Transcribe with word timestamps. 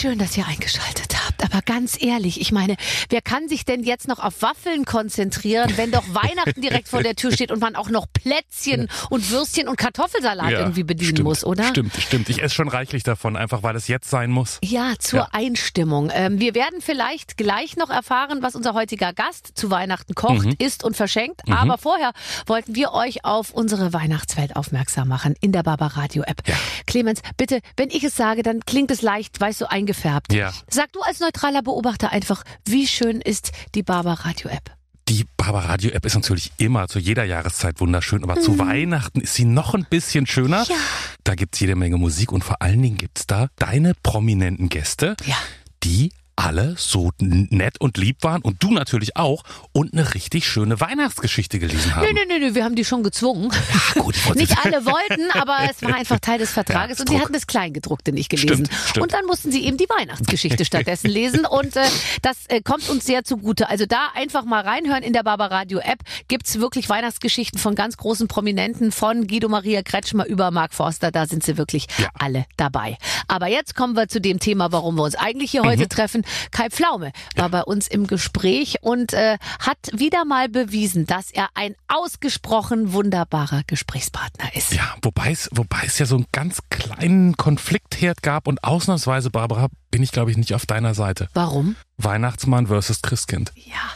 Schön, 0.00 0.18
dass 0.18 0.34
ihr 0.36 0.46
eingeschaltet 0.46 1.14
habt. 1.26 1.44
Aber 1.44 1.60
ganz 1.60 2.00
ehrlich, 2.02 2.40
ich 2.40 2.52
meine, 2.52 2.76
wer 3.10 3.20
kann 3.20 3.48
sich 3.48 3.66
denn 3.66 3.82
jetzt 3.82 4.08
noch 4.08 4.18
auf 4.18 4.40
Waffeln 4.40 4.86
konzentrieren, 4.86 5.70
wenn 5.76 5.90
doch 5.90 6.04
Weihnachten 6.14 6.62
direkt 6.62 6.88
vor 6.88 7.02
der 7.02 7.14
Tür 7.16 7.32
steht 7.32 7.50
und 7.52 7.60
man 7.60 7.76
auch 7.76 7.90
noch 7.90 8.06
Plätzchen 8.10 8.88
und 9.10 9.30
Würstchen 9.30 9.68
und 9.68 9.76
Kartoffelsalat 9.76 10.52
Ja, 10.52 10.58
irgendwie 10.60 10.84
bedienen 10.84 11.10
stimmt, 11.16 11.28
muss, 11.28 11.44
oder? 11.44 11.64
Stimmt, 11.64 11.92
stimmt. 11.98 12.30
Ich 12.30 12.42
esse 12.42 12.54
schon 12.54 12.68
reichlich 12.68 13.02
davon, 13.02 13.36
einfach 13.36 13.62
weil 13.62 13.76
es 13.76 13.88
jetzt 13.88 14.08
sein 14.08 14.30
muss. 14.30 14.58
Ja, 14.62 14.94
zur 14.98 15.18
Ja. 15.20 15.28
Einstimmung. 15.32 16.10
Ähm, 16.14 16.40
wir 16.40 16.54
werden 16.54 16.80
vielleicht 16.80 17.36
gleich 17.36 17.76
noch 17.76 17.90
erfahren, 17.90 18.38
was 18.40 18.54
unser 18.54 18.72
heutiger 18.72 19.12
Gast 19.12 19.50
zu 19.54 19.70
Weihnachten 19.70 20.14
kocht, 20.14 20.46
Mhm. 20.46 20.54
isst 20.58 20.82
und 20.82 20.96
verschenkt. 20.96 21.42
Aber 21.50 21.76
vorher 21.76 22.12
wollten 22.46 22.74
wir 22.74 22.92
euch 22.92 23.24
auf 23.26 23.50
unsere 23.50 23.92
Weihnachtswelt 23.92 24.56
aufmerksam 24.56 25.08
machen 25.08 25.34
in 25.42 25.52
der 25.52 25.62
Barbaradio 25.62 26.22
App. 26.22 26.40
Ja. 26.46 26.54
Clemens, 26.86 27.20
bitte, 27.36 27.60
wenn 27.76 27.90
ich 27.90 28.02
es 28.04 28.16
sage, 28.16 28.42
dann 28.42 28.60
klingt 28.64 28.90
es 28.90 29.02
leicht, 29.02 29.38
weißt 29.38 29.60
du, 29.60 29.70
eingefärbt. 29.90 30.32
Ja. 30.32 30.52
Sag 30.68 30.92
du 30.92 31.00
als 31.02 31.20
neutraler 31.20 31.62
Beobachter 31.62 32.10
einfach, 32.12 32.42
wie 32.66 32.86
schön 32.86 33.20
ist 33.20 33.52
die 33.74 33.82
Barbaradio 33.82 34.50
App? 34.50 34.72
Die 35.08 35.26
Barbaradio 35.36 35.90
App 35.90 36.06
ist 36.06 36.14
natürlich 36.14 36.52
immer 36.58 36.86
zu 36.86 37.00
jeder 37.00 37.24
Jahreszeit 37.24 37.80
wunderschön, 37.80 38.22
aber 38.22 38.36
Mhm. 38.36 38.42
zu 38.42 38.58
Weihnachten 38.58 39.20
ist 39.20 39.34
sie 39.34 39.44
noch 39.44 39.74
ein 39.74 39.84
bisschen 39.90 40.26
schöner. 40.26 40.64
Ja. 40.68 40.76
Da 41.24 41.34
gibt's 41.34 41.58
jede 41.58 41.74
Menge 41.74 41.96
Musik 41.96 42.30
und 42.30 42.44
vor 42.44 42.62
allen 42.62 42.80
Dingen 42.80 42.96
gibt's 42.96 43.26
da 43.26 43.48
deine 43.56 43.94
prominenten 44.02 44.68
Gäste, 44.68 45.16
Ja. 45.26 45.36
die 45.82 46.12
alle 46.44 46.74
so 46.78 47.10
nett 47.20 47.80
und 47.80 47.96
lieb 47.98 48.18
waren 48.22 48.40
und 48.42 48.62
du 48.62 48.70
natürlich 48.72 49.16
auch 49.16 49.42
und 49.72 49.92
eine 49.92 50.14
richtig 50.14 50.46
schöne 50.48 50.80
Weihnachtsgeschichte 50.80 51.58
gelesen 51.58 51.94
haben. 51.94 52.06
Nö, 52.06 52.12
nö, 52.14 52.38
nö, 52.38 52.46
nö, 52.48 52.54
wir 52.54 52.64
haben 52.64 52.74
die 52.76 52.84
schon 52.84 53.02
gezwungen. 53.02 53.50
Ja, 53.94 54.02
gut, 54.02 54.14
Nicht 54.36 54.56
alle 54.64 54.84
wollten, 54.86 55.30
aber 55.38 55.58
es 55.70 55.82
war 55.82 55.94
einfach 55.94 56.18
Teil 56.20 56.38
des 56.38 56.50
Vertrages 56.52 56.98
Ja, 56.98 57.02
und 57.02 57.08
sie 57.08 57.14
Druck. 57.14 57.22
hatten 57.24 57.32
das 57.34 57.46
Kleingedruckte 57.46 58.12
nicht 58.12 58.30
gelesen. 58.30 58.66
Stimmt, 58.66 58.70
stimmt. 58.88 59.02
Und 59.04 59.12
dann 59.12 59.26
mussten 59.26 59.52
sie 59.52 59.64
eben 59.64 59.76
die 59.76 59.88
Weihnachtsgeschichte 59.88 60.64
stattdessen 60.64 61.08
lesen 61.10 61.44
und 61.46 61.76
äh, 61.76 61.82
das 62.22 62.36
äh, 62.48 62.60
kommt 62.62 62.88
uns 62.88 63.04
sehr 63.04 63.24
zugute. 63.24 63.68
Also 63.68 63.86
da 63.86 64.08
einfach 64.14 64.44
mal 64.44 64.62
reinhören 64.62 65.02
in 65.02 65.12
der 65.12 65.22
Barbaradio 65.22 65.78
App 65.80 66.00
gibt's 66.28 66.58
wirklich 66.58 66.88
Weihnachtsgeschichten 66.88 67.58
von 67.58 67.74
ganz 67.74 67.96
großen 67.96 68.28
Prominenten, 68.28 68.92
von 68.92 69.26
Guido 69.26 69.48
Maria 69.48 69.82
Kretschmer 69.82 70.26
über 70.26 70.50
Mark 70.50 70.72
Forster, 70.74 71.10
da 71.10 71.26
sind 71.26 71.44
sie 71.44 71.56
wirklich 71.58 71.86
Ja. 71.98 72.08
alle 72.18 72.46
dabei. 72.56 72.96
Aber 73.28 73.48
jetzt 73.48 73.74
kommen 73.74 73.94
wir 73.94 74.08
zu 74.08 74.20
dem 74.20 74.38
Thema, 74.40 74.72
warum 74.72 74.94
wir 74.96 75.02
uns 75.02 75.14
eigentlich 75.16 75.50
hier 75.50 75.62
Mhm. 75.62 75.66
heute 75.68 75.88
treffen. 75.88 76.24
Kai 76.50 76.68
Pflaume 76.70 77.12
war 77.36 77.48
bei 77.48 77.62
uns 77.62 77.88
im 77.88 78.06
Gespräch 78.06 78.76
und 78.82 79.12
äh, 79.12 79.38
hat 79.58 79.78
wieder 79.92 80.24
mal 80.24 80.48
bewiesen, 80.48 81.06
dass 81.06 81.30
er 81.30 81.48
ein 81.54 81.74
ausgesprochen 81.88 82.92
wunderbarer 82.92 83.62
Gesprächspartner 83.66 84.54
ist. 84.54 84.72
Ja, 84.72 84.94
wobei 85.02 85.32
es, 85.32 85.48
wobei 85.52 85.82
es 85.84 85.98
ja 85.98 86.06
so 86.06 86.16
einen 86.16 86.26
ganz 86.32 86.60
kleinen 86.70 87.36
Konfliktherd 87.36 88.22
gab 88.22 88.46
und 88.46 88.64
ausnahmsweise, 88.64 89.30
Barbara, 89.30 89.68
bin 89.90 90.02
ich 90.02 90.12
glaube 90.12 90.30
ich 90.30 90.36
nicht 90.36 90.54
auf 90.54 90.66
deiner 90.66 90.94
Seite. 90.94 91.28
Warum? 91.34 91.76
Weihnachtsmann 91.96 92.68
versus 92.68 93.02
Christkind. 93.02 93.52
Ja. 93.54 93.90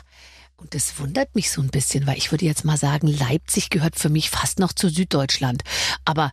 Und 0.57 0.75
das 0.75 0.99
wundert 0.99 1.35
mich 1.35 1.51
so 1.51 1.61
ein 1.61 1.69
bisschen, 1.69 2.07
weil 2.07 2.17
ich 2.17 2.31
würde 2.31 2.47
jetzt 2.47 2.65
mal 2.65 2.79
sagen, 2.79 3.07
Leipzig 3.07 3.69
gehört 3.69 3.97
für 3.97 4.09
mich 4.09 4.31
fast 4.31 4.59
noch 4.59 4.73
zu 4.73 4.89
Süddeutschland. 4.89 5.63
Aber 6.07 6.33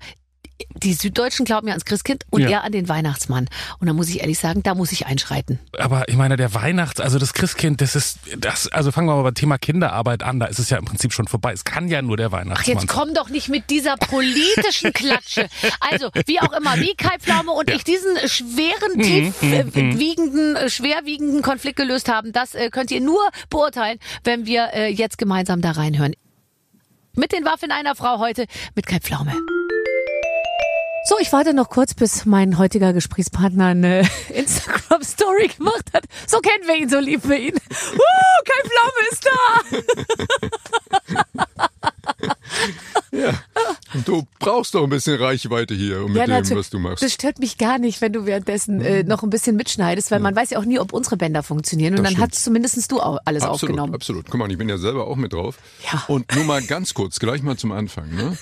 die 0.76 0.94
Süddeutschen 0.94 1.46
glauben 1.46 1.68
ja 1.68 1.74
ans 1.74 1.86
Christkind 1.86 2.26
und 2.30 2.42
Ja. 2.42 2.50
er 2.50 2.64
an 2.64 2.72
den 2.72 2.90
Weihnachtsmann. 2.90 3.48
Und 3.80 3.88
da 3.88 3.94
muss 3.94 4.10
ich 4.10 4.22
ehrlich 4.22 4.40
sagen, 4.40 4.64
da 4.64 4.76
muss 4.76 4.92
ich 4.92 5.06
einschreiten. 5.06 5.60
Aber 5.78 6.08
ich 6.10 6.16
meine, 6.16 6.38
der 6.38 6.54
Weihnachts-, 6.54 7.00
also 7.02 7.20
das 7.20 7.34
Christkind, 7.34 7.82
das 7.82 7.96
ist, 7.96 8.20
das, 8.38 8.68
also 8.68 8.92
fangen 8.92 9.08
wir 9.08 9.16
mal 9.16 9.24
beim 9.24 9.34
Thema 9.36 9.58
Kinderarbeit 9.58 10.24
an, 10.24 10.40
da 10.40 10.46
ist 10.48 10.60
es 10.60 10.70
ja 10.70 10.78
im 10.78 10.86
Prinzip 10.86 11.14
schon 11.14 11.28
vorbei. 11.28 11.52
Es 11.54 11.64
kann 11.64 11.88
ja 11.88 12.02
nur 12.02 12.18
der 12.18 12.28
Ach, 12.28 12.32
Weihnachtsmann 12.34 12.78
jetzt 12.78 12.88
komm 12.88 13.14
doch 13.14 13.30
nicht 13.30 13.50
mit 13.50 13.70
dieser 13.70 13.96
politischen 13.98 14.94
Klatsche. 14.94 15.48
Also, 15.80 16.10
wie 16.26 16.40
auch 16.42 16.52
immer, 16.54 16.76
wie 16.78 16.94
Kai 16.96 17.18
Pflaume 17.20 17.52
und 17.52 17.70
ich 17.70 17.84
diesen 17.84 18.16
schweren, 18.28 18.92
Mhm, 18.96 19.02
tief 19.02 19.44
äh, 19.44 19.66
wiegenden, 20.00 20.56
äh, 20.56 20.70
schwerwiegenden 20.70 21.42
Konflikt 21.42 21.78
gelöst 21.78 22.10
haben, 22.10 22.32
das 22.34 22.56
äh, 22.56 22.70
könnt 22.70 22.92
ihr 22.92 23.02
nur 23.02 23.22
beurteilen, 23.50 24.00
wenn 24.24 24.46
wir 24.46 24.70
äh, 24.74 24.88
jetzt 24.92 25.18
gemeinsam 25.18 25.62
da 25.62 25.72
reinhören. 25.72 26.14
Mit 27.16 27.32
den 27.34 27.44
Waffen 27.46 27.72
einer 27.72 27.96
Frau 27.96 28.20
heute 28.20 28.46
mit 28.76 28.86
Kai 28.88 29.00
Pflaume. 29.00 29.34
So, 31.04 31.16
ich 31.20 31.32
warte 31.34 31.54
noch 31.54 31.70
kurz, 31.70 31.94
bis 31.96 32.26
mein 32.26 32.58
heutiger 32.58 32.94
Gesprächspartner 32.94 33.68
eine 33.68 34.08
Instagram-Story 34.34 35.50
gemacht 35.58 35.86
hat. 35.94 36.06
So 36.28 36.40
kennen 36.40 36.64
wir 36.68 36.76
ihn, 36.76 36.90
so 36.90 37.00
lieben 37.00 37.28
wir 37.28 37.40
ihn. 37.40 37.56
Uh, 37.56 38.42
Kai 38.46 38.62
Pflaume 38.70 39.10
ist 39.12 39.26
da! 39.26 39.38
Ja. 43.12 43.34
Du 44.06 44.26
brauchst 44.40 44.74
doch 44.74 44.84
ein 44.84 44.90
bisschen 44.90 45.20
Reichweite 45.20 45.74
hier 45.74 46.00
mit 46.08 46.16
dem, 46.16 46.30
natürlich. 46.30 46.58
was 46.58 46.70
du 46.70 46.80
machst. 46.80 47.04
Das 47.04 47.12
stört 47.14 47.40
mich 47.40 47.58
gar 47.58 47.78
nicht, 47.78 48.00
wenn 48.00 48.14
du 48.14 48.26
währenddessen 48.26 48.80
äh, 48.80 49.04
noch 49.04 49.24
ein 49.24 49.30
bisschen 49.30 49.58
mitschneidest, 49.58 50.12
weil 50.12 50.20
man 50.22 50.34
weiß 50.36 50.52
ja 50.52 50.60
auch 50.60 50.66
nie, 50.66 50.80
ob 50.80 50.94
unsere 50.94 51.18
Bänder 51.18 51.44
funktionieren. 51.44 51.96
Und 51.98 52.04
Das 52.04 52.14
dann 52.14 52.22
hast 52.22 52.42
zumindest 52.44 52.90
du 52.92 53.02
auch 53.02 53.20
alles 53.26 53.44
absolut, 53.44 53.64
aufgenommen. 53.64 53.96
absolut. 53.96 54.26
Guck 54.30 54.40
mal, 54.40 54.50
ich 54.50 54.58
bin 54.58 54.70
ja 54.70 54.78
selber 54.78 55.08
auch 55.08 55.18
mit 55.18 55.34
drauf. 55.34 55.58
Ja. 55.92 56.04
Und 56.08 56.34
nur 56.34 56.46
mal 56.46 56.62
ganz 56.62 56.94
kurz, 56.94 57.20
gleich 57.20 57.44
mal 57.44 57.58
zum 57.58 57.74
Anfang. 57.74 58.10
Ne? 58.16 58.38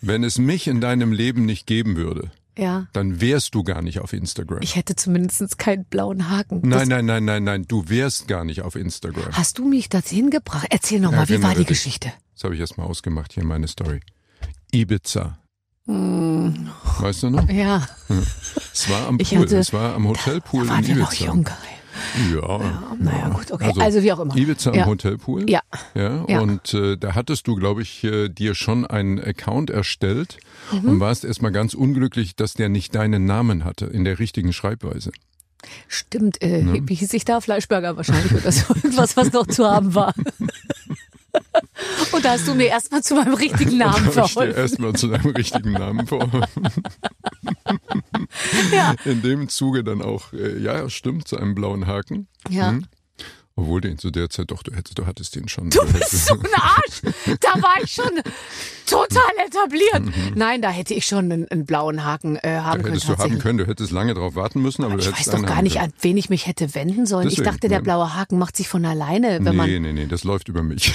Wenn 0.00 0.24
es 0.24 0.38
mich 0.38 0.66
in 0.68 0.80
deinem 0.80 1.12
Leben 1.12 1.44
nicht 1.46 1.66
geben 1.66 1.96
würde, 1.96 2.30
Ja. 2.56 2.86
dann 2.92 3.20
wärst 3.20 3.54
du 3.54 3.62
gar 3.64 3.82
nicht 3.82 4.00
auf 4.00 4.12
Instagram. 4.12 4.60
Ich 4.62 4.76
hätte 4.76 4.94
zumindest 4.96 5.58
keinen 5.58 5.84
blauen 5.84 6.28
Haken. 6.30 6.62
Das- 6.70 6.80
nein, 6.86 6.88
nein, 6.88 7.06
nein, 7.06 7.24
nein, 7.24 7.44
nein, 7.44 7.64
du 7.68 7.88
wärst 7.88 8.28
gar 8.28 8.44
nicht 8.44 8.62
auf 8.62 8.74
Instagram. 8.76 9.32
Hast 9.32 9.58
du 9.58 9.68
mich 9.68 9.88
dorthin 9.88 10.30
gebracht? 10.30 10.66
Erzähl 10.70 11.00
noch 11.00 11.12
mal, 11.12 11.28
wie 11.28 11.42
war 11.42 11.50
die 11.52 11.58
richtig. 11.58 11.68
Geschichte? 11.68 12.12
Das 12.34 12.44
habe 12.44 12.54
ich 12.54 12.60
erst 12.60 12.78
mal 12.78 12.84
ausgemacht 12.84 13.32
hier 13.32 13.42
in 13.42 13.48
meine 13.48 13.66
Story. 13.68 14.00
Ibiza. 14.72 15.38
Hm, 15.86 16.68
Weißt 17.00 17.22
du 17.22 17.30
noch? 17.30 17.48
ja, 17.48 17.86
Es 18.72 18.88
war 18.90 19.06
am 19.08 19.16
Pool, 19.18 19.38
hatte- 19.38 19.56
es 19.58 19.72
war 19.72 19.94
am 19.94 20.06
Hotelpool 20.06 20.64
da 20.66 20.72
waren 20.74 20.84
in 20.84 20.86
wir 20.96 20.96
Ibiza. 21.02 21.24
noch 21.26 21.34
jung. 21.34 21.48
Ja. 22.34 22.82
Naja, 22.98 23.28
gut, 23.30 23.50
okay. 23.52 23.72
Also, 23.80 24.02
wie 24.02 24.12
auch 24.12 24.20
immer. 24.20 24.36
Ibiza 24.36 24.72
Ja. 24.74 24.82
am 24.84 24.88
Hotelpool. 24.90 25.48
Ja. 25.48 25.60
Ja, 25.94 26.24
Ja. 26.28 26.40
und 26.40 26.72
äh, 26.74 26.96
da 26.96 27.14
hattest 27.14 27.46
du, 27.46 27.54
glaube 27.56 27.82
ich, 27.82 28.04
äh, 28.04 28.28
dir 28.28 28.54
schon 28.54 28.86
einen 28.86 29.18
Account 29.20 29.70
erstellt 29.70 30.38
Mhm. 30.72 30.88
und 30.88 31.00
warst 31.00 31.24
erstmal 31.24 31.52
ganz 31.52 31.74
unglücklich, 31.74 32.36
dass 32.36 32.54
der 32.54 32.68
nicht 32.68 32.94
deinen 32.94 33.24
Namen 33.24 33.64
hatte 33.64 33.86
in 33.86 34.04
der 34.04 34.18
richtigen 34.18 34.52
Schreibweise. 34.52 35.10
Stimmt, 35.88 36.40
äh, 36.40 36.64
wie 36.84 36.94
hieß 36.94 37.12
ich 37.14 37.24
da? 37.24 37.40
Fleischburger 37.40 37.96
wahrscheinlich 37.96 38.32
oder 38.32 38.52
so. 38.52 38.74
Irgendwas, 38.76 39.16
was 39.16 39.32
noch 39.32 39.46
zu 39.46 39.66
haben 39.66 39.94
war. 39.94 40.14
Und 42.12 42.24
da 42.24 42.32
hast 42.32 42.46
du 42.46 42.54
mir 42.54 42.66
erstmal 42.66 43.02
zu 43.02 43.14
meinem 43.14 43.34
richtigen 43.34 43.78
Namen 43.78 44.10
verholfen. 44.10 44.54
erstmal 44.54 44.92
zu 44.94 45.08
deinem 45.08 45.32
richtigen 45.32 45.72
Namen 45.72 46.06
vor. 46.06 46.28
Ja. 48.72 48.94
In 49.04 49.22
dem 49.22 49.48
Zuge 49.48 49.84
dann 49.84 50.02
auch, 50.02 50.32
äh, 50.32 50.58
ja, 50.58 50.88
stimmt, 50.88 51.28
zu 51.28 51.36
einem 51.38 51.54
blauen 51.54 51.86
Haken. 51.86 52.28
Ja. 52.48 52.70
Hm. 52.70 52.84
Obwohl 53.60 53.80
den 53.80 53.98
zu 53.98 54.12
der 54.12 54.30
Zeit, 54.30 54.52
doch, 54.52 54.62
du 54.62 54.72
hättest, 54.72 54.96
du 55.00 55.06
hattest 55.06 55.34
den 55.34 55.48
schon. 55.48 55.68
Du 55.70 55.84
bist 55.92 56.26
so 56.26 56.34
ein 56.34 56.46
Arsch. 56.54 57.02
Da 57.40 57.60
war 57.60 57.74
ich 57.82 57.90
schon 57.90 58.10
total 58.86 59.32
etabliert. 59.44 60.14
Nein, 60.36 60.62
da 60.62 60.70
hätte 60.70 60.94
ich 60.94 61.06
schon 61.06 61.24
einen, 61.32 61.48
einen 61.48 61.66
blauen 61.66 62.04
Haken 62.04 62.36
äh, 62.36 62.60
haben 62.60 62.82
können. 62.82 62.94
Mhm. 62.94 63.00
Hättest 63.00 63.08
du 63.08 63.16
haben 63.18 63.38
können, 63.40 63.58
du 63.58 63.66
hättest 63.66 63.90
lange 63.90 64.14
drauf 64.14 64.36
warten 64.36 64.62
müssen, 64.62 64.84
aber 64.84 64.94
du 64.96 65.00
Ich 65.00 65.10
weiß 65.10 65.26
doch 65.30 65.42
gar 65.44 65.60
nicht, 65.62 65.74
können. 65.76 65.86
an 65.86 65.92
wen 66.02 66.16
ich 66.16 66.30
mich 66.30 66.46
hätte 66.46 66.72
wenden 66.76 67.04
sollen. 67.04 67.26
ich 67.26 67.34
Deswegen, 67.34 67.50
dachte, 67.50 67.68
der 67.68 67.80
blaue 67.80 68.14
Haken 68.14 68.38
macht 68.38 68.56
sich 68.56 68.68
von 68.68 68.84
alleine, 68.84 69.40
wenn 69.42 69.56
Nee, 69.56 69.80
nee, 69.80 69.92
nee, 69.92 70.06
das 70.06 70.22
läuft 70.22 70.48
über 70.48 70.62
mich. 70.62 70.94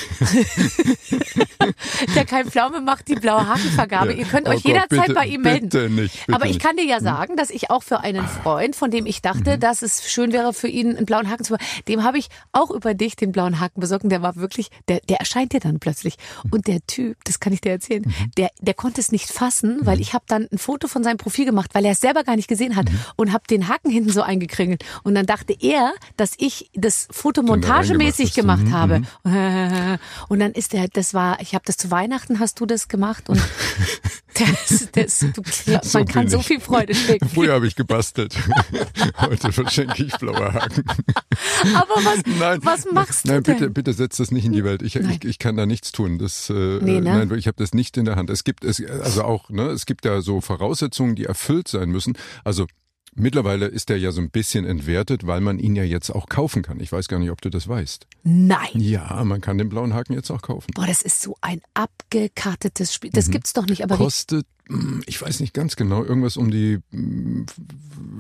man 1.60 1.74
der 2.16 2.26
kein 2.26 2.50
Pflaume 2.50 2.80
macht 2.82 3.08
die 3.10 3.16
blaue 3.16 3.46
Hakenvergabe. 3.48 4.14
Ja. 4.14 4.20
Ihr 4.20 4.26
könnt 4.26 4.48
Oh 4.48 4.52
euch 4.52 4.64
Gott, 4.64 4.74
jederzeit 4.74 5.02
bitte, 5.02 5.14
bei 5.14 5.26
ihm 5.26 5.42
melden. 5.42 5.70
bitte 5.70 5.90
nicht, 5.90 6.26
bitte 6.26 6.36
Aber 6.36 6.46
ich. 6.46 6.54
Hm? 6.54 6.62
kann 6.62 6.78
dir 6.78 6.86
ja 6.86 7.00
sagen, 7.02 7.36
dass 7.36 7.50
ich 7.50 7.70
auch 7.70 7.84
für 7.84 8.00
einen 8.00 8.26
Freund, 8.26 8.76
von 8.76 8.90
dem 8.90 9.06
ich 9.06 9.22
dachte, 9.22 9.58
dass 9.58 9.82
es 9.82 10.10
schön 10.10 10.32
wäre 10.32 10.54
für 10.54 10.68
ihn 10.70 10.96
einen 10.96 11.06
blauen 11.06 11.30
Haken 11.30 11.44
zu 11.44 11.54
machen, 11.54 11.66
dem 11.88 12.04
habe 12.04 12.18
ich 12.18 12.30
auch 12.54 12.72
über 12.72 12.94
dich 12.94 13.16
den 13.16 13.32
blauen 13.32 13.60
Haken 13.60 13.82
besorgt. 13.82 14.04
Und 14.06 14.10
der 14.10 14.22
war 14.22 14.36
wirklich, 14.38 14.70
der, 14.88 15.00
der 15.10 15.18
erscheint 15.18 15.52
dir 15.54 15.60
dann 15.60 15.80
plötzlich. 15.80 16.16
Und 16.52 16.68
der 16.68 16.80
Typ, 16.88 17.18
das 17.26 17.40
kann 17.40 17.52
ich 17.54 17.62
dir 17.62 17.72
erzählen, 17.72 18.04
Mhm. 18.06 18.32
der, 18.38 18.50
der 18.62 18.74
konnte 18.74 19.02
es 19.02 19.12
nicht 19.12 19.30
fassen, 19.30 19.80
weil 19.82 20.00
ich 20.00 20.14
habe 20.14 20.24
dann 20.28 20.48
ein 20.52 20.58
Foto 20.58 20.88
von 20.88 21.04
seinem 21.04 21.18
Profil 21.18 21.46
gemacht, 21.46 21.72
weil 21.74 21.84
er 21.86 21.92
es 21.92 22.00
selber 22.00 22.24
gar 22.24 22.36
nicht 22.36 22.48
gesehen 22.48 22.76
hat 22.76 22.90
Mhm. 22.92 23.00
und 23.18 23.34
habe 23.34 23.44
den 23.50 23.68
Haken 23.68 23.90
hinten 23.92 24.12
so 24.12 24.22
eingekringelt. 24.22 24.86
Und 25.04 25.16
dann 25.16 25.26
dachte 25.26 25.56
er, 25.60 25.94
dass 26.18 26.34
ich 26.38 26.70
das 26.74 27.08
Foto 27.12 27.42
montagemäßig 27.44 28.38
reingemacht 28.38 28.60
hast. 28.62 28.66
gemacht 28.66 29.04
Mhm, 29.24 29.32
habe. 29.34 30.00
Und 30.30 30.40
dann 30.40 30.52
ist 30.52 30.74
der, 30.74 30.88
das 30.88 31.14
war, 31.14 31.40
ich 31.42 31.54
habe 31.56 31.64
das 31.66 31.78
zu 31.78 31.90
Weihnachten, 31.92 32.40
hast 32.40 32.60
du 32.60 32.66
das 32.66 32.88
gemacht 32.88 33.30
und 33.30 33.42
das, 34.34 34.90
das, 34.92 35.20
du, 35.20 35.42
So 35.84 36.00
man 36.00 36.08
kann 36.08 36.24
bin 36.24 36.30
so 36.30 36.42
viel 36.42 36.60
Freude 36.60 36.94
schenken. 36.96 37.30
Früher 37.30 37.54
habe 37.54 37.68
ich 37.68 37.76
gebastelt. 37.76 38.36
Heute 39.18 39.52
verschenke 39.52 40.04
ich 40.04 40.18
blaue 40.18 40.54
Haken. 40.54 40.84
Aber 41.76 41.96
was, 42.04 42.24
Nein, 42.40 42.60
was 42.64 42.86
machst 42.92 43.26
nein, 43.26 43.44
du 43.44 43.52
bitte, 43.52 43.66
denn? 43.66 43.74
bitte 43.74 43.94
setz 43.94 44.18
das 44.18 44.32
nicht 44.32 44.46
in 44.46 44.54
die 44.54 44.64
Welt. 44.64 44.82
Ich, 44.82 44.96
Nein. 44.96 45.18
ich, 45.22 45.28
ich 45.28 45.40
kann 45.40 45.56
da 45.56 45.66
nichts 45.66 45.92
tun. 45.92 46.20
Das, 46.20 46.50
äh, 46.50 46.54
Nee, 46.82 47.00
ne? 47.02 47.26
Nein, 47.26 47.38
ich 47.38 47.48
habe 47.48 47.58
das 47.58 47.74
nicht 47.74 47.98
in 47.98 48.06
der 48.06 48.16
Hand. 48.16 48.30
Es 48.30 48.44
gibt 48.44 48.64
es, 48.64 48.84
also 48.84 49.24
auch, 49.24 49.50
ne, 49.50 49.68
es 49.70 49.86
gibt 49.86 50.06
ja 50.06 50.22
so 50.22 50.42
Voraussetzungen, 50.42 51.16
die 51.16 51.26
erfüllt 51.26 51.68
sein 51.68 51.90
müssen. 51.90 52.18
Also 52.44 52.68
Mittlerweile 53.16 53.68
ist 53.68 53.90
der 53.90 54.00
ja 54.00 54.12
so 54.12 54.22
ein 54.22 54.30
bisschen 54.30 54.66
entwertet, 54.66 55.28
weil 55.28 55.42
man 55.42 55.60
ihn 55.60 55.76
ja 55.76 55.84
jetzt 55.84 56.10
auch 56.10 56.28
kaufen 56.28 56.64
kann. 56.64 56.80
Ich 56.80 56.92
weiß 56.92 57.08
gar 57.08 57.20
nicht, 57.20 57.30
ob 57.32 57.42
du 57.42 57.50
das 57.50 57.68
weißt. 57.68 58.08
Nein. 58.24 58.70
Ja, 58.74 59.24
man 59.24 59.42
kann 59.42 59.58
den 59.58 59.70
blauen 59.70 59.94
Haken 59.94 60.14
jetzt 60.14 60.32
auch 60.32 60.42
kaufen. 60.42 60.72
Boah, 60.74 60.88
das 60.88 61.02
ist 61.02 61.22
so 61.22 61.36
ein 61.42 61.62
abgekartetes 61.74 62.94
Spiel. 62.94 63.12
Das 63.12 63.30
gibt's 63.30 63.54
doch 63.54 63.68
nicht, 63.68 63.84
aber 63.84 63.98
Kostet, 63.98 64.48
hm, 64.68 65.04
ich 65.06 65.22
weiß 65.22 65.42
nicht 65.42 65.54
ganz 65.54 65.76
genau, 65.76 66.04
irgendwas 66.04 66.38
um 66.38 66.50
die 66.50 66.80
hm, 66.92 67.46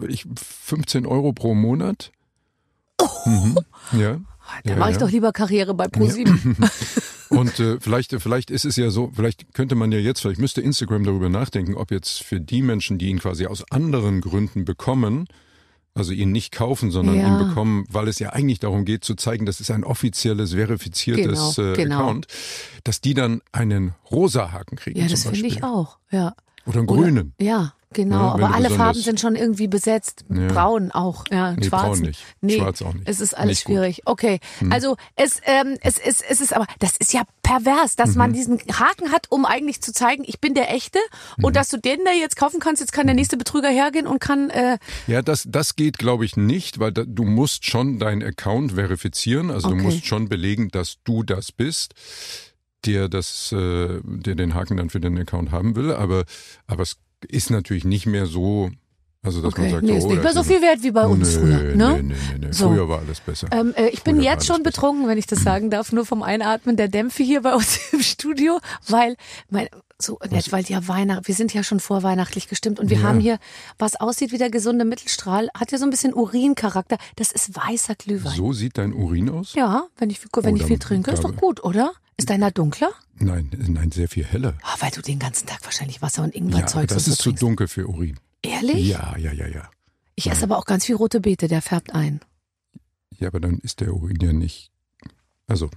ich, 0.07 0.25
15 0.65 1.05
Euro 1.05 1.33
pro 1.33 1.55
Monat. 1.55 2.11
Mhm. 3.25 3.57
Ja. 3.93 4.19
da 4.63 4.71
ja, 4.71 4.75
mache 4.77 4.91
ich 4.91 4.97
ja. 4.97 5.01
doch 5.01 5.11
lieber 5.11 5.31
Karriere 5.31 5.73
bei 5.73 5.87
ProSieben. 5.87 6.57
Und 7.33 7.59
äh, 7.59 7.79
vielleicht, 7.79 8.11
vielleicht 8.21 8.51
ist 8.51 8.65
es 8.65 8.75
ja 8.75 8.89
so, 8.89 9.11
vielleicht 9.13 9.53
könnte 9.53 9.75
man 9.75 9.91
ja 9.91 9.99
jetzt, 9.99 10.21
vielleicht 10.21 10.39
müsste 10.39 10.61
Instagram 10.61 11.03
darüber 11.03 11.29
nachdenken, 11.29 11.75
ob 11.75 11.91
jetzt 11.91 12.23
für 12.23 12.39
die 12.39 12.61
Menschen, 12.61 12.97
die 12.97 13.07
ihn 13.09 13.19
quasi 13.19 13.45
aus 13.47 13.63
anderen 13.71 14.21
Gründen 14.21 14.65
bekommen, 14.65 15.27
also 15.95 16.11
ihn 16.11 16.31
nicht 16.31 16.51
kaufen, 16.51 16.89
sondern 16.91 17.17
Ja. 17.19 17.27
ihn 17.39 17.47
bekommen, 17.47 17.85
weil 17.89 18.07
es 18.07 18.17
ja 18.19 18.29
eigentlich 18.31 18.59
darum 18.59 18.83
geht 18.85 19.03
zu 19.03 19.15
zeigen, 19.15 19.45
das 19.45 19.59
ist 19.59 19.69
ein 19.71 19.83
offizielles, 19.83 20.53
verifiziertes 20.53 21.55
Genau, 21.55 21.71
äh, 21.71 21.75
genau. 21.75 21.99
Account, 21.99 22.27
dass 22.83 23.01
die 23.01 23.13
dann 23.13 23.41
einen 23.51 23.93
rosa 24.09 24.51
Haken 24.51 24.75
kriegen. 24.75 24.99
Ja, 24.99 25.07
das 25.07 25.23
finde 25.25 25.45
ich 25.47 25.63
auch. 25.63 25.97
Ja. 26.11 26.35
Oder 26.65 26.79
einen 26.79 26.87
Oder- 26.89 27.01
grünen. 27.03 27.33
Ja, 27.39 27.73
genau. 27.93 28.15
Ja, 28.15 28.37
wenn 28.37 28.43
aber 28.43 28.55
alle 28.55 28.69
Farben 28.69 28.99
sind 28.99 29.19
schon 29.19 29.35
irgendwie 29.35 29.67
besetzt. 29.67 30.25
Ja. 30.33 30.47
Braun 30.47 30.91
auch. 30.91 31.25
Ja, 31.31 31.53
Nee, 31.53 31.67
schwarz. 31.67 31.81
braun 31.83 31.99
nicht. 31.99 32.19
Nee, 32.41 32.57
Schwarz 32.57 32.81
auch 32.81 32.93
nicht. 32.93 33.07
Es 33.07 33.19
ist 33.19 33.37
alles 33.37 33.49
Nicht 33.59 33.65
gut. 33.65 33.75
Hm. 33.75 33.81
schwierig. 33.81 34.01
Okay. 34.05 34.39
Also 34.69 34.97
es, 35.15 35.39
ähm, 35.45 35.77
es, 35.81 35.97
es, 35.97 36.21
es 36.21 36.41
ist 36.41 36.53
aber, 36.53 36.65
das 36.79 36.97
ist 36.97 37.13
ja 37.13 37.21
pervers, 37.43 37.95
dass 37.95 38.11
Mhm. 38.11 38.17
man 38.17 38.33
diesen 38.33 38.57
Haken 38.59 39.11
hat, 39.11 39.27
um 39.29 39.45
eigentlich 39.45 39.81
zu 39.81 39.93
zeigen, 39.93 40.23
ich 40.25 40.39
bin 40.41 40.53
der 40.53 40.73
Echte 40.73 40.99
Mhm. 41.37 41.45
und 41.45 41.55
dass 41.55 41.69
du 41.69 41.77
den 41.77 41.99
da 42.05 42.11
jetzt 42.11 42.35
kaufen 42.35 42.59
kannst, 42.59 42.81
jetzt 42.81 42.91
kann 42.93 43.05
der 43.07 43.15
nächste 43.15 43.37
Betrüger 43.37 43.69
hergehen 43.69 44.07
und 44.07 44.19
kann, 44.19 44.49
äh, 44.49 44.77
Ja, 45.07 45.21
das, 45.21 45.45
das 45.47 45.75
geht, 45.75 45.97
glaube 45.99 46.25
ich, 46.25 46.35
nicht, 46.37 46.79
weil 46.79 46.91
da, 46.91 47.03
du 47.05 47.23
musst 47.23 47.65
schon 47.65 47.99
deinen 47.99 48.23
Account 48.23 48.73
verifizieren. 48.73 49.51
Also 49.51 49.67
Okay. 49.67 49.77
du 49.77 49.83
musst 49.83 50.05
schon 50.05 50.29
belegen, 50.29 50.69
dass 50.69 50.97
du 51.03 51.23
das 51.23 51.51
bist, 51.51 51.93
der 52.85 53.07
das, 53.09 53.51
äh, 53.51 53.99
der 54.03 54.35
den 54.35 54.53
Haken 54.55 54.77
dann 54.77 54.89
für 54.89 54.99
den 54.99 55.17
Account 55.17 55.51
haben 55.51 55.75
will. 55.75 55.91
Aber, 55.93 56.23
aber 56.67 56.83
es 56.83 56.97
ist 57.25 57.49
natürlich 57.51 57.85
nicht 57.85 58.05
mehr 58.05 58.25
so, 58.25 58.69
also 59.21 59.41
dass 59.41 59.53
man 59.55 59.61
okay. 59.67 59.71
sagt, 59.71 59.83
nee, 59.83 59.97
ist 59.97 60.03
oh, 60.03 60.09
nicht 60.09 60.23
mehr 60.23 60.33
so 60.33 60.41
ist- 60.41 60.47
viel 60.47 60.61
wert 60.61 60.83
wie 60.83 60.91
bei 60.91 61.05
uns 61.05 61.35
nee, 61.35 61.41
früher. 61.41 61.75
Ne? 61.75 62.03
Nee, 62.03 62.15
nee. 62.39 62.51
So. 62.51 62.69
Früher 62.69 62.89
war 62.89 62.99
alles 62.99 63.19
besser. 63.21 63.47
Ähm, 63.51 63.73
äh, 63.75 63.87
ich 63.87 64.03
bin 64.03 64.15
Früher 64.17 64.25
war 64.25 64.33
jetzt 64.33 64.45
schon 64.45 64.63
besser. 64.63 64.75
betrunken, 64.77 65.07
wenn 65.07 65.17
ich 65.17 65.27
das 65.27 65.43
sagen 65.43 65.69
darf, 65.69 65.91
nur 65.91 66.05
vom 66.05 66.23
Einatmen 66.23 66.75
der 66.75 66.87
Dämpfe 66.89 67.23
hier 67.23 67.41
bei 67.41 67.53
uns 67.55 67.79
im 67.93 68.01
Studio, 68.01 68.59
weil 68.87 69.15
mein, 69.49 69.67
so 70.01 70.19
nett, 70.29 70.51
weil 70.51 70.65
ja 70.65 70.85
Weihnachten, 70.89 71.27
wir 71.27 71.35
sind 71.35 71.53
ja 71.53 71.63
schon 71.63 71.79
vorweihnachtlich 71.79 72.49
gestimmt 72.49 72.79
und 72.81 72.89
wir 72.89 72.97
Ja. 72.97 73.03
haben 73.03 73.21
hier, 73.21 73.37
was 73.79 73.95
aussieht 73.95 74.33
wie 74.33 74.37
der 74.37 74.49
gesunde 74.49 74.83
Mittelstrahl, 74.83 75.47
hat 75.57 75.71
ja 75.71 75.77
so 75.77 75.85
ein 75.85 75.91
bisschen 75.91 76.13
Urincharakter. 76.13 76.97
Das 77.15 77.31
ist 77.31 77.55
weißer 77.55 77.95
Glühwein. 77.95 78.35
So 78.35 78.51
sieht 78.51 78.77
dein 78.77 78.91
Urin 78.91 79.29
aus? 79.29 79.53
Ja, 79.53 79.83
wenn 79.97 80.09
ich, 80.09 80.19
wenn 80.35 80.53
Oh, 80.53 80.57
ich 80.57 80.65
viel 80.65 80.79
trinke, 80.79 81.11
ist 81.11 81.23
doch 81.23 81.35
gut, 81.37 81.63
oder? 81.63 81.93
Ist 82.17 82.29
deiner 82.29 82.51
dunkler? 82.51 82.91
Nein, 83.17 83.49
nein, 83.67 83.91
sehr 83.91 84.07
viel 84.07 84.23
heller. 84.25 84.55
Ah, 84.63 84.75
weil 84.79 84.91
du 84.91 85.01
den 85.01 85.19
ganzen 85.19 85.47
Tag 85.47 85.63
wahrscheinlich 85.63 86.01
Wasser 86.01 86.23
und 86.23 86.33
Ja, 86.35 86.41
Ingwerzeug 86.41 86.87
das 86.87 86.97
und 86.97 87.03
so 87.05 87.11
ist 87.11 87.21
zu 87.21 87.31
dunkel 87.31 87.67
für 87.67 87.87
Urin. 87.87 88.19
Ehrlich? 88.41 88.87
Ja, 88.87 89.15
ja, 89.17 89.31
ja, 89.31 89.47
ja. 89.47 89.69
Ich 90.15 90.29
esse 90.29 90.43
aber 90.43 90.57
auch 90.57 90.65
ganz 90.65 90.85
viel 90.85 90.95
rote 90.95 91.19
Beete, 91.21 91.47
der 91.47 91.61
färbt 91.61 91.93
ein. 91.93 92.19
Ja, 93.17 93.27
aber 93.29 93.39
dann 93.39 93.59
ist 93.59 93.79
der 93.81 93.93
Urin 93.93 94.17
ja 94.21 94.33
nicht. 94.33 94.69
Also, 95.47 95.69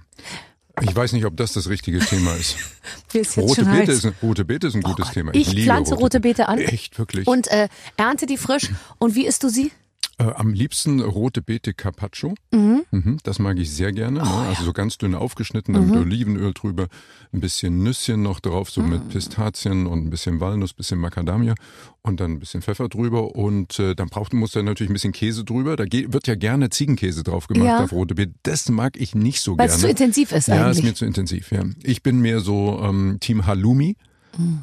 ich 0.81 0.95
weiß 0.95 1.13
nicht, 1.13 1.25
ob 1.25 1.35
das 1.37 1.53
das 1.53 1.69
richtige 1.69 1.99
Thema 1.99 2.33
ist. 2.35 2.55
Ist 3.13 3.37
Rote 3.37 3.65
Beete 3.65 3.91
ist, 3.93 4.05
rote 4.21 4.45
Beete 4.45 4.67
ist 4.67 4.75
ein 4.75 4.83
Oh 4.85 4.89
gutes 4.89 5.05
Gott, 5.05 5.13
Thema. 5.13 5.33
Ich, 5.33 5.47
liebe 5.51 5.63
pflanze 5.63 5.95
rote 5.95 6.19
Beete 6.19 6.47
an 6.49 6.59
Echt, 6.59 6.99
wirklich. 6.99 7.25
und 7.25 7.47
äh, 7.47 7.67
ernte 7.95 8.25
die 8.27 8.37
frisch. 8.37 8.69
Und 8.99 9.15
wie 9.15 9.25
isst 9.25 9.41
du 9.43 9.49
sie? 9.49 9.71
Äh, 10.19 10.23
am 10.33 10.51
liebsten 10.51 10.99
rote 10.99 11.43
Beete 11.43 11.75
Carpaccio. 11.75 12.33
Mhm. 12.51 12.81
Mhm, 12.89 13.17
das 13.21 13.37
mag 13.37 13.59
ich 13.59 13.69
sehr 13.69 13.91
gerne. 13.91 14.21
Oh, 14.21 14.23
ne? 14.23 14.47
Also 14.47 14.63
so 14.63 14.73
ganz 14.73 14.97
dünn 14.97 15.13
aufgeschnitten, 15.13 15.75
dann 15.75 15.85
Mhm. 15.85 15.91
mit 15.91 15.99
Olivenöl 15.99 16.53
drüber, 16.55 16.87
ein 17.33 17.39
bisschen 17.39 17.83
Nüsschen 17.83 18.23
noch 18.23 18.39
drauf, 18.39 18.71
so 18.71 18.81
mit 18.81 19.09
Pistazien 19.09 19.85
und 19.85 20.05
ein 20.07 20.09
bisschen 20.09 20.39
Walnuss, 20.39 20.73
bisschen 20.73 20.97
Macadamia 20.97 21.53
und 22.01 22.19
dann 22.19 22.31
ein 22.31 22.39
bisschen 22.39 22.63
Pfeffer 22.63 22.89
drüber 22.89 23.35
und 23.35 23.77
äh, 23.77 23.93
dann 23.93 24.09
braucht 24.09 24.33
muss 24.33 24.53
da 24.53 24.63
natürlich 24.63 24.89
ein 24.89 24.93
bisschen 24.93 25.11
Käse 25.13 25.43
drüber. 25.43 25.75
Da 25.75 25.85
geht, 25.85 26.11
wird 26.11 26.25
ja 26.25 26.33
gerne 26.33 26.71
Ziegenkäse 26.71 27.21
drauf 27.21 27.45
gemacht 27.47 27.67
Ja. 27.67 27.83
auf 27.83 27.91
rote 27.91 28.15
Beete. 28.15 28.33
Das 28.41 28.69
mag 28.69 28.97
ich 28.97 29.13
nicht 29.13 29.41
so 29.41 29.51
Weil 29.51 29.67
gerne. 29.67 29.73
es 29.75 29.81
zu 29.81 29.87
intensiv 29.87 30.31
ist 30.31 30.47
Ja, 30.47 30.63
eigentlich. 30.65 30.79
ist 30.79 30.83
mir 30.83 30.93
zu 30.95 31.05
intensiv, 31.05 31.51
ja. 31.51 31.63
Ich 31.83 32.01
bin 32.01 32.21
mehr 32.21 32.39
so 32.39 32.79
ähm, 32.83 33.17
Team 33.19 33.45
Halloumi. 33.45 33.95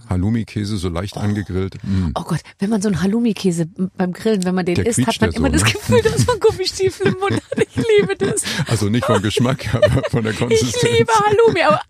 Halloumi-Käse 0.08 0.76
so 0.76 0.88
leicht 0.88 1.16
angegrillt. 1.16 1.76
Mm. 1.82 2.08
Oh 2.14 2.22
Gott, 2.22 2.40
wenn 2.58 2.70
man 2.70 2.80
so 2.82 2.88
einen 2.88 3.02
Halloumi-Käse 3.02 3.66
beim 3.96 4.12
Grillen, 4.12 4.44
wenn 4.44 4.54
man 4.54 4.64
den 4.66 4.76
Der 4.76 4.86
isst, 4.86 5.06
hat 5.06 5.20
man 5.20 5.30
ja 5.30 5.36
immer 5.36 5.48
so, 5.48 5.52
das 5.54 5.64
ne? 5.64 5.72
Gefühl, 5.72 6.02
dass 6.02 6.26
man 6.26 6.40
Gummistiefel 6.40 7.06
im 7.08 7.18
Mund 7.18 7.32
hat. 7.32 7.58
Ich 7.58 7.76
liebe 8.00 8.16
das. 8.16 8.42
Also 8.66 8.88
nicht 8.88 9.04
vom 9.04 9.20
Geschmack, 9.22 9.74
aber 9.74 10.02
von 10.10 10.22
der 10.24 10.32
Ich 10.32 10.38
Konsistenz. 10.38 10.82
liebe 10.98 11.12
Halloumi, 11.12 11.62
aber 11.62 11.80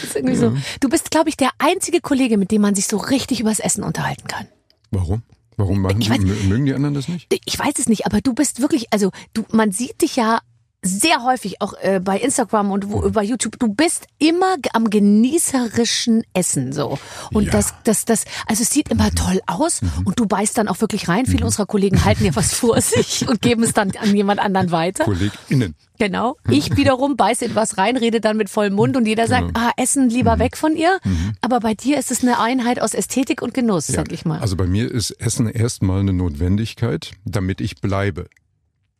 ist 0.02 0.16
irgendwie 0.16 0.36
so. 0.36 0.56
Du 0.80 0.88
bist, 0.88 1.10
glaube 1.10 1.28
ich, 1.28 1.36
der 1.36 1.50
einzige 1.58 2.00
Kollege, 2.00 2.38
mit 2.38 2.50
dem 2.50 2.62
man 2.62 2.74
sich 2.74 2.86
so 2.86 2.96
richtig 2.96 3.40
übers 3.40 3.58
Essen 3.60 3.82
unterhalten 3.84 4.26
kann. 4.28 4.46
Warum? 4.90 5.22
Warum 5.56 5.80
machen 5.82 6.00
Ich 6.00 6.08
die, 6.08 6.14
weiß- 6.14 6.20
mö- 6.24 6.48
mögen 6.48 6.66
die 6.66 6.74
anderen 6.74 6.94
das 6.94 7.08
nicht? 7.08 7.32
Ich 7.44 7.58
weiß 7.58 7.74
es 7.78 7.88
nicht, 7.88 8.06
aber 8.06 8.20
du 8.20 8.34
bist 8.34 8.60
wirklich, 8.60 8.92
also 8.92 9.10
du, 9.34 9.44
man 9.52 9.70
sieht 9.70 10.02
dich 10.02 10.16
ja 10.16 10.40
sehr 10.84 11.24
häufig 11.24 11.60
auch 11.60 11.72
äh, 11.80 12.00
bei 12.02 12.18
Instagram 12.18 12.70
und 12.70 12.92
wo, 12.92 13.10
bei 13.10 13.24
YouTube. 13.24 13.58
Du 13.58 13.68
bist 13.74 14.06
immer 14.18 14.56
am 14.72 14.90
genießerischen 14.90 16.22
Essen 16.34 16.72
so 16.72 16.98
und 17.32 17.46
Ja. 17.46 17.52
das, 17.52 17.74
das, 17.84 18.04
das, 18.04 18.24
also 18.46 18.62
es 18.62 18.70
sieht 18.70 18.90
immer 18.90 19.10
toll 19.10 19.40
aus 19.46 19.80
und 20.04 20.18
du 20.20 20.26
beißt 20.26 20.56
dann 20.58 20.68
auch 20.68 20.80
wirklich 20.80 21.08
rein. 21.08 21.26
Viele 21.26 21.44
unserer 21.44 21.66
Kollegen 21.66 22.04
halten 22.04 22.24
ja 22.24 22.36
was 22.36 22.54
vor 22.54 22.80
sich 22.80 23.26
und 23.28 23.40
geben 23.42 23.62
es 23.62 23.72
dann 23.72 23.92
an 24.00 24.14
jemand 24.14 24.40
anderen 24.40 24.70
weiter. 24.70 25.04
KollegInnen. 25.04 25.74
Genau. 25.98 26.36
Ich 26.50 26.76
wiederum 26.76 27.16
beiße 27.16 27.44
in 27.44 27.54
was 27.54 27.78
rein, 27.78 27.96
rede 27.96 28.20
dann 28.20 28.36
mit 28.36 28.50
vollem 28.50 28.74
Mund 28.74 28.96
und 28.96 29.06
jeder 29.06 29.28
sagt, 29.28 29.56
ah, 29.56 29.70
Essen 29.76 30.10
lieber 30.10 30.40
weg 30.40 30.56
von 30.56 30.76
ihr. 30.76 30.98
Aber 31.40 31.60
bei 31.60 31.74
dir 31.74 31.98
ist 31.98 32.10
es 32.10 32.22
eine 32.22 32.40
Einheit 32.40 32.80
aus 32.80 32.94
Ästhetik 32.94 33.42
und 33.42 33.54
Genuss, 33.54 33.86
sag 33.86 34.10
ich 34.12 34.24
mal. 34.24 34.40
Also 34.40 34.56
bei 34.56 34.66
mir 34.66 34.90
ist 34.90 35.12
Essen 35.12 35.48
erstmal 35.48 36.00
eine 36.00 36.12
Notwendigkeit, 36.12 37.12
damit 37.24 37.60
ich 37.60 37.76
bleibe. 37.80 38.26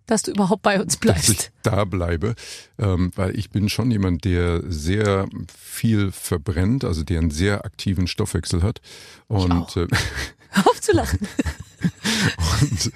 Dass 0.07 0.23
du 0.23 0.33
überhaupt 0.33 0.63
bei 0.63 0.81
uns 0.81 0.95
Dass 0.95 1.01
bleibst. 1.01 1.31
ich 1.31 1.51
da 1.63 1.85
bleibe. 1.85 2.35
Ähm, 2.79 3.11
weil 3.15 3.39
ich 3.39 3.51
bin 3.51 3.69
schon 3.69 3.91
jemand, 3.91 4.25
der 4.25 4.63
sehr 4.71 5.29
viel 5.57 6.13
verbrennt, 6.13 6.85
also 6.85 7.03
der 7.03 7.21
einen 7.21 7.31
sehr 7.31 7.65
aktiven 7.65 8.07
Stoffwechsel 8.07 8.63
hat. 8.63 8.81
Und, 9.29 9.77
äh, 9.77 9.87
Aufzulachen. 10.65 11.21
und, 12.61 12.93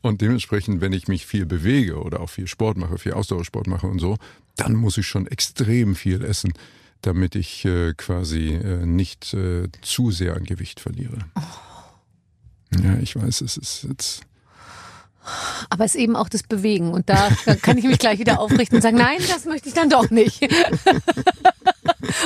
und 0.00 0.20
dementsprechend, 0.20 0.80
wenn 0.80 0.92
ich 0.92 1.08
mich 1.08 1.26
viel 1.26 1.46
bewege 1.46 2.00
oder 2.00 2.20
auch 2.20 2.30
viel 2.30 2.46
Sport 2.46 2.76
mache, 2.76 2.98
viel 2.98 3.12
Ausdauersport 3.12 3.66
mache 3.66 3.86
und 3.86 3.98
so, 3.98 4.16
dann 4.56 4.74
muss 4.74 4.96
ich 4.96 5.06
schon 5.06 5.26
extrem 5.26 5.96
viel 5.96 6.24
essen, 6.24 6.52
damit 7.02 7.34
ich 7.34 7.64
äh, 7.64 7.94
quasi 7.94 8.54
äh, 8.54 8.86
nicht 8.86 9.34
äh, 9.34 9.68
zu 9.82 10.10
sehr 10.10 10.34
an 10.36 10.44
Gewicht 10.44 10.80
verliere. 10.80 11.18
Ja, 12.82 12.96
ich 12.98 13.16
weiß, 13.16 13.40
es 13.42 13.56
ist 13.56 13.86
jetzt. 13.88 14.22
Aber 15.70 15.84
es 15.84 15.94
ist 15.94 16.00
eben 16.00 16.16
auch 16.16 16.28
das 16.28 16.42
Bewegen. 16.42 16.92
Und 16.92 17.08
da 17.08 17.28
kann 17.62 17.78
ich 17.78 17.84
mich 17.84 17.98
gleich 17.98 18.18
wieder 18.18 18.40
aufrichten 18.40 18.76
und 18.76 18.82
sagen, 18.82 18.96
nein, 18.96 19.18
das 19.28 19.44
möchte 19.44 19.68
ich 19.68 19.74
dann 19.74 19.88
doch 19.90 20.10
nicht. 20.10 20.40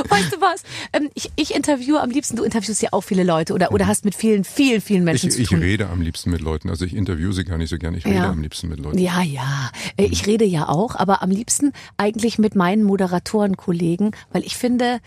Weißt 0.08 0.32
du 0.32 0.40
was? 0.40 0.62
Ähm, 0.92 1.08
Ich, 1.14 1.30
ich 1.36 1.54
interviewe 1.54 2.00
am 2.00 2.10
liebsten, 2.10 2.36
du 2.36 2.44
interviewst 2.44 2.82
ja 2.82 2.88
auch 2.92 3.00
viele 3.02 3.24
Leute 3.24 3.54
oder, 3.54 3.72
oder 3.72 3.86
hast 3.86 4.04
mit 4.04 4.14
vielen, 4.14 4.44
vielen, 4.44 4.80
vielen 4.80 5.04
Menschen 5.04 5.28
Ich, 5.28 5.34
zu 5.36 5.42
ich 5.42 5.48
tun. 5.48 5.58
rede 5.60 5.88
am 5.88 6.00
liebsten 6.00 6.30
mit 6.30 6.40
Leuten. 6.40 6.68
Also 6.70 6.84
ich 6.84 6.94
interviewe 6.94 7.32
sie 7.32 7.44
gar 7.44 7.58
nicht 7.58 7.70
so 7.70 7.78
gern. 7.78 7.94
Ich 7.94 8.04
rede 8.04 8.16
Ja. 8.16 8.30
am 8.30 8.42
liebsten 8.42 8.68
mit 8.68 8.80
Leuten. 8.80 8.98
Ja, 8.98 9.22
ja. 9.22 9.70
Äh, 9.96 10.06
Ich 10.06 10.26
rede 10.26 10.44
ja 10.44 10.68
auch, 10.68 10.94
aber 10.96 11.22
am 11.22 11.30
liebsten 11.30 11.72
eigentlich 11.96 12.38
mit 12.38 12.54
meinen 12.54 12.82
Moderatorenkollegen, 12.84 14.12
weil 14.32 14.42
ich 14.44 14.56
finde, 14.56 14.98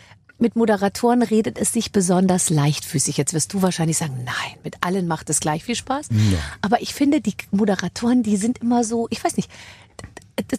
mit 0.41 0.55
Moderatoren 0.55 1.21
redet 1.21 1.57
es 1.57 1.71
sich 1.71 1.91
besonders 1.91 2.49
leichtfüßig. 2.49 3.17
Jetzt 3.17 3.33
wirst 3.33 3.53
du 3.53 3.61
wahrscheinlich 3.61 3.97
sagen, 3.97 4.23
nein, 4.25 4.57
mit 4.63 4.75
allen 4.81 5.07
macht 5.07 5.29
es 5.29 5.39
gleich 5.39 5.63
viel 5.63 5.75
Spaß. 5.75 6.09
Aber 6.61 6.81
ich 6.81 6.93
finde, 6.93 7.21
die 7.21 7.35
Moderatoren, 7.51 8.23
die 8.23 8.37
sind 8.37 8.57
immer 8.57 8.83
so, 8.83 9.07
ich 9.11 9.23
weiß 9.23 9.37
nicht, 9.37 9.49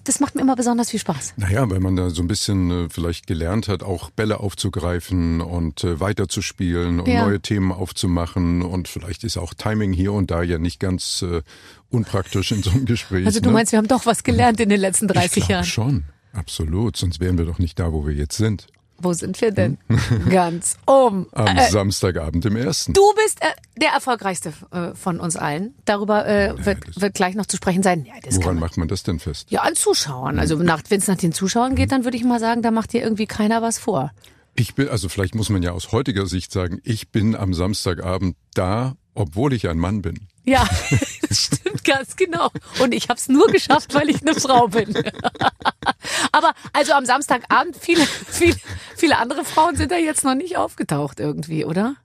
das, 0.05 0.21
macht 0.21 0.35
mir 0.35 0.43
immer 0.43 0.55
besonders 0.55 0.91
viel 0.91 1.01
Spaß. 1.01 1.35
Naja, 1.37 1.69
weil 1.69 1.81
man 1.81 1.97
da 1.97 2.11
so 2.11 2.23
ein 2.23 2.29
bisschen 2.29 2.71
äh, 2.71 2.89
vielleicht 2.89 3.27
gelernt 3.27 3.69
hat, 3.69 3.83
auch 3.83 4.11
Bälle 4.11 4.39
aufzugreifen 4.41 5.41
und 5.41 5.83
äh, 5.83 5.99
weiterzuspielen 5.99 7.01
und 7.01 7.09
Ja. 7.09 7.25
neue 7.27 7.41
Themen 7.41 7.73
aufzumachen. 7.73 8.63
Und 8.63 8.87
vielleicht 8.89 9.25
ist 9.25 9.37
auch 9.37 9.55
Timing 9.55 9.93
hier 9.93 10.13
und 10.13 10.31
da 10.31 10.43
ja 10.43 10.59
nicht 10.59 10.79
ganz 10.79 11.23
äh, 11.23 11.43
unpraktisch 11.91 12.53
in 12.53 12.63
so 12.63 12.71
einem 12.71 12.85
Gespräch. 12.85 13.27
Also 13.27 13.41
du 13.41 13.49
ne? 13.49 13.55
meinst, 13.55 13.73
wir 13.73 13.79
haben 13.79 13.89
doch 13.89 14.07
was 14.07 14.23
gelernt 14.23 14.61
in 14.61 14.69
den 14.69 14.81
letzten 14.81 15.09
30 15.09 15.43
ich 15.43 15.49
Jahren. 15.49 15.65
schon, 15.65 16.05
absolut. 16.33 16.97
Sonst 16.97 17.19
wären 17.21 17.39
wir 17.39 17.45
doch 17.47 17.59
nicht 17.59 17.79
da, 17.79 17.93
wo 17.93 18.07
wir 18.07 18.15
jetzt 18.15 18.37
sind. 18.37 18.67
Wo 19.03 19.13
sind 19.13 19.41
wir 19.41 19.51
denn? 19.51 19.79
Ganz 20.31 20.77
oben. 20.87 21.27
Am 21.33 21.57
Äh, 21.57 21.69
Samstagabend 21.71 22.45
im 22.45 22.57
ersten. 22.57 22.93
Du 22.93 23.03
bist 23.25 23.43
äh, 23.43 23.47
der 23.81 23.91
erfolgreichste 23.91 24.53
äh, 24.71 24.95
von 24.95 25.19
uns 25.21 25.37
allen. 25.37 25.75
Darüber 25.85 26.27
äh, 26.27 26.55
wird, 26.65 26.79
das- 26.87 27.01
wird 27.01 27.15
gleich 27.15 27.35
noch 27.35 27.47
zu 27.47 27.57
sprechen 27.57 27.83
sein. 27.83 28.05
Ja, 28.05 28.15
Woran 28.31 28.55
man. 28.55 28.61
macht 28.61 28.77
man 28.77 28.89
das 28.89 29.03
denn 29.03 29.19
fest? 29.19 29.51
Ja, 29.51 29.63
an 29.63 29.75
Zuschauern. 29.75 30.39
Also 30.39 30.57
nach, 30.57 30.83
wenn 30.89 31.01
es 31.01 31.09
nach 31.09 31.17
den 31.17 31.33
Zuschauern 31.33 31.75
geht, 31.75 31.93
dann 31.93 32.05
würde 32.05 32.17
ich 32.17 32.25
mal 32.25 32.41
sagen, 32.41 32.63
da 32.63 32.71
macht 32.71 32.93
dir 32.93 33.03
irgendwie 33.03 33.27
keiner 33.27 33.61
was 33.63 33.79
vor. 33.79 34.13
Ich 34.55 34.75
bin, 34.75 34.89
also 34.89 35.09
vielleicht 35.09 35.35
muss 35.35 35.49
man 35.49 35.63
ja 35.63 35.73
aus 35.73 35.93
heutiger 35.93 36.27
Sicht 36.27 36.53
sagen, 36.53 36.79
ich 36.85 37.09
bin 37.09 37.35
am 37.35 37.55
Samstagabend 37.55 38.37
da, 38.55 38.95
obwohl 39.15 39.53
ich 39.55 39.69
ein 39.69 39.79
Mann 39.79 40.03
bin. 40.03 40.21
Ja, 40.45 40.69
das 41.33 41.45
stimmt 41.59 41.85
ganz 41.85 42.17
genau. 42.17 42.51
Und 42.81 42.95
ich 42.95 43.09
habe 43.09 43.19
es 43.19 43.29
nur 43.29 43.47
geschafft, 43.49 43.95
weil 43.95 44.09
ich 44.11 44.23
eine 44.23 44.35
Frau 44.35 44.69
bin. 44.69 44.95
Aber 46.33 46.53
also 46.73 46.93
am 46.93 47.05
Samstagabend, 47.05 47.77
viele, 47.79 48.07
viele, 48.07 48.57
viele 48.97 49.19
andere 49.19 49.45
Frauen 49.45 49.77
sind 49.77 49.91
da 49.91 49.97
jetzt 49.97 50.25
noch 50.25 50.35
nicht 50.35 50.57
aufgetaucht 50.57 51.21
irgendwie, 51.21 51.65
oder? 51.65 51.97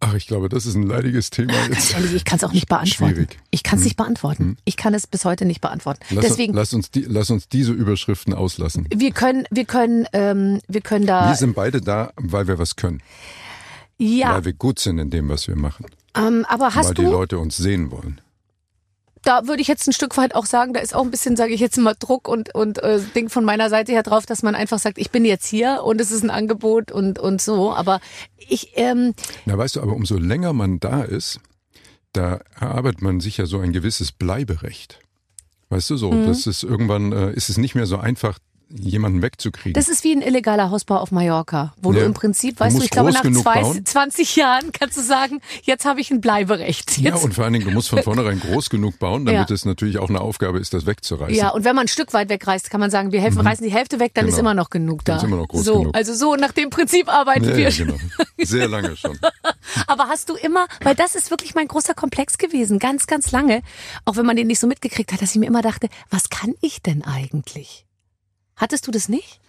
Ach, 0.00 0.12
ich 0.14 0.26
glaube, 0.26 0.50
das 0.50 0.66
ist 0.66 0.74
ein 0.74 0.82
leidiges 0.82 1.30
Thema 1.30 1.54
jetzt. 1.70 1.94
ehrlich, 1.94 2.12
ich 2.12 2.24
kann 2.26 2.36
es 2.36 2.44
auch 2.44 2.52
nicht 2.52 2.68
beantworten. 2.68 3.14
Schwierig. 3.14 3.38
Ich 3.50 3.62
kann 3.62 3.78
es 3.78 3.84
nicht 3.84 3.96
beantworten. 3.96 4.58
Ich 4.66 4.76
kann 4.76 4.92
es 4.92 5.06
bis 5.06 5.24
heute 5.24 5.46
nicht 5.46 5.62
beantworten. 5.62 6.00
Lass, 6.10 6.26
Deswegen, 6.26 6.52
lass, 6.52 6.74
uns 6.74 6.90
die, 6.90 7.02
lass 7.08 7.30
uns 7.30 7.48
diese 7.48 7.72
Überschriften 7.72 8.34
auslassen. 8.34 8.86
wir 8.94 9.12
können, 9.12 9.46
wir 9.50 9.64
können, 9.64 10.06
ähm, 10.12 10.60
wir 10.68 10.82
können 10.82 11.06
da. 11.06 11.28
Wir 11.28 11.36
sind 11.36 11.54
beide 11.54 11.80
da, 11.80 12.12
weil 12.16 12.46
wir 12.48 12.58
was 12.58 12.76
können. 12.76 13.02
ja, 13.96 14.34
Weil 14.34 14.44
wir 14.44 14.52
gut 14.52 14.78
sind 14.78 14.98
in 14.98 15.08
dem, 15.08 15.30
was 15.30 15.48
wir 15.48 15.56
machen. 15.56 15.86
Ähm, 16.16 16.44
aber 16.48 16.66
weil 16.66 16.74
hast 16.74 16.90
die 16.98 17.02
du? 17.04 17.10
Leute 17.10 17.38
uns 17.38 17.56
sehen 17.56 17.90
wollen. 17.90 18.20
da 19.22 19.46
würde 19.46 19.62
ich 19.62 19.68
jetzt 19.68 19.86
ein 19.88 19.92
Stück 19.92 20.16
weit 20.18 20.34
auch 20.34 20.44
sagen, 20.46 20.74
da 20.74 20.80
ist 20.80 20.94
auch 20.94 21.02
ein 21.02 21.10
bisschen, 21.10 21.36
sage 21.36 21.54
ich 21.54 21.60
jetzt 21.60 21.78
mal, 21.78 21.94
Druck 21.98 22.28
und, 22.28 22.54
und 22.54 22.82
äh, 22.82 23.00
Ding 23.14 23.30
von 23.30 23.44
meiner 23.44 23.70
Seite 23.70 23.92
her 23.92 24.02
drauf, 24.02 24.26
dass 24.26 24.42
man 24.42 24.54
einfach 24.54 24.78
sagt, 24.78 24.98
ich 24.98 25.10
bin 25.10 25.24
jetzt 25.24 25.46
hier 25.46 25.82
und 25.84 26.00
es 26.00 26.10
ist 26.10 26.22
ein 26.22 26.30
Angebot 26.30 26.92
und, 26.92 27.18
und 27.18 27.40
so. 27.40 27.72
Aber 27.72 28.00
ich, 28.36 28.72
ähm, 28.74 29.14
Na, 29.46 29.56
weißt 29.56 29.76
du, 29.76 29.80
aber 29.82 29.94
umso 29.94 30.18
länger 30.18 30.52
man 30.52 30.78
da 30.78 31.02
ist, 31.02 31.40
da 32.12 32.40
erarbeitet 32.60 33.00
man 33.02 33.20
sich 33.20 33.38
ja 33.38 33.46
so 33.46 33.58
ein 33.60 33.72
gewisses 33.72 34.12
Bleiberecht. 34.12 35.00
Weißt 35.70 35.88
du 35.90 35.96
so, 35.96 36.12
Mhm. 36.12 36.26
das 36.26 36.46
ist 36.46 36.62
irgendwann, 36.62 37.12
äh, 37.12 37.32
ist 37.32 37.48
es 37.48 37.56
nicht 37.56 37.74
mehr 37.74 37.86
so 37.86 37.96
einfach, 37.96 38.38
jemanden 38.76 39.22
wegzukriegen. 39.22 39.72
das 39.74 39.88
ist 39.88 40.02
wie 40.04 40.12
ein 40.12 40.20
illegaler 40.22 40.70
Hausbau 40.70 40.96
auf 40.96 41.10
Mallorca, 41.12 41.74
wo 41.80 41.92
du 41.92 42.00
Ja. 42.00 42.06
im 42.06 42.12
Prinzip, 42.14 42.56
Du 42.56 42.64
weißt 42.64 42.72
du, 42.72 42.78
musst 42.78 42.84
ich 42.86 42.90
glaube, 42.90 43.12
nach 43.12 43.22
zwei, 43.22 43.62
bauen. 43.62 43.84
20 43.86 44.36
Jahren 44.36 44.72
kannst 44.72 44.96
du 44.96 45.02
sagen, 45.02 45.40
jetzt 45.62 45.84
habe 45.84 46.00
ich 46.00 46.10
ein 46.10 46.20
Bleiberecht. 46.20 46.98
ja, 46.98 47.12
Jetzt, 47.12 47.24
und 47.24 47.34
vor 47.34 47.44
allen 47.44 47.52
Dingen, 47.52 47.66
du 47.66 47.70
musst 47.72 47.88
von 47.88 48.02
vornherein 48.02 48.40
groß 48.40 48.70
genug 48.70 48.98
bauen, 48.98 49.24
damit 49.24 49.48
Ja. 49.48 49.54
es 49.54 49.64
natürlich 49.64 49.98
auch 49.98 50.08
eine 50.08 50.20
Aufgabe 50.20 50.58
ist, 50.58 50.74
das 50.74 50.86
wegzureißen. 50.86 51.34
Ja, 51.34 51.50
und 51.50 51.64
wenn 51.64 51.76
man 51.76 51.84
ein 51.84 51.88
Stück 51.88 52.12
weit 52.12 52.28
wegreißt, 52.28 52.68
kann 52.70 52.80
man 52.80 52.90
sagen, 52.90 53.12
wir 53.12 53.20
helfen, 53.20 53.40
reißen 53.40 53.64
die 53.64 53.72
Hälfte 53.72 54.00
weg, 54.00 54.12
dann 54.14 54.24
Genau. 54.26 54.34
ist 54.34 54.40
immer 54.40 54.54
noch 54.54 54.70
genug 54.70 55.04
da. 55.04 55.12
Dann 55.12 55.18
ist 55.18 55.24
immer 55.24 55.36
noch 55.36 55.48
groß 55.48 55.64
so, 55.64 55.78
genug. 55.80 55.94
Also 55.96 56.14
so 56.14 56.34
nach 56.34 56.52
dem 56.52 56.70
Prinzip 56.70 57.08
arbeiten 57.08 57.44
ja, 57.44 57.56
wir. 57.56 57.68
ja, 57.68 57.84
genau. 57.84 57.96
Sehr 58.38 58.68
lange 58.68 58.96
schon. 58.96 59.18
Aber 59.86 60.08
hast 60.08 60.28
du 60.28 60.34
immer, 60.34 60.66
weil 60.82 60.94
das 60.94 61.14
ist 61.14 61.30
wirklich 61.30 61.54
mein 61.54 61.68
großer 61.68 61.94
Komplex 61.94 62.38
gewesen, 62.38 62.78
ganz, 62.78 63.06
ganz 63.06 63.30
lange, 63.30 63.62
auch 64.04 64.16
wenn 64.16 64.26
man 64.26 64.36
den 64.36 64.46
nicht 64.48 64.58
so 64.60 64.66
mitgekriegt 64.66 65.12
hat, 65.12 65.22
dass 65.22 65.30
ich 65.30 65.36
mir 65.40 65.46
immer 65.46 65.62
dachte, 65.62 65.88
was 66.10 66.28
kann 66.28 66.54
ich 66.60 66.82
denn 66.82 67.02
eigentlich? 67.04 67.83
Hattest 68.56 68.86
du 68.86 68.90
das 68.90 69.08
nicht? 69.08 69.40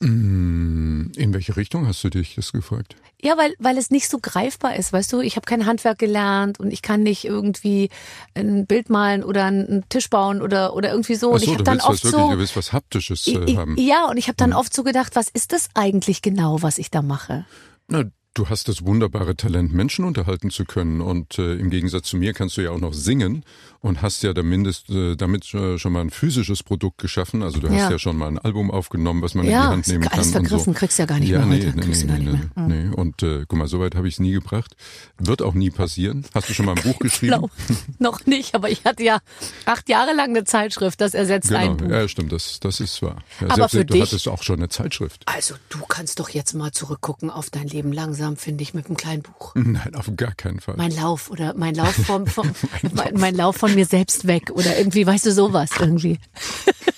Mm, 0.00 1.12
In 1.16 1.32
welche 1.32 1.56
Richtung 1.56 1.86
hast 1.86 2.02
du 2.04 2.10
dich 2.10 2.34
das 2.34 2.52
gefragt? 2.52 2.96
Ja, 3.24 3.36
weil, 3.38 3.54
weil 3.60 3.78
es 3.78 3.90
nicht 3.90 4.08
so 4.08 4.18
greifbar 4.20 4.74
ist, 4.74 4.92
weißt 4.92 5.12
du, 5.12 5.20
ich 5.20 5.36
habe 5.36 5.44
kein 5.44 5.64
Handwerk 5.64 5.98
gelernt 5.98 6.58
und 6.58 6.72
ich 6.72 6.82
kann 6.82 7.04
nicht 7.04 7.24
irgendwie 7.24 7.88
ein 8.34 8.66
Bild 8.66 8.90
malen 8.90 9.22
oder 9.22 9.44
einen 9.44 9.84
Tisch 9.88 10.10
bauen 10.10 10.42
oder, 10.42 10.74
oder 10.74 10.90
irgendwie 10.90 11.14
so. 11.14 11.30
Ach 11.30 11.34
Und 11.34 11.42
ich 11.42 11.46
so, 11.46 11.52
habe 11.52 11.58
du 11.58 11.64
dann 11.64 11.74
willst 11.76 11.88
was 11.88 11.94
oft 11.94 12.04
wirklich, 12.04 12.20
so. 12.20 12.30
du 12.32 12.38
willst 12.38 12.56
was 12.56 12.72
Haptisches 12.72 13.26
äh, 13.28 13.56
haben. 13.56 13.76
Ja, 13.78 14.08
und 14.10 14.16
ich 14.16 14.26
habe 14.26 14.36
dann 14.36 14.52
oft 14.52 14.74
so 14.74 14.82
gedacht, 14.82 15.14
was 15.14 15.28
ist 15.28 15.52
das 15.52 15.68
eigentlich 15.74 16.20
genau, 16.20 16.62
was 16.62 16.78
ich 16.78 16.90
da 16.90 17.00
mache? 17.00 17.44
Na, 17.86 18.02
du 18.34 18.48
hast 18.48 18.66
das 18.66 18.84
wunderbare 18.84 19.36
Talent, 19.36 19.72
Menschen 19.72 20.04
unterhalten 20.04 20.50
zu 20.50 20.64
können. 20.64 21.00
Und 21.00 21.38
äh, 21.38 21.54
im 21.54 21.70
Gegensatz 21.70 22.08
zu 22.08 22.16
mir 22.16 22.32
kannst 22.32 22.56
du 22.56 22.62
ja 22.62 22.70
auch 22.70 22.80
noch 22.80 22.92
singen 22.94 23.44
und 23.82 24.00
hast 24.00 24.22
ja 24.22 24.32
damit, 24.32 24.88
äh, 24.88 25.16
damit 25.16 25.52
äh, 25.54 25.76
schon 25.78 25.92
mal 25.92 26.00
ein 26.00 26.10
physisches 26.10 26.62
Produkt 26.62 26.98
geschaffen. 26.98 27.42
Also 27.42 27.60
du 27.60 27.68
hast 27.68 27.76
Ja. 27.76 27.90
ja 27.90 27.98
schon 27.98 28.16
mal 28.16 28.28
ein 28.28 28.38
Album 28.38 28.70
aufgenommen, 28.70 29.20
was 29.22 29.34
man 29.34 29.44
in 29.44 29.50
die 29.50 29.54
Ja, 29.54 29.64
Hand 29.68 29.88
nehmen 29.88 30.06
alles 30.08 30.32
kann. 30.32 30.40
und 30.42 30.48
vergriffen, 30.48 30.72
so. 30.72 30.78
kriegst 30.78 30.98
ja 31.00 31.04
gar 31.06 31.18
nicht 31.18 31.28
ja, 31.30 31.38
mehr 31.44 31.58
nee, 31.58 31.66
heute. 31.66 31.78
Nee, 31.78 32.06
nee, 32.06 32.30
mehr. 32.30 32.40
Nee. 32.88 32.94
Und 32.94 33.22
äh, 33.24 33.44
guck 33.46 33.58
mal, 33.58 33.66
so 33.68 33.80
weit 33.80 33.94
habe 33.96 34.06
ich 34.08 34.14
es 34.14 34.20
nie 34.20 34.30
gebracht. 34.32 34.76
Wird 35.18 35.42
auch 35.42 35.54
nie 35.54 35.70
passieren. 35.70 36.24
Hast 36.34 36.48
du 36.48 36.54
schon 36.54 36.66
mal 36.66 36.76
ein 36.76 36.82
Buch 36.82 36.98
geschrieben? 37.00 37.50
Noch 37.98 38.24
nicht, 38.24 38.54
aber 38.54 38.70
ich 38.70 38.84
hatte 38.84 39.02
ja 39.02 39.18
acht 39.66 39.88
Jahre 39.88 40.14
lang 40.14 40.30
eine 40.30 40.44
Zeitschrift, 40.44 41.00
das 41.00 41.14
ersetzt 41.14 41.52
ein 41.52 41.76
Genau, 41.76 41.88
Buch. 41.88 41.90
ja, 41.90 42.08
stimmt, 42.08 42.30
das, 42.32 42.60
das 42.60 42.78
ist 42.80 43.02
wahr. 43.02 43.16
Ja, 43.40 43.46
Aber 43.48 43.54
selbst 43.56 43.70
für 43.72 43.84
du 43.84 43.94
dich- 43.94 44.02
hattest 44.04 44.28
auch 44.28 44.42
schon 44.44 44.60
eine 44.60 44.68
Zeitschrift. 44.68 45.22
Also 45.26 45.56
du 45.70 45.80
kannst 45.88 46.20
doch 46.20 46.28
jetzt 46.28 46.54
mal 46.54 46.70
zurückgucken 46.70 47.30
auf 47.30 47.50
dein 47.50 47.66
Leben 47.66 47.92
langsam, 47.92 48.36
finde 48.36 48.62
ich, 48.62 48.74
mit 48.74 48.86
einem 48.86 48.96
kleinen 48.96 49.22
Buch. 49.22 49.52
Nein, 49.56 49.94
auf 49.96 50.08
gar 50.16 50.34
keinen 50.34 50.60
Fall. 50.60 50.76
Mein 50.76 50.92
Lauf 50.94 51.30
oder 51.30 51.54
mein 51.56 51.74
Lauf 51.74 51.94
vom, 51.94 52.28
vom 52.28 52.50
mein, 52.94 53.14
mein 53.14 53.34
Lauf 53.34 53.56
von 53.56 53.71
mir 53.72 53.86
selbst 53.86 54.26
weg 54.26 54.50
oder 54.52 54.78
irgendwie, 54.78 55.06
weißt 55.06 55.26
du, 55.26 55.32
sowas 55.32 55.70
irgendwie. 55.78 56.18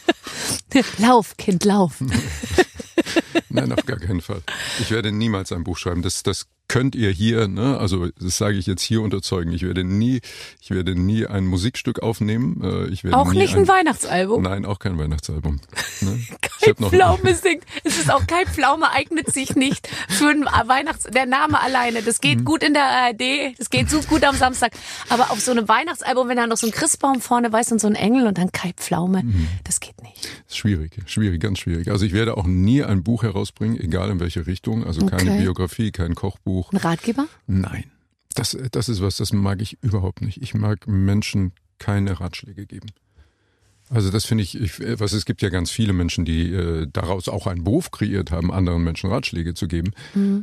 lauf, 0.99 1.37
Kind, 1.37 1.65
lauf. 1.65 2.03
Nein, 3.49 3.73
auf 3.73 3.87
gar 3.87 3.99
keinen 3.99 4.21
Fall. 4.21 4.43
Ich 4.81 4.91
werde 4.91 5.13
niemals 5.13 5.53
ein 5.53 5.65
Buch 5.65 5.79
schreiben. 5.79 6.03
Das, 6.03 6.23
das 6.23 6.47
könnt 6.69 6.95
ihr 6.95 7.11
hier, 7.11 7.47
ne? 7.49 7.79
Also 7.79 8.09
das 8.21 8.39
sage 8.39 8.57
ich 8.57 8.67
jetzt 8.67 8.83
hier 8.83 9.03
unterzeugen. 9.03 9.53
Ich 9.53 9.63
werde 9.63 9.85
nie, 9.85 10.21
ich 10.61 10.71
werde 10.71 10.95
nie 10.99 11.27
ein 11.27 11.47
Musikstück 11.47 12.03
aufnehmen. 12.03 12.61
Äh, 12.63 12.87
Ich 12.89 13.05
werde 13.05 13.17
Auch 13.19 13.33
nicht 13.33 13.55
ein 13.57 13.69
Weihnachtsalbum. 13.69 14.43
Nein, 14.43 14.65
auch 14.65 14.79
kein 14.79 14.99
Weihnachtsalbum. 14.99 15.61
Ne? 16.01 16.21
Kein 16.65 16.77
Pflaume 16.77 17.35
singt. 17.35 17.65
Es 17.85 17.99
ist 17.99 18.11
auch 18.11 18.27
kein 18.27 18.47
Pflaume, 18.47 18.91
eignet 18.91 19.31
sich 19.33 19.55
nicht 19.55 19.87
für 20.09 20.31
ein 20.31 20.45
Weihnachts... 20.67 21.05
Der 21.05 21.27
Name 21.27 21.61
alleine, 21.61 22.01
das 22.03 22.23
geht 22.23 22.39
Mhm. 22.41 22.45
gut 22.47 22.63
in 22.63 22.73
der 22.73 22.85
ARD, 22.85 23.55
das 23.59 23.69
geht 23.69 23.91
so 23.91 24.01
gut 24.01 24.25
am 24.25 24.35
Samstag. 24.35 24.73
Aber 25.11 25.31
auf 25.31 25.41
so 25.41 25.51
einem 25.51 25.69
Weihnachtsalbum, 25.69 26.27
wenn 26.29 26.37
da 26.39 26.47
noch 26.47 26.57
so 26.57 26.67
ein 26.67 26.73
Christbaum 26.73 27.21
vorne 27.21 27.53
weiß 27.53 27.73
und 27.73 27.81
so 27.83 27.87
ein 27.87 27.95
Engel 27.95 28.27
und 28.27 28.39
dann 28.39 28.51
Kai 28.51 28.73
Pflaume, 28.77 29.23
Mhm. 29.25 29.49
das 29.65 29.81
geht 29.81 30.01
nicht. 30.03 30.27
Schwierig, 30.49 30.93
schwierig, 31.05 31.41
ganz 31.43 31.59
schwierig. 31.59 31.91
Also 31.91 32.07
ich 32.07 32.13
werde 32.15 32.39
auch 32.39 32.47
nie 32.47 32.83
ein 32.83 33.03
Buch 33.03 33.23
herausbringen, 33.25 33.79
egal 33.79 34.09
in 34.11 34.21
welche 34.21 34.47
Richtung. 34.47 34.85
Also 34.87 35.05
keine 35.05 35.33
Okay. 35.33 35.41
Biografie, 35.43 35.91
kein 35.91 36.15
Kochbuch. 36.15 36.54
Ein 36.73 36.79
Ratgeber? 36.79 37.27
Nein. 37.47 37.91
Das, 38.35 38.57
das 38.73 38.89
ist 38.89 39.01
was, 39.01 39.17
das 39.17 39.33
mag 39.33 39.63
ich 39.63 39.79
überhaupt 39.83 40.21
nicht. 40.21 40.43
Ich 40.43 40.55
mag 40.55 40.87
Menschen 40.87 41.53
keine 41.79 42.21
Ratschläge 42.21 42.67
geben. 42.67 42.89
Also 43.91 44.11
das 44.11 44.25
finde 44.25 44.43
ich, 44.43 44.59
ich, 44.59 44.81
was 44.99 45.13
es 45.13 45.27
gibt 45.27 45.43
ja 45.43 45.51
ganz 45.51 45.71
viele 45.71 45.93
Menschen, 45.93 46.25
die 46.25 46.53
äh, 46.53 46.87
daraus 46.91 47.29
auch 47.29 47.47
einen 47.47 47.65
Beruf 47.65 47.91
kreiert 47.91 48.31
haben, 48.31 48.51
anderen 48.51 48.83
Menschen 48.83 49.11
Ratschläge 49.11 49.55
zu 49.55 49.69
geben. 49.69 49.93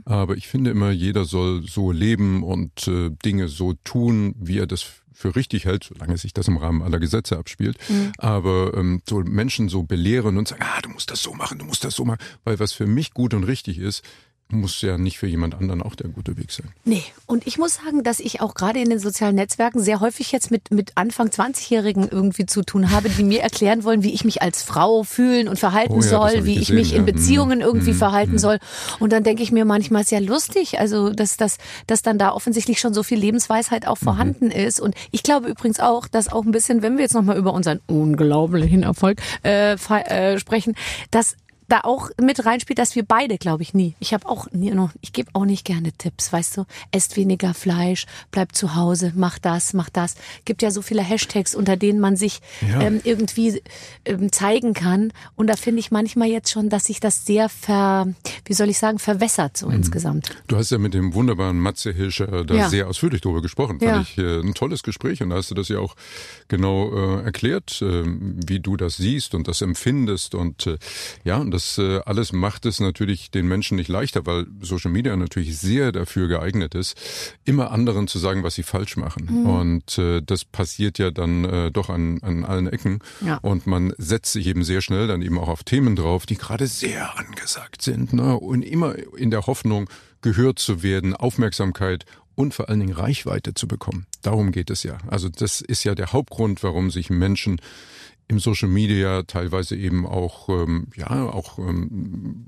Aber 0.06 0.38
ich 0.38 0.48
finde 0.48 0.72
immer, 0.72 0.92
jeder 0.92 1.26
soll 1.26 1.68
so 1.68 1.92
leben 1.92 2.44
und 2.44 2.88
äh, 2.88 3.10
Dinge 3.26 3.48
so 3.48 3.74
tun, 3.84 4.36
wie 4.40 4.60
er 4.60 4.68
das 4.68 4.86
für 5.12 5.36
richtig 5.36 5.66
hält, 5.66 5.84
solange 5.84 6.18
sich 6.18 6.34
das 6.34 6.48
im 6.48 6.58
Rahmen 6.58 6.82
aller 6.82 7.00
Gesetze 7.00 7.38
abspielt. 7.38 7.78
Aber 8.18 8.74
ähm, 8.76 9.02
so 9.08 9.20
Menschen 9.20 9.70
so 9.70 9.84
belehren 9.84 10.38
und 10.38 10.48
sagen, 10.48 10.64
ah, 10.64 10.82
du 10.82 10.90
musst 10.90 11.12
das 11.12 11.22
so 11.22 11.34
machen, 11.34 11.60
du 11.60 11.66
musst 11.66 11.84
das 11.84 11.96
so 11.96 12.06
machen, 12.06 12.20
weil 12.44 12.60
was 12.60 12.74
für 12.74 12.88
mich 12.88 13.14
gut 13.14 13.34
und 13.34 13.44
richtig 13.44 13.80
ist, 13.80 14.04
muss 14.52 14.82
ja 14.82 14.98
nicht 14.98 15.18
für 15.18 15.28
jemand 15.28 15.56
anderen 15.56 15.82
auch 15.82 15.96
der 15.96 16.10
gute 16.10 16.38
Weg 16.38 16.52
sein. 16.52 16.68
Nee, 16.86 17.04
und 17.26 17.48
ich 17.48 17.58
muss 17.58 17.76
sagen, 17.76 18.04
dass 18.04 18.20
ich 18.20 18.42
auch 18.42 18.54
gerade 18.54 18.80
in 18.80 18.90
den 18.90 19.00
sozialen 19.00 19.36
Netzwerken 19.36 19.80
sehr 19.82 20.00
häufig 20.00 20.32
jetzt 20.32 20.52
mit, 20.52 20.72
mit 20.72 20.92
Anfang 20.96 21.28
20-Jährigen 21.30 22.08
irgendwie 22.10 22.46
zu 22.46 22.64
tun 22.64 22.92
habe, 22.92 23.10
die 23.10 23.24
mir 23.24 23.42
erklären 23.42 23.84
wollen, 23.84 24.04
wie 24.04 24.14
ich 24.14 24.24
mich 24.26 24.42
als 24.42 24.64
Frau 24.64 25.04
fühlen 25.04 25.48
und 25.48 25.58
verhalten 25.60 25.94
Oh 25.94 26.02
ja, 26.02 26.10
soll, 26.10 26.32
ich 26.36 26.46
wie 26.46 26.54
ich 26.54 26.60
gesehen, 26.68 26.76
mich 26.76 26.92
in 26.94 27.06
ja. 27.08 27.12
Beziehungen 27.12 27.60
Mhm. 27.60 27.66
irgendwie 27.66 27.92
Mhm. 27.92 27.98
verhalten 27.98 28.32
Mhm. 28.34 28.38
soll. 28.40 28.60
Und 29.00 29.12
dann 29.14 29.24
denke 29.24 29.44
ich 29.44 29.52
mir 29.52 29.66
manchmal, 29.66 30.04
ja 30.10 30.20
lustig, 30.20 30.80
also 30.80 31.10
dass, 31.12 31.38
dass, 31.38 31.58
dass 31.88 32.02
dann 32.02 32.18
da 32.18 32.32
offensichtlich 32.34 32.80
schon 32.80 32.94
so 32.94 33.04
viel 33.04 33.18
Lebensweisheit 33.20 33.88
auch 33.88 33.98
vorhanden 33.98 34.46
Mhm. 34.46 34.52
ist. 34.52 34.80
Und 34.80 34.96
ich 35.12 35.24
glaube 35.24 35.48
übrigens 35.48 35.80
auch, 35.80 36.08
dass 36.08 36.28
auch 36.32 36.44
ein 36.44 36.52
bisschen, 36.52 36.82
wenn 36.82 36.98
wir 36.98 37.04
jetzt 37.04 37.14
nochmal 37.14 37.38
über 37.38 37.54
unseren 37.54 37.80
unglaublichen 37.88 38.84
Erfolg 38.84 39.22
äh, 39.44 39.74
äh, 39.76 40.40
sprechen, 40.40 40.76
dass 41.12 41.36
da 41.72 41.82
auch 41.82 42.10
mit 42.22 42.46
reinspielt, 42.46 42.80
dass 42.80 42.96
wir 42.96 43.04
beide, 43.04 43.38
glaube 43.38 43.64
ich, 43.64 43.74
nie. 43.74 43.96
Ich 44.00 44.14
habe 44.14 44.28
auch 44.28 44.52
nie 44.52 44.72
noch, 44.72 44.92
ich 45.02 45.14
gebe 45.14 45.30
auch 45.34 45.46
nicht 45.46 45.66
gerne 45.66 45.92
Tipps, 45.94 46.32
weißt 46.34 46.58
du? 46.58 46.66
Esst 46.92 47.16
weniger 47.18 47.54
Fleisch, 47.54 48.06
bleibt 48.32 48.56
zu 48.58 48.76
Hause, 48.76 49.14
mach 49.16 49.40
das, 49.40 49.74
mach 49.74 49.90
das. 49.90 50.16
Gibt 50.46 50.62
ja 50.62 50.72
so 50.72 50.82
viele 50.82 51.02
Hashtags, 51.02 51.56
unter 51.56 51.78
denen 51.78 52.00
man 52.00 52.16
sich 52.18 52.42
Ja. 52.68 52.82
ähm, 52.82 53.00
irgendwie 53.04 53.62
ähm, 54.06 54.32
zeigen 54.32 54.74
kann. 54.74 55.14
Und 55.36 55.48
da 55.48 55.56
finde 55.56 55.80
ich 55.80 55.92
manchmal 55.92 56.28
jetzt 56.28 56.50
schon, 56.52 56.70
dass 56.70 56.86
sich 56.86 57.00
das 57.00 57.26
sehr 57.26 57.48
ver, 57.48 58.08
wie 58.46 58.54
soll 58.54 58.70
ich 58.70 58.78
sagen, 58.78 59.00
verwässert 59.00 59.56
so 59.58 59.70
insgesamt. 59.70 60.36
Du 60.48 60.58
hast 60.58 60.72
ja 60.72 60.78
mit 60.78 60.94
dem 60.94 61.14
wunderbaren 61.14 61.60
Matze 61.60 61.92
Hilscher 61.94 62.44
da 62.44 62.54
Ja. 62.56 62.70
sehr 62.70 62.88
ausführlich 62.88 63.22
darüber 63.22 63.42
gesprochen. 63.42 63.78
Ja. 63.82 63.94
Fand 63.94 64.10
ich 64.10 64.18
äh, 64.18 64.40
ein 64.42 64.54
tolles 64.54 64.84
Gespräch 64.84 65.22
und 65.22 65.30
da 65.30 65.38
hast 65.38 65.52
du 65.52 65.56
das 65.56 65.70
ja 65.70 65.80
auch 65.80 65.96
genau 66.48 66.92
äh, 67.20 67.24
erklärt, 67.24 67.82
äh, 67.82 68.04
wie 68.06 68.60
du 68.60 68.76
das 68.78 68.98
siehst 68.98 69.36
und 69.36 69.48
das 69.48 69.62
empfindest 69.62 70.36
und 70.36 70.68
äh, 70.68 70.78
ja, 71.24 71.38
und 71.38 71.52
das 71.52 71.61
äh, 71.78 72.00
alles 72.06 72.34
macht 72.34 72.66
es 72.66 72.80
natürlich 72.80 73.32
den 73.32 73.48
Menschen 73.48 73.76
nicht 73.76 73.88
leichter, 73.88 74.26
weil 74.26 74.48
Social 74.62 74.92
Media 74.92 75.16
natürlich 75.16 75.58
sehr 75.58 75.92
dafür 75.92 76.28
geeignet 76.28 76.76
ist, 76.76 77.00
immer 77.46 77.72
anderen 77.72 78.08
zu 78.08 78.20
sagen, 78.20 78.44
was 78.44 78.56
sie 78.56 78.64
falsch 78.64 78.98
machen. 78.98 79.28
Mhm. 79.30 79.46
Und 79.46 79.98
äh, 79.98 80.22
das 80.22 80.46
passiert 80.46 80.98
ja 81.00 81.12
dann 81.12 81.46
äh, 81.46 81.72
doch 81.72 81.90
an, 81.90 82.20
an 82.22 82.46
allen 82.46 82.68
Ecken 82.68 83.00
Ja. 83.26 83.38
und 83.38 83.68
man 83.68 83.94
setzt 83.98 84.34
sich 84.34 84.48
eben 84.48 84.64
sehr 84.64 84.82
schnell 84.82 85.08
dann 85.08 85.22
eben 85.22 85.38
auch 85.38 85.50
auf 85.50 85.64
Themen 85.64 85.96
drauf, 85.96 86.26
die 86.26 86.38
gerade 86.38 86.68
sehr 86.68 87.18
angesagt 87.18 87.82
sind 87.82 88.14
ne? 88.14 88.38
und 88.38 88.62
immer 88.64 88.96
in 89.18 89.32
der 89.32 89.48
Hoffnung, 89.48 89.90
gehört 90.22 90.60
zu 90.60 90.84
werden, 90.84 91.16
Aufmerksamkeit 91.16 92.06
und 92.36 92.54
vor 92.54 92.70
allen 92.70 92.80
Dingen 92.80 92.94
Reichweite 92.94 93.54
zu 93.54 93.68
bekommen. 93.68 94.06
Darum 94.22 94.52
geht 94.52 94.70
es 94.70 94.84
ja. 94.84 94.98
Also 95.08 95.30
das 95.30 95.62
ist 95.62 95.84
ja 95.84 95.96
der 95.96 96.14
Hauptgrund, 96.14 96.64
warum 96.64 96.92
sich 96.92 97.10
Menschen 97.10 97.60
im 98.32 98.40
Social 98.40 98.70
Media 98.70 99.24
teilweise 99.24 99.76
eben 99.76 100.08
auch 100.08 100.48
ähm, 100.50 100.88
ja 100.96 101.30
auch 101.30 101.60
ähm, 101.60 102.46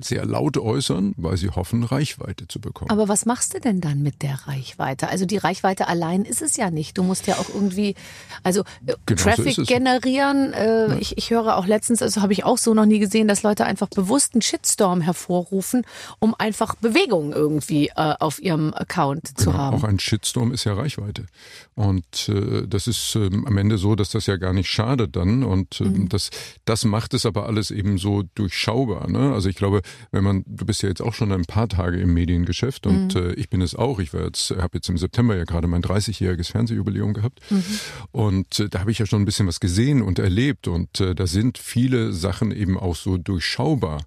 sehr 0.00 0.24
laut 0.26 0.56
äußern, 0.58 1.14
weil 1.16 1.36
sie 1.36 1.48
hoffen, 1.50 1.84
Reichweite 1.84 2.46
zu 2.48 2.60
bekommen. 2.60 2.90
Aber 2.90 3.08
was 3.08 3.26
machst 3.26 3.54
du 3.54 3.60
denn 3.60 3.80
dann 3.80 4.02
mit 4.02 4.22
der 4.22 4.46
Reichweite? 4.46 5.08
Also 5.08 5.26
die 5.26 5.36
Reichweite 5.38 5.88
allein 5.88 6.24
ist 6.24 6.42
es 6.42 6.56
ja 6.56 6.70
nicht. 6.70 6.98
Du 6.98 7.02
musst 7.02 7.26
ja 7.26 7.36
auch 7.36 7.48
irgendwie, 7.48 7.94
also 8.42 8.60
äh, 8.86 8.94
Genau 9.06 9.18
so 9.20 9.24
Traffic 9.30 9.58
es. 9.58 9.66
generieren. 9.68 10.52
Äh, 10.52 10.98
ich, 10.98 11.16
ich 11.18 11.30
höre 11.30 11.56
auch 11.56 11.66
letztens, 11.66 12.02
also 12.02 12.22
habe 12.22 12.32
ich 12.32 12.44
auch 12.44 12.58
so 12.58 12.74
noch 12.74 12.86
nie 12.86 12.98
gesehen, 12.98 13.28
dass 13.28 13.42
Leute 13.42 13.64
einfach 13.64 13.88
bewusst 13.88 14.34
einen 14.34 14.42
Shitstorm 14.42 15.00
hervorrufen, 15.00 15.84
um 16.18 16.34
einfach 16.34 16.74
Bewegung 16.76 17.32
irgendwie 17.32 17.88
äh, 17.88 18.14
auf 18.20 18.42
ihrem 18.42 18.74
Account 18.74 19.38
zu 19.38 19.46
Genau, 19.50 19.58
haben. 19.58 19.76
Auch 19.76 19.84
ein 19.84 19.98
Shitstorm 19.98 20.52
ist 20.52 20.64
ja 20.64 20.74
Reichweite. 20.74 21.26
Und 21.74 22.28
äh, 22.28 22.66
das 22.66 22.86
ist 22.86 23.14
ähm, 23.16 23.46
am 23.46 23.56
Ende 23.58 23.78
so, 23.78 23.94
dass 23.94 24.10
das 24.10 24.26
ja 24.26 24.36
gar 24.36 24.52
nicht 24.52 24.68
schadet 24.70 25.16
dann. 25.16 25.44
Und 25.44 25.80
ähm, 25.80 25.86
Mhm. 25.96 26.08
das, 26.08 26.30
das 26.64 26.84
macht 26.84 27.14
es 27.14 27.24
aber 27.26 27.46
alles 27.46 27.70
eben 27.70 27.98
so 27.98 28.22
durchschaubar. 28.34 29.08
Ne? 29.10 29.32
Also 29.32 29.48
ich 29.48 29.56
glaube, 29.56 29.82
wenn 30.10 30.24
man, 30.24 30.44
du 30.46 30.64
bist 30.66 30.82
ja 30.82 30.88
jetzt 30.88 31.00
auch 31.02 31.14
schon 31.14 31.32
ein 31.32 31.44
paar 31.44 31.68
Tage 31.68 31.98
im 31.98 32.14
Mediengeschäft 32.14 32.86
und 32.86 33.14
Mhm. 33.14 33.20
äh, 33.20 33.32
ich 33.34 33.48
bin 33.50 33.60
es 33.62 33.74
auch. 33.74 33.98
Ich 33.98 34.12
war 34.14 34.24
jetzt, 34.24 34.50
habe 34.50 34.78
jetzt 34.78 34.88
im 34.88 34.98
September 34.98 35.36
ja 35.36 35.44
gerade 35.44 35.66
mein 35.68 35.82
30-jähriges 35.82 36.50
Fernsehjubiläum 36.50 37.14
gehabt. 37.14 37.40
Mhm. 37.50 37.64
Und 38.12 38.60
äh, 38.60 38.68
da 38.68 38.80
habe 38.80 38.90
ich 38.90 38.98
ja 38.98 39.06
schon 39.06 39.22
ein 39.22 39.24
bisschen 39.24 39.46
was 39.46 39.60
gesehen 39.60 40.02
und 40.02 40.18
erlebt. 40.18 40.68
Und 40.68 41.00
äh, 41.00 41.14
da 41.14 41.26
sind 41.26 41.58
viele 41.58 42.12
Sachen 42.12 42.50
eben 42.52 42.78
auch 42.78 42.96
so 42.96 43.16
durchschaubar. 43.18 44.04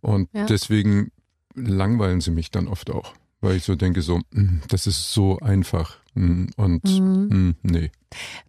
Und 0.00 0.28
Ja. 0.32 0.46
deswegen 0.46 1.10
langweilen 1.54 2.20
sie 2.20 2.30
mich 2.30 2.50
dann 2.50 2.68
oft 2.68 2.90
auch. 2.90 3.14
Weil 3.40 3.56
ich 3.56 3.64
so 3.64 3.74
denke, 3.76 4.02
so, 4.02 4.18
mm, 4.32 4.60
das 4.68 4.86
ist 4.86 5.12
so 5.12 5.38
einfach. 5.40 5.98
mm, 6.14 6.46
Und 6.56 6.84
Mhm. 6.84 7.28
mm, 7.28 7.56
nee, 7.62 7.90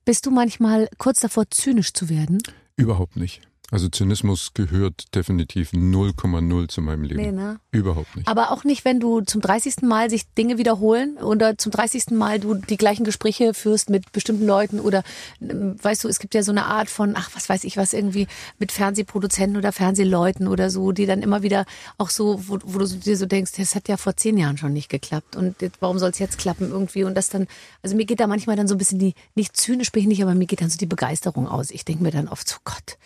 Bist 0.06 0.26
du 0.28 0.32
manchmal 0.32 0.88
kurz 1.00 1.20
davor, 1.22 1.50
zynisch 1.50 1.94
zu 1.94 2.10
werden? 2.10 2.38
überhaupt 2.78 3.16
nicht. 3.16 3.42
Also 3.76 3.90
Zynismus 3.90 4.54
gehört 4.54 5.14
definitiv 5.16 5.74
0,0 5.74 6.70
zu 6.70 6.80
meinem 6.80 7.04
Leben. 7.04 7.22
Nee, 7.22 7.32
ne? 7.34 7.60
Überhaupt 7.72 8.16
nicht. 8.16 8.26
Aber 8.26 8.52
auch 8.52 8.64
nicht, 8.64 8.86
wenn 8.86 9.02
du 9.02 9.20
zum 9.20 9.42
30. 9.42 9.82
Mal 9.82 10.10
sich 10.10 10.34
Dinge 10.34 10.58
wiederholen 10.58 11.18
oder 11.18 11.58
zum 11.58 11.74
30. 11.74 12.12
Mal 12.12 12.40
du 12.40 12.54
die 12.54 12.78
gleichen 12.78 13.04
Gespräche 13.04 13.54
führst 13.54 13.90
mit 13.90 14.14
bestimmten 14.14 14.46
Leuten 14.46 14.80
oder 14.80 15.04
ähm, 15.42 15.76
weißt 15.84 16.06
du, 16.06 16.08
es 16.08 16.20
gibt 16.20 16.36
ja 16.36 16.42
so 16.42 16.54
eine 16.54 16.68
Art 16.68 16.90
von, 16.90 17.16
ach, 17.18 17.32
was 17.34 17.50
weiß 17.50 17.66
ich 17.66 17.76
was, 17.76 17.92
irgendwie 17.92 18.28
mit 18.60 18.72
Fernsehproduzenten 18.72 19.58
oder 19.58 19.74
Fernsehleuten 19.74 20.48
oder 20.48 20.70
so, 20.70 20.94
die 20.94 21.06
dann 21.06 21.22
immer 21.22 21.44
wieder 21.44 21.66
auch 21.98 22.12
so, 22.12 22.48
wo, 22.48 22.58
wo 22.64 22.80
du 22.80 22.88
dir 22.88 23.18
so 23.18 23.26
denkst, 23.26 23.52
das 23.58 23.76
hat 23.76 23.90
ja 23.90 23.98
vor 23.98 24.16
zehn 24.16 24.38
Jahren 24.38 24.58
schon 24.58 24.72
nicht 24.72 24.88
geklappt 24.88 25.36
und 25.36 25.62
jetzt, 25.62 25.82
warum 25.82 26.00
soll 26.00 26.12
es 26.12 26.20
jetzt 26.20 26.38
klappen 26.38 26.70
irgendwie 26.72 27.04
und 27.04 27.14
das 27.14 27.28
dann, 27.28 27.46
also 27.84 27.98
mir 27.98 28.06
geht 28.06 28.22
da 28.22 28.28
manchmal 28.28 28.56
dann 28.56 28.70
so 28.70 28.76
ein 28.76 28.78
bisschen 28.78 29.00
die, 29.00 29.16
nicht 29.36 29.58
zynisch 29.58 29.92
bin 29.92 30.04
ich 30.04 30.08
nicht, 30.08 30.24
aber 30.24 30.34
mir 30.34 30.48
geht 30.48 30.62
dann 30.62 30.70
so 30.70 30.78
die 30.78 30.86
Begeisterung 30.86 31.50
aus. 31.50 31.72
Ich 31.72 31.84
denke 31.84 32.04
mir 32.04 32.12
dann 32.12 32.30
oft 32.30 32.48
so, 32.48 32.56
Gott, 32.64 32.98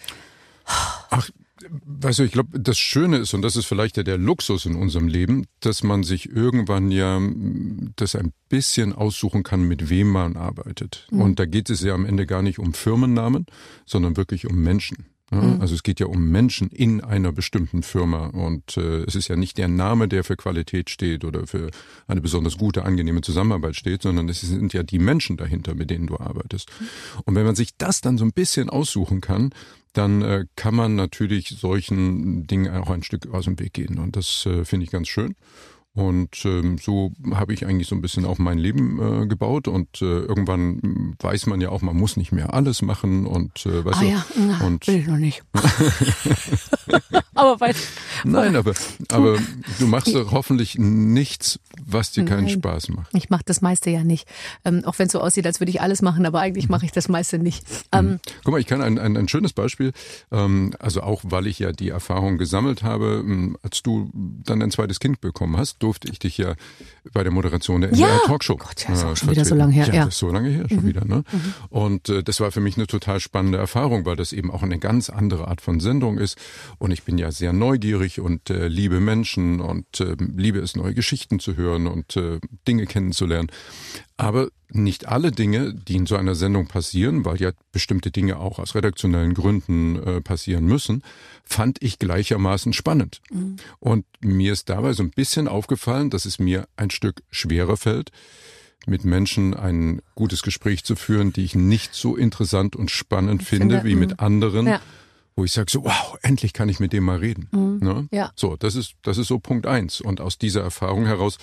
Ach, 1.09 1.29
weißt 1.69 2.19
du, 2.19 2.23
ich 2.23 2.31
glaube, 2.31 2.59
das 2.59 2.77
Schöne 2.77 3.17
ist, 3.17 3.33
und 3.33 3.41
das 3.41 3.55
ist 3.55 3.65
vielleicht 3.65 3.97
ja 3.97 4.03
der 4.03 4.17
Luxus 4.17 4.65
in 4.65 4.75
unserem 4.75 5.07
Leben, 5.07 5.45
dass 5.59 5.83
man 5.83 6.03
sich 6.03 6.29
irgendwann 6.29 6.91
ja 6.91 7.19
das 7.95 8.15
ein 8.15 8.31
bisschen 8.47 8.93
aussuchen 8.93 9.43
kann, 9.43 9.63
mit 9.63 9.89
wem 9.89 10.09
man 10.09 10.37
arbeitet. 10.37 11.07
Und 11.11 11.39
da 11.39 11.45
geht 11.45 11.69
es 11.69 11.81
ja 11.81 11.93
am 11.93 12.05
Ende 12.05 12.25
gar 12.25 12.41
nicht 12.41 12.59
um 12.59 12.73
Firmennamen, 12.73 13.45
sondern 13.85 14.17
wirklich 14.17 14.47
um 14.47 14.61
Menschen. 14.61 15.05
Ja, 15.31 15.57
Also 15.59 15.75
es 15.75 15.83
geht 15.83 15.99
ja 15.99 16.07
um 16.07 16.29
Menschen 16.29 16.69
in 16.69 17.01
einer 17.01 17.31
bestimmten 17.31 17.83
Firma 17.83 18.27
und 18.27 18.77
äh, 18.77 19.03
es 19.03 19.13
ist 19.13 19.27
ja 19.27 19.35
nicht 19.35 19.59
der 19.59 19.67
Name, 19.67 20.07
der 20.07 20.23
für 20.23 20.35
Qualität 20.35 20.89
steht 20.89 21.23
oder 21.23 21.45
für 21.45 21.69
eine 22.07 22.19
besonders 22.19 22.57
gute, 22.57 22.83
angenehme 22.83 23.21
Zusammenarbeit 23.21 23.75
steht, 23.75 24.01
sondern 24.01 24.27
es 24.27 24.41
sind 24.41 24.73
ja 24.73 24.81
die 24.81 24.97
Menschen 24.97 25.37
dahinter, 25.37 25.75
mit 25.75 25.91
denen 25.91 26.07
du 26.07 26.17
arbeitest. 26.17 26.71
Und 27.25 27.35
wenn 27.35 27.45
man 27.45 27.55
sich 27.55 27.77
das 27.77 28.01
dann 28.01 28.17
so 28.17 28.25
ein 28.25 28.33
bisschen 28.33 28.71
aussuchen 28.71 29.21
kann, 29.21 29.51
dann 29.93 30.21
äh, 30.21 30.45
kann 30.55 30.75
man 30.75 30.95
natürlich 30.95 31.49
solchen 31.49 32.45
Dingen 32.47 32.71
auch 32.73 32.89
ein 32.89 33.03
Stück 33.03 33.27
aus 33.33 33.45
dem 33.45 33.59
Weg 33.59 33.73
gehen 33.73 33.97
und 33.99 34.15
das 34.15 34.45
äh, 34.45 34.65
finde 34.65 34.85
ich 34.85 34.91
ganz 34.91 35.07
schön. 35.07 35.35
Und 35.99 36.45
ähm, 36.45 36.77
so 36.77 37.11
habe 37.33 37.53
ich 37.53 37.65
eigentlich 37.65 37.89
so 37.89 37.95
ein 37.95 38.01
bisschen 38.01 38.23
auch 38.23 38.37
mein 38.37 38.57
Leben 38.57 39.23
äh, 39.23 39.27
gebaut 39.27 39.67
und 39.67 40.01
äh, 40.01 40.05
irgendwann 40.05 40.77
mm, 40.77 41.15
weiß 41.19 41.45
man 41.47 41.59
ja 41.59 41.69
auch, 41.69 41.81
man 41.81 41.97
muss 41.97 42.15
nicht 42.15 42.31
mehr 42.31 42.53
alles 42.53 42.81
machen 42.81 43.27
und 43.27 43.65
äh, 43.65 43.83
weißt 43.83 43.97
ah 43.97 44.01
du, 44.01 44.07
ja, 44.07 44.25
na, 44.37 44.65
und 44.65 44.87
will 44.87 44.95
ich 44.95 45.07
noch 45.07 45.17
nicht. 45.17 45.43
aber 47.35 47.59
weil, 47.59 47.75
Nein, 48.23 48.55
aber, 48.55 48.73
aber 49.11 49.37
du 49.77 49.87
machst 49.87 50.15
doch 50.15 50.31
hoffentlich 50.31 50.77
nichts, 50.79 51.59
was 51.85 52.11
dir 52.11 52.23
keinen 52.23 52.45
Nein. 52.45 52.53
Spaß 52.53 52.89
macht. 52.89 53.13
Ich 53.13 53.29
mache 53.29 53.43
das 53.45 53.61
meiste 53.61 53.89
ja 53.89 54.05
nicht. 54.05 54.25
Ähm, 54.63 54.83
auch 54.85 54.97
wenn 54.99 55.07
es 55.07 55.11
so 55.11 55.19
aussieht, 55.19 55.45
als 55.45 55.59
würde 55.59 55.71
ich 55.71 55.81
alles 55.81 56.01
machen, 56.01 56.25
aber 56.25 56.39
eigentlich 56.39 56.69
mache 56.69 56.85
ich 56.85 56.93
das 56.93 57.09
meiste 57.09 57.39
nicht. 57.39 57.65
Ähm, 57.91 58.21
Guck 58.45 58.53
mal, 58.53 58.61
ich 58.61 58.67
kann 58.67 58.81
ein, 58.81 58.97
ein, 58.97 59.17
ein 59.17 59.27
schönes 59.27 59.51
Beispiel, 59.51 59.91
ähm, 60.31 60.73
also 60.79 61.01
auch 61.01 61.23
weil 61.25 61.45
ich 61.47 61.59
ja 61.59 61.73
die 61.73 61.89
Erfahrung 61.89 62.37
gesammelt 62.37 62.83
habe, 62.83 63.21
ähm, 63.21 63.57
als 63.63 63.83
du 63.83 64.09
dann 64.13 64.61
ein 64.61 64.71
zweites 64.71 65.01
Kind 65.01 65.19
bekommen 65.19 65.57
hast, 65.57 65.83
durfte 65.89 66.07
ich 66.11 66.19
dich 66.19 66.37
ja 66.37 66.53
bei 67.13 67.23
der 67.23 67.31
Moderation 67.31 67.81
der 67.81 67.91
Ja! 67.95 68.07
NDR 68.09 68.27
Talkshow. 68.27 68.57
Gott, 68.57 68.85
ja, 68.87 68.93
ist 68.93 69.03
äh, 69.03 69.15
schon 69.15 69.31
wieder 69.31 69.43
so 69.43 69.55
lange 69.55 69.73
her, 69.73 69.87
Ja, 69.87 69.93
ja. 69.93 70.01
Mhm. 70.01 70.05
das 70.05 70.13
ist 70.13 70.19
so 70.19 70.29
lange 70.29 70.49
her 70.49 70.65
schon 70.69 70.85
wieder. 70.85 71.03
Ne? 71.03 71.23
Und 71.69 72.09
äh, 72.09 72.21
das 72.21 72.39
war 72.39 72.51
für 72.51 72.59
mich 72.61 72.77
eine 72.77 72.85
total 72.85 73.19
spannende 73.19 73.57
Erfahrung, 73.57 74.05
weil 74.05 74.15
das 74.15 74.31
eben 74.31 74.51
auch 74.51 74.61
eine 74.61 74.77
ganz 74.77 75.09
andere 75.09 75.47
Art 75.47 75.61
von 75.61 75.79
Sendung 75.79 76.19
ist. 76.19 76.37
Und 76.77 76.91
ich 76.91 77.01
bin 77.03 77.17
ja 77.17 77.31
sehr 77.31 77.53
neugierig 77.53 78.19
und 78.19 78.51
äh, 78.51 78.67
liebe 78.67 78.99
Menschen 78.99 79.61
und 79.61 79.99
äh, 79.99 80.15
liebe 80.19 80.59
es, 80.59 80.75
neue 80.75 80.93
Geschichten 80.93 81.39
zu 81.39 81.57
hören 81.57 81.87
und 81.87 82.15
äh, 82.17 82.39
Dinge 82.67 82.85
kennenzulernen. 82.85 83.47
Aber 84.19 84.49
nicht 84.69 85.07
alle 85.07 85.31
Dinge, 85.31 85.73
die 85.73 85.95
in 85.95 86.05
so 86.05 86.17
einer 86.17 86.35
Sendung 86.35 86.67
passieren, 86.67 87.23
weil 87.23 87.39
ja 87.39 87.51
bestimmte 87.71 88.11
Dinge 88.11 88.37
auch 88.37 88.59
aus 88.59 88.75
redaktionellen 88.75 89.33
Gründen 89.33 89.95
äh, 89.95 90.19
passieren 90.21 90.65
müssen, 90.65 91.03
fand 91.45 91.81
ich 91.81 91.99
gleichermaßen 91.99 92.73
spannend. 92.73 93.21
Und 93.79 94.05
mir 94.19 94.51
ist 94.51 94.67
dabei 94.67 94.91
so 94.91 95.03
ein 95.03 95.11
bisschen 95.11 95.47
aufgefallen, 95.47 96.09
dass 96.09 96.25
es 96.25 96.37
mir 96.37 96.67
ein 96.75 96.89
Stück 96.89 97.23
schwerer 97.31 97.77
fällt, 97.77 98.11
mit 98.85 99.05
Menschen 99.05 99.53
ein 99.53 100.01
gutes 100.15 100.41
Gespräch 100.41 100.83
zu 100.83 100.97
führen, 100.97 101.31
die 101.31 101.45
ich 101.45 101.55
nicht 101.55 101.93
so 101.95 102.17
interessant 102.17 102.75
und 102.75 102.91
spannend 102.91 103.43
finde, 103.43 103.77
finde, 103.77 103.89
wie 103.89 103.95
mit 103.95 104.19
anderen, 104.19 104.67
Ja. 104.67 104.81
wo 105.35 105.45
ich 105.45 105.53
sage 105.53 105.71
so, 105.71 105.85
wow, 105.85 106.17
endlich 106.21 106.51
kann 106.51 106.67
ich 106.67 106.79
mit 106.81 106.91
dem 106.91 107.05
mal 107.05 107.19
reden. 107.19 107.47
Ne? 107.81 108.07
Ja. 108.11 108.31
So, 108.35 108.57
das 108.57 108.75
ist, 108.75 108.95
das 109.01 109.17
ist 109.17 109.27
so 109.27 109.39
Punkt 109.39 109.65
eins. 109.65 110.01
Und 110.01 110.19
aus 110.19 110.37
dieser 110.37 110.61
Erfahrung 110.61 111.05
heraus, 111.05 111.37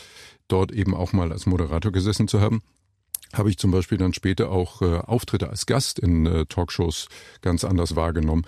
dort 0.49 0.73
eben 0.73 0.95
auch 0.95 1.13
mal 1.13 1.33
als 1.33 1.47
Moderator 1.47 1.93
gesessen 1.93 2.29
zu 2.29 2.41
haben, 2.41 2.63
habe 3.33 3.51
ich 3.51 3.59
zum 3.59 3.71
Beispiel 3.71 3.99
dann 3.99 4.13
später 4.13 4.51
auch 4.51 4.83
äh, 4.83 4.99
Auftritte 4.99 5.51
als 5.51 5.67
Gast 5.67 5.99
in 5.99 6.27
äh, 6.27 6.47
Talkshows 6.47 7.09
ganz 7.43 7.65
anders 7.65 7.97
wahrgenommen. 7.97 8.45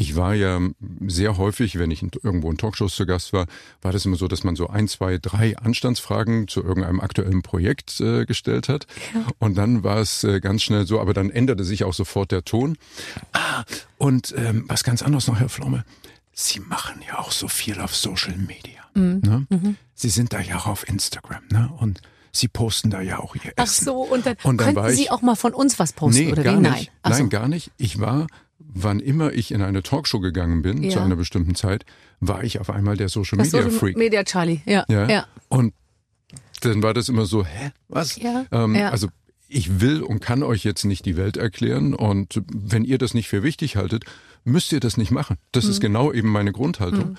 Ich 0.00 0.14
war 0.14 0.32
ja 0.32 0.60
sehr 1.08 1.38
häufig, 1.38 1.76
wenn 1.76 1.90
ich 1.90 2.04
irgendwo 2.22 2.48
in 2.52 2.56
Talkshows 2.56 2.94
zu 2.94 3.04
Gast 3.04 3.32
war, 3.32 3.46
war 3.82 3.90
das 3.90 4.06
immer 4.06 4.14
so, 4.14 4.28
dass 4.28 4.44
man 4.44 4.54
so 4.54 4.68
ein, 4.68 4.86
zwei, 4.86 5.18
drei 5.18 5.58
Anstandsfragen 5.58 6.46
zu 6.46 6.62
irgendeinem 6.62 7.00
aktuellen 7.00 7.42
Projekt 7.42 8.00
äh, 8.00 8.24
gestellt 8.24 8.68
hat. 8.68 8.86
Und 9.40 9.58
dann 9.58 9.82
war 9.82 9.98
es 9.98 10.22
äh, 10.22 10.38
ganz 10.38 10.62
schnell 10.62 10.86
so, 10.86 11.00
aber 11.00 11.14
dann 11.14 11.30
änderte 11.30 11.64
sich 11.64 11.82
auch 11.82 11.94
sofort 11.94 12.30
der 12.30 12.44
Ton. 12.44 12.78
Ah, 13.32 13.64
und 13.96 14.32
ähm, 14.36 14.66
was 14.68 14.84
ganz 14.84 15.02
anderes 15.02 15.26
noch, 15.26 15.40
Herr 15.40 15.48
Pflaume. 15.48 15.84
Sie 16.40 16.60
machen 16.60 17.00
ja 17.04 17.18
auch 17.18 17.32
so 17.32 17.48
viel 17.48 17.80
auf 17.80 17.96
Social 17.96 18.36
Media. 18.36 18.80
Ne? 18.94 19.44
Sie 19.94 20.08
sind 20.08 20.32
da 20.32 20.40
ja 20.40 20.56
auch 20.58 20.66
auf 20.68 20.88
Instagram, 20.88 21.42
ne? 21.50 21.68
Und 21.78 22.00
Sie 22.30 22.46
posten 22.46 22.90
da 22.90 23.00
ja 23.00 23.18
auch 23.18 23.34
Ihr 23.34 23.52
ach 23.56 23.64
Essen. 23.64 23.86
so, 23.86 24.02
und 24.02 24.24
dann, 24.24 24.36
Und 24.44 24.60
dann 24.60 24.74
könnten 24.76 24.92
Sie 24.94 25.02
ich- 25.04 25.10
auch 25.10 25.20
mal 25.22 25.34
von 25.34 25.52
uns 25.52 25.80
was 25.80 25.92
posten 25.94 26.26
Nee, 26.26 26.30
oder 26.32 26.44
gar 26.44 26.54
wie? 26.58 26.60
nicht. 26.60 26.70
Nein. 26.72 26.86
Ach 27.02 27.12
so. 27.14 27.18
Nein, 27.22 27.30
gar 27.30 27.48
nicht. 27.48 27.72
Ich 27.76 27.98
war, 27.98 28.28
wann 28.60 29.00
immer 29.00 29.32
ich 29.32 29.50
in 29.50 29.62
eine 29.62 29.82
Talkshow 29.82 30.20
gegangen 30.20 30.62
bin, 30.62 30.82
Ja. 30.84 30.90
zu 30.90 31.00
einer 31.00 31.16
bestimmten 31.16 31.56
Zeit, 31.56 31.84
war 32.20 32.44
ich 32.44 32.60
auf 32.60 32.70
einmal 32.70 32.96
der 32.96 33.08
Social 33.08 33.38
Das 33.38 33.48
Media 33.50 33.62
Social 33.64 33.76
Freak. 33.78 33.96
Media 33.96 34.22
Charlie, 34.22 34.60
ja. 34.64 34.84
Ja. 34.88 35.08
ja. 35.08 35.26
Und 35.48 35.74
dann 36.60 36.82
war 36.84 36.94
das 36.94 37.08
immer 37.08 37.24
so, 37.26 37.44
hä, 37.44 37.72
was? 37.88 38.14
Ja, 38.16 38.44
Ähm, 38.52 38.76
ja. 38.76 38.90
Also 38.90 39.08
ich 39.48 39.80
will 39.80 40.02
und 40.02 40.20
kann 40.20 40.44
euch 40.44 40.62
jetzt 40.62 40.84
nicht 40.84 41.04
die 41.04 41.16
Welt 41.16 41.36
erklären 41.36 41.94
und 41.94 42.42
wenn 42.52 42.84
ihr 42.84 42.98
das 42.98 43.12
nicht 43.14 43.28
für 43.28 43.42
wichtig 43.42 43.74
haltet, 43.76 44.04
müsst 44.48 44.72
ihr 44.72 44.80
das 44.80 44.96
nicht 44.96 45.10
machen. 45.10 45.36
Das 45.52 45.64
Mhm. 45.64 45.70
ist 45.70 45.80
genau 45.80 46.12
eben 46.12 46.28
meine 46.30 46.52
Grundhaltung. 46.52 47.16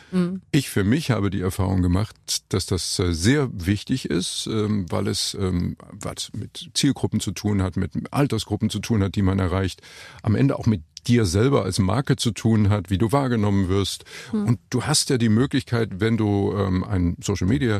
Ich 0.52 0.70
für 0.70 0.84
mich 0.84 1.12
habe 1.12 1.30
die 1.30 1.42
Erfahrung 1.42 1.82
gemacht, 1.82 2.15
dass 2.50 2.65
das 2.65 3.00
äh, 3.00 3.13
sehr 3.13 3.50
wichtig 3.54 4.06
ist, 4.10 4.48
ähm, 4.52 4.86
weil 4.89 5.08
es 5.08 5.36
ähm, 5.39 5.78
was 5.92 6.32
mit 6.34 6.70
Zielgruppen 6.74 7.20
zu 7.20 7.32
tun 7.32 7.62
hat, 7.62 7.78
mit 7.78 7.92
Altersgruppen 8.12 8.70
zu 8.70 8.80
tun 8.80 9.04
hat, 9.04 9.15
die 9.15 9.22
man 9.22 9.39
erreicht, 9.39 9.82
am 10.24 10.36
Ende 10.36 10.58
auch 10.60 10.65
mit 10.65 10.82
dir 11.08 11.26
selber 11.26 11.63
als 11.63 11.80
Marke 11.80 12.18
zu 12.18 12.32
tun 12.32 12.70
hat, 12.70 12.89
wie 12.89 12.98
du 12.98 13.13
wahrgenommen 13.13 13.70
wirst. 13.70 14.04
Und 14.34 14.60
du 14.70 14.84
hast 14.84 15.10
ja 15.10 15.18
die 15.18 15.30
Möglichkeit, 15.30 16.02
wenn 16.02 16.18
du 16.18 16.54
ähm, 16.54 16.84
ein 16.84 17.15
Social 17.24 17.48
Media 17.48 17.80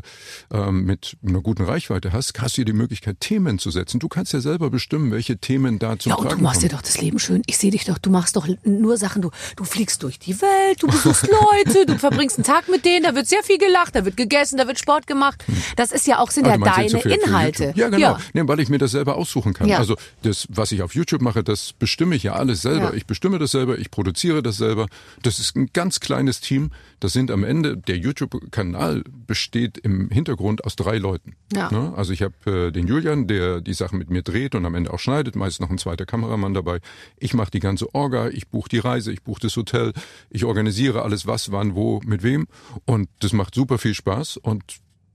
ähm, 0.52 0.86
mit 0.86 1.18
einer 1.28 1.42
guten 1.42 1.64
Reichweite 1.64 2.14
hast, 2.14 2.40
hast 2.42 2.56
du 2.56 2.62
ja 2.62 2.66
die 2.66 2.72
Möglichkeit, 2.74 3.20
Themen 3.20 3.60
zu 3.60 3.72
setzen. 3.72 4.00
Du 4.00 4.08
kannst 4.08 4.32
ja 4.32 4.40
selber 4.40 4.70
bestimmen, 4.70 5.12
welche 5.12 5.38
Themen 5.38 5.80
da 5.80 6.00
zum 6.00 6.12
Ja, 6.12 6.16
und 6.16 6.24
du 6.24 6.30
Tragen 6.30 6.44
machst 6.44 6.64
dir 6.64 6.70
kommen. 6.70 6.78
doch 6.82 6.82
das 6.88 7.02
Leben 7.02 7.20
schön. 7.20 7.42
Ich 7.46 7.58
sehe 7.58 7.72
dich 7.72 7.84
doch, 7.84 7.98
du 7.98 8.10
machst 8.10 8.38
doch 8.38 8.48
nur 8.64 8.96
Sachen, 8.96 9.22
du 9.22 9.32
Du 9.56 9.64
fliegst 9.64 10.04
durch 10.04 10.20
die 10.20 10.40
Welt, 10.42 10.82
du 10.82 10.88
besuchst 10.88 11.28
Leute, 11.66 11.86
du 11.86 11.98
verbringst 11.98 12.38
einen 12.38 12.46
Tag 12.46 12.68
mit 12.70 12.86
denen, 12.86 13.04
da 13.04 13.16
wird 13.16 13.28
sehr 13.28 13.44
viel 13.44 13.58
gelacht, 13.58 13.96
da 13.96 14.06
wird 14.06 14.18
gegessen, 14.18 14.58
da 14.58 14.68
wird 14.68 14.80
Sport 14.80 15.08
gemacht. 15.08 15.44
Das 15.76 15.92
ist 15.92 16.08
ja 16.08 16.20
auch, 16.20 16.32
sind 16.32 16.46
Ah, 16.48 16.52
ja 16.52 16.58
deine 16.58 16.90
so 16.90 16.98
Inhalte. 16.98 17.74
Ja, 17.76 17.90
genau. 17.90 18.00
Ja. 18.00 18.20
Nee, 18.34 18.42
weil 18.46 18.60
ich 18.60 18.70
mir 18.70 18.78
das 18.78 18.92
selber 18.92 19.16
aussuchen 19.16 19.54
kann. 19.54 19.68
Ja. 19.68 19.78
Also 19.78 19.96
das, 20.24 20.48
was 20.50 20.72
ich 20.72 20.82
auf 20.82 20.96
YouTube 20.96 21.22
mache, 21.22 21.44
das 21.44 21.74
bestimme 21.74 22.16
ich 22.16 22.24
ja 22.24 22.34
alles 22.34 22.62
selber. 22.62 22.92
Ja. 22.92 22.94
Ich 22.94 23.06
bestimme 23.06 23.40
das 23.40 23.52
selber, 23.52 23.78
ich 23.78 23.92
produziere 23.92 24.42
das 24.42 24.58
selber. 24.58 24.88
Das 25.22 25.40
ist 25.40 25.56
ein 25.56 25.70
ganz 25.74 26.00
kleines 26.00 26.42
Team. 26.42 26.72
Das 27.00 27.14
sind 27.14 27.32
am 27.32 27.44
Ende, 27.44 27.78
der 27.78 27.98
YouTube-Kanal 27.98 29.04
besteht 29.26 29.78
im 29.78 30.10
Hintergrund 30.10 30.66
aus 30.66 30.76
drei 30.76 30.98
Leuten. 30.98 31.36
Ja. 31.54 31.72
Ne? 31.72 31.94
Also 31.96 32.12
ich 32.12 32.22
habe 32.22 32.68
äh, 32.68 32.72
den 32.72 32.88
Julian, 32.88 33.28
der 33.28 33.62
die 33.62 33.74
Sachen 33.74 33.98
mit 34.00 34.10
mir 34.10 34.22
dreht 34.22 34.54
und 34.56 34.66
am 34.66 34.76
Ende 34.76 34.94
auch 34.94 35.00
schneidet, 35.00 35.36
meist 35.36 35.62
noch 35.62 35.70
ein 35.70 35.78
zweiter 35.78 36.06
Kameramann 36.06 36.54
dabei. 36.54 36.80
Ich 37.18 37.34
mache 37.34 37.52
die 37.52 37.60
ganze 37.60 37.94
Orga, 37.96 38.30
ich 38.30 38.50
buche 38.50 38.70
die 38.70 38.80
Reise, 38.80 39.12
ich 39.12 39.24
buche 39.24 39.42
das 39.42 39.56
Hotel, 39.56 39.94
ich 40.30 40.44
organisiere 40.44 41.04
alles, 41.04 41.26
was, 41.26 41.52
wann, 41.52 41.74
wo, 41.76 42.02
mit 42.06 42.24
wem. 42.24 42.48
Und 42.86 43.10
das 43.20 43.32
macht 43.34 43.56
super 43.56 43.78
viel 43.78 43.94
Spaß 43.94 44.38
und 44.38 44.64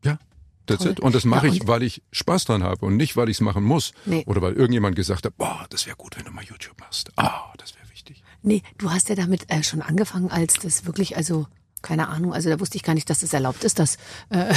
ja, 0.04 0.18
that's 0.66 0.86
it. 0.86 1.00
Und 1.00 1.14
das 1.14 1.24
mache 1.24 1.48
Ja, 1.48 1.52
ich, 1.52 1.66
weil 1.66 1.82
ich 1.82 2.02
Spaß 2.12 2.46
dran 2.46 2.62
habe 2.62 2.86
und 2.86 2.96
nicht, 2.96 3.16
weil 3.16 3.28
ich 3.28 3.36
es 3.36 3.40
machen 3.42 3.64
muss. 3.64 3.92
Nee. 4.06 4.24
Oder 4.26 4.40
weil 4.40 4.54
irgendjemand 4.54 4.96
gesagt 4.96 5.26
hat, 5.26 5.36
boah, 5.36 5.66
das 5.68 5.86
wäre 5.86 5.96
gut, 5.96 6.16
wenn 6.16 6.24
du 6.24 6.30
mal 6.30 6.44
YouTube 6.44 6.80
machst. 6.80 7.10
Ah, 7.16 7.52
das 7.58 7.74
wäre 7.74 7.90
wichtig. 7.90 8.22
Nee, 8.42 8.62
du 8.78 8.90
hast 8.90 9.10
ja 9.10 9.14
damit 9.14 9.50
äh, 9.50 9.62
schon 9.62 9.82
angefangen, 9.82 10.30
als 10.30 10.54
das 10.54 10.86
wirklich, 10.86 11.16
also 11.16 11.46
keine 11.84 12.08
Ahnung, 12.08 12.32
also 12.34 12.48
da 12.50 12.58
wusste 12.58 12.76
ich 12.76 12.82
gar 12.82 12.94
nicht, 12.94 13.08
dass 13.10 13.20
das 13.20 13.32
erlaubt 13.32 13.62
ist, 13.62 13.78
dass, 13.78 13.96
äh, 14.30 14.52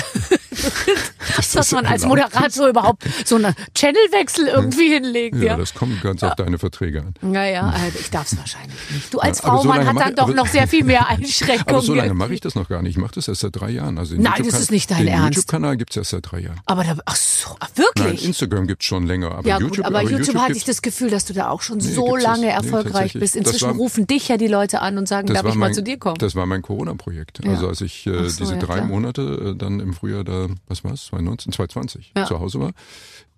dass, 1.35 1.51
das 1.51 1.71
man 1.71 1.85
als 1.85 2.05
Moderator 2.05 2.67
überhaupt 2.67 3.03
so 3.25 3.35
einen 3.35 3.53
Channelwechsel 3.75 4.47
irgendwie 4.47 4.93
hinlegt. 4.93 5.35
Ja, 5.35 5.43
Ja, 5.43 5.57
das 5.57 5.73
kommt 5.73 6.01
ganz 6.01 6.23
auf 6.23 6.35
deine 6.35 6.57
Verträge 6.57 7.01
an. 7.01 7.13
naja, 7.21 7.73
äh, 7.75 7.89
ich 7.99 8.09
darf 8.09 8.31
es 8.31 8.37
wahrscheinlich 8.37 8.77
nicht. 8.91 9.13
Du 9.13 9.19
als 9.19 9.39
Ja, 9.39 9.45
aber 9.45 9.57
Frau, 9.57 9.63
so 9.63 9.67
man 9.69 9.85
hat 9.87 9.99
dann 9.99 10.15
doch 10.15 10.23
aber- 10.25 10.33
noch 10.33 10.47
sehr 10.47 10.67
viel 10.67 10.83
mehr 10.83 11.07
Einschränkungen. 11.07 11.67
Aber 11.67 11.81
so 11.81 11.93
lange 11.93 12.13
mache 12.13 12.33
ich 12.33 12.39
das 12.41 12.55
noch 12.55 12.69
gar 12.69 12.81
nicht. 12.81 12.91
Ich 12.91 12.97
mache 12.97 13.15
das 13.15 13.27
erst 13.27 13.41
seit 13.41 13.55
drei 13.59 13.69
Jahren. 13.71 13.97
Also 13.97 14.15
Nein, 14.15 14.43
das 14.49 14.59
ist 14.59 14.71
nicht 14.71 14.89
dein 14.89 14.99
den 14.99 15.07
Ernst. 15.09 15.35
YouTube-Kanal 15.37 15.77
gibt's 15.77 15.97
erst 15.97 16.11
seit 16.11 16.31
drei 16.31 16.39
Jahren. 16.39 16.59
Aber 16.65 16.83
da, 16.83 16.95
ach 17.05 17.15
so, 17.15 17.49
ach, 17.59 17.69
Nein, 17.75 17.85
wirklich? 18.05 18.25
Instagram 18.25 18.67
gibt's 18.67 18.85
schon 18.85 19.05
länger. 19.05 19.31
Aber 19.31 19.47
ja, 19.47 19.57
YouTube, 19.59 19.77
gut, 19.77 19.85
aber, 19.85 20.01
YouTube, 20.03 20.35
hatte 20.35 20.47
gibt's- 20.53 20.57
ich 20.59 20.63
das 20.65 20.81
Gefühl, 20.81 21.09
dass 21.09 21.25
du 21.25 21.33
da 21.33 21.49
auch 21.49 21.61
schon 21.61 21.77
Nee, 21.77 21.83
so 21.93 22.15
das- 22.15 22.23
lange 22.23 22.41
nee, 22.45 22.47
erfolgreich 22.47 22.83
tatsächlich. 23.13 23.19
bist. 23.21 23.35
Inzwischen 23.35 23.67
war- 23.69 23.75
rufen 23.75 24.07
dich 24.07 24.27
ja 24.29 24.37
die 24.37 24.47
Leute 24.47 24.81
an 24.81 24.97
und 24.97 25.07
sagen, 25.07 25.27
darf 25.27 25.39
ich 25.45 25.55
mal 25.55 25.67
mein, 25.67 25.73
zu 25.73 25.83
dir 25.83 25.97
kommen? 25.97 26.17
Das 26.19 26.35
war 26.35 26.45
mein 26.45 26.61
Corona-Projekt. 26.61 27.16
Ja. 27.43 27.51
Also 27.51 27.67
als 27.67 27.81
ich 27.81 28.05
äh, 28.07 28.29
so, 28.29 28.43
diese 28.43 28.53
ja, 28.55 28.59
drei 28.59 28.75
klar. 28.75 28.87
Monate 28.87 29.53
äh, 29.53 29.57
dann 29.57 29.79
im 29.79 29.93
Frühjahr 29.93 30.23
da, 30.23 30.47
was 30.67 30.83
war's, 30.83 31.05
2019, 31.07 31.53
2020 31.53 32.13
Ja. 32.17 32.25
zu 32.25 32.39
Hause 32.39 32.59
war, 32.59 32.71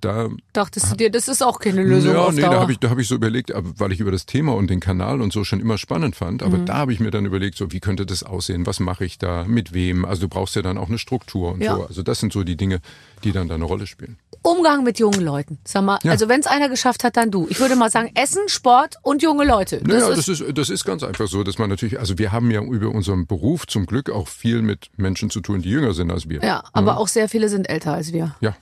da 0.02 0.30
Dachtest 0.54 0.92
du 0.92 0.96
dir, 0.96 1.10
das 1.12 1.28
ist 1.28 1.42
auch 1.44 1.60
keine 1.60 1.84
Lösung 1.84 2.14
ja, 2.14 2.32
nee, 2.32 2.42
Dauer. 2.42 2.52
da 2.52 2.60
habe 2.62 2.72
ich, 2.72 2.80
da 2.80 2.90
hab 2.90 3.00
ich 3.00 3.08
so 3.10 3.16
überlegt, 3.16 3.52
weil 3.54 3.92
ich 3.92 4.00
über 4.00 4.12
das 4.12 4.26
Thema 4.26 4.54
und 4.56 4.70
den 4.70 4.80
Kanal 4.80 5.20
und 5.22 5.34
so 5.34 5.44
schon 5.44 5.60
immer 5.60 5.78
spannend 5.78 6.16
fand, 6.16 6.42
Mhm. 6.42 6.48
aber 6.48 6.58
da 6.60 6.76
habe 6.76 6.94
ich 6.94 7.02
mir 7.02 7.12
dann 7.12 7.26
überlegt, 7.26 7.58
so 7.58 7.72
wie 7.74 7.82
könnte 7.82 8.06
das 8.06 8.24
aussehen, 8.24 8.66
was 8.66 8.80
mache 8.80 9.04
ich 9.04 9.18
da, 9.18 9.44
mit 9.44 9.74
wem, 9.74 10.06
also 10.06 10.22
du 10.22 10.30
brauchst 10.30 10.56
ja 10.56 10.62
dann 10.62 10.78
auch 10.78 10.88
eine 10.88 11.00
Struktur 11.00 11.52
und 11.52 11.62
Ja. 11.62 11.76
so. 11.76 11.86
Also 11.86 12.02
das 12.04 12.20
sind 12.22 12.32
so 12.32 12.44
die 12.46 12.56
Dinge, 12.56 12.80
die 13.24 13.32
dann 13.32 13.48
da 13.48 13.56
eine 13.56 13.66
Rolle 13.66 13.88
spielen. 13.88 14.18
Umgang 14.42 14.84
mit 14.84 15.00
jungen 15.00 15.22
Leuten. 15.22 15.60
Sag 15.66 15.84
mal, 15.84 16.00
Ja. 16.04 16.12
also 16.12 16.30
wenn 16.30 16.40
es 16.40 16.48
einer 16.48 16.70
geschafft 16.70 17.04
hat, 17.04 17.18
dann 17.18 17.30
du. 17.30 17.48
Ich 17.50 17.60
würde 17.60 17.76
mal 17.76 17.92
sagen, 17.92 18.12
Essen, 18.16 18.48
Sport 18.48 18.96
und 19.02 19.22
junge 19.22 19.44
Leute. 19.46 19.80
Das 19.80 19.88
Naja, 19.88 20.10
ist, 20.10 20.28
das 20.30 20.40
ist, 20.42 20.58
das 20.58 20.70
ist 20.70 20.86
ganz 20.86 21.04
einfach 21.04 21.28
so, 21.28 21.44
dass 21.44 21.58
man 21.58 21.70
natürlich, 21.70 22.00
also 22.00 22.18
wir 22.18 22.32
haben 22.32 22.50
ja 22.50 22.62
über 22.62 22.90
unseren 22.90 23.28
Beruf 23.28 23.68
zum 23.68 23.86
Glück 23.86 24.10
auch 24.10 24.28
viel 24.30 24.62
mit 24.62 24.90
Menschen 24.96 25.30
zu 25.30 25.42
tun, 25.42 25.62
die 25.62 25.70
jünger 25.70 25.94
sind 25.94 26.10
als 26.12 26.30
wir. 26.30 26.42
ja, 26.42 26.64
aber 26.72 26.98
auch 26.98 27.10
sehr 27.10 27.28
viele 27.28 27.50
sind 27.50 27.70
älter 27.70 27.94
als 27.94 28.14
wir. 28.14 28.36
Ja, 28.40 28.56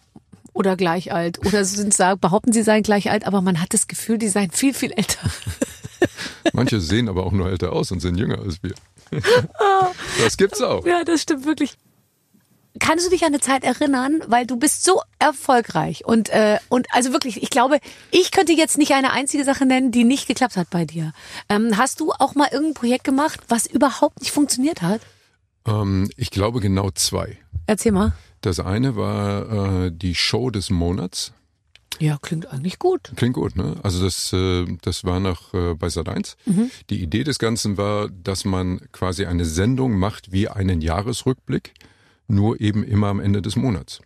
Oder 0.53 0.75
gleich 0.75 1.13
alt. 1.13 1.45
Oder 1.45 1.63
sind 1.63 1.93
sagen, 1.93 2.19
behaupten, 2.19 2.51
sie 2.53 2.63
seien 2.63 2.81
gleich 2.81 3.11
alt, 3.11 3.27
aber 3.27 3.41
man 3.41 3.61
hat 3.61 3.73
das 3.75 3.87
Gefühl, 3.87 4.17
die 4.17 4.29
seien 4.29 4.49
viel, 4.49 4.73
viel 4.73 4.91
älter. 4.93 5.29
manche 6.53 6.81
sehen 6.81 7.07
aber 7.09 7.23
auch 7.25 7.31
nur 7.31 7.49
älter 7.49 7.71
aus 7.73 7.91
und 7.91 7.99
sind 7.99 8.17
jünger 8.17 8.39
als 8.39 8.63
wir. 8.63 8.73
das 10.23 10.37
gibt's 10.37 10.61
auch. 10.61 10.85
Ja, 10.85 11.03
das 11.03 11.21
stimmt 11.21 11.45
wirklich. 11.45 11.77
Kannst 12.79 13.05
du 13.05 13.09
dich 13.09 13.23
an 13.23 13.27
eine 13.27 13.39
Zeit 13.39 13.63
erinnern, 13.63 14.21
weil 14.27 14.45
du 14.45 14.57
bist 14.57 14.83
so 14.83 15.01
erfolgreich 15.19 16.05
und 16.05 16.29
äh, 16.29 16.57
und 16.69 16.87
also 16.91 17.13
wirklich, 17.13 17.41
ich 17.41 17.49
glaube, 17.49 17.79
ich 18.11 18.31
könnte 18.31 18.53
jetzt 18.53 18.77
nicht 18.77 18.93
eine 18.93 19.11
einzige 19.11 19.43
Sache 19.43 19.65
nennen, 19.65 19.91
die 19.91 20.03
nicht 20.03 20.27
geklappt 20.27 20.57
hat 20.57 20.69
bei 20.69 20.85
dir. 20.85 21.13
Ähm, 21.49 21.77
hast 21.77 21.99
du 21.99 22.11
auch 22.11 22.35
mal 22.35 22.49
irgendein 22.51 22.73
Projekt 22.75 23.03
gemacht, 23.03 23.39
was 23.47 23.65
überhaupt 23.65 24.19
nicht 24.21 24.31
funktioniert 24.31 24.81
hat? 24.81 25.01
Ähm, 25.65 26.09
ich 26.17 26.31
glaube 26.31 26.59
genau 26.59 26.89
zwei. 26.91 27.37
Erzähl 27.67 27.91
mal. 27.91 28.13
Das 28.41 28.59
eine 28.59 28.95
war 28.95 29.85
äh, 29.85 29.91
die 29.91 30.15
Show 30.15 30.49
des 30.49 30.69
Monats. 30.69 31.33
Ja, 31.99 32.17
klingt 32.21 32.47
eigentlich 32.51 32.79
gut. 32.79 33.11
Klingt 33.15 33.33
gut, 33.33 33.55
ne? 33.55 33.75
Also 33.81 34.03
das, 34.03 34.31
äh, 34.31 34.65
das 34.81 35.03
war 35.03 35.19
noch 35.19 35.53
äh, 35.53 35.73
bei 35.73 35.87
Sat1. 35.87 36.35
Mhm. 36.45 36.69
Die 36.89 37.01
Idee 37.01 37.23
des 37.23 37.39
Ganzen 37.39 37.77
war, 37.77 38.09
dass 38.09 38.45
man 38.45 38.81
quasi 38.91 39.25
eine 39.25 39.45
Sendung 39.45 39.97
macht 39.97 40.31
wie 40.31 40.47
einen 40.47 40.81
Jahresrückblick, 40.81 41.73
nur 42.27 42.59
eben 42.61 42.83
immer 42.83 43.07
am 43.07 43.19
Ende 43.19 43.41
des 43.41 43.55
Monats. 43.55 44.01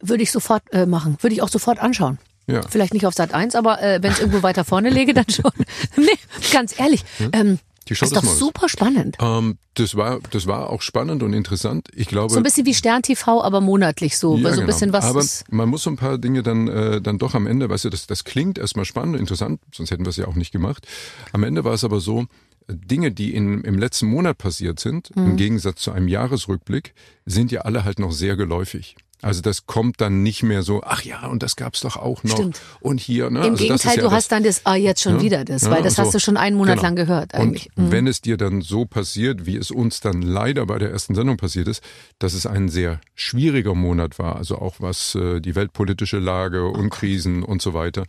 Würde 0.00 0.22
ich 0.22 0.30
sofort 0.30 0.62
äh, 0.72 0.86
machen. 0.86 1.16
Würde 1.20 1.34
ich 1.34 1.42
auch 1.42 1.48
sofort 1.48 1.78
anschauen. 1.80 2.18
Ja. 2.46 2.62
Vielleicht 2.68 2.94
nicht 2.94 3.06
auf 3.06 3.14
Sat 3.14 3.34
1, 3.34 3.54
aber 3.54 3.82
äh, 3.82 4.02
wenn 4.02 4.12
es 4.12 4.20
irgendwo 4.20 4.42
weiter 4.42 4.64
vorne 4.64 4.88
läge, 4.88 5.12
dann 5.12 5.28
schon. 5.28 5.50
nee, 5.96 6.06
ganz 6.52 6.78
ehrlich. 6.80 7.04
Ähm, 7.32 7.58
Die 7.88 7.94
Show 7.94 8.06
ist 8.06 8.16
doch 8.16 8.22
Monats. 8.22 8.38
super 8.38 8.68
spannend. 8.70 9.18
Ähm, 9.20 9.58
das 9.74 9.96
war, 9.96 10.20
das 10.30 10.46
war 10.46 10.70
auch 10.70 10.80
spannend 10.80 11.22
und 11.22 11.34
interessant. 11.34 11.88
Ich 11.94 12.08
glaube, 12.08 12.32
So 12.32 12.38
ein 12.38 12.42
bisschen 12.42 12.64
wie 12.64 12.72
Stern 12.72 13.02
TV, 13.02 13.42
aber 13.42 13.60
monatlich 13.60 14.16
so. 14.16 14.36
Ja, 14.36 14.44
so 14.44 14.48
ein 14.48 14.54
genau. 14.54 14.66
bisschen 14.66 14.92
was 14.94 15.04
Aber 15.04 15.22
man 15.50 15.68
muss 15.68 15.82
so 15.82 15.90
ein 15.90 15.96
paar 15.96 16.16
Dinge 16.16 16.42
dann, 16.42 16.68
äh, 16.68 17.00
dann 17.02 17.18
doch 17.18 17.34
am 17.34 17.46
Ende, 17.46 17.68
weißt 17.68 17.84
du, 17.84 17.90
das, 17.90 18.06
das 18.06 18.24
klingt 18.24 18.56
erstmal 18.56 18.86
spannend, 18.86 19.16
interessant, 19.16 19.60
sonst 19.74 19.90
hätten 19.90 20.06
wir 20.06 20.10
es 20.10 20.16
ja 20.16 20.26
auch 20.26 20.34
nicht 20.34 20.50
gemacht. 20.50 20.86
Am 21.32 21.42
Ende 21.42 21.64
war 21.64 21.74
es 21.74 21.84
aber 21.84 22.00
so, 22.00 22.24
Dinge, 22.68 23.12
die 23.12 23.34
in, 23.34 23.62
im 23.64 23.78
letzten 23.78 24.06
Monat 24.06 24.38
passiert 24.38 24.78
sind, 24.80 25.14
Mhm. 25.16 25.26
im 25.26 25.36
Gegensatz 25.36 25.80
zu 25.80 25.92
einem 25.92 26.08
Jahresrückblick, 26.08 26.94
sind 27.26 27.50
ja 27.52 27.62
alle 27.62 27.84
halt 27.84 27.98
noch 27.98 28.12
sehr 28.12 28.36
geläufig. 28.36 28.96
Also 29.20 29.42
das 29.42 29.66
kommt 29.66 30.00
dann 30.00 30.22
nicht 30.22 30.44
mehr 30.44 30.62
so, 30.62 30.80
ach 30.84 31.02
ja, 31.02 31.26
und 31.26 31.42
das 31.42 31.56
gab's 31.56 31.80
doch 31.80 31.96
auch 31.96 32.22
noch. 32.22 32.36
Stimmt. 32.36 32.60
Und 32.78 33.00
hier, 33.00 33.30
ne? 33.30 33.40
Im 33.40 33.50
also 33.52 33.64
Gegenteil, 33.64 33.96
ja 33.96 34.02
du 34.04 34.12
hast 34.12 34.30
dann 34.30 34.44
das, 34.44 34.64
ah, 34.64 34.76
jetzt 34.76 35.02
schon 35.02 35.16
Ja, 35.16 35.22
wieder 35.22 35.44
das, 35.44 35.62
ja, 35.62 35.70
weil 35.72 35.82
das 35.82 35.96
so. 35.96 36.02
hast 36.04 36.14
du 36.14 36.20
schon 36.20 36.36
einen 36.36 36.56
Monat 36.56 36.76
Genau. 36.76 36.82
lang 36.86 36.94
gehört 36.94 37.34
eigentlich. 37.34 37.68
Und 37.74 37.86
Mhm. 37.86 37.90
wenn 37.92 38.06
es 38.06 38.20
dir 38.20 38.36
dann 38.36 38.60
so 38.60 38.84
passiert, 38.84 39.44
wie 39.44 39.56
es 39.56 39.72
uns 39.72 39.98
dann 39.98 40.22
leider 40.22 40.66
bei 40.66 40.78
der 40.78 40.90
ersten 40.92 41.16
Sendung 41.16 41.36
passiert 41.36 41.66
ist, 41.66 41.82
dass 42.20 42.32
es 42.32 42.46
ein 42.46 42.68
sehr 42.68 43.00
schwieriger 43.16 43.74
Monat 43.74 44.20
war, 44.20 44.36
also 44.36 44.58
auch 44.58 44.76
was 44.78 45.16
äh, 45.16 45.40
die 45.40 45.56
weltpolitische 45.56 46.20
Lage 46.20 46.62
Oh 46.62 46.78
und 46.78 46.90
Krisen 46.90 47.42
und 47.42 47.60
so 47.60 47.74
weiter, 47.74 48.04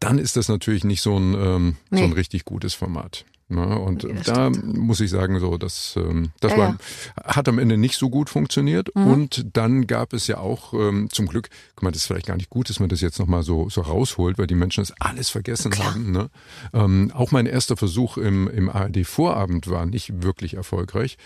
dann 0.00 0.18
ist 0.18 0.36
das 0.36 0.48
natürlich 0.50 0.84
nicht 0.84 1.00
so 1.00 1.16
ein, 1.18 1.32
ähm, 1.32 1.76
so 1.90 2.02
ein 2.02 2.10
Nee. 2.10 2.14
richtig 2.14 2.44
gutes 2.44 2.74
Format. 2.74 3.24
Ne? 3.48 3.78
Und 3.78 4.02
das 4.02 4.26
da 4.26 4.50
muss 4.50 5.00
ich 5.00 5.10
sagen, 5.10 5.38
so, 5.38 5.56
das, 5.56 5.94
ähm, 5.96 6.32
das 6.40 6.52
Ja, 6.52 6.58
war, 6.58 6.78
hat 7.24 7.48
am 7.48 7.60
Ende 7.60 7.76
nicht 7.76 7.96
so 7.96 8.10
gut 8.10 8.28
funktioniert. 8.28 8.94
Mhm. 8.96 9.06
Und 9.06 9.46
dann 9.56 9.86
gab 9.86 10.12
es 10.12 10.26
ja 10.26 10.38
auch 10.38 10.72
ähm, 10.74 11.08
zum 11.12 11.26
Glück, 11.28 11.48
guck 11.76 11.84
mal, 11.84 11.92
das 11.92 12.02
ist 12.02 12.06
vielleicht 12.08 12.26
gar 12.26 12.36
nicht 12.36 12.50
gut, 12.50 12.68
dass 12.70 12.80
man 12.80 12.88
das 12.88 13.00
jetzt 13.00 13.20
nochmal 13.20 13.44
so, 13.44 13.68
so 13.70 13.82
rausholt, 13.82 14.36
weil 14.38 14.48
die 14.48 14.56
Menschen 14.56 14.82
das 14.82 14.92
alles 15.00 15.28
vergessen 15.28 15.70
Klar. 15.70 15.94
haben. 15.94 16.10
Ne? 16.10 16.28
Ähm, 16.72 17.12
auch 17.14 17.30
mein 17.30 17.46
erster 17.46 17.76
Versuch 17.76 18.16
im, 18.16 18.48
im 18.48 18.68
ARD-Vorabend 18.68 19.70
war 19.70 19.86
nicht 19.86 20.22
wirklich 20.24 20.54
erfolgreich, 20.54 21.16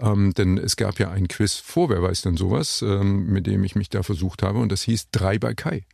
ähm, 0.00 0.34
denn 0.34 0.58
es 0.58 0.76
gab 0.76 0.98
ja 0.98 1.10
ein 1.10 1.28
Quiz 1.28 1.54
vor, 1.54 1.90
wer 1.90 2.02
weiß 2.02 2.22
denn 2.22 2.36
sowas, 2.36 2.82
mit 2.82 3.46
dem 3.46 3.62
ich 3.64 3.74
mich 3.76 3.88
da 3.88 4.02
versucht 4.02 4.42
habe 4.42 4.58
und 4.58 4.72
das 4.72 4.82
hieß 4.82 5.10
Drei 5.10 5.38
bei 5.38 5.54
Kai. 5.54 5.84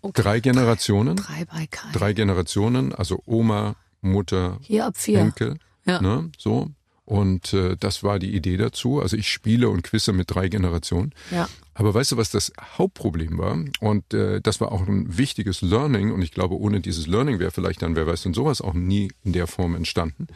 Okay. 0.00 0.22
Drei 0.22 0.40
Generationen, 0.40 1.16
Drei 1.16 1.44
bei 1.44 1.66
Kai. 1.66 1.88
drei 1.92 2.12
Generationen, 2.12 2.94
also 2.94 3.22
Oma, 3.26 3.76
Mutter, 4.00 4.58
Hier 4.62 4.86
ab 4.86 4.96
vier. 4.96 5.20
Enkel, 5.20 5.56
Ja. 5.86 6.00
ne, 6.00 6.30
so. 6.38 6.70
Und 7.04 7.54
äh, 7.54 7.74
das 7.80 8.02
war 8.02 8.18
die 8.18 8.34
Idee 8.34 8.58
dazu. 8.58 9.00
Also 9.00 9.16
ich 9.16 9.30
spiele 9.32 9.70
und 9.70 9.82
quizze 9.82 10.12
mit 10.12 10.30
drei 10.30 10.48
Generationen. 10.48 11.14
Ja. 11.30 11.48
Aber 11.72 11.94
weißt 11.94 12.12
du, 12.12 12.16
was 12.18 12.30
das 12.30 12.52
Hauptproblem 12.76 13.38
war? 13.38 13.56
Und 13.80 14.12
äh, 14.12 14.42
das 14.42 14.60
war 14.60 14.72
auch 14.72 14.86
ein 14.86 15.16
wichtiges 15.16 15.62
Learning. 15.62 16.12
Und 16.12 16.20
ich 16.20 16.32
glaube, 16.32 16.58
ohne 16.58 16.80
dieses 16.80 17.06
Learning 17.06 17.38
wäre 17.38 17.50
vielleicht 17.50 17.80
dann, 17.80 17.96
wer 17.96 18.06
weiß 18.06 18.24
denn 18.24 18.34
sowas, 18.34 18.60
auch 18.60 18.74
nie 18.74 19.10
in 19.24 19.32
der 19.32 19.46
Form 19.46 19.74
entstanden. 19.74 20.26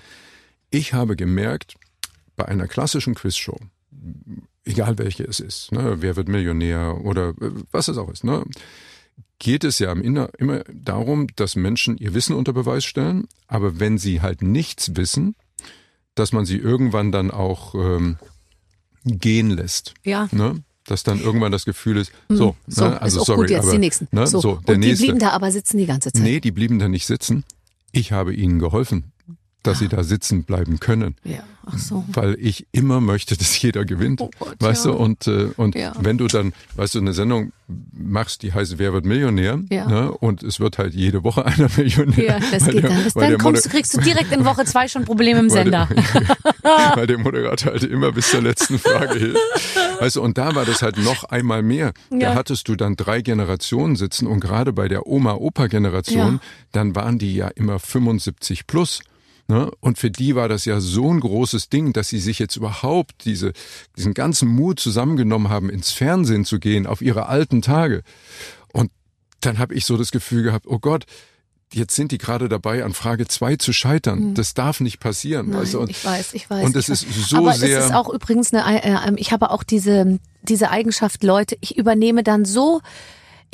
Ich 0.71 0.95
habe 0.95 1.15
gemerkt, 1.15 1.75
bei 2.37 2.47
einer 2.47 2.67
klassischen 2.69 3.15
Quizshow, 3.15 3.59
egal 4.65 4.97
welche 4.97 5.25
es 5.25 5.41
ist, 5.41 5.73
ne, 5.73 5.97
wer 6.01 6.17
wird 6.17 6.29
Millionär 6.29 6.99
oder 7.05 7.31
äh, 7.41 7.51
was 7.71 7.89
es 7.89 7.99
auch 7.99 8.09
ist, 8.09 8.25
ne, 8.25 8.43
geht 9.39 9.65
es 9.65 9.79
ja 9.79 9.91
am 9.91 10.03
Inner 10.03 10.31
immer 10.39 10.63
darum, 10.73 11.27
dass 11.37 11.57
Menschen 11.57 11.97
ihr 11.99 12.15
Wissen 12.15 12.35
unter 12.37 12.53
Beweis 12.53 12.85
stellen, 12.85 13.27
aber 13.49 13.81
wenn 13.81 13.99
sie 13.99 14.21
halt 14.21 14.43
nichts 14.43 14.95
wissen, 14.97 15.35
dass 16.15 16.33
man 16.33 16.45
sie 16.45 16.59
irgendwann 16.59 17.11
dann 17.11 17.31
auch 17.31 17.75
ähm, 17.75 18.19
gehen 19.05 19.51
lässt. 19.51 19.95
Ja. 20.05 20.29
Ne? 20.31 20.63
Dass 20.85 21.03
dann 21.03 21.21
irgendwann 21.21 21.53
das 21.53 21.65
Gefühl 21.65 21.97
ist, 21.97 22.13
so, 22.29 22.51
Hm, 22.51 22.57
So, 22.69 22.85
ne, 22.85 23.01
also 23.01 23.25
sorry, 23.25 23.41
gut 23.43 23.51
jetzt, 23.51 23.63
aber, 23.63 23.73
die 23.73 23.79
nächsten. 23.79 24.09
Ne, 24.11 24.27
so. 24.27 24.41
so, 24.41 24.61
der 24.67 24.75
Und 24.77 24.81
die 24.83 24.89
nächste. 24.89 25.07
blieben 25.07 25.19
da 25.19 25.31
aber 25.31 25.51
sitzen 25.51 25.79
die 25.79 25.87
ganze 25.87 26.13
Zeit. 26.13 26.23
Nee, 26.23 26.41
die 26.41 26.51
blieben 26.51 26.79
da 26.79 26.89
nicht 26.89 27.07
sitzen. 27.07 27.45
Ich 27.93 28.13
habe 28.13 28.35
ihnen 28.35 28.59
geholfen, 28.59 29.13
dass 29.63 29.79
sie 29.79 29.89
da 29.89 30.03
sitzen 30.03 30.45
bleiben 30.45 30.81
können. 30.81 31.15
Ja, 31.25 31.41
ach 31.67 31.79
so. 31.79 32.05
Weil 32.13 32.37
ich 32.41 32.67
immer 32.73 33.01
möchte, 33.01 33.37
dass 33.37 33.61
jeder 33.63 33.85
gewinnt. 33.85 34.21
Oh 34.21 34.31
Gott, 34.39 34.57
weißt 34.59 34.87
ja. 34.87 34.91
du, 34.93 34.97
und, 34.99 35.27
äh, 35.27 35.49
und 35.57 35.75
Ja. 35.75 35.93
wenn 36.01 36.19
du 36.19 36.27
dann, 36.27 36.53
weißt 36.77 36.95
du, 36.97 36.99
eine 36.99 37.13
Sendung 37.13 37.53
machst, 37.93 38.43
die 38.43 38.53
heißt 38.53 38.79
Wer 38.79 38.93
wird 38.93 39.05
Millionär? 39.07 39.61
Ja. 39.71 39.87
Ne, 39.89 40.11
und 40.13 40.43
es 40.43 40.61
wird 40.61 40.79
halt 40.79 40.95
jede 40.95 41.25
Woche 41.25 41.47
einer 41.47 41.69
Millionär. 41.77 42.25
Ja, 42.25 42.39
das 42.51 42.65
geht 42.67 42.83
der- 42.83 42.91
dann. 42.91 43.05
Dann 43.15 43.39
kommst, 43.39 43.65
Moder- 43.65 43.75
kriegst 43.75 43.97
du 43.97 44.01
direkt 44.01 44.33
in 44.33 44.45
Woche 44.45 44.65
zwei 44.65 44.89
schon 44.89 45.05
Probleme 45.05 45.41
im 45.41 45.49
Sender. 45.51 45.89
Der, 45.91 46.37
weil 46.97 47.07
der 47.07 47.19
Moderator 47.19 47.73
halt 47.73 47.85
immer 47.85 48.13
bis 48.13 48.31
zur 48.31 48.43
letzten 48.43 48.79
Frage 48.79 49.19
hielt. 49.19 49.39
Weißt 50.01 50.17
du, 50.17 50.23
und 50.23 50.37
da 50.39 50.55
war 50.55 50.65
das 50.65 50.83
halt 50.83 50.99
noch 50.99 51.25
einmal 51.25 51.63
mehr. 51.63 51.93
Ja. 52.11 52.19
Da 52.31 52.35
hattest 52.35 52.67
du 52.69 52.75
dann 52.75 52.97
drei 52.97 53.23
Generationen 53.23 53.97
sitzen 53.97 54.27
und 54.27 54.41
gerade 54.41 54.73
bei 54.73 54.89
der 54.89 55.07
Oma-Opa-Generation, 55.07 56.41
dann 56.73 56.95
waren 56.97 57.19
die 57.19 57.35
ja 57.37 57.49
immer 57.49 57.79
75 57.79 58.67
plus. 58.67 59.03
Ne? 59.53 59.71
Und 59.81 59.99
für 59.99 60.11
die 60.11 60.35
war 60.35 60.49
das 60.49 60.65
ja 60.65 60.81
so 60.81 61.13
ein 61.13 61.21
großes 61.21 61.69
Ding, 61.69 61.93
dass 61.93 62.09
sie 62.09 62.21
sich 62.21 62.39
jetzt 62.39 62.57
überhaupt 62.57 63.27
diese, 63.27 63.53
diesen 63.99 64.15
ganzen 64.15 64.49
Mut 64.49 64.81
zusammengenommen 64.81 65.51
haben, 65.51 65.69
ins 65.69 65.91
Fernsehen 65.91 66.47
zu 66.47 66.59
gehen, 66.59 66.87
auf 66.87 67.03
ihre 67.03 67.27
alten 67.27 67.61
Tage. 67.61 68.03
Und 68.73 68.91
dann 69.41 69.59
habe 69.59 69.75
ich 69.75 69.85
so 69.85 69.99
das 69.99 70.11
Gefühl 70.11 70.43
gehabt, 70.43 70.67
oh 70.67 70.79
Gott, 70.79 71.05
jetzt 71.71 71.95
sind 71.95 72.13
die 72.13 72.19
gerade 72.19 72.49
dabei, 72.49 72.83
an 72.83 72.95
Frage 72.95 73.29
zwei 73.29 73.57
zu 73.57 73.75
scheitern. 73.75 74.33
Das 74.33 74.55
darf 74.55 74.81
nicht 74.81 75.01
passieren. 75.01 75.51
Nein, 75.51 75.69
du? 75.71 75.81
Und, 75.81 75.91
ich 75.91 76.03
weiß, 76.03 76.33
ich 76.33 76.49
weiß. 76.49 76.65
und 76.65 76.75
es 76.75 76.89
ist 76.89 77.07
so 77.29 77.37
Aber 77.37 77.53
sehr. 77.53 77.81
es 77.81 77.85
ist 77.87 77.95
auch 77.95 78.09
übrigens 78.09 78.55
eine, 78.55 78.83
äh, 78.83 79.11
äh, 79.11 79.13
ich 79.17 79.33
habe 79.33 79.51
auch 79.51 79.65
diese, 79.65 80.19
diese 80.41 80.71
Eigenschaft, 80.71 81.23
Leute, 81.23 81.59
ich 81.61 81.77
übernehme 81.77 82.23
dann 82.23 82.47
so, 82.47 82.81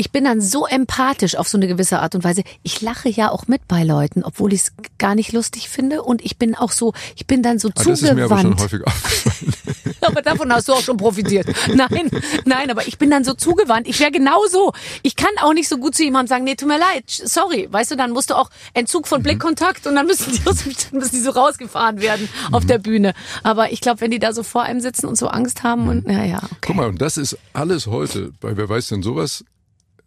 ich 0.01 0.11
bin 0.13 0.25
dann 0.25 0.41
so 0.41 0.65
empathisch 0.67 1.35
auf 1.37 1.49
so 1.49 1.59
eine 1.59 1.67
gewisse 1.69 1.99
Art 1.99 2.15
und 2.15 2.25
Weise. 2.25 2.43
Ich 2.63 2.81
lache 2.81 3.09
ja 3.11 3.31
auch 3.31 3.49
mit 3.49 3.67
bei 3.69 3.83
Leuten, 3.83 4.23
obwohl 4.25 4.53
ich 4.53 4.63
es 4.63 4.73
gar 4.99 5.15
nicht 5.15 5.33
lustig 5.33 5.69
finde. 5.69 6.03
Und 6.03 6.25
ich 6.25 6.39
bin 6.39 6.55
auch 6.55 6.71
so, 6.73 6.95
ich 7.17 7.27
bin 7.27 7.43
dann 7.43 7.59
so 7.59 7.69
Ah, 7.69 7.73
das 7.75 7.87
ist 7.87 8.15
mir 8.15 8.25
aber 8.25 8.39
schon 8.41 8.57
zugewandt. 8.57 8.61
häufig 8.63 8.87
aufgefallen. 8.87 9.53
Aber 10.01 10.23
davon 10.23 10.53
hast 10.53 10.69
du 10.69 10.73
auch 10.75 10.81
schon 10.81 10.97
profitiert. 10.97 11.49
Nein, 11.75 12.09
nein, 12.45 12.71
aber 12.71 12.87
ich 12.87 12.99
bin 12.99 13.11
dann 13.11 13.25
so 13.25 13.35
zugewandt. 13.35 13.89
Ich 13.89 13.99
wäre 13.99 14.13
genauso. 14.13 14.73
Ich 15.03 15.17
kann 15.17 15.31
auch 15.43 15.53
nicht 15.53 15.69
so 15.69 15.77
gut 15.77 15.97
zu 15.97 16.05
jemandem 16.05 16.29
sagen, 16.29 16.45
nee, 16.45 16.55
tut 16.55 16.69
mir 16.69 16.79
leid, 16.79 17.03
sorry. 17.09 17.67
Weißt 17.71 17.91
du, 17.91 17.97
dann 17.97 18.13
musst 18.13 18.31
du 18.31 18.35
auch 18.37 18.49
Entzug 18.75 19.03
Mhm. 19.05 19.09
von 19.09 19.23
Blickkontakt 19.25 19.87
und 19.89 19.97
dann 19.97 20.07
müssen 20.07 20.33
die, 20.33 20.49
aus 20.49 20.59
dann 20.63 21.01
müssen 21.01 21.17
die 21.17 21.21
so 21.21 21.31
rausgefahren 21.31 22.01
werden 22.01 22.29
auf 22.53 22.65
der 22.65 22.79
Bühne. 22.79 23.13
Aber 23.43 23.73
ich 23.73 23.81
glaube, 23.81 24.01
wenn 24.01 24.13
die 24.13 24.21
da 24.21 24.33
so 24.33 24.45
vor 24.45 24.63
einem 24.63 24.81
sitzen 24.81 25.07
und 25.07 25.19
so 25.19 25.27
Angst 25.29 25.65
haben 25.65 25.89
und, 25.89 26.09
ja, 26.09 26.25
ja, 26.25 26.39
okay. 26.45 26.57
Guck 26.61 26.77
mal, 26.77 26.87
und 26.89 27.03
das 27.03 27.17
ist 27.17 27.37
alles 27.53 27.89
heute, 27.89 28.33
bei 28.41 28.57
wer 28.57 28.69
weiß 28.69 28.89
denn 28.89 29.03
sowas, 29.03 29.45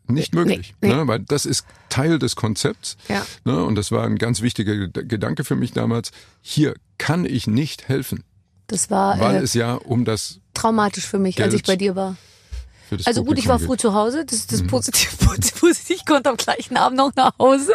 nicht 0.08 0.34
möglich. 0.36 0.74
nee. 0.82 0.90
Ne? 0.90 1.08
Weil 1.08 1.20
das 1.20 1.46
ist 1.46 1.66
Teil 1.90 2.20
des 2.20 2.36
Konzepts. 2.36 2.98
Ja. 3.08 3.26
Ne? 3.46 3.64
Und 3.64 3.76
das 3.76 3.92
war 3.92 4.04
ein 4.06 4.18
ganz 4.18 4.42
wichtiger 4.42 4.74
Ged- 4.74 5.04
Gedanke 5.08 5.44
für 5.44 5.56
mich 5.56 5.72
damals. 5.72 6.12
Hier 6.42 6.74
kann 6.98 7.26
ich 7.26 7.48
nicht 7.48 7.88
helfen, 7.88 8.24
Das 8.68 8.90
war 8.92 9.20
weil 9.20 9.36
äh, 9.38 9.40
es 9.40 9.54
ja 9.54 9.74
um 9.76 10.06
das 10.06 10.40
traumatisch 10.54 11.06
für 11.08 11.20
mich, 11.20 11.42
als 11.42 11.52
Geld 11.52 11.62
ich 11.62 11.68
bei 11.68 11.76
dir 11.76 11.96
war. 11.96 12.16
Also 13.06 13.24
gut, 13.24 13.38
ich 13.40 13.48
war 13.48 13.58
früh 13.60 13.66
Publikum 13.68 13.92
zu 13.92 13.94
Hause, 13.94 14.26
das 14.26 14.32
Mhm. 14.34 14.40
ist 14.42 14.52
das 14.52 14.64
Positive, 14.68 15.16
Positiv, 15.60 15.96
ich 15.98 16.06
konnte 16.06 16.30
am 16.30 16.38
gleichen 16.38 16.78
Abend 16.78 16.98
noch 16.98 17.12
nach 17.16 17.32
Hause, 17.40 17.72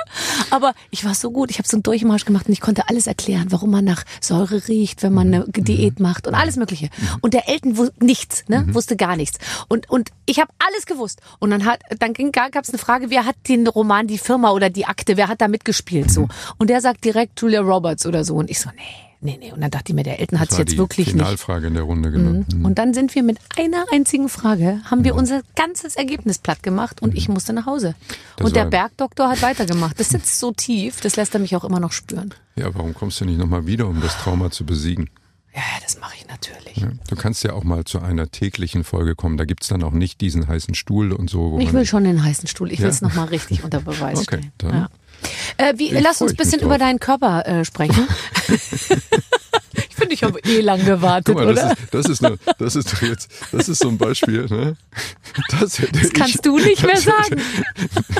aber 0.50 0.74
ich 0.90 1.05
war 1.05 1.14
so 1.14 1.31
gut, 1.31 1.50
ich 1.50 1.59
habe 1.59 1.66
so 1.68 1.76
einen 1.76 1.83
Durchmarsch 1.83 2.24
gemacht 2.24 2.46
und 2.46 2.52
ich 2.52 2.61
konnte 2.61 2.88
alles 2.88 3.07
erklären, 3.07 3.46
warum 3.50 3.70
man 3.70 3.85
nach 3.85 4.05
Säure 4.20 4.68
riecht, 4.68 5.02
wenn 5.02 5.12
man 5.14 5.29
eine 5.29 5.44
Mhm. 5.46 5.64
Diät 5.64 6.00
macht 6.00 6.26
und 6.26 6.35
alles 6.35 6.57
mögliche. 6.57 6.90
Und 7.20 7.35
der 7.35 7.48
Elton 7.48 7.76
wusste 7.76 8.05
nichts, 8.05 8.44
ne, 8.48 8.66
wusste 8.74 8.96
gar 8.96 9.16
nichts. 9.16 9.38
Und 9.68 9.88
und 9.90 10.11
ich 10.26 10.38
habe 10.40 10.50
alles 10.59 10.87
gewusst. 10.87 11.20
Und 11.38 11.50
dann 11.50 11.64
hat 11.64 11.81
dann 11.98 12.12
gab 12.33 12.57
es 12.64 12.70
eine 12.70 12.79
Frage, 12.79 13.11
wer 13.11 13.24
hat 13.24 13.37
den 13.48 13.66
Roman 13.66 14.07
die 14.07 14.18
Firma 14.18 14.50
oder 14.50 14.70
die 14.70 14.87
Akte, 14.87 15.16
wer 15.16 15.29
hat 15.29 15.40
da 15.40 15.48
mitgespielt 15.48 16.11
so? 16.11 16.29
Und 16.59 16.68
der 16.70 16.81
sagt 16.81 17.05
direkt 17.05 17.40
Julia 17.40 17.61
Roberts 17.61 18.07
oder 18.07 18.24
so 18.24 18.35
und 18.37 18.50
ich 18.50 18.61
so, 18.61 18.70
nee, 18.76 18.83
nee, 19.20 19.37
nee. 19.40 19.52
Und 19.52 19.61
dann 19.61 19.70
dachte 19.70 19.92
ich 19.92 19.94
mir, 19.94 20.02
der 20.02 20.20
Elton 20.20 20.38
hat 20.40 20.50
es 20.52 20.59
jetzt 20.59 20.72
die 20.72 20.79
wirklich 20.79 21.07
nicht. 21.09 21.16
Finalfrage 21.16 21.66
in 21.68 21.74
der 21.74 21.83
Runde, 21.85 22.11
genau. 22.11 22.44
Mhm. 22.55 22.64
Und 22.64 22.79
dann 22.79 22.94
sind 22.94 23.14
wir 23.14 23.22
mit 23.22 23.38
einer 23.57 23.85
einzigen 23.92 24.29
Frage, 24.29 24.81
haben 24.90 25.05
wir 25.05 25.14
unser 25.14 25.42
ganzes 25.55 25.96
Ergebnis 25.96 26.38
platt 26.38 26.62
gemacht 26.62 27.02
und 27.02 27.14
ich 27.16 27.29
musste 27.29 27.52
nach 27.52 27.66
Hause. 27.66 27.94
Das 28.37 28.46
und 28.48 28.57
der 28.57 28.66
Bergdoktor 28.66 29.29
hat 29.29 29.42
weitergemacht. 29.42 29.98
Das 30.00 30.11
sitzt 30.11 30.38
so 30.38 30.52
tief, 30.52 31.00
das 31.00 31.16
lässt 31.16 31.35
er 31.35 31.40
mich 31.40 31.57
auch 31.57 31.64
immer 31.64 31.81
noch 31.81 31.92
spüren. 31.92 32.33
Ja, 32.57 32.74
warum 32.74 32.94
kommst 32.94 33.20
du 33.20 33.24
nicht 33.24 33.38
nochmal 33.38 33.66
wieder, 33.66 33.87
um 33.88 34.00
das 34.00 34.16
Trauma 34.18 34.50
zu 34.50 34.64
besiegen? 34.64 35.11
Ja, 35.55 35.62
ja, 35.62 35.81
das 35.83 35.98
mache 36.00 36.14
ich 36.18 36.26
natürlich. 36.29 36.76
Ja, 36.76 36.88
Du 37.09 37.16
kannst 37.16 37.42
ja 37.42 37.55
auch 37.55 37.64
mal 37.64 37.85
zu 37.85 37.98
einer 38.00 38.31
täglichen 38.31 38.85
Folge 38.85 39.14
kommen. 39.14 39.38
Da 39.38 39.46
gibt's 39.46 39.68
dann 39.68 39.83
auch 39.83 39.92
nicht 39.92 40.20
diesen 40.20 40.46
heißen 40.48 40.74
Stuhl 40.74 41.12
und 41.12 41.31
so. 41.31 41.59
Ich 41.61 41.72
will 41.72 41.87
schon 41.87 42.05
den 42.05 42.22
heißen 42.22 42.46
Stuhl. 42.46 42.70
Ich 42.72 42.79
Ja. 42.81 42.85
will 42.85 42.90
es 42.90 43.00
nochmal 43.00 43.29
richtig 43.31 43.64
unter 43.64 43.81
Beweis 43.81 44.18
Okay, 44.18 44.24
stellen. 44.26 44.52
dann- 44.59 44.74
Ja. 44.74 44.88
Äh, 45.57 45.75
wie, 45.77 45.91
lass 45.91 46.21
uns 46.21 46.33
ein 46.33 46.37
bisschen 46.37 46.61
über 46.61 46.79
deinen 46.79 47.01
Körper 47.01 47.47
äh, 47.47 47.65
sprechen. 47.65 48.09
ich 49.89 49.95
finde, 49.97 50.15
ich 50.15 50.23
habe 50.23 50.39
eh 50.41 50.61
lang 50.61 50.85
gewartet, 50.85 51.35
Guck 51.35 51.45
mal, 51.45 51.53
oder? 51.53 51.75
das 51.91 52.07
ist, 52.07 52.21
das 52.21 52.21
ist, 52.21 52.25
eine, 52.25 52.39
das 52.59 52.77
ist 52.77 53.03
jetzt, 53.03 53.31
das 53.53 53.69
ist 53.69 53.79
so 53.81 53.89
ein 53.89 53.99
Beispiel, 53.99 54.47
ne? 54.47 54.77
Das, 55.61 55.79
hätte 55.79 56.01
Das 56.01 56.12
kannst 56.12 56.37
ich, 56.37 56.41
du 56.43 56.59
nicht 56.59 56.83
mehr 56.85 56.97
sagen. 56.97 57.41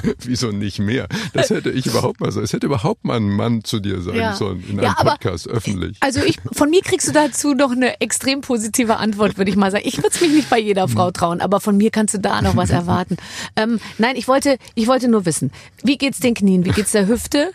Hätte, 0.03 0.17
wieso 0.27 0.51
nicht 0.53 0.79
mehr? 0.79 1.07
Das 1.33 1.51
hätte 1.51 1.71
ich 1.71 1.87
überhaupt 1.87 2.21
mal 2.21 2.31
sagen. 2.33 2.45
Es 2.45 2.53
hätte 2.53 2.67
überhaupt 2.67 3.05
mal 3.05 3.17
ein 3.17 3.29
Mann 3.31 3.65
zu 3.65 3.81
dir 3.81 4.01
sagen 4.03 4.17
Ja. 4.19 4.35
sollen, 4.35 4.63
in 4.69 4.77
Ja, 4.79 4.91
einem 4.91 4.95
aber- 4.99 5.11
Podcast, 5.13 5.49
öffentlich. 5.49 5.97
Also 6.01 6.21
ich, 6.23 6.39
von 6.53 6.71
mir 6.71 6.83
kriegst 6.83 7.09
du 7.09 7.13
dazu 7.13 7.55
noch 7.55 7.73
eine 7.73 8.01
extrem 8.01 8.41
positive 8.43 8.97
Antwort, 8.97 9.39
würde 9.39 9.51
ich 9.51 9.57
mal 9.57 9.71
sagen. 9.71 9.85
Ich 9.87 9.97
würde 9.99 10.11
es 10.13 10.21
mich 10.21 10.31
nicht 10.33 10.51
bei 10.51 10.59
jeder 10.59 10.89
Frau 10.89 11.11
trauen, 11.11 11.41
aber 11.41 11.61
von 11.61 11.77
mir 11.77 11.91
kannst 11.91 12.15
du 12.15 12.19
da 12.19 12.43
noch 12.43 12.57
was 12.57 12.71
erwarten. 12.77 13.17
Ähm, 13.57 13.81
nein, 13.99 14.17
ich 14.17 14.29
wollte, 14.29 14.59
ich 14.75 14.87
wollte 14.87 15.09
nur 15.09 15.25
wissen, 15.27 15.51
wie 15.83 15.97
geht's 15.99 16.19
den 16.21 16.35
Knien, 16.35 16.65
wie 16.65 16.71
geht's 16.71 16.93
der 16.93 17.07
Hüfte, 17.09 17.51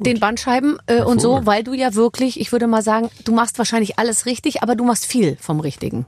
den 0.00 0.20
Bandscheiben 0.20 0.78
äh, 0.86 1.02
und 1.02 1.20
so, 1.20 1.40
weil 1.44 1.62
du 1.64 1.72
ja 1.74 1.94
wirklich, 1.94 2.40
ich 2.40 2.52
würde 2.52 2.66
mal 2.66 2.82
sagen, 2.82 3.08
du 3.24 3.32
machst 3.38 3.56
wahrscheinlich 3.58 4.00
alles 4.00 4.26
richtig, 4.26 4.64
aber 4.64 4.74
du 4.74 4.84
machst 4.84 5.06
viel 5.06 5.36
vom 5.40 5.60
Richtigen. 5.60 6.06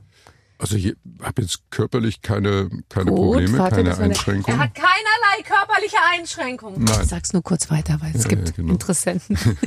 Also 0.59 0.77
ich 0.77 0.97
habe 1.23 1.43
jetzt 1.43 1.71
körperlich 1.71 2.23
keine, 2.23 2.69
keine 2.89 3.13
Gut, 3.13 3.17
Probleme, 3.17 3.57
warte, 3.57 3.77
keine 3.77 3.97
Einschränkungen. 3.97 4.59
Er 4.59 4.65
hat 4.65 4.75
keinerlei 4.75 5.43
körperliche 5.45 5.97
Einschränkungen. 6.13 6.83
Nein. 6.85 6.99
Ich 7.03 7.09
sag's 7.09 7.33
nur 7.33 7.43
kurz 7.43 7.71
weiter, 7.71 7.99
weil 8.03 8.11
es 8.15 8.25
Ja, 8.25 8.31
gibt 8.31 8.49
ja, 8.49 8.55
genau. 8.57 8.73
Interessenten. 8.73 9.39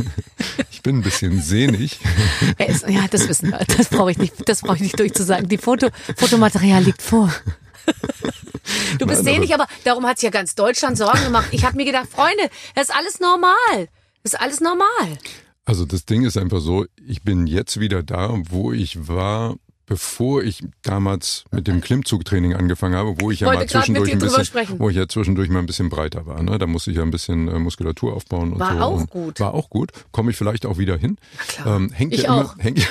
Ich 0.71 0.81
bin 0.83 0.97
ein 0.97 1.01
bisschen 1.01 1.41
sehnig. 1.41 1.99
Er 2.57 2.67
ist, 2.67 2.85
ja, 2.89 3.07
das 3.09 3.29
wissen 3.29 3.49
wir. 3.51 3.59
Das 3.77 3.87
brauche 3.87 4.11
ich 4.11 4.17
nicht, 4.17 4.47
das 4.49 4.59
brauche 4.61 4.75
ich 4.75 4.81
nicht 4.81 4.99
durchzusagen. 4.99 5.47
Die 5.47 5.57
Foto, 5.57 5.87
Fotomaterial 6.17 6.83
liegt 6.83 7.01
vor. 7.01 7.33
Du 8.97 9.05
bist 9.07 9.23
Nein, 9.23 9.35
sehnig, 9.35 9.53
aber 9.53 9.67
darum 9.83 10.05
hat 10.05 10.19
sich 10.19 10.25
ja 10.25 10.29
ganz 10.31 10.55
Deutschland 10.55 10.97
Sorgen 10.97 11.23
gemacht. 11.23 11.47
Ich 11.51 11.65
habe 11.65 11.75
mir 11.75 11.85
gedacht, 11.85 12.07
Freunde, 12.09 12.49
das 12.75 12.89
ist 12.89 12.95
alles 12.95 13.19
normal. 13.19 13.89
Das 14.23 14.33
ist 14.33 14.39
alles 14.39 14.59
normal. 14.61 15.17
Also 15.65 15.85
das 15.85 16.05
Ding 16.05 16.23
ist 16.25 16.37
einfach 16.37 16.59
so, 16.59 16.85
ich 17.05 17.23
bin 17.23 17.47
jetzt 17.47 17.79
wieder 17.79 18.03
da, 18.03 18.37
wo 18.49 18.73
ich 18.73 19.07
war, 19.07 19.55
bevor 19.85 20.43
ich 20.43 20.63
damals 20.81 21.43
mit 21.51 21.67
dem 21.67 21.81
Klimmzugtraining 21.81 22.53
angefangen 22.55 22.95
habe, 22.95 23.15
wo 23.19 23.31
ich 23.31 23.41
ja 23.41 23.53
mal 23.53 23.67
zwischendurch 23.67 24.11
ein 24.11 24.19
bisschen, 24.19 24.79
wo 24.79 24.89
ich 24.89 24.95
ja 24.95 25.07
zwischendurch 25.07 25.49
mal 25.49 25.59
ein 25.59 25.65
bisschen 25.65 25.89
breiter 25.89 26.25
war. 26.25 26.41
Ne? 26.41 26.57
Da 26.57 26.67
musste 26.67 26.91
ich 26.91 26.97
ja 26.97 27.03
ein 27.03 27.11
bisschen 27.11 27.47
äh, 27.47 27.59
Muskulatur 27.59 28.13
aufbauen 28.13 28.53
und 28.53 28.59
War 28.59 28.73
so. 28.77 28.79
auch 28.79 28.97
und 29.01 29.09
gut. 29.09 29.39
War 29.39 29.53
auch 29.53 29.69
gut. 29.69 29.91
Komme 30.11 30.31
ich 30.31 30.37
vielleicht 30.37 30.65
auch 30.65 30.77
wieder 30.77 30.97
hin. 30.97 31.17
klar. 31.47 31.75
Ähm, 31.77 31.91
hängt 31.91 32.13
Ich 32.13 32.23
ja 32.23 32.29
immer, 32.33 32.45
auch. 32.45 32.57
hängt, 32.59 32.79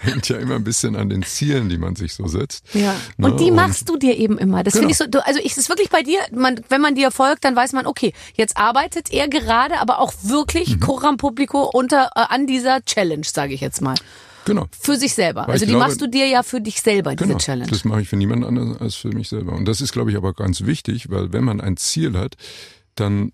hängt 0.00 0.28
ja 0.28 0.36
immer 0.38 0.56
ein 0.56 0.64
bisschen 0.64 0.96
an 0.96 1.08
den 1.08 1.22
Zielen, 1.22 1.68
die 1.68 1.78
man 1.78 1.96
sich 1.96 2.14
so 2.14 2.26
setzt. 2.26 2.64
Ja. 2.74 2.94
Ne? 3.16 3.26
Und 3.30 3.40
die 3.40 3.50
machst 3.50 3.88
du 3.88 3.96
dir 3.96 4.16
eben 4.16 4.38
immer. 4.38 4.62
Das 4.64 4.74
Genau. 4.74 4.82
finde 4.88 4.92
ich 4.92 4.98
so, 4.98 5.06
du, 5.06 5.24
also 5.26 5.38
ich, 5.40 5.56
ist 5.56 5.68
wirklich 5.68 5.90
bei 5.90 6.02
dir, 6.02 6.18
man, 6.34 6.60
wenn 6.68 6.80
man 6.80 6.94
dir 6.94 7.10
folgt, 7.10 7.44
dann 7.44 7.54
weiß 7.56 7.72
man, 7.72 7.86
okay, 7.86 8.12
jetzt 8.34 8.56
arbeitet 8.56 9.12
er 9.12 9.28
gerade, 9.28 9.78
aber 9.80 9.98
auch 10.00 10.12
Mhm. 10.22 10.28
wirklich 10.30 10.80
Coram 10.80 11.16
Publico 11.16 11.70
unter, 11.72 12.10
äh, 12.16 12.24
an 12.28 12.46
dieser 12.46 12.84
Challenge, 12.84 13.24
sage 13.24 13.54
ich 13.54 13.60
jetzt 13.60 13.80
mal. 13.80 13.94
Genau. 14.44 14.66
Für 14.80 14.96
sich 14.96 15.14
selber. 15.14 15.42
Weil 15.42 15.52
Also 15.52 15.64
die 15.66 15.72
glaube- 15.72 15.84
machst 15.86 16.00
du 16.00 16.06
dir 16.08 16.26
ja 16.26 16.42
für 16.42 16.60
dich 16.60 16.80
selber, 16.82 17.14
diese 17.14 17.26
Genau, 17.28 17.38
Challenge. 17.38 17.70
das 17.70 17.84
mache 17.84 18.02
ich 18.02 18.08
für 18.08 18.16
niemand 18.16 18.44
anderen 18.44 18.76
als 18.78 18.94
für 18.96 19.08
mich 19.08 19.28
selber. 19.28 19.52
Und 19.52 19.66
das 19.66 19.80
ist, 19.80 19.92
glaube 19.92 20.10
ich, 20.10 20.16
aber 20.16 20.32
ganz 20.32 20.62
wichtig, 20.64 21.10
weil 21.10 21.32
wenn 21.32 21.44
man 21.44 21.60
ein 21.60 21.76
Ziel 21.76 22.16
hat, 22.18 22.36
dann 22.96 23.32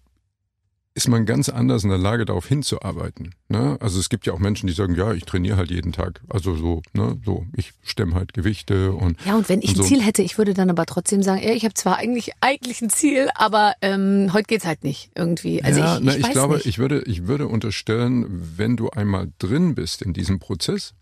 ist 0.94 1.06
man 1.06 1.26
ganz 1.26 1.48
anders 1.48 1.84
in 1.84 1.90
der 1.90 1.98
Lage, 1.98 2.24
darauf 2.24 2.46
hinzuarbeiten. 2.48 3.32
Ne? 3.48 3.76
Also 3.80 4.00
es 4.00 4.08
gibt 4.08 4.26
ja 4.26 4.32
auch 4.32 4.40
Menschen, 4.40 4.66
die 4.66 4.72
sagen, 4.72 4.96
ja, 4.96 5.12
ich 5.12 5.24
trainiere 5.24 5.56
halt 5.56 5.70
jeden 5.70 5.92
Tag. 5.92 6.20
Also 6.28 6.56
so, 6.56 6.82
ne, 6.92 7.16
so, 7.24 7.46
ich 7.56 7.72
stemme 7.84 8.14
halt 8.16 8.32
Gewichte 8.34 8.92
und 8.92 9.16
Ja, 9.24 9.36
und 9.36 9.48
wenn 9.48 9.60
ich 9.62 9.68
und 9.70 9.74
ein 9.76 9.82
so. 9.82 9.88
Ziel 9.88 10.02
hätte, 10.02 10.22
ich 10.22 10.38
würde 10.38 10.54
dann 10.54 10.70
aber 10.70 10.86
trotzdem 10.86 11.22
sagen, 11.22 11.40
ey, 11.40 11.54
ich 11.54 11.64
habe 11.64 11.74
zwar 11.74 11.98
eigentlich 11.98 12.32
eigentlich 12.40 12.80
ein 12.82 12.90
Ziel, 12.90 13.28
aber 13.36 13.74
ähm, 13.80 14.30
heute 14.32 14.46
geht's 14.48 14.66
halt 14.66 14.82
nicht 14.82 15.10
irgendwie. 15.14 15.62
Also 15.62 15.78
ja, 15.78 15.98
ich, 15.98 16.02
na, 16.04 16.12
ich, 16.12 16.18
ich 16.18 16.24
weiß 16.24 16.32
glaube, 16.32 16.54
nicht. 16.56 16.66
ich 16.66 16.78
würde, 16.78 17.02
ich 17.02 17.28
würde 17.28 17.46
unterstellen, 17.46 18.26
wenn 18.56 18.76
du 18.76 18.90
einmal 18.90 19.28
drin 19.38 19.76
bist 19.76 20.02
in 20.02 20.12
diesem 20.14 20.40
Prozess, 20.40 20.94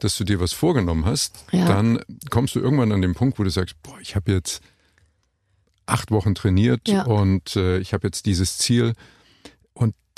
dass 0.00 0.16
du 0.16 0.24
dir 0.24 0.40
was 0.40 0.52
vorgenommen 0.52 1.04
hast, 1.04 1.44
Ja. 1.52 1.64
dann 1.66 2.00
kommst 2.30 2.56
du 2.56 2.60
irgendwann 2.60 2.90
an 2.90 3.02
den 3.02 3.14
Punkt, 3.14 3.38
wo 3.38 3.44
du 3.44 3.50
sagst, 3.50 3.76
boah, 3.84 3.98
ich 4.00 4.16
habe 4.16 4.32
jetzt 4.32 4.62
acht 5.86 6.10
Wochen 6.10 6.34
trainiert 6.34 6.88
Ja. 6.88 7.04
und 7.04 7.54
äh, 7.54 7.78
ich 7.78 7.92
habe 7.92 8.06
jetzt 8.08 8.26
dieses 8.26 8.58
Ziel 8.58 8.94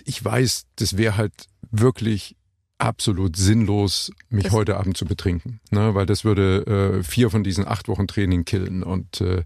ich 0.06 0.24
weiß, 0.24 0.66
das 0.76 0.96
wäre 0.96 1.16
halt 1.16 1.32
wirklich 1.70 2.36
absolut 2.78 3.36
sinnlos, 3.36 4.10
mich 4.30 4.44
Das- 4.44 4.52
heute 4.52 4.76
Abend 4.78 4.96
zu 4.96 5.04
betrinken, 5.04 5.60
ne? 5.70 5.94
weil 5.94 6.06
das 6.06 6.24
würde 6.24 6.98
äh, 7.00 7.02
vier 7.02 7.30
von 7.30 7.44
diesen 7.44 7.66
acht 7.66 7.88
Wochen 7.88 8.06
Training 8.06 8.44
killen 8.44 8.82
und 8.82 9.20
äh, 9.20 9.44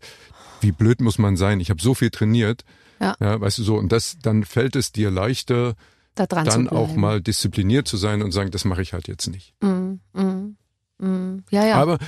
wie 0.60 0.72
blöd 0.72 1.00
muss 1.00 1.18
man 1.18 1.36
sein? 1.36 1.60
Ich 1.60 1.68
habe 1.70 1.82
so 1.82 1.94
viel 1.94 2.10
trainiert, 2.10 2.64
Ja. 3.00 3.16
ja, 3.20 3.40
weißt 3.40 3.58
du 3.58 3.62
so, 3.64 3.76
und 3.76 3.90
das, 3.92 4.16
dann 4.22 4.44
fällt 4.44 4.76
es 4.76 4.92
dir 4.92 5.10
leichter, 5.10 5.74
da 6.14 6.26
dran 6.26 6.44
dann 6.44 6.68
auch 6.68 6.94
mal 6.94 7.20
diszipliniert 7.20 7.88
zu 7.88 7.96
sein 7.96 8.22
und 8.22 8.30
sagen, 8.30 8.52
das 8.52 8.64
mache 8.64 8.82
ich 8.82 8.92
halt 8.92 9.08
jetzt 9.08 9.26
nicht. 9.26 9.52
Mm, 9.60 9.94
mm, 10.12 10.56
mm. 10.98 11.42
Ja, 11.50 11.66
ja. 11.66 11.74
Aber 11.82 11.98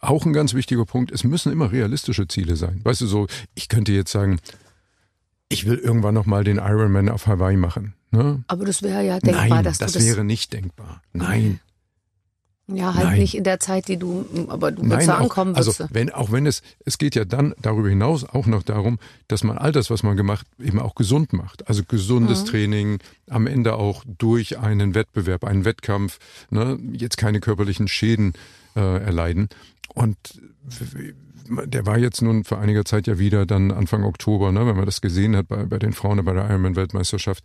auch 0.00 0.26
ein 0.26 0.32
ganz 0.32 0.52
wichtiger 0.52 0.84
Punkt, 0.84 1.12
es 1.12 1.22
müssen 1.22 1.52
immer 1.52 1.70
realistische 1.70 2.26
Ziele 2.26 2.56
sein. 2.56 2.80
Weißt 2.82 3.00
du, 3.02 3.06
so, 3.06 3.28
ich 3.54 3.68
könnte 3.68 3.92
jetzt 3.92 4.10
sagen, 4.10 4.40
ich 5.52 5.66
will 5.66 5.78
irgendwann 5.78 6.14
noch 6.14 6.26
mal 6.26 6.44
den 6.44 6.56
Ironman 6.58 7.08
auf 7.08 7.26
Hawaii 7.26 7.56
machen. 7.56 7.94
Ne? 8.10 8.42
Aber 8.46 8.64
das 8.64 8.82
wäre 8.82 9.04
ja 9.04 9.18
denkbar, 9.20 9.48
Nein, 9.48 9.64
dass 9.64 9.78
das 9.78 9.92
du 9.92 9.98
das 9.98 10.06
wäre 10.08 10.24
nicht 10.24 10.52
denkbar. 10.52 11.02
Nein. 11.12 11.60
ja 12.68 12.94
halt 12.94 13.06
Nein. 13.06 13.18
nicht 13.20 13.34
in 13.36 13.44
der 13.44 13.58
Zeit, 13.60 13.88
die 13.88 13.96
du, 13.96 14.24
aber 14.48 14.70
du 14.72 14.82
Nein, 14.82 14.90
würdest 14.92 15.10
auch, 15.10 15.20
ankommen, 15.20 15.54
also 15.56 15.70
würdest 15.72 15.90
du. 15.90 15.94
wenn, 15.94 16.10
auch 16.10 16.30
wenn 16.30 16.46
es, 16.46 16.62
es 16.84 16.98
geht 16.98 17.14
ja 17.14 17.24
dann 17.24 17.54
darüber 17.60 17.88
hinaus 17.88 18.24
auch 18.24 18.46
noch 18.46 18.62
darum, 18.62 18.98
dass 19.28 19.44
man 19.44 19.58
all 19.58 19.72
das, 19.72 19.90
was 19.90 20.02
man 20.02 20.16
gemacht, 20.16 20.46
eben 20.58 20.78
auch 20.78 20.94
gesund 20.94 21.32
macht. 21.32 21.68
Also 21.68 21.82
gesundes 21.86 22.42
Mhm. 22.42 22.46
Training, 22.46 22.98
am 23.30 23.46
Ende 23.46 23.74
auch 23.74 24.04
durch 24.06 24.58
einen 24.58 24.94
Wettbewerb, 24.94 25.44
einen 25.44 25.64
Wettkampf, 25.64 26.18
ne, 26.50 26.78
jetzt 26.92 27.16
keine 27.16 27.40
körperlichen 27.40 27.88
Schäden 27.88 28.34
äh, 28.76 28.80
erleiden. 29.02 29.48
Und 29.94 30.16
der 31.48 31.86
war 31.86 31.98
jetzt 31.98 32.22
nun 32.22 32.44
vor 32.44 32.58
einiger 32.58 32.84
Zeit 32.84 33.06
ja 33.06 33.18
wieder 33.18 33.46
dann 33.46 33.70
Anfang 33.70 34.04
Oktober, 34.04 34.52
ne, 34.52 34.66
wenn 34.66 34.76
man 34.76 34.86
das 34.86 35.00
gesehen 35.00 35.36
hat 35.36 35.48
bei, 35.48 35.64
bei 35.64 35.78
den 35.78 35.92
Frauen 35.92 36.24
bei 36.24 36.32
der 36.32 36.48
Ironman-Weltmeisterschaft. 36.48 37.44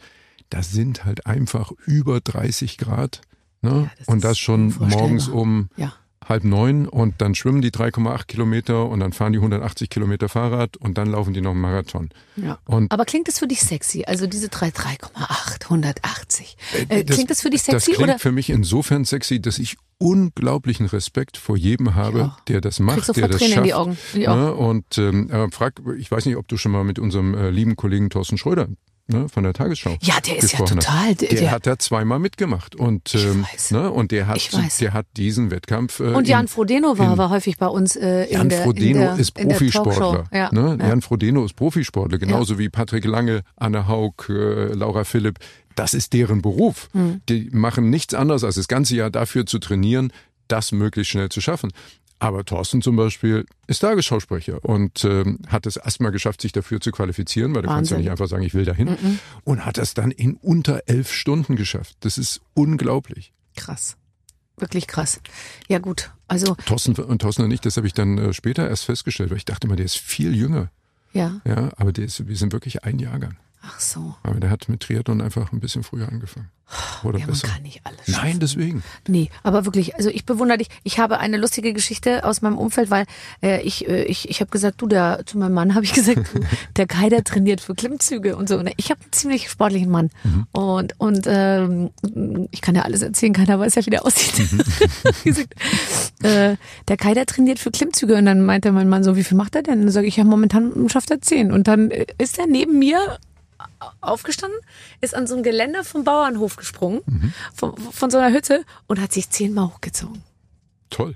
Da 0.49 0.63
sind 0.63 1.05
halt 1.05 1.25
einfach 1.25 1.71
über 1.85 2.19
30 2.21 2.77
Grad. 2.77 3.21
Ne? 3.61 3.89
das 3.97 4.07
und 4.07 4.23
das 4.23 4.37
schon 4.37 4.73
morgens 4.79 5.27
um 5.27 5.69
Ja. 5.77 5.91
halb 6.23 6.43
neun 6.43 6.87
und 6.87 7.15
dann 7.21 7.33
schwimmen 7.33 7.61
die 7.61 7.71
3,8 7.71 8.25
Kilometer 8.27 8.85
und 8.87 8.99
dann 8.99 9.13
fahren 9.13 9.33
die 9.33 9.39
180 9.39 9.89
Kilometer 9.89 10.29
Fahrrad 10.29 10.77
und 10.77 10.97
dann 10.99 11.07
laufen 11.09 11.33
die 11.33 11.41
noch 11.41 11.51
einen 11.51 11.61
Marathon. 11.61 12.09
Ja. 12.35 12.59
Und 12.65 12.91
Aber 12.91 13.05
klingt 13.05 13.27
das 13.27 13.39
für 13.39 13.47
dich 13.47 13.61
sexy? 13.61 14.03
Also 14.05 14.27
diese 14.27 14.49
3, 14.49 14.69
3,8, 14.69 15.63
180. 15.69 16.55
Äh, 16.89 17.03
das- 17.03 17.15
klingt 17.15 17.31
das 17.31 17.41
für 17.41 17.49
dich 17.49 17.63
Das 17.63 17.83
sexy 17.85 17.93
klingt 17.97 18.09
oder? 18.11 18.19
für 18.19 18.31
mich 18.31 18.51
insofern 18.51 19.05
sexy, 19.05 19.41
dass 19.41 19.57
ich 19.57 19.75
unglaublichen 19.99 20.85
Respekt 20.85 21.37
vor 21.37 21.57
jedem 21.57 21.95
habe, 21.95 22.31
der 22.47 22.61
das 22.61 22.79
macht, 22.79 23.15
der 23.17 23.27
das 23.27 23.37
Tränen 23.37 23.51
in 23.51 23.53
schafft. 23.55 23.65
die 23.67 23.73
Augen. 23.73 23.97
Ich 24.13 24.27
auch. 24.27 24.35
Ne? 24.35 24.53
Und 24.53 24.97
ähm, 24.97 25.29
äh, 25.29 25.49
frag, 25.51 25.81
ich 25.97 26.11
weiß 26.11 26.25
nicht, 26.25 26.37
ob 26.37 26.47
du 26.47 26.57
schon 26.57 26.71
mal 26.71 26.83
mit 26.83 26.99
unserem 26.99 27.33
äh, 27.33 27.49
lieben 27.49 27.75
Kollegen 27.75 28.09
Thorsten 28.09 28.37
Schröder 28.37 28.67
ne, 29.07 29.27
von 29.29 29.43
der 29.43 29.53
Tagesschau 29.53 29.95
Ja, 30.01 30.15
der 30.19 30.37
ist 30.37 30.51
ja 30.53 30.59
total, 30.65 31.15
der- 31.15 31.29
Der, 31.29 31.51
hat 31.51 31.65
da 31.65 31.79
zweimal 31.79 32.19
mitgemacht 32.19 32.75
und 32.75 33.15
ähm, 33.15 33.43
weiß. 33.51 33.71
ne, 33.71 33.91
und 33.91 34.11
der 34.11 34.27
hat 34.27 34.37
Ich 34.37 34.53
weiß. 34.53 34.77
der 34.77 34.93
hat 34.93 35.07
diesen 35.17 35.49
Wettkampf 35.49 35.99
äh, 35.99 36.03
Und 36.13 36.27
Jan 36.27 36.41
in- 36.41 36.47
Frodeno 36.47 36.97
war, 36.99 37.13
in- 37.13 37.17
war 37.17 37.29
häufig 37.31 37.57
bei 37.57 37.67
uns 37.67 37.95
äh, 37.95 38.25
in 38.25 38.33
Jan 38.33 38.49
der, 38.49 38.61
Frodeno 38.63 38.99
in 38.99 39.05
der, 39.05 39.17
ist 39.17 39.39
in 39.39 39.47
Profisportler. 39.49 40.25
Ja. 40.31 40.49
Ne? 40.53 40.77
ja. 40.79 40.89
Jan 40.89 41.01
Frodeno 41.01 41.43
ist 41.43 41.55
Profisportler, 41.55 42.19
genauso 42.19 42.59
wie 42.59 42.69
Patrick 42.69 43.05
Lange, 43.05 43.41
Anne 43.55 43.87
Haug, 43.87 44.13
äh, 44.29 44.73
Laura 44.73 45.03
Philipp. 45.05 45.39
Das 45.77 45.93
ist 45.93 46.13
deren 46.13 46.41
Beruf. 46.41 46.89
Hm. 46.93 47.21
Die 47.29 47.49
machen 47.51 47.91
nichts 47.91 48.15
anderes, 48.15 48.43
als 48.43 48.55
das 48.55 48.67
ganze 48.67 48.95
Jahr 48.95 49.11
dafür 49.11 49.45
zu 49.45 49.59
trainieren, 49.59 50.11
das 50.47 50.71
möglichst 50.71 51.11
schnell 51.11 51.29
zu 51.29 51.39
schaffen. 51.39 51.71
Aber 52.17 52.43
Thorsten 52.43 52.81
zum 52.81 52.95
Beispiel 52.95 53.45
ist 53.67 53.79
Tagesschausprecher 53.79 54.65
und 54.65 55.05
ähm, 55.05 55.37
hat 55.49 55.67
es 55.67 55.77
erstmal 55.77 56.11
geschafft, 56.11 56.41
sich 56.41 56.51
dafür 56.51 56.81
zu 56.81 56.91
qualifizieren, 56.91 57.53
weil 57.53 57.61
du 57.61 57.67
kannst 57.67 57.91
ja 57.91 57.95
Wahnsinn. 57.95 57.97
nicht 57.99 58.09
einfach 58.09 58.27
sagen, 58.27 58.41
ich 58.41 58.55
will 58.55 58.65
dahin. 58.65 59.19
Und 59.43 59.65
hat 59.67 59.77
das 59.77 59.93
dann 59.93 60.09
in 60.09 60.33
unter 60.37 60.81
elf 60.87 61.11
Stunden 61.11 61.55
geschafft. 61.55 61.95
Das 61.99 62.17
ist 62.17 62.41
unglaublich. 62.55 63.33
Krass. 63.55 63.97
Wirklich 64.57 64.87
krass. 64.87 65.21
Ja 65.67 65.77
gut, 65.77 66.09
also 66.27 66.55
Thorsten 66.65 66.95
und 66.95 67.21
Thorsten 67.21 67.43
und 67.43 67.51
ich, 67.51 67.61
das 67.61 67.77
habe 67.77 67.85
ich 67.85 67.93
dann 67.93 68.17
äh, 68.17 68.33
später 68.33 68.67
erst 68.67 68.85
festgestellt, 68.85 69.29
weil 69.29 69.37
ich 69.37 69.45
dachte 69.45 69.67
immer, 69.67 69.75
der 69.75 69.85
ist 69.85 69.97
viel 69.99 70.35
jünger. 70.35 70.71
ja. 71.13 71.39
Ja, 71.45 71.69
aber 71.77 71.91
der 71.91 72.05
ist, 72.05 72.27
wir 72.27 72.35
sind 72.35 72.51
wirklich 72.51 72.83
ein 72.83 72.97
Jahrgang. 72.97 73.37
Ach 73.67 73.79
so. 73.79 74.15
Aber 74.23 74.39
der 74.39 74.49
hat 74.49 74.69
mit 74.69 74.81
Triathlon 74.81 75.21
einfach 75.21 75.51
ein 75.51 75.59
bisschen 75.59 75.83
früher 75.83 76.07
angefangen. 76.07 76.49
Oder 77.03 77.19
Ja, 77.19 77.25
man 77.27 77.33
besser. 77.33 77.47
kann 77.47 77.61
nicht 77.61 77.79
alles 77.85 78.05
schaffen. 78.07 78.27
Nein, 78.27 78.39
deswegen. 78.41 78.83
Nee, 79.07 79.29
aber 79.43 79.63
wirklich, 79.63 79.95
also 79.95 80.09
ich 80.09 80.25
bewundere 80.25 80.57
dich. 80.57 80.67
Ich 80.83 80.99
habe 80.99 81.17
eine 81.19 81.37
lustige 81.37 81.71
Geschichte 81.71 82.25
aus 82.25 82.41
meinem 82.41 82.57
Umfeld, 82.57 82.89
weil 82.89 83.05
äh, 83.41 83.61
ich 83.61 83.87
äh, 83.87 84.03
ich 84.03 84.29
ich 84.29 84.41
habe 84.41 84.51
gesagt, 84.51 84.81
du 84.81 84.87
der 84.87 85.21
zu 85.25 85.37
meinem 85.37 85.53
Mann 85.53 85.75
habe 85.75 85.85
ich 85.85 85.93
gesagt, 85.99 86.19
du, 86.33 86.41
der 86.75 86.85
Kai 86.87 87.07
der 87.07 87.23
trainiert 87.23 87.61
für 87.61 87.73
Klimmzüge 87.73 88.35
und 88.35 88.49
so. 88.49 88.57
Und 88.57 88.69
ich 88.75 88.89
habe 88.89 88.99
einen 89.01 89.13
ziemlich 89.13 89.49
sportlichen 89.49 89.89
Mann 89.89 90.09
und 90.51 90.93
und 90.97 91.23
ähm, 91.25 91.91
ich 92.51 92.59
kann 92.61 92.75
ja 92.75 92.81
alles 92.81 93.01
erzählen, 93.01 93.31
keiner 93.31 93.57
weiß 93.59 93.75
ja, 93.75 93.85
wie 93.85 93.89
der 93.91 94.05
aussieht. 94.05 94.35
gesagt, 95.23 95.55
äh, 96.23 96.57
der 96.89 96.97
Kai 96.97 97.13
der 97.13 97.25
trainiert 97.27 97.59
für 97.59 97.71
Klimmzüge 97.71 98.15
und 98.15 98.25
dann 98.25 98.43
meinte 98.45 98.73
mein 98.73 98.89
Mann 98.89 99.05
so, 99.05 99.15
wie 99.15 99.23
viel 99.23 99.37
macht 99.37 99.55
er 99.55 99.63
denn? 99.63 99.75
Und 99.79 99.85
dann 99.85 99.91
sage 99.91 100.07
ich, 100.07 100.17
ja 100.17 100.25
momentan 100.25 100.89
schafft 100.89 101.11
er 101.11 101.21
zehn 101.21 101.53
und 101.53 101.69
dann 101.69 101.91
äh, 101.91 102.05
ist 102.17 102.37
er 102.39 102.47
neben 102.47 102.77
mir 102.79 103.19
aufgestanden, 104.01 104.59
ist 105.01 105.15
an 105.15 105.27
so 105.27 105.35
ein 105.35 105.43
Geländer 105.43 105.83
vom 105.83 106.03
Bauernhof 106.03 106.55
gesprungen, 106.55 107.01
von, 107.55 107.75
von 107.77 108.09
so 108.09 108.17
einer 108.17 108.35
Hütte 108.35 108.63
und 108.87 108.99
hat 109.01 109.11
sich 109.13 109.29
zehnmal 109.29 109.67
hochgezogen. 109.67 110.23
Toll. 110.89 111.15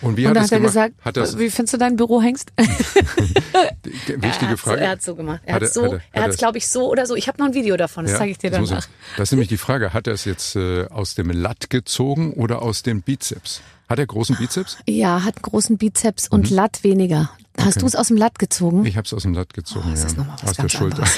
Und 0.00 0.16
wie 0.18 0.26
und 0.26 0.36
hat 0.36 0.38
es 0.38 0.42
hat 0.44 0.52
er 0.52 0.58
gemacht? 0.58 0.74
gesagt, 0.74 0.94
hat 1.04 1.16
das, 1.16 1.38
wie 1.38 1.48
findest 1.48 1.74
du 1.74 1.78
dein 1.78 1.96
Bürohengst? 1.96 2.52
die- 2.58 2.64
wichtige 4.22 4.52
er 4.52 4.58
Frage. 4.58 4.78
So, 4.78 4.84
er 4.84 4.90
hat 4.90 5.02
so 5.02 5.14
gemacht. 5.14 5.40
Er 5.44 5.54
Hat 5.54 5.62
hat 5.62 5.72
so, 5.72 5.82
er- 5.84 6.00
er 6.12 6.22
hat 6.24 6.30
es 6.30 6.36
glaube 6.36 6.58
ich 6.58 6.68
so 6.68 6.90
oder 6.90 7.06
so. 7.06 7.14
Ich 7.14 7.28
habe 7.28 7.38
noch 7.38 7.46
ein 7.46 7.54
Video 7.54 7.76
davon, 7.76 8.04
das 8.04 8.12
Ja, 8.12 8.18
zeige 8.18 8.32
ich 8.32 8.38
dir 8.38 8.50
danach. 8.50 8.86
Das 9.16 9.28
ist 9.28 9.32
nämlich 9.32 9.48
die 9.48 9.56
Frage, 9.56 9.92
hat 9.94 10.06
er 10.06 10.12
es 10.14 10.24
jetzt 10.24 10.56
äh, 10.56 10.86
aus 10.88 11.14
dem 11.14 11.30
Latt 11.30 11.70
gezogen 11.70 12.32
oder 12.34 12.60
aus 12.60 12.82
dem 12.82 13.00
Bizeps? 13.02 13.62
Hat 13.88 13.98
er 13.98 14.06
großen 14.06 14.36
Bizeps? 14.36 14.78
Ja, 14.88 15.24
hat 15.24 15.36
einen 15.36 15.42
großen 15.42 15.76
Bizeps 15.78 16.28
und 16.28 16.50
Latt 16.50 16.82
weniger. 16.84 17.30
Hast 17.56 17.66
Mhm. 17.66 17.68
Okay. 17.68 17.80
du 17.80 17.86
es 17.86 17.94
aus 17.96 18.08
dem 18.08 18.16
Latt 18.16 18.38
gezogen? 18.38 18.84
Ich 18.84 18.96
habe 18.96 19.04
es 19.06 19.12
aus 19.12 19.22
dem 19.22 19.32
Latt 19.34 19.54
gezogen, 19.54 19.84
Oh, 19.88 19.90
das 19.92 20.00
ja. 20.02 20.06
ist 20.08 20.16
was 20.18 20.42
aus 20.50 20.56
der 20.56 20.68
Schulter. 20.68 21.04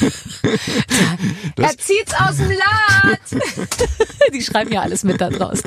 er 1.56 1.76
zieht's 1.78 2.12
aus 2.18 2.36
dem 2.38 2.50
Latt! 2.50 3.20
Die 4.34 4.42
schreiben 4.42 4.72
ja 4.72 4.80
alles 4.82 5.04
mit 5.04 5.20
da 5.20 5.28
draußen. 5.30 5.62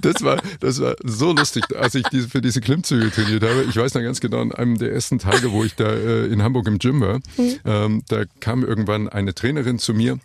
Das 0.00 0.22
war, 0.22 0.40
das 0.60 0.80
war 0.80 0.96
so 1.04 1.32
lustig, 1.32 1.64
als 1.76 1.94
ich 1.94 2.04
diese, 2.08 2.28
für 2.28 2.40
diese 2.40 2.60
Klimmzüge 2.60 3.10
trainiert 3.10 3.42
habe. 3.42 3.64
Ich 3.68 3.76
weiß 3.76 3.94
noch 3.94 4.02
ganz 4.02 4.20
genau, 4.20 4.40
an 4.40 4.52
einem 4.52 4.78
der 4.78 4.92
ersten 4.92 5.18
Tage, 5.18 5.52
wo 5.52 5.62
ich 5.64 5.74
da 5.74 5.84
äh, 5.92 6.26
in 6.26 6.42
Hamburg 6.42 6.66
im 6.68 6.78
Gym 6.78 7.00
war, 7.00 7.20
ähm, 7.64 8.02
da 8.08 8.24
kam 8.40 8.64
irgendwann 8.64 9.08
eine 9.08 9.34
Trainerin 9.34 9.78
zu 9.78 9.94
mir, 9.94 10.18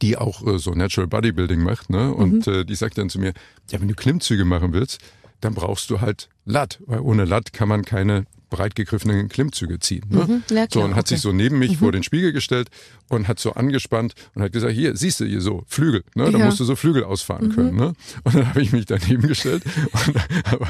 die 0.00 0.16
auch 0.16 0.46
äh, 0.46 0.58
so 0.58 0.72
Natural 0.72 1.08
Bodybuilding 1.08 1.62
macht, 1.62 1.90
ne? 1.90 2.12
Und 2.12 2.46
äh, 2.46 2.64
die 2.64 2.74
sagt 2.74 2.98
dann 2.98 3.10
zu 3.10 3.18
mir, 3.18 3.32
ja, 3.70 3.80
wenn 3.80 3.88
du 3.88 3.94
Klimmzüge 3.94 4.44
machen 4.44 4.72
willst, 4.72 5.00
dann 5.40 5.54
brauchst 5.54 5.90
du 5.90 6.00
halt 6.00 6.28
Latt, 6.44 6.80
weil 6.86 7.00
ohne 7.00 7.24
Latt 7.24 7.52
kann 7.52 7.68
man 7.68 7.84
keine 7.84 8.26
breit 8.50 8.74
gegriffenen 8.74 9.28
Klimmzüge 9.28 9.78
ziehen. 9.80 10.04
Ne? 10.10 10.24
Mhm, 10.26 10.42
ja, 10.54 10.64
so 10.64 10.66
klar, 10.68 10.84
und 10.84 10.90
hat 10.94 11.06
okay. 11.06 11.14
sich 11.14 11.20
so 11.22 11.32
neben 11.32 11.58
mich 11.58 11.78
vor 11.78 11.90
den 11.90 12.02
Spiegel 12.02 12.32
gestellt 12.34 12.68
und 13.08 13.26
hat 13.26 13.40
so 13.40 13.52
angespannt 13.52 14.14
und 14.34 14.42
hat 14.42 14.52
gesagt, 14.52 14.74
hier, 14.74 14.94
siehst 14.94 15.20
du 15.20 15.24
hier 15.24 15.40
so, 15.40 15.64
Flügel, 15.66 16.04
ne? 16.14 16.30
Da 16.30 16.38
Ja. 16.38 16.44
musst 16.44 16.60
du 16.60 16.64
so 16.64 16.76
Flügel 16.76 17.04
ausfahren 17.04 17.54
können. 17.54 17.76
Ne? 17.76 17.94
Und 18.24 18.34
dann 18.34 18.48
habe 18.50 18.60
ich 18.60 18.72
mich 18.72 18.84
daneben 18.84 19.26
gestellt 19.26 19.62
und 19.92 20.16
habe, 20.50 20.66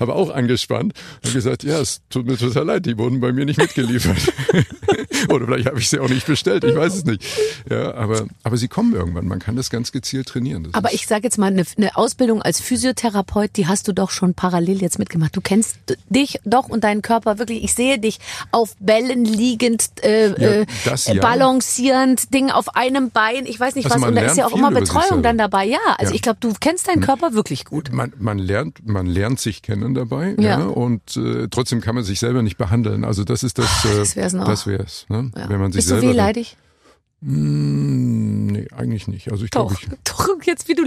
habe 0.00 0.14
auch 0.14 0.30
angespannt 0.30 0.94
und 1.24 1.32
gesagt, 1.32 1.62
ja, 1.62 1.80
es 1.80 2.00
tut 2.10 2.26
mir 2.26 2.36
total 2.36 2.64
leid, 2.66 2.86
die 2.86 2.98
wurden 2.98 3.20
bei 3.20 3.32
mir 3.32 3.44
nicht 3.44 3.58
mitgeliefert. 3.58 4.18
Oder 5.28 5.46
vielleicht 5.46 5.66
habe 5.66 5.78
ich 5.78 5.88
sie 5.88 6.00
auch 6.00 6.08
nicht 6.08 6.26
bestellt, 6.26 6.64
ich 6.64 6.74
weiß 6.74 6.94
es 6.96 7.04
nicht. 7.04 7.24
Ja, 7.68 7.94
aber, 7.94 8.26
aber 8.42 8.56
sie 8.56 8.68
kommen 8.68 8.92
irgendwann, 8.94 9.26
man 9.26 9.38
kann 9.38 9.54
das 9.54 9.70
ganz 9.70 9.92
gezielt 9.92 10.26
trainieren. 10.26 10.64
Das 10.64 10.74
Aber 10.74 10.92
ich 10.92 11.06
sage 11.06 11.24
jetzt 11.24 11.38
mal, 11.38 11.46
eine, 11.46 11.64
eine 11.76 11.96
Ausbildung 11.96 12.42
als 12.42 12.60
Physiotherapeut, 12.60 13.50
die 13.56 13.66
hast 13.68 13.86
du 13.86 13.92
doch 13.92 14.10
schon 14.10 14.34
parallel 14.34 14.80
jetzt 14.80 14.98
mitgemacht. 15.10 15.36
Du 15.36 15.40
kennst 15.40 15.76
dich 16.08 16.40
doch 16.44 16.68
und 16.68 16.84
deinen 16.84 17.02
Körper 17.02 17.38
wirklich. 17.38 17.64
Ich 17.64 17.74
sehe 17.74 17.98
dich 17.98 18.18
auf 18.52 18.76
Bällen 18.78 19.24
liegend, 19.24 19.88
äh, 20.02 20.28
Ja, 20.30 20.34
äh, 20.62 20.66
das 20.84 21.06
ja. 21.06 21.20
balancierend, 21.20 22.32
Ding 22.32 22.50
auf 22.50 22.76
einem 22.76 23.10
Bein, 23.10 23.46
ich 23.46 23.58
weiß 23.58 23.74
nicht 23.74 23.86
Also 23.90 24.00
was. 24.00 24.08
Und 24.08 24.14
da 24.14 24.22
ist 24.22 24.36
ja 24.36 24.46
auch 24.46 24.52
immer 24.54 24.70
Betreuung 24.70 25.22
dann 25.22 25.36
dabei. 25.38 25.64
Ja, 25.66 25.78
also 25.98 26.12
Ja. 26.12 26.14
Ich 26.16 26.22
glaube, 26.22 26.38
du 26.40 26.52
kennst 26.58 26.88
deinen 26.88 27.00
Körper 27.02 27.34
wirklich 27.34 27.64
gut. 27.64 27.92
man, 27.92 28.12
man 28.18 28.38
lernt, 28.38 28.86
man 28.86 29.06
lernt 29.06 29.40
sich 29.40 29.62
kennen 29.62 29.94
dabei, 29.94 30.34
Ja. 30.38 30.58
und 30.64 31.16
äh, 31.16 31.48
trotzdem 31.50 31.80
kann 31.80 31.94
man 31.94 32.04
sich 32.04 32.20
selber 32.20 32.42
nicht 32.42 32.56
behandeln. 32.56 33.04
Also 33.04 33.24
das 33.24 33.42
ist 33.42 33.58
das, 33.58 33.84
äh, 33.84 33.96
das 33.98 34.16
wär's 34.16 34.32
noch. 34.32 34.46
das 34.46 34.66
wär's, 34.66 35.06
ne? 35.08 35.30
Wenn 35.34 35.60
man 35.60 35.72
sich 35.72 35.80
Bist 35.80 35.90
du 35.90 35.94
selber. 35.94 36.08
wehleidig? 36.12 36.56
Mm, 37.20 38.46
nee, 38.46 38.68
eigentlich 38.76 39.08
nicht. 39.08 39.30
Also 39.30 39.44
ich 39.44 39.50
glaube, 39.50 39.74
doch, 40.04 40.28
jetzt 40.44 40.68
wie 40.68 40.74
du. 40.74 40.84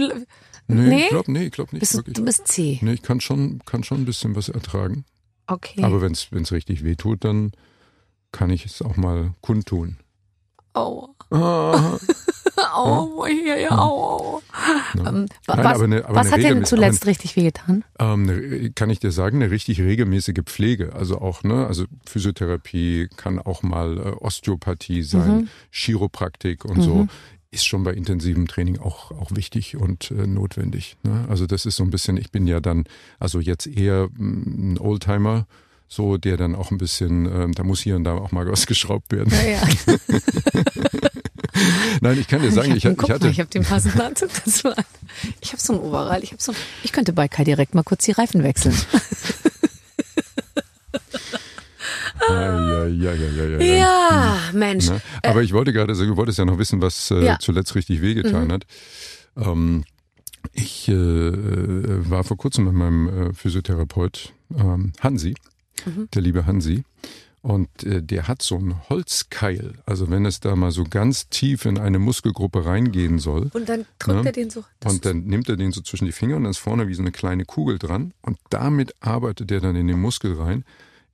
Nee, 0.68 0.88
Nee? 0.88 1.02
ich 1.04 1.08
glaube, 1.10 1.32
nee, 1.32 1.44
ich 1.44 1.52
glaube 1.52 1.70
nicht 1.72 1.80
Bist, 1.80 1.94
du- 1.94 1.98
wirklich. 1.98 2.14
du 2.14 2.24
bist 2.24 2.46
C. 2.48 2.78
Nee, 2.82 2.92
ich 2.94 3.02
kann 3.02 3.20
schon, 3.20 3.60
kann 3.64 3.82
schon 3.84 3.98
ein 4.02 4.04
bisschen 4.04 4.34
was 4.36 4.48
ertragen. 4.48 5.04
Okay. 5.46 5.82
Aber 5.82 6.00
wenn 6.00 6.12
es 6.12 6.52
richtig 6.52 6.84
weh 6.84 6.94
tut, 6.96 7.24
dann 7.24 7.52
kann 8.32 8.50
ich 8.50 8.64
es 8.66 8.80
auch 8.82 8.96
mal 8.96 9.34
kundtun. 9.40 9.98
oh. 10.74 11.08
Ah, 11.30 11.98
Oh, 12.76 13.26
ja, 13.26 13.56
ja, 13.56 13.70
au, 13.78 14.40
au. 14.40 14.42
ne? 14.94 15.00
Ähm, 15.08 15.26
wa- 15.46 15.56
Nein, 15.56 15.64
was 15.64 15.74
aber 15.74 15.84
eine- 15.84 16.04
aber 16.04 16.14
was 16.14 16.26
eine 16.26 16.32
hat 16.32 16.50
denn 16.50 16.58
regelmäß- 16.62 16.66
zuletzt 16.68 17.02
aber 17.02 17.10
richtig 17.10 17.36
wehgetan? 17.36 17.84
Ähm, 17.98 18.22
ne, 18.26 18.70
kann 18.74 18.90
ich 18.90 19.00
dir 19.00 19.10
sagen, 19.12 19.42
eine 19.42 19.50
richtig 19.50 19.80
regelmäßige 19.80 20.40
Pflege. 20.44 20.92
Also 20.94 21.18
auch, 21.20 21.42
ne, 21.42 21.66
also 21.66 21.84
Physiotherapie 22.06 23.08
kann 23.16 23.38
auch 23.38 23.62
mal 23.62 23.98
äh, 23.98 24.00
Osteopathie 24.20 25.02
sein, 25.02 25.36
Mhm. 25.36 25.48
Chiropraktik 25.70 26.64
und 26.64 26.80
so. 26.82 27.06
Ist 27.54 27.66
schon 27.66 27.84
bei 27.84 27.92
intensivem 27.92 28.48
Training 28.48 28.80
auch, 28.80 29.12
auch 29.12 29.30
wichtig 29.32 29.76
und 29.76 30.10
äh, 30.10 30.26
notwendig. 30.26 30.96
Ne? 31.04 31.24
Also 31.28 31.46
das 31.46 31.66
ist 31.66 31.76
so 31.76 31.84
ein 31.84 31.90
bisschen, 31.90 32.16
ich 32.16 32.32
bin 32.32 32.48
ja 32.48 32.58
dann, 32.58 32.82
also 33.20 33.38
jetzt 33.38 33.68
eher 33.68 34.08
mm, 34.08 34.72
ein 34.72 34.78
Oldtimer, 34.78 35.46
so 35.86 36.16
der 36.16 36.36
dann 36.36 36.56
auch 36.56 36.72
ein 36.72 36.78
bisschen, 36.78 37.26
ähm, 37.26 37.52
da 37.52 37.62
muss 37.62 37.80
hier 37.80 37.94
und 37.94 38.02
da 38.02 38.14
auch 38.14 38.32
mal 38.32 38.44
was 38.50 38.66
geschraubt 38.66 39.12
werden. 39.12 39.32
Ja, 39.32 39.62
ja. 39.62 39.62
Nein, 42.00 42.18
ich 42.18 42.26
kann 42.26 42.42
dir 42.42 42.50
sagen, 42.50 42.72
ich, 42.76 42.84
ich 42.84 42.96
Guck 42.96 43.08
hatte. 43.08 43.26
mal, 43.26 43.30
ich 43.30 43.38
habe 43.38 43.50
den 43.50 43.62
passenden 43.62 44.00
Anzug 44.00 44.30
dazu 44.44 44.68
an. 44.68 44.84
Ich 45.40 45.52
habe 45.52 45.62
so 45.62 45.74
ein 45.74 45.78
Overall. 45.78 46.24
Ich, 46.24 46.32
hab 46.32 46.42
so, 46.42 46.52
ich 46.82 46.90
könnte 46.90 47.12
bei 47.12 47.28
Kai 47.28 47.44
direkt 47.44 47.76
mal 47.76 47.84
kurz 47.84 48.04
die 48.04 48.12
Reifen 48.12 48.42
wechseln. 48.42 48.74
Ja, 52.28 52.86
ja, 52.86 53.12
ja, 53.14 53.44
ja, 53.58 53.58
ja, 53.62 54.38
Mensch. 54.52 54.88
Ne? 54.90 55.00
Aber 55.22 55.42
ich 55.42 55.52
wollte 55.52 55.72
gerade 55.72 55.94
sagen, 55.94 56.10
du 56.10 56.16
wolltest 56.16 56.38
ja 56.38 56.44
noch 56.44 56.58
wissen, 56.58 56.80
was 56.80 57.10
äh. 57.10 57.14
Mhm. 57.32 57.36
zuletzt 57.40 57.74
richtig 57.74 58.02
wehgetan 58.02 58.52
hat. 58.52 58.64
Ähm, 59.36 59.84
ich 60.52 60.88
äh, 60.88 60.92
äh, 60.92 62.10
war 62.10 62.22
vor 62.24 62.36
kurzem 62.36 62.64
mit 62.64 62.74
meinem 62.74 63.08
äh, 63.30 63.32
Physiotherapeut 63.32 64.32
ähm, 64.56 64.92
Hansi, 65.00 65.34
Mhm. 65.86 66.08
der 66.14 66.22
liebe 66.22 66.46
Hansi. 66.46 66.84
Und 67.42 67.68
äh, 67.84 68.02
der 68.02 68.26
hat 68.26 68.40
so 68.40 68.56
einen 68.56 68.88
Holzkeil. 68.88 69.74
Also 69.84 70.08
wenn 70.08 70.24
es 70.24 70.40
da 70.40 70.56
mal 70.56 70.70
so 70.70 70.84
ganz 70.84 71.28
tief 71.28 71.66
in 71.66 71.76
eine 71.78 71.98
Muskelgruppe 71.98 72.64
reingehen 72.64 73.18
soll. 73.18 73.50
Und 73.52 73.68
dann 73.68 73.84
drückt 73.98 74.22
Ne? 74.22 74.26
er 74.28 74.32
den 74.32 74.48
so. 74.48 74.64
Und 74.84 75.04
dann 75.04 75.24
nimmt 75.24 75.50
er 75.50 75.56
den 75.56 75.70
so 75.72 75.82
zwischen 75.82 76.06
die 76.06 76.12
Finger 76.12 76.36
und 76.36 76.44
dann 76.44 76.52
ist 76.52 76.58
vorne 76.58 76.88
wie 76.88 76.94
so 76.94 77.02
eine 77.02 77.12
kleine 77.12 77.44
Kugel 77.44 77.78
dran. 77.78 78.14
Und 78.22 78.38
damit 78.48 78.94
arbeitet 79.00 79.50
er 79.50 79.60
dann 79.60 79.76
in 79.76 79.88
den 79.88 80.00
Muskel 80.00 80.32
rein. 80.40 80.64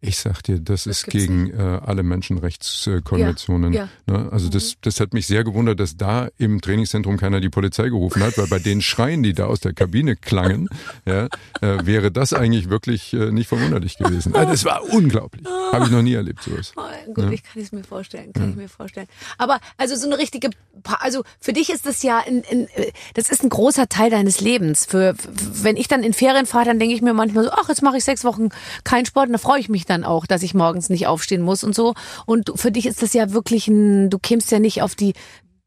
Ich 0.03 0.16
sag 0.16 0.42
dir, 0.42 0.59
das, 0.59 0.86
ist 0.86 1.05
gibt's 1.05 1.26
gegen 1.26 1.51
äh, 1.51 1.80
alle 1.84 2.03
Menschenrechtskonventionen. 2.03 3.72
Ja, 3.74 3.88
Ne? 4.07 4.28
Also 4.32 4.48
das, 4.48 4.76
das 4.80 4.98
hat 4.98 5.12
mich 5.12 5.26
sehr 5.26 5.44
gewundert, 5.44 5.78
dass 5.78 5.96
da 5.96 6.28
im 6.38 6.61
Trainingszentrum 6.61 7.16
keiner 7.16 7.40
die 7.40 7.51
Polizei 7.51 7.84
gerufen 7.88 8.22
hat, 8.22 8.36
weil 8.38 8.46
bei 8.46 8.59
den 8.59 8.80
Schreien, 8.80 9.22
die 9.22 9.34
da 9.34 9.46
aus 9.46 9.61
der 9.61 9.72
Kabine 9.72 10.16
klangen, 10.16 10.68
ja, 11.07 11.26
äh, 11.61 11.86
wäre 11.86 12.11
das 12.11 12.32
eigentlich 12.32 12.70
wirklich 12.70 13.12
äh, 13.12 13.30
nicht 13.30 13.48
verwunderlich 13.48 13.98
gewesen. 13.98 14.34
Also 14.34 14.51
das 14.51 14.64
war 14.64 14.82
unglaublich. 14.92 15.46
Habe 15.72 15.84
ich 15.84 15.90
noch 15.90 16.03
nie 16.03 16.14
erlebt 16.14 16.42
sowas. 16.42 16.72
Oh, 16.76 16.80
gut, 17.14 17.30
ich 17.32 17.42
kann 17.42 17.62
es 17.62 17.72
mir 17.72 17.84
vorstellen, 17.84 18.32
kann 18.32 18.51
ich 18.51 18.57
mir 18.57 18.68
vorstellen. 18.68 19.07
Aber 19.38 19.59
also 19.76 19.96
so 19.96 20.07
eine 20.07 20.18
richtige, 20.18 20.51
Pa- 20.82 20.98
also 21.01 21.22
für 21.40 21.53
dich 21.53 21.70
ist 21.70 21.86
das 21.86 22.03
ja, 22.03 22.18
ein, 22.26 22.42
ein, 22.51 22.68
äh, 22.74 22.92
das 23.14 23.28
ist 23.30 23.42
ein 23.42 23.48
großer 23.48 23.88
Teil 23.88 24.11
deines 24.11 24.40
Lebens. 24.40 24.86
Für, 24.86 25.14
wenn 25.62 25.76
ich 25.76 25.88
dann 25.88 26.03
in 26.03 26.12
Ferien 26.12 26.46
fahre, 26.46 26.66
dann 26.66 26.78
denke 26.78 26.94
ich 26.94 27.03
mir 27.03 27.12
manchmal 27.14 27.44
so, 27.44 27.51
ach, 27.53 27.68
jetzt 27.68 27.82
mache 27.82 27.96
ich 27.98 28.05
sechs 28.05 28.24
Wochen 28.24 28.48
keinen 28.84 29.07
Sport, 29.07 29.26
und 29.26 29.32
da 29.32 29.38
freue 29.38 29.61
ich 29.61 29.68
mich 29.68 29.86
dann 29.86 30.05
auch, 30.05 30.26
dass 30.26 30.42
ich 30.42 30.55
morgens 30.55 30.88
nicht 30.90 31.07
aufstehen 31.07 31.42
muss 31.42 31.64
und 31.64 31.74
so. 31.74 31.94
Und 32.26 32.48
du- 32.48 32.57
für 32.57 32.72
dich 32.72 32.86
ist 32.86 33.03
das 33.03 33.12
ja 33.12 33.32
wirklich 33.32 33.68
ein, 33.68 34.11
du 34.11 34.18
kämst 34.18 34.51
ja 34.51 34.59
nicht 34.59 34.82
auf 34.82 34.94
die, 34.94 35.14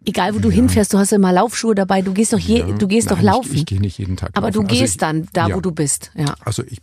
egal 0.05 0.36
wo 0.36 0.39
du 0.39 0.51
hinfährst, 0.51 0.93
du 0.93 0.97
hast 0.97 1.11
ja 1.11 1.15
immer 1.17 1.31
Laufschuhe 1.31 1.75
dabei, 1.75 2.01
du 2.01 2.13
gehst 2.13 2.34
doch 2.34 2.39
je, 2.39 2.59
Ja. 2.59 2.65
du 2.71 2.88
gehst 2.88 3.09
doch 3.09 3.17
Nein, 3.17 3.25
laufen. 3.25 3.53
Ich, 3.53 3.59
ich 3.59 3.65
gehe 3.65 3.79
nicht 3.81 3.97
jeden 3.97 4.17
Tag 4.17 4.31
aber 4.34 4.51
du 4.51 4.59
laufen. 4.59 4.69
Also 4.71 4.81
gehst 4.81 4.93
ich, 4.95 4.97
dann 4.99 5.27
da, 5.34 5.47
ja. 5.47 5.55
wo 5.55 5.61
du 5.61 5.71
bist, 5.71 6.11
ja. 6.15 6.36
Also 6.43 6.63
ich 6.63 6.79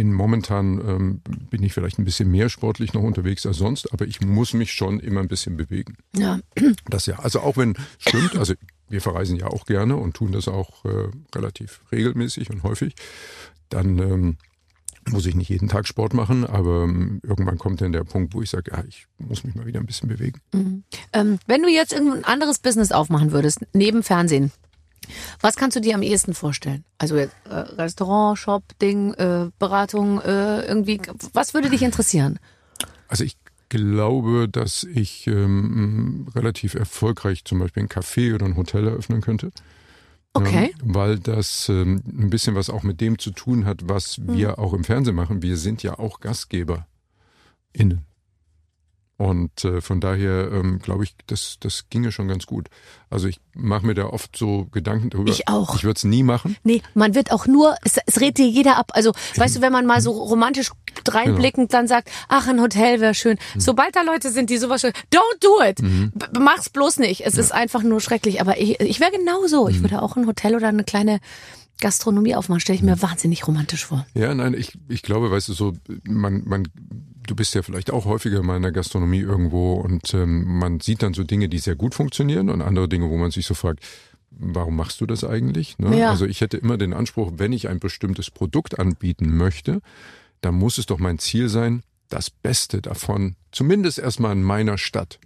bin 0.00 0.14
momentan, 0.14 0.80
ähm, 0.88 1.20
bin 1.50 1.62
ich 1.62 1.74
vielleicht 1.74 1.98
ein 1.98 2.06
bisschen 2.06 2.30
mehr 2.30 2.48
sportlich 2.48 2.94
noch 2.94 3.02
unterwegs 3.02 3.44
als 3.44 3.58
sonst, 3.58 3.92
aber 3.92 4.06
ich 4.06 4.22
muss 4.22 4.54
mich 4.54 4.72
schon 4.72 4.98
immer 4.98 5.20
ein 5.20 5.28
bisschen 5.28 5.58
bewegen. 5.58 5.98
Ja, 6.16 6.40
Das 6.88 7.04
ja, 7.04 7.18
also 7.18 7.40
auch 7.40 7.58
wenn 7.58 7.74
stimmt, 7.98 8.34
also 8.34 8.54
wir 8.88 9.02
verreisen 9.02 9.36
ja 9.36 9.48
auch 9.48 9.66
gerne 9.66 9.96
und 9.96 10.16
tun 10.16 10.32
das 10.32 10.48
auch 10.48 10.86
äh, 10.86 11.10
relativ 11.34 11.82
regelmäßig 11.92 12.48
und 12.48 12.62
häufig, 12.62 12.94
dann 13.68 13.98
ähm, 13.98 14.38
muss 15.10 15.26
ich 15.26 15.34
nicht 15.34 15.50
jeden 15.50 15.68
Tag 15.68 15.86
Sport 15.86 16.14
machen, 16.14 16.46
aber 16.46 16.84
ähm, 16.84 17.20
irgendwann 17.22 17.58
kommt 17.58 17.82
dann 17.82 17.92
der 17.92 18.04
Punkt, 18.04 18.32
wo 18.32 18.40
ich 18.40 18.48
sage, 18.48 18.70
ja, 18.70 18.82
ich 18.88 19.06
muss 19.18 19.44
mich 19.44 19.54
mal 19.54 19.66
wieder 19.66 19.80
ein 19.80 19.86
bisschen 19.86 20.08
bewegen. 20.08 20.40
Ähm, 21.12 21.38
wenn 21.46 21.62
du 21.62 21.68
jetzt 21.68 21.92
irgendein 21.92 22.24
anderes 22.24 22.58
Business 22.58 22.90
aufmachen 22.90 23.32
würdest, 23.32 23.66
neben 23.74 24.02
Fernsehen, 24.02 24.50
was 25.40 25.56
kannst 25.56 25.76
du 25.76 25.80
dir 25.80 25.94
am 25.94 26.02
ehesten 26.02 26.34
vorstellen? 26.34 26.84
Also 26.98 27.16
äh, 27.16 27.28
Restaurant, 27.48 28.38
Shop, 28.38 28.62
Ding, 28.80 29.14
äh, 29.14 29.50
Beratung, 29.58 30.20
äh, 30.20 30.62
irgendwie, 30.62 31.00
was 31.32 31.54
würde 31.54 31.70
dich 31.70 31.82
interessieren? 31.82 32.38
Also 33.08 33.24
ich 33.24 33.36
glaube, 33.68 34.48
dass 34.48 34.84
ich 34.84 35.26
ähm, 35.26 36.28
relativ 36.34 36.74
erfolgreich 36.74 37.44
zum 37.44 37.60
Beispiel 37.60 37.84
ein 37.84 37.88
Café 37.88 38.34
oder 38.34 38.46
ein 38.46 38.56
Hotel 38.56 38.86
eröffnen 38.86 39.20
könnte. 39.20 39.52
Okay. 40.32 40.72
Ähm, 40.82 40.94
weil 40.94 41.18
das 41.18 41.68
ähm, 41.68 42.02
ein 42.06 42.30
bisschen 42.30 42.54
was 42.54 42.70
auch 42.70 42.82
mit 42.82 43.00
dem 43.00 43.18
zu 43.18 43.30
tun 43.30 43.64
hat, 43.64 43.88
was 43.88 44.16
Hm. 44.16 44.34
wir 44.34 44.58
auch 44.58 44.74
im 44.74 44.84
Fernsehen 44.84 45.16
machen. 45.16 45.42
Wir 45.42 45.56
sind 45.56 45.82
ja 45.82 45.98
auch 45.98 46.20
Gastgeber 46.20 46.86
innen. 47.72 48.04
Und 49.20 49.66
äh, 49.66 49.82
von 49.82 50.00
daher 50.00 50.50
ähm, 50.50 50.78
glaube 50.78 51.04
ich, 51.04 51.14
das, 51.26 51.58
das 51.60 51.90
ginge 51.90 52.10
schon 52.10 52.26
ganz 52.26 52.46
gut. 52.46 52.68
Also 53.10 53.28
ich 53.28 53.38
mache 53.52 53.84
mir 53.84 53.92
da 53.92 54.06
oft 54.06 54.34
so 54.34 54.64
Gedanken 54.72 55.10
darüber. 55.10 55.30
Ich 55.30 55.46
auch. 55.46 55.74
Ich 55.76 55.84
würde 55.84 55.98
es 55.98 56.04
nie 56.04 56.22
machen. 56.22 56.56
Nee, 56.62 56.80
man 56.94 57.14
wird 57.14 57.30
auch 57.30 57.46
nur, 57.46 57.76
es, 57.84 57.98
es 58.06 58.18
redet 58.22 58.38
dir 58.38 58.48
jeder 58.48 58.78
ab. 58.78 58.92
Also, 58.94 59.12
weißt 59.36 59.56
du, 59.56 59.60
wenn 59.60 59.72
man 59.72 59.84
mal 59.84 60.00
so 60.00 60.12
romantisch 60.12 60.70
reinblickend 61.06 61.74
dann 61.74 61.86
sagt, 61.86 62.10
ach, 62.28 62.48
ein 62.48 62.62
Hotel 62.62 63.00
wäre 63.02 63.12
schön. 63.12 63.36
Sobald 63.58 63.94
da 63.94 64.00
Leute 64.00 64.30
sind, 64.30 64.48
die 64.48 64.56
sowas 64.56 64.80
schön, 64.80 64.92
don't 65.12 65.40
do 65.40 65.62
it. 65.62 65.76
B- 66.14 66.40
Mach's 66.40 66.70
bloß 66.70 66.96
nicht. 66.98 67.26
Es 67.26 67.36
ist 67.36 67.52
einfach 67.52 67.82
nur 67.82 68.00
schrecklich. 68.00 68.40
Aber 68.40 68.58
ich, 68.58 68.80
ich 68.80 69.00
wäre 69.00 69.10
genauso. 69.10 69.68
Ich 69.68 69.82
würde 69.82 70.00
auch 70.00 70.16
ein 70.16 70.26
Hotel 70.26 70.54
oder 70.54 70.68
eine 70.68 70.84
kleine 70.84 71.20
Gastronomie 71.80 72.34
aufmachen. 72.34 72.60
Stelle 72.60 72.76
ich 72.76 72.82
mir 72.82 73.00
wahnsinnig 73.02 73.46
romantisch 73.46 73.86
vor. 73.86 74.06
Ja, 74.14 74.34
nein, 74.34 74.54
ich, 74.54 74.78
ich 74.88 75.02
glaube, 75.02 75.30
weißt 75.30 75.48
du, 75.48 75.52
so, 75.52 75.72
man, 76.04 76.42
man, 76.44 76.68
du 77.26 77.34
bist 77.34 77.54
ja 77.54 77.62
vielleicht 77.62 77.90
auch 77.90 78.04
häufiger 78.04 78.42
mal 78.42 78.56
in 78.56 78.62
der 78.62 78.72
Gastronomie 78.72 79.20
irgendwo 79.20 79.74
und 79.74 80.14
ähm, 80.14 80.58
man 80.58 80.80
sieht 80.80 81.02
dann 81.02 81.14
so 81.14 81.24
Dinge, 81.24 81.48
die 81.48 81.58
sehr 81.58 81.76
gut 81.76 81.94
funktionieren 81.94 82.48
und 82.48 82.62
andere 82.62 82.88
Dinge, 82.88 83.10
wo 83.10 83.16
man 83.16 83.30
sich 83.30 83.46
so 83.46 83.54
fragt, 83.54 83.84
warum 84.30 84.76
machst 84.76 85.00
du 85.00 85.06
das 85.06 85.24
eigentlich? 85.24 85.78
Ne? 85.78 85.98
Ja. 85.98 86.10
Also 86.10 86.26
ich 86.26 86.40
hätte 86.40 86.56
immer 86.56 86.78
den 86.78 86.92
Anspruch, 86.92 87.32
wenn 87.36 87.52
ich 87.52 87.68
ein 87.68 87.80
bestimmtes 87.80 88.30
Produkt 88.30 88.78
anbieten 88.78 89.36
möchte, 89.36 89.80
dann 90.40 90.54
muss 90.54 90.78
es 90.78 90.86
doch 90.86 90.98
mein 90.98 91.18
Ziel 91.18 91.48
sein, 91.48 91.82
das 92.08 92.30
Beste 92.30 92.80
davon, 92.82 93.36
zumindest 93.52 93.98
erstmal 93.98 94.32
in 94.32 94.42
meiner 94.42 94.78
Stadt, 94.78 95.18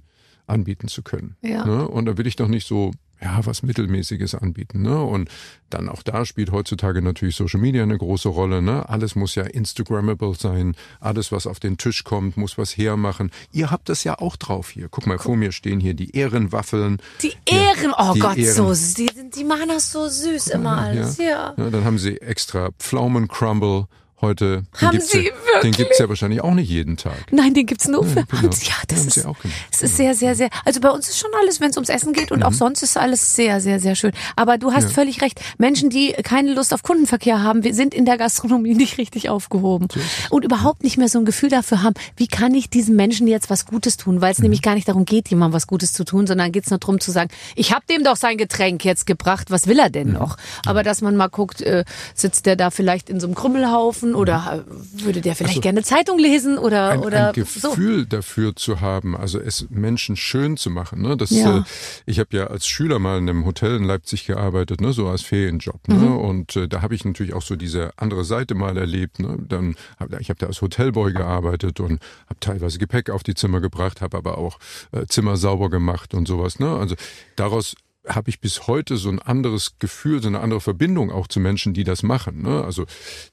anbieten 0.46 0.88
zu 0.88 1.02
können. 1.02 1.36
Ja. 1.40 1.64
Ne? 1.64 1.88
Und 1.88 2.04
da 2.06 2.18
will 2.18 2.26
ich 2.26 2.36
doch 2.36 2.48
nicht 2.48 2.66
so, 2.66 2.92
ja, 3.24 3.40
was 3.44 3.62
Mittelmäßiges 3.62 4.34
anbieten. 4.34 4.82
Ne? 4.82 5.02
Und 5.02 5.30
dann 5.70 5.88
auch 5.88 6.02
da 6.02 6.26
spielt 6.26 6.52
heutzutage 6.52 7.00
natürlich 7.00 7.34
Social 7.36 7.58
Media 7.58 7.82
eine 7.82 7.96
große 7.96 8.28
Rolle. 8.28 8.60
Ne? 8.60 8.88
Alles 8.88 9.16
muss 9.16 9.34
ja 9.34 9.44
Instagrammable 9.44 10.34
sein. 10.34 10.76
Alles, 11.00 11.32
was 11.32 11.46
auf 11.46 11.58
den 11.58 11.78
Tisch 11.78 12.04
kommt, 12.04 12.36
muss 12.36 12.58
was 12.58 12.76
hermachen. 12.76 13.30
Ihr 13.50 13.70
habt 13.70 13.88
das 13.88 14.04
ja 14.04 14.18
auch 14.18 14.36
drauf 14.36 14.70
hier. 14.70 14.88
Guck 14.90 15.06
mal, 15.06 15.18
vor 15.18 15.36
mir 15.36 15.52
stehen 15.52 15.80
hier 15.80 15.94
die 15.94 16.14
Ehrenwaffeln. 16.14 16.98
Die 17.22 17.32
Ehren, 17.46 17.94
oh 17.96 18.12
die 18.12 18.20
Gott, 18.20 18.36
Ehren. 18.36 18.54
so, 18.54 18.74
süß. 18.74 18.94
die, 18.94 19.10
die 19.34 19.44
machen 19.44 19.68
das 19.68 19.90
so 19.90 20.06
süß 20.06 20.48
immer 20.48 20.76
alles, 20.76 21.16
ja. 21.16 21.54
Ja, 21.56 21.70
dann 21.70 21.84
haben 21.84 21.98
sie 21.98 22.20
extra 22.20 22.70
Pflaumencrumble 22.78 23.86
heute. 24.24 24.64
Den 24.80 24.88
Haben 24.88 25.00
sie 25.00 25.18
ja, 25.18 25.24
wirklich? 25.24 25.60
Den 25.62 25.72
gibt's 25.72 25.98
ja 25.98 26.08
wahrscheinlich 26.08 26.40
auch 26.42 26.54
nicht 26.54 26.68
jeden 26.68 26.96
Tag. 26.96 27.14
Nein, 27.30 27.54
den 27.54 27.66
gibt's 27.66 27.86
nur 27.88 28.04
für 28.04 28.24
genau. 28.24 28.44
uns. 28.48 28.66
Ja, 28.66 28.74
das 28.88 29.06
ist, 29.06 29.14
sie 29.14 29.24
auch 29.24 29.36
es 29.70 29.82
ist 29.82 29.96
sehr, 29.96 30.14
sehr, 30.14 30.34
sehr. 30.34 30.48
Also 30.64 30.80
bei 30.80 30.90
uns 30.90 31.08
ist 31.08 31.18
schon 31.18 31.30
alles, 31.40 31.60
wenn 31.60 31.70
es 31.70 31.76
ums 31.76 31.88
Essen 31.88 32.12
geht 32.12 32.32
und 32.32 32.38
Mhm. 32.40 32.44
auch 32.44 32.52
sonst 32.52 32.82
ist 32.82 32.96
alles 32.96 33.34
sehr, 33.36 33.60
sehr, 33.60 33.78
sehr 33.80 33.94
schön. 33.94 34.12
Aber 34.36 34.58
du 34.58 34.72
hast 34.72 34.92
völlig 34.92 35.22
recht. 35.22 35.40
Menschen, 35.58 35.90
die 35.90 36.12
keine 36.24 36.52
Lust 36.54 36.74
auf 36.74 36.82
Kundenverkehr 36.82 37.42
haben, 37.42 37.62
wir 37.64 37.74
sind 37.74 37.94
in 37.94 38.04
der 38.04 38.18
Gastronomie 38.18 38.74
nicht 38.74 38.98
richtig 38.98 39.28
aufgehoben 39.28 39.88
und 40.30 40.44
überhaupt 40.44 40.82
nicht 40.82 40.96
mehr 40.98 41.08
so 41.08 41.18
ein 41.18 41.24
Gefühl 41.24 41.50
dafür 41.50 41.82
haben, 41.82 41.94
wie 42.16 42.26
kann 42.26 42.54
ich 42.54 42.70
diesen 42.70 42.96
Menschen 42.96 43.26
jetzt 43.28 43.50
was 43.50 43.66
Gutes 43.66 43.96
tun, 43.96 44.20
weil 44.20 44.32
es 44.32 44.38
Mhm. 44.38 44.44
nämlich 44.44 44.62
gar 44.62 44.74
nicht 44.74 44.88
darum 44.88 45.04
geht, 45.04 45.28
jemandem 45.28 45.54
was 45.54 45.66
Gutes 45.66 45.92
zu 45.92 46.04
tun, 46.04 46.26
sondern 46.26 46.50
geht 46.52 46.64
es 46.64 46.70
nur 46.70 46.78
darum 46.78 47.00
zu 47.00 47.10
sagen, 47.10 47.30
ich 47.54 47.72
habe 47.72 47.84
dem 47.88 48.02
doch 48.04 48.16
sein 48.16 48.38
Getränk 48.38 48.84
jetzt 48.84 49.06
gebracht, 49.06 49.50
was 49.50 49.66
will 49.66 49.78
er 49.78 49.90
denn 49.90 50.08
Mhm. 50.08 50.14
noch? 50.14 50.36
Aber 50.66 50.82
dass 50.82 51.00
man 51.02 51.16
mal 51.16 51.28
guckt, 51.28 51.60
äh, 51.60 51.84
sitzt 52.14 52.46
der 52.46 52.56
da 52.56 52.70
vielleicht 52.70 53.10
in 53.10 53.20
so 53.20 53.26
einem 53.26 53.34
Krümmelhaufen 53.34 54.13
oder 54.14 54.64
äh, 54.66 55.02
würde 55.04 55.20
der 55.20 55.34
vielleicht 55.34 55.62
gerne 55.62 55.82
Zeitung 55.82 56.18
lesen 56.18 56.58
oder 56.58 56.90
ein, 56.90 57.00
oder 57.00 57.28
ein 57.34 57.44
so. 57.44 57.70
Gefühl 57.70 58.06
dafür 58.06 58.56
zu 58.56 58.80
haben, 58.80 59.16
also 59.16 59.38
es 59.38 59.66
Menschen 59.70 60.16
schön 60.16 60.56
zu 60.56 60.70
machen. 60.70 61.02
Ne? 61.02 61.16
Das, 61.16 61.30
Ja. 61.30 61.58
äh, 61.58 61.62
ich 62.06 62.18
habe 62.18 62.36
ja 62.36 62.46
als 62.46 62.66
Schüler 62.66 62.98
mal 62.98 63.18
in 63.18 63.28
einem 63.28 63.44
Hotel 63.44 63.76
in 63.76 63.84
Leipzig 63.84 64.26
gearbeitet, 64.26 64.80
ne? 64.80 64.92
so 64.92 65.08
als 65.08 65.22
Ferienjob. 65.22 65.88
Ne? 65.88 65.94
Mhm. 65.96 66.16
Und 66.18 66.56
äh, 66.56 66.68
da 66.68 66.82
habe 66.82 66.94
ich 66.94 67.04
natürlich 67.04 67.34
auch 67.34 67.42
so 67.42 67.56
diese 67.56 67.92
andere 67.96 68.24
Seite 68.24 68.54
mal 68.54 68.76
erlebt. 68.76 69.18
Ne? 69.18 69.36
Dann 69.48 69.76
hab, 69.98 70.18
ich 70.20 70.28
habe 70.30 70.38
da 70.38 70.46
als 70.46 70.60
Hotelboy 70.62 71.12
gearbeitet 71.12 71.80
und 71.80 72.00
habe 72.28 72.40
teilweise 72.40 72.78
Gepäck 72.78 73.10
auf 73.10 73.22
die 73.22 73.34
Zimmer 73.34 73.60
gebracht, 73.60 74.00
habe 74.00 74.16
aber 74.16 74.38
auch 74.38 74.58
äh, 74.92 75.06
Zimmer 75.06 75.36
sauber 75.36 75.70
gemacht 75.70 76.14
und 76.14 76.26
sowas. 76.28 76.58
Ne? 76.58 76.68
Also 76.68 76.94
daraus 77.36 77.74
habe 78.08 78.30
ich 78.30 78.40
bis 78.40 78.66
heute 78.66 78.96
so 78.96 79.08
ein 79.08 79.18
anderes 79.18 79.78
Gefühl, 79.78 80.22
so 80.22 80.28
eine 80.28 80.40
andere 80.40 80.60
Verbindung 80.60 81.10
auch 81.10 81.26
zu 81.26 81.40
Menschen, 81.40 81.74
die 81.74 81.84
das 81.84 82.02
machen. 82.02 82.42
Ne? 82.42 82.64
Also, 82.64 82.86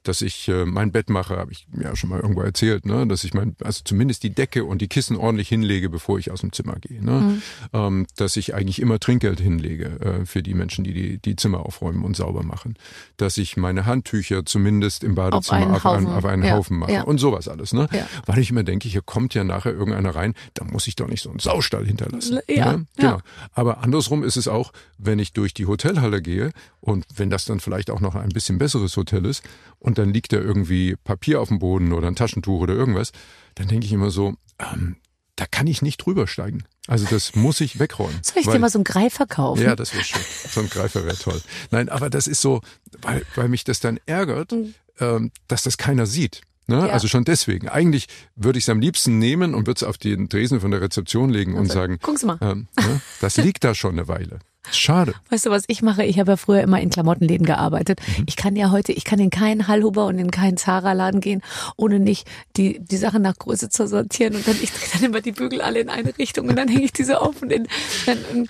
dass 0.04 0.22
ich 0.22 0.48
äh, 0.48 0.66
mein 0.66 0.92
Bett 0.92 1.10
mache, 1.10 1.38
habe 1.38 1.52
ich 1.52 1.68
ja 1.82 1.96
schon 1.96 2.10
mal 2.10 2.20
irgendwo 2.20 2.42
erzählt, 2.42 2.86
ne? 2.86 3.08
dass 3.08 3.24
ich 3.24 3.34
mein, 3.34 3.56
also 3.64 3.82
zumindest 3.84 4.24
die 4.24 4.30
Decke 4.30 4.66
und 4.66 4.82
die 4.82 4.88
Kissen 4.88 5.18
ordentlich 5.18 5.50
hinlege, 5.50 5.90
bevor 5.90 6.20
ich 6.20 6.32
aus 6.32 6.42
dem 6.42 6.52
Zimmer 6.54 6.76
gehe. 6.80 7.04
Ne? 7.04 7.42
Ähm, 7.74 8.08
dass 8.16 8.38
ich 8.38 8.54
eigentlich 8.54 8.82
immer 8.82 9.00
Trinkgeld 9.00 9.40
hinlege 9.40 9.86
äh, 10.00 10.26
für 10.26 10.44
die 10.44 10.54
Menschen, 10.54 10.84
die, 10.84 10.94
die 10.94 11.32
die 11.32 11.36
Zimmer 11.36 11.66
aufräumen 11.66 12.04
und 12.04 12.16
sauber 12.16 12.44
machen. 12.44 12.76
Dass 13.18 13.38
ich 13.38 13.58
meine 13.58 13.86
Handtücher 13.86 14.46
zumindest 14.46 15.04
im 15.04 15.16
Badezimmer 15.16 15.76
auf 15.76 15.86
einen, 15.86 16.06
Haufen. 16.06 16.08
auf 16.08 16.26
einen 16.26 16.44
Ja, 16.44 16.52
Haufen 16.52 16.78
mache 16.78 16.92
ja. 16.92 17.04
und 17.04 17.18
sowas 17.20 17.48
alles. 17.48 17.74
Ne? 17.74 17.88
Ja. 17.92 18.08
Weil 18.26 18.40
ich 18.40 18.52
immer 18.52 18.64
denke, 18.64 18.90
hier 18.90 19.02
kommt 19.02 19.34
ja 19.34 19.44
nachher 19.44 19.72
irgendeiner 19.72 20.16
rein, 20.16 20.34
da 20.54 20.66
muss 20.66 20.88
ich 20.88 20.96
doch 20.96 21.08
nicht 21.08 21.22
so 21.22 21.30
einen 21.30 21.40
Saustall 21.40 21.86
hinterlassen. 21.86 22.40
Ja, 22.48 22.74
ne? 22.74 22.88
Genau. 22.98 23.20
Aber 23.54 23.84
andersrum 23.84 24.24
ist 24.24 24.36
es 24.36 24.48
auch, 24.48 24.61
wenn 24.98 25.20
ich 25.20 25.34
durch 25.34 25.54
die 25.54 25.66
Hotelhalle 25.66 26.22
gehe 26.22 26.52
und 26.80 27.06
wenn 27.16 27.30
das 27.30 27.46
dann 27.46 27.60
vielleicht 27.60 27.90
auch 27.90 28.00
noch 28.00 28.16
ein 28.16 28.30
bisschen 28.30 28.58
besseres 28.58 28.96
Hotel 28.98 29.26
ist 29.26 29.44
und 29.80 29.98
dann 29.98 30.14
liegt 30.14 30.34
da 30.34 30.38
irgendwie 30.38 30.96
Papier 31.04 31.42
auf 31.42 31.48
dem 31.48 31.60
Boden 31.60 31.94
oder 31.94 32.08
ein 32.08 32.16
Taschentuch 32.16 32.62
oder 32.62 32.74
irgendwas, 32.74 33.12
dann 33.56 33.68
denke 33.68 33.86
ich 33.86 33.92
immer 33.92 34.12
so, 34.12 34.36
ähm, 34.60 34.98
da 35.36 35.46
kann 35.46 35.68
ich 35.68 35.82
nicht 35.82 35.98
drüber 35.98 36.28
steigen. 36.28 36.66
Also 36.88 37.06
das 37.10 37.36
muss 37.36 37.62
ich 37.62 37.80
wegräumen. 37.80 38.20
Soll 38.22 38.42
ich 38.42 38.48
weil- 38.48 38.54
dir 38.54 38.60
mal 38.60 38.70
so 38.70 38.78
einen 38.78 38.84
Greifer 38.84 39.26
kaufen? 39.26 39.64
ja, 39.64 39.76
das 39.76 39.94
wäre 39.94 40.04
schön. 40.04 40.22
So 40.50 40.62
ein 40.62 40.70
Greifer 40.70 41.06
wäre 41.06 41.18
toll. 41.18 41.42
Nein, 41.72 41.90
aber 41.90 42.10
das 42.10 42.28
ist 42.28 42.42
so, 42.42 42.62
weil, 43.02 43.26
weil 43.36 43.50
mich 43.50 43.64
das 43.64 43.80
dann 43.80 44.00
ärgert, 44.06 44.54
ähm, 45.00 45.32
dass 45.48 45.64
das 45.64 45.78
keiner 45.78 46.06
sieht. 46.06 46.42
Ne? 46.68 46.78
Mhm. 46.78 46.86
Ja. 46.86 46.94
Also 46.94 47.08
schon 47.08 47.24
deswegen. 47.24 47.70
Eigentlich 47.70 48.08
würde 48.36 48.60
ich 48.60 48.66
es 48.66 48.70
am 48.70 48.80
liebsten 48.80 49.20
nehmen 49.20 49.54
und 49.54 49.68
würde 49.68 49.80
es 49.80 49.84
auf 49.84 49.98
den 49.98 50.30
Tresen 50.30 50.60
von 50.62 50.72
der 50.72 50.82
Rezeption 50.82 51.30
legen 51.30 51.56
und 51.56 51.68
sagen, 51.68 51.98
guck's 52.02 52.24
mal. 52.24 52.38
Ähm, 52.42 52.68
ne? 52.78 53.02
das 53.20 53.38
liegt 53.38 53.64
da 53.64 53.76
schon 53.76 53.92
eine 53.92 54.08
Weile. 54.08 54.40
Schade. 54.72 55.16
Weißt 55.30 55.46
du, 55.48 55.50
was 55.50 55.64
ich 55.68 55.82
mache? 55.82 56.04
Ich 56.04 56.20
habe 56.20 56.32
ja 56.32 56.38
früher 56.38 56.62
immer 56.62 56.80
in 56.80 56.90
Klamottenläden 56.90 57.46
gearbeitet. 57.46 58.00
Mhm. 58.18 58.26
Ich 58.28 58.36
kann 58.36 58.56
ja 58.56 58.70
heute, 58.72 58.92
ich 58.92 59.04
kann 59.04 59.20
in 59.20 59.30
keinen 59.32 59.68
Hallhuber 59.68 60.06
und 60.06 60.20
in 60.20 60.30
keinen 60.30 60.56
Zara-Laden 60.58 61.20
gehen, 61.20 61.42
ohne 61.78 62.00
nicht 62.00 62.28
die, 62.58 62.80
die 62.80 62.98
Sachen 62.98 63.22
nach 63.24 63.38
Größe 63.38 63.70
zu 63.70 63.88
sortieren. 63.88 64.36
Und 64.36 64.48
dann, 64.48 64.56
ich 64.62 64.72
drehe 64.72 64.90
dann 64.94 65.04
immer 65.04 65.22
die 65.22 65.32
Bügel 65.32 65.62
alle 65.62 65.80
in 65.80 65.90
eine 65.90 66.18
Richtung 66.18 66.48
und 66.48 66.56
dann 66.56 66.68
hänge 66.68 66.84
ich 66.84 66.94
diese 66.94 67.22
auf 67.22 67.42
und 67.42 67.52
in, 67.52 67.68
dann, 68.06 68.48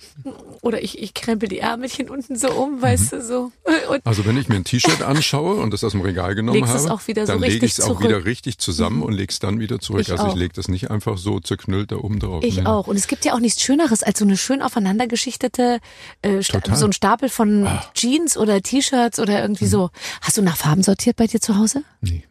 oder 0.62 0.84
ich, 0.84 1.00
ich 1.00 1.14
krempel 1.14 1.48
die 1.48 1.60
Ärmelchen 1.60 2.10
unten 2.10 2.36
so 2.36 2.52
um, 2.52 2.82
weißt 2.82 3.14
du, 3.14 3.22
so. 3.22 3.52
Und 3.90 4.06
Also 4.06 4.26
wenn 4.26 4.38
ich 4.38 4.50
mir 4.50 4.56
ein 4.56 4.64
T-Shirt 4.64 5.02
anschaue 5.02 5.56
und 5.56 5.72
das 5.72 5.84
aus 5.84 5.94
dem 5.94 6.02
Regal 6.02 6.36
genommen 6.36 6.68
habe, 6.68 6.78
so 6.80 6.98
dann 7.26 7.40
lege 7.40 7.66
ich 7.66 7.74
es 7.78 7.82
auch. 7.82 8.00
Mhm. 8.00 8.04
wieder 8.04 8.26
richtig 8.26 8.58
zusammen 8.58 9.02
und 9.02 9.14
lege 9.14 9.32
es 9.32 9.40
dann 9.40 9.60
wieder 9.60 9.80
zurück. 9.80 10.02
Ich 10.02 10.12
also 10.12 10.24
auch. 10.26 10.30
ich 10.30 10.36
lege 10.36 10.54
das 10.54 10.68
nicht 10.68 10.92
einfach 10.92 11.18
so 11.18 11.40
zerknüllt 11.40 11.92
da 11.92 11.98
oben 11.98 12.20
drauf. 12.20 12.44
Ich 12.44 12.58
Nee, 12.58 12.62
nee. 12.64 12.68
auch. 12.68 12.88
Und 12.88 12.96
es 12.96 13.08
gibt 13.08 13.26
ja 13.26 13.34
auch 13.34 13.40
nichts 13.40 13.62
Schöneres 13.62 14.04
als 14.04 14.20
so 14.20 14.26
eine 14.26 14.38
schön 14.38 14.62
aufeinander 14.62 15.08
geschichtete, 15.08 15.80
äh, 16.22 16.42
so 16.42 16.86
ein 16.86 16.94
Stapel 16.94 17.30
von 17.30 17.68
Jeans 17.94 18.38
oder 18.38 18.62
T-Shirts 18.62 19.20
oder 19.20 19.42
irgendwie 19.42 19.68
so. 19.68 19.90
Hast 20.22 20.38
du 20.38 20.42
nach 20.42 20.58
Farben 20.58 20.84
sortiert 20.84 21.16
bei 21.18 21.28
dir 21.28 21.42
zu 21.42 21.58
Hause? 21.58 21.84
Nee. 22.02 22.24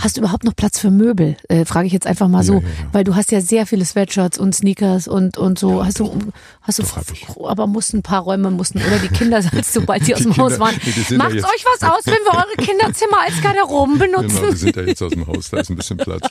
Hast 0.00 0.16
du 0.16 0.20
überhaupt 0.20 0.44
noch 0.44 0.54
Platz 0.56 0.78
für 0.78 0.90
Möbel? 0.90 1.36
Äh, 1.48 1.64
Frage 1.64 1.86
ich 1.86 1.92
jetzt 1.92 2.06
einfach 2.06 2.28
mal 2.28 2.42
so, 2.44 2.54
Ja, 2.54 2.60
ja, 2.60 2.66
ja. 2.68 2.74
weil 2.92 3.04
du 3.04 3.14
hast 3.14 3.32
ja 3.32 3.40
sehr 3.40 3.66
viele 3.66 3.84
Sweatshirts 3.84 4.38
und 4.38 4.54
Sneakers 4.54 5.08
und 5.08 5.38
und 5.38 5.58
so. 5.58 5.84
hast 5.84 5.98
du, 6.00 6.18
hast 6.62 6.78
du, 6.78 6.82
ich. 7.12 7.26
aber 7.44 7.66
mussten 7.66 7.98
ein 7.98 8.02
paar 8.02 8.20
Räume 8.22 8.50
mussten 8.50 8.78
oder 8.78 8.98
die 8.98 9.08
Kinder, 9.08 9.36
als 9.52 9.72
sobald 9.72 10.06
die 10.06 10.14
aus 10.14 10.22
dem 10.22 10.36
Haus 10.36 10.52
Kinder, 10.52 10.64
waren, 10.66 10.74
nee, 10.84 10.90
jetzt- 11.36 11.44
euch 11.44 11.64
was 11.80 11.82
aus, 11.88 12.06
wenn 12.06 12.14
wir 12.14 12.32
eure 12.34 12.56
Kinderzimmer 12.66 13.18
als 13.26 13.40
Garderoben 13.42 13.98
benutzen? 13.98 14.36
Genau, 14.36 14.50
die 14.50 14.56
sind 14.56 14.76
ja 14.76 14.82
jetzt 14.82 15.02
aus 15.02 15.12
dem 15.12 15.26
Haus, 15.26 15.50
da 15.50 15.58
ist 15.60 15.70
ein 15.70 15.76
bisschen 15.76 15.96
Platz. 15.96 16.28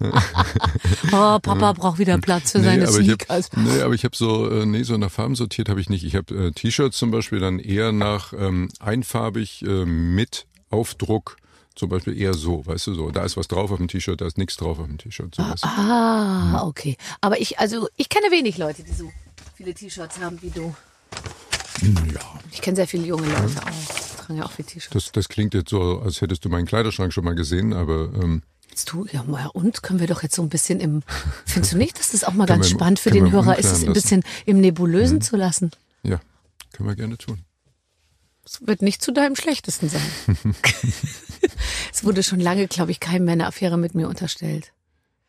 Oh, 1.12 1.38
Papa 1.40 1.72
braucht 1.72 1.98
wieder 1.98 2.18
Platz 2.18 2.52
für 2.52 2.60
seine 2.60 2.88
aber 2.88 2.98
ich 2.98 3.06
Sneakers. 3.06 3.50
hab, 3.52 3.56
nee, 3.58 3.80
aber 3.82 3.94
ich 3.94 4.04
habe 4.04 4.16
so, 4.16 4.50
äh, 4.50 4.66
nee, 4.66 4.82
so 4.82 4.96
nach 4.96 5.10
Farben 5.10 5.34
sortiert 5.34 5.68
habe 5.68 5.80
ich 5.80 5.88
nicht. 5.88 6.04
Ich 6.04 6.16
habe 6.16 6.34
äh, 6.46 6.50
T-Shirts 6.52 6.96
zum 6.98 7.10
Beispiel 7.10 7.40
dann 7.40 7.58
eher 7.58 7.92
nach 7.92 8.32
ähm, 8.32 8.68
einfarbig 8.80 9.62
äh, 9.62 9.84
mit 9.84 10.46
Aufdruck, 10.70 11.36
zum 11.74 11.88
Beispiel 11.88 12.20
eher 12.20 12.34
so, 12.34 12.64
weißt 12.64 12.86
du 12.88 12.94
so. 12.94 13.10
Da 13.10 13.24
ist 13.24 13.36
was 13.36 13.48
drauf 13.48 13.70
auf 13.70 13.78
dem 13.78 13.88
T-Shirt, 13.88 14.20
da 14.20 14.26
ist 14.26 14.38
nichts 14.38 14.56
drauf 14.56 14.78
auf 14.78 14.86
dem 14.86 14.98
T-Shirt. 14.98 15.34
Sowas. 15.34 15.62
Ah, 15.62 16.62
okay. 16.64 16.96
Aber 17.20 17.40
ich, 17.40 17.58
also, 17.58 17.88
ich 17.96 18.08
kenne 18.08 18.30
wenig 18.30 18.58
Leute, 18.58 18.82
die 18.82 18.92
so 18.92 19.10
viele 19.54 19.74
T-Shirts 19.74 20.20
haben 20.20 20.40
wie 20.42 20.50
du. 20.50 20.74
Ja, 21.82 22.20
Ich 22.52 22.60
kenne 22.62 22.76
sehr 22.76 22.86
viele 22.86 23.04
junge 23.04 23.26
Leute 23.26 23.60
auch. 23.62 24.16
Tragen 24.16 24.38
ja 24.38 24.44
auch 24.44 24.52
viele 24.52 24.68
T-Shirts. 24.68 24.90
das, 24.94 25.12
das 25.12 25.28
klingt 25.28 25.54
jetzt 25.54 25.70
so, 25.70 26.00
als 26.00 26.20
hättest 26.20 26.44
du 26.44 26.48
meinen 26.48 26.66
Kleiderschrank 26.66 27.12
schon 27.12 27.24
mal 27.24 27.34
gesehen, 27.34 27.72
aber 27.72 28.10
ähm, 28.22 28.42
Jetzt 28.70 28.90
du, 28.90 29.06
ja, 29.12 29.22
mal, 29.22 29.46
und 29.52 29.82
können 29.84 30.00
wir 30.00 30.08
doch 30.08 30.22
jetzt 30.24 30.34
so 30.34 30.42
ein 30.42 30.48
bisschen 30.48 30.80
im, 30.80 31.02
findest 31.46 31.74
du 31.74 31.76
nicht, 31.76 31.96
dass 31.98 32.10
das 32.10 32.24
auch 32.24 32.32
mal 32.32 32.46
ganz 32.46 32.66
wir 32.66 32.74
spannend 32.74 32.98
für 32.98 33.10
den 33.12 33.30
Hörer 33.30 33.56
ist, 33.56 33.70
es 33.70 33.84
ein 33.84 33.92
bisschen 33.92 34.24
im 34.46 34.60
Nebulösen 34.60 35.20
zu 35.20 35.36
lassen? 35.36 35.70
ja, 36.02 36.20
können 36.72 36.88
wir 36.88 36.96
gerne 36.96 37.16
tun. 37.16 37.38
Es 38.44 38.66
wird 38.66 38.82
nicht 38.82 39.00
zu 39.02 39.12
deinem 39.12 39.36
Schlechtesten 39.36 39.88
sein. 39.88 40.02
es 41.92 42.04
wurde 42.04 42.22
schon 42.22 42.40
lange, 42.40 42.68
glaube 42.68 42.90
ich, 42.90 43.00
keinem 43.00 43.24
mehr 43.24 43.32
eine 43.32 43.46
Affäre 43.46 43.78
mit 43.78 43.94
mir 43.94 44.08
unterstellt. 44.08 44.73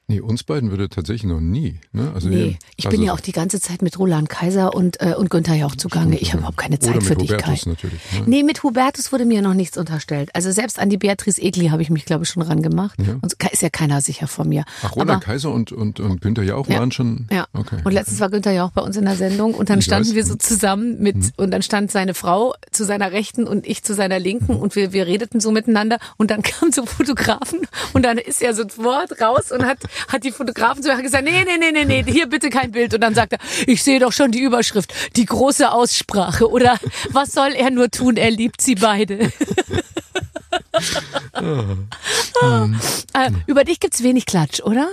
Nee, 0.07 0.19
uns 0.19 0.43
beiden 0.43 0.69
würde 0.69 0.87
tatsächlich 0.87 1.23
noch 1.31 1.39
nie. 1.39 1.79
Ne? 1.91 2.11
Also 2.13 2.29
Nee, 2.29 2.35
wir- 2.35 2.55
ich 2.75 2.85
also, 2.85 2.95
bin 2.97 3.05
ja 3.07 3.13
auch 3.13 3.19
die 3.19 3.31
ganze 3.31 3.59
Zeit 3.59 3.81
mit 3.81 3.97
Roland 3.97 4.29
Kaiser 4.29 4.75
und, 4.75 5.01
äh, 5.01 5.15
und 5.17 5.31
Günther 5.31 5.55
Jauch 5.55 5.75
zugange. 5.75 6.17
Ich 6.19 6.29
habe 6.29 6.39
überhaupt 6.39 6.57
keine 6.57 6.77
Zeit 6.77 6.91
Oder 6.97 7.01
für 7.01 7.13
mit 7.17 7.21
dich, 7.21 7.37
Kai. 7.37 7.57
Natürlich. 7.65 7.99
Ne? 8.13 8.23
Nee, 8.27 8.43
mit 8.43 8.61
Hubertus 8.61 9.11
wurde 9.11 9.25
mir 9.25 9.41
noch 9.41 9.55
nichts 9.55 9.77
unterstellt. 9.77 10.29
Also 10.35 10.51
selbst 10.51 10.77
an 10.77 10.89
die 10.89 10.97
Beatrice 10.97 11.41
Egli 11.41 11.69
habe 11.69 11.81
ich 11.81 11.89
mich, 11.89 12.05
glaube 12.05 12.23
ich, 12.23 12.29
schon 12.29 12.43
ran 12.43 12.61
gemacht. 12.61 12.99
Und 12.99 13.31
so 13.31 13.47
ist 13.51 13.61
ja 13.63 13.69
keiner 13.71 13.99
sicher 14.01 14.27
von 14.27 14.47
mir. 14.47 14.63
Ach, 14.83 14.91
Roland 14.95 15.09
Aber- 15.09 15.19
Kaiser 15.21 15.51
und, 15.51 15.71
und, 15.71 15.99
und 15.99 16.21
Günther 16.21 16.43
Jauch 16.43 16.67
Ja. 16.67 16.79
waren 16.79 16.91
schon. 16.91 17.27
Ja. 17.31 17.47
Okay. 17.53 17.77
Und 17.83 17.91
letztens 17.91 18.19
war 18.19 18.29
Günther 18.29 18.51
ja 18.51 18.63
auch 18.65 18.71
bei 18.71 18.81
uns 18.81 18.97
in 18.97 19.05
der 19.05 19.15
Sendung 19.15 19.55
und 19.55 19.71
dann 19.71 19.79
Ich 19.79 19.85
standen 19.85 20.09
weiß. 20.09 20.15
wir 20.15 20.25
so 20.25 20.35
zusammen 20.35 20.99
mit 21.01 21.15
und 21.37 21.49
dann 21.49 21.63
stand 21.63 21.89
seine 21.91 22.13
Frau 22.13 22.53
zu 22.71 22.85
seiner 22.85 23.11
Rechten 23.11 23.47
und 23.47 23.65
ich 23.65 23.81
zu 23.81 23.95
seiner 23.95 24.19
Linken 24.19 24.55
und 24.55 24.75
wir, 24.75 24.93
wir 24.93 25.07
redeten 25.07 25.39
so 25.39 25.49
miteinander 25.51 25.97
und 26.17 26.29
dann 26.29 26.41
kamen 26.43 26.71
so 26.71 26.85
Fotografen 26.85 27.61
und 27.93 28.03
dann 28.05 28.19
ist 28.19 28.43
er 28.43 28.53
sofort 28.53 29.19
raus 29.19 29.51
und 29.51 29.65
hat, 29.65 29.79
hat 30.07 30.23
die 30.23 30.31
Fotografen 30.31 30.83
so 30.83 30.89
gesagt, 30.95 31.23
nee, 31.23 31.43
nee, 31.43 31.57
nee, 31.57 31.71
nee, 31.71 31.85
nee, 31.85 32.11
hier 32.11 32.27
bitte 32.27 32.49
kein 32.49 32.71
Bild. 32.71 32.93
Und 32.93 33.01
dann 33.01 33.15
sagt 33.15 33.33
er, 33.33 33.39
ich 33.67 33.83
sehe 33.83 33.99
doch 33.99 34.11
schon 34.11 34.31
die 34.31 34.41
Überschrift, 34.41 34.93
die 35.15 35.25
große 35.25 35.71
Aussprache 35.71 36.49
oder 36.49 36.77
was 37.11 37.31
soll 37.31 37.53
er 37.53 37.71
nur 37.71 37.89
tun, 37.89 38.17
er 38.17 38.31
liebt 38.31 38.61
sie 38.61 38.75
beide. 38.75 39.31
äh, 43.13 43.31
über 43.47 43.63
dich 43.63 43.79
gibt's 43.79 44.03
wenig 44.03 44.25
Klatsch, 44.25 44.61
oder? 44.61 44.89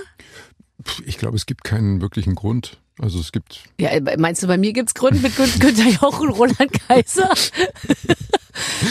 Ich 1.05 1.19
glaube, 1.19 1.37
es 1.37 1.47
gibt 1.47 1.65
keinen 1.65 2.01
wirklichen 2.01 2.35
Grund. 2.35 2.79
Also 2.99 3.21
es 3.21 3.33
gibt. 3.33 3.65
Ja, 3.81 3.91
meinst 4.19 4.43
du, 4.43 4.47
bei 4.47 4.59
mir 4.59 4.73
gibt's 4.73 4.95
Gründe 4.95 5.21
mit 5.21 5.35
Gün 5.35 5.51
Günther 5.59 5.89
Jauch 5.89 6.21
und 6.21 6.31
Roland 6.31 6.73
Kaiser? 6.89 7.31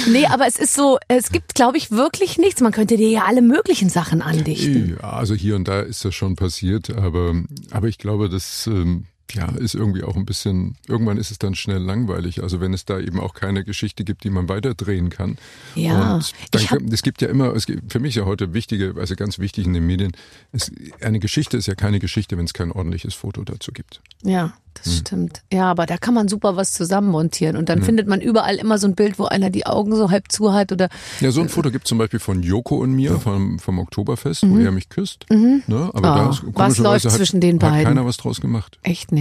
nee, 0.07 0.25
aber 0.25 0.47
es 0.47 0.57
ist 0.57 0.73
so, 0.73 0.97
es 1.07 1.31
gibt, 1.31 1.55
glaube 1.55 1.77
ich, 1.77 1.91
wirklich 1.91 2.37
nichts. 2.37 2.61
Man 2.61 2.71
könnte 2.71 2.97
dir 2.97 3.09
ja 3.09 3.25
alle 3.25 3.41
möglichen 3.41 3.89
Sachen 3.89 4.21
andichten. 4.21 4.97
Also 5.01 5.35
hier 5.35 5.55
und 5.55 5.67
da 5.67 5.81
ist 5.81 6.03
das 6.05 6.15
schon 6.15 6.35
passiert, 6.35 6.95
aber, 6.95 7.35
aber 7.71 7.87
ich 7.87 7.97
glaube, 7.97 8.29
das 8.29 8.67
ähm, 8.67 9.05
ja, 9.35 9.45
ist 9.51 9.75
irgendwie 9.75 10.03
auch 10.03 10.15
ein 10.15 10.25
bisschen, 10.25 10.75
irgendwann 10.87 11.17
ist 11.17 11.31
es 11.31 11.39
dann 11.39 11.55
schnell 11.55 11.79
langweilig. 11.81 12.41
Also 12.43 12.59
wenn 12.59 12.73
es 12.73 12.85
da 12.85 12.99
eben 12.99 13.19
auch 13.19 13.33
keine 13.33 13.63
Geschichte 13.63 14.03
gibt, 14.03 14.23
die 14.23 14.29
man 14.29 14.49
weiterdrehen 14.49 15.09
kann. 15.09 15.37
Ja, 15.75 16.15
Und 16.15 16.33
dann, 16.51 16.61
hab- 16.69 16.81
es 16.91 17.01
gibt 17.03 17.21
ja 17.21 17.27
immer, 17.29 17.55
es 17.55 17.65
gibt, 17.65 17.91
für 17.91 17.99
mich 17.99 18.09
ist 18.15 18.21
ja 18.21 18.25
heute 18.25 18.53
wichtige, 18.53 18.93
also 18.97 19.15
ganz 19.15 19.39
wichtig 19.39 19.65
in 19.65 19.73
den 19.73 19.85
Medien, 19.85 20.11
es, 20.51 20.71
eine 21.01 21.19
Geschichte 21.19 21.57
ist 21.57 21.67
ja 21.67 21.75
keine 21.75 21.99
Geschichte, 21.99 22.37
wenn 22.37 22.45
es 22.45 22.53
kein 22.53 22.71
ordentliches 22.71 23.13
Foto 23.13 23.43
dazu 23.43 23.71
gibt. 23.71 24.01
Ja, 24.23 24.53
das 24.75 24.97
stimmt. 24.99 25.41
Ja, 25.51 25.69
aber 25.69 25.85
da 25.85 25.97
kann 25.97 26.13
man 26.13 26.29
super 26.29 26.55
was 26.55 26.71
zusammenmontieren 26.71 27.57
und 27.57 27.67
dann 27.67 27.83
findet 27.83 28.07
man 28.07 28.21
überall 28.21 28.55
immer 28.55 28.77
so 28.77 28.87
ein 28.87 28.95
Bild, 28.95 29.19
wo 29.19 29.25
einer 29.25 29.49
die 29.49 29.65
Augen 29.65 29.93
so 29.95 30.09
halb 30.11 30.31
zu 30.31 30.53
hat 30.53 30.71
oder 30.71 30.87
Ja, 31.19 31.31
so 31.31 31.41
ein 31.41 31.49
Foto 31.49 31.71
gibt 31.71 31.87
zum 31.87 31.97
Beispiel 31.97 32.19
von 32.21 32.41
Joko 32.41 32.77
und 32.77 32.93
mir 32.93 33.19
vom, 33.19 33.59
vom 33.59 33.79
Oktoberfest, 33.79 34.43
wo 34.49 34.57
er 34.59 34.71
mich 34.71 34.87
küsst. 34.87 35.25
Ne? 35.29 35.89
Aber 35.93 35.97
Oh, 35.97 36.01
da 36.15 36.29
ist, 36.29 36.43
was 36.53 36.77
läuft 36.77 37.05
hat, 37.05 37.11
zwischen 37.11 37.41
den 37.41 37.55
hat 37.55 37.69
beiden? 37.71 37.83
keiner 37.83 38.05
was 38.05 38.15
draus 38.17 38.39
gemacht. 38.39 38.79
Echt 38.83 39.11
nicht. 39.11 39.20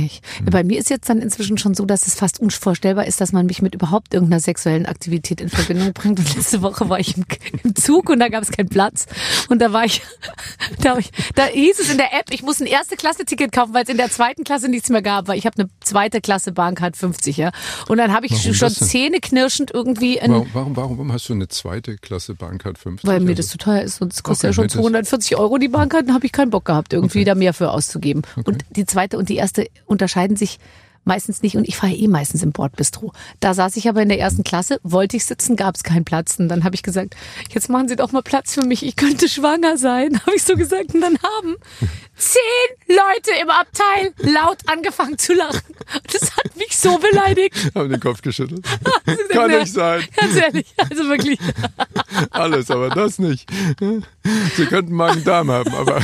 Bei 0.50 0.62
mir 0.64 0.78
ist 0.78 0.90
jetzt 0.90 1.08
dann 1.08 1.18
inzwischen 1.20 1.58
schon 1.58 1.74
so, 1.74 1.84
dass 1.84 2.06
es 2.06 2.14
fast 2.14 2.40
unvorstellbar 2.40 3.06
ist, 3.06 3.20
dass 3.20 3.32
man 3.32 3.46
mich 3.46 3.62
mit 3.62 3.74
überhaupt 3.74 4.14
irgendeiner 4.14 4.40
sexuellen 4.40 4.86
Aktivität 4.86 5.40
in 5.40 5.48
Verbindung 5.48 5.92
bringt. 5.92 6.18
Und 6.18 6.34
letzte 6.36 6.62
Woche 6.62 6.88
war 6.88 6.98
ich 7.00 7.16
im, 7.16 7.24
im 7.62 7.74
Zug 7.76 8.08
und 8.10 8.20
da 8.20 8.28
gab 8.28 8.42
es 8.42 8.50
keinen 8.50 8.68
Platz. 8.68 9.06
Und 9.48 9.60
da 9.60 9.72
war 9.72 9.84
ich, 9.84 10.02
da, 10.82 10.98
ich, 10.98 11.10
da 11.34 11.46
hieß 11.46 11.78
es 11.80 11.90
in 11.90 11.98
der 11.98 12.12
App, 12.14 12.26
ich 12.30 12.42
muss 12.42 12.60
ein 12.60 12.66
erste 12.66 12.96
Klasse 12.96 13.24
Ticket 13.24 13.52
kaufen, 13.52 13.74
weil 13.74 13.82
es 13.84 13.88
in 13.88 13.96
der 13.96 14.10
zweiten 14.10 14.44
Klasse 14.44 14.68
nichts 14.68 14.88
mehr 14.88 15.02
gab, 15.02 15.28
weil 15.28 15.38
ich 15.38 15.46
habe 15.46 15.58
eine 15.58 15.68
zweite 15.80 16.20
Klasse 16.20 16.52
Bahncard 16.52 16.96
50, 16.96 17.36
ja. 17.36 17.50
Und 17.88 17.98
dann 17.98 18.12
habe 18.12 18.26
ich 18.26 18.32
Warum 18.32 18.54
schon 18.54 18.70
zähneknirschend 18.70 19.70
irgendwie 19.72 20.20
ein, 20.20 20.30
Warum, 20.30 20.48
warum, 20.52 20.76
warum 20.76 21.12
hast 21.12 21.28
du 21.28 21.32
eine 21.32 21.48
zweite 21.48 21.96
Klasse 21.96 22.34
Bahncard 22.34 22.78
50? 22.78 23.08
weil 23.08 23.20
mir 23.20 23.30
Also- 23.30 23.42
das 23.42 23.48
zu 23.48 23.58
teuer 23.58 23.82
ist 23.82 24.00
und 24.00 24.12
es 24.12 24.22
kostet 24.22 24.44
Okay, 24.44 24.48
ja 24.50 24.52
schon 24.54 24.64
nee, 24.64 24.68
das- 24.68 25.08
240 25.08 25.36
Euro 25.36 25.58
die 25.58 25.68
Bahncard, 25.68 26.06
dann 26.08 26.14
habe 26.14 26.26
ich 26.26 26.32
keinen 26.32 26.50
Bock 26.50 26.64
gehabt, 26.64 26.92
irgendwie 26.92 27.24
da 27.24 27.34
mehr 27.34 27.54
für 27.54 27.70
auszugeben. 27.70 28.22
Und 28.44 28.64
die 28.76 28.86
zweite 28.86 29.18
und 29.18 29.28
die 29.28 29.36
erste 29.36 29.66
unterscheiden 29.90 30.36
sich 30.36 30.58
meistens 31.04 31.42
nicht 31.42 31.56
und 31.56 31.66
ich 31.66 31.76
fahre 31.76 31.92
eh 31.92 32.08
meistens 32.08 32.42
im 32.42 32.52
Bordbistro. 32.52 33.12
Da 33.40 33.54
saß 33.54 33.76
ich 33.76 33.88
aber 33.88 34.02
in 34.02 34.08
der 34.08 34.18
ersten 34.18 34.44
Klasse, 34.44 34.78
wollte 34.82 35.16
ich 35.16 35.24
sitzen, 35.24 35.56
gab 35.56 35.74
es 35.74 35.82
keinen 35.82 36.04
Platz. 36.04 36.38
Und 36.38 36.48
dann 36.48 36.64
habe 36.64 36.74
ich 36.74 36.82
gesagt, 36.82 37.16
jetzt 37.52 37.68
machen 37.68 37.88
Sie 37.88 37.96
doch 37.96 38.12
mal 38.12 38.22
Platz 38.22 38.54
für 38.54 38.64
mich, 38.64 38.84
ich 38.84 38.96
könnte 38.96 39.28
schwanger 39.28 39.76
sein. 39.76 40.20
Habe 40.26 40.36
ich 40.36 40.42
so 40.42 40.54
gesagt 40.56 40.94
und 40.94 41.00
dann 41.00 41.16
haben 41.18 41.56
zehn 42.16 42.40
Leute 42.88 43.30
im 43.42 43.50
Abteil 43.50 44.12
laut 44.18 44.58
angefangen 44.66 45.16
zu 45.18 45.32
lachen. 45.32 45.74
Das 46.12 46.36
hat 46.36 46.56
mich 46.56 46.76
so 46.76 46.98
beleidigt. 46.98 47.56
Haben 47.74 47.88
den 47.88 48.00
Kopf 48.00 48.22
geschüttelt. 48.22 48.64
Ja, 49.06 49.46
Kann 49.46 49.50
nicht 49.50 49.72
sein. 49.72 50.02
Ganz 50.16 50.36
ehrlich, 50.36 50.66
also 50.76 51.08
wirklich. 51.08 51.38
Alles, 52.30 52.70
aber 52.70 52.90
das 52.90 53.18
nicht. 53.18 53.48
Sie 54.56 54.66
könnten 54.66 54.92
Magen-Darm 54.92 55.50
haben, 55.50 55.72
aber 55.74 56.00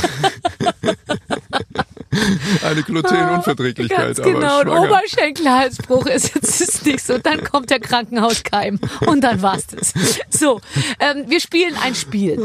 eine 2.65 2.83
Glutenunverträglichkeit. 2.83 4.17
Ganz 4.17 4.23
genau, 4.23 4.61
ein 4.61 4.69
aber 4.69 4.77
schwanger. 4.77 4.91
Oberschenkelhalsbruch 4.91 6.07
ist 6.07 6.35
jetzt 6.35 6.61
ist 6.61 6.87
nicht 6.87 7.05
so. 7.05 7.19
Dann 7.19 7.45
kommt 7.45 7.71
der 7.71 7.81
Krankenhauskeim 7.81 8.79
und 9.07 9.23
dann 9.23 9.43
war's 9.43 9.67
das. 9.67 9.93
So, 10.31 10.61
ähm, 11.01 11.25
wir 11.29 11.41
spielen 11.41 11.75
ein 11.83 11.95
Spiel. 11.95 12.39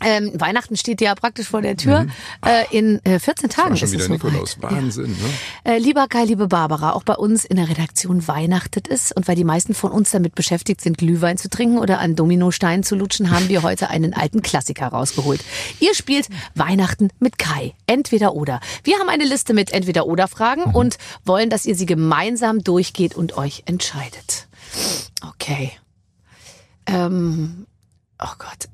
Ähm, 0.00 0.32
Weihnachten 0.34 0.76
steht 0.76 1.00
ja 1.00 1.14
praktisch 1.14 1.48
vor 1.48 1.62
der 1.62 1.76
Tür. 1.76 2.06
Äh, 2.44 2.64
in 2.76 3.04
äh, 3.04 3.18
14 3.18 3.48
Tagen 3.50 3.70
War 3.70 3.76
schon 3.76 3.86
ist 3.88 3.92
wieder 3.92 4.04
es 4.04 4.08
Nikolaus. 4.08 4.52
soweit. 4.52 4.72
Wahnsinn, 4.72 5.10
ne? 5.10 5.72
Äh, 5.74 5.78
lieber 5.78 6.06
Kai, 6.08 6.24
liebe 6.24 6.48
Barbara, 6.48 6.92
auch 6.92 7.02
bei 7.02 7.14
uns 7.14 7.44
in 7.44 7.56
der 7.56 7.68
Redaktion 7.68 8.26
weihnachtet 8.28 8.88
es. 8.88 9.12
Und 9.12 9.28
weil 9.28 9.36
die 9.36 9.44
meisten 9.44 9.74
von 9.74 9.90
uns 9.90 10.10
damit 10.10 10.34
beschäftigt 10.34 10.80
sind, 10.80 10.98
Glühwein 10.98 11.36
zu 11.38 11.48
trinken 11.48 11.78
oder 11.78 11.98
an 11.98 12.16
Dominosteinen 12.16 12.82
zu 12.84 12.94
lutschen, 12.94 13.30
haben 13.30 13.48
wir 13.48 13.62
heute 13.62 13.90
einen 13.90 14.14
alten 14.14 14.42
Klassiker 14.42 14.88
rausgeholt. 14.88 15.40
Ihr 15.80 15.94
spielt 15.94 16.28
Weihnachten 16.54 17.08
mit 17.18 17.38
Kai. 17.38 17.74
Entweder 17.86 18.34
oder. 18.34 18.60
Wir 18.84 18.98
haben 18.98 19.08
eine 19.16 19.28
Liste 19.28 19.52
mit 19.54 19.72
Entweder-Oder-Fragen 19.72 20.68
Mhm. 20.70 20.74
und 20.74 20.98
wollen, 21.24 21.50
dass 21.50 21.66
ihr 21.66 21.74
sie 21.74 21.86
gemeinsam 21.86 22.62
durchgeht 22.62 23.14
und 23.14 23.36
euch 23.36 23.64
entscheidet. 23.66 24.48
Okay. 25.22 25.72
Ähm, 26.86 27.66
oh 28.22 28.32
Gott. 28.38 28.68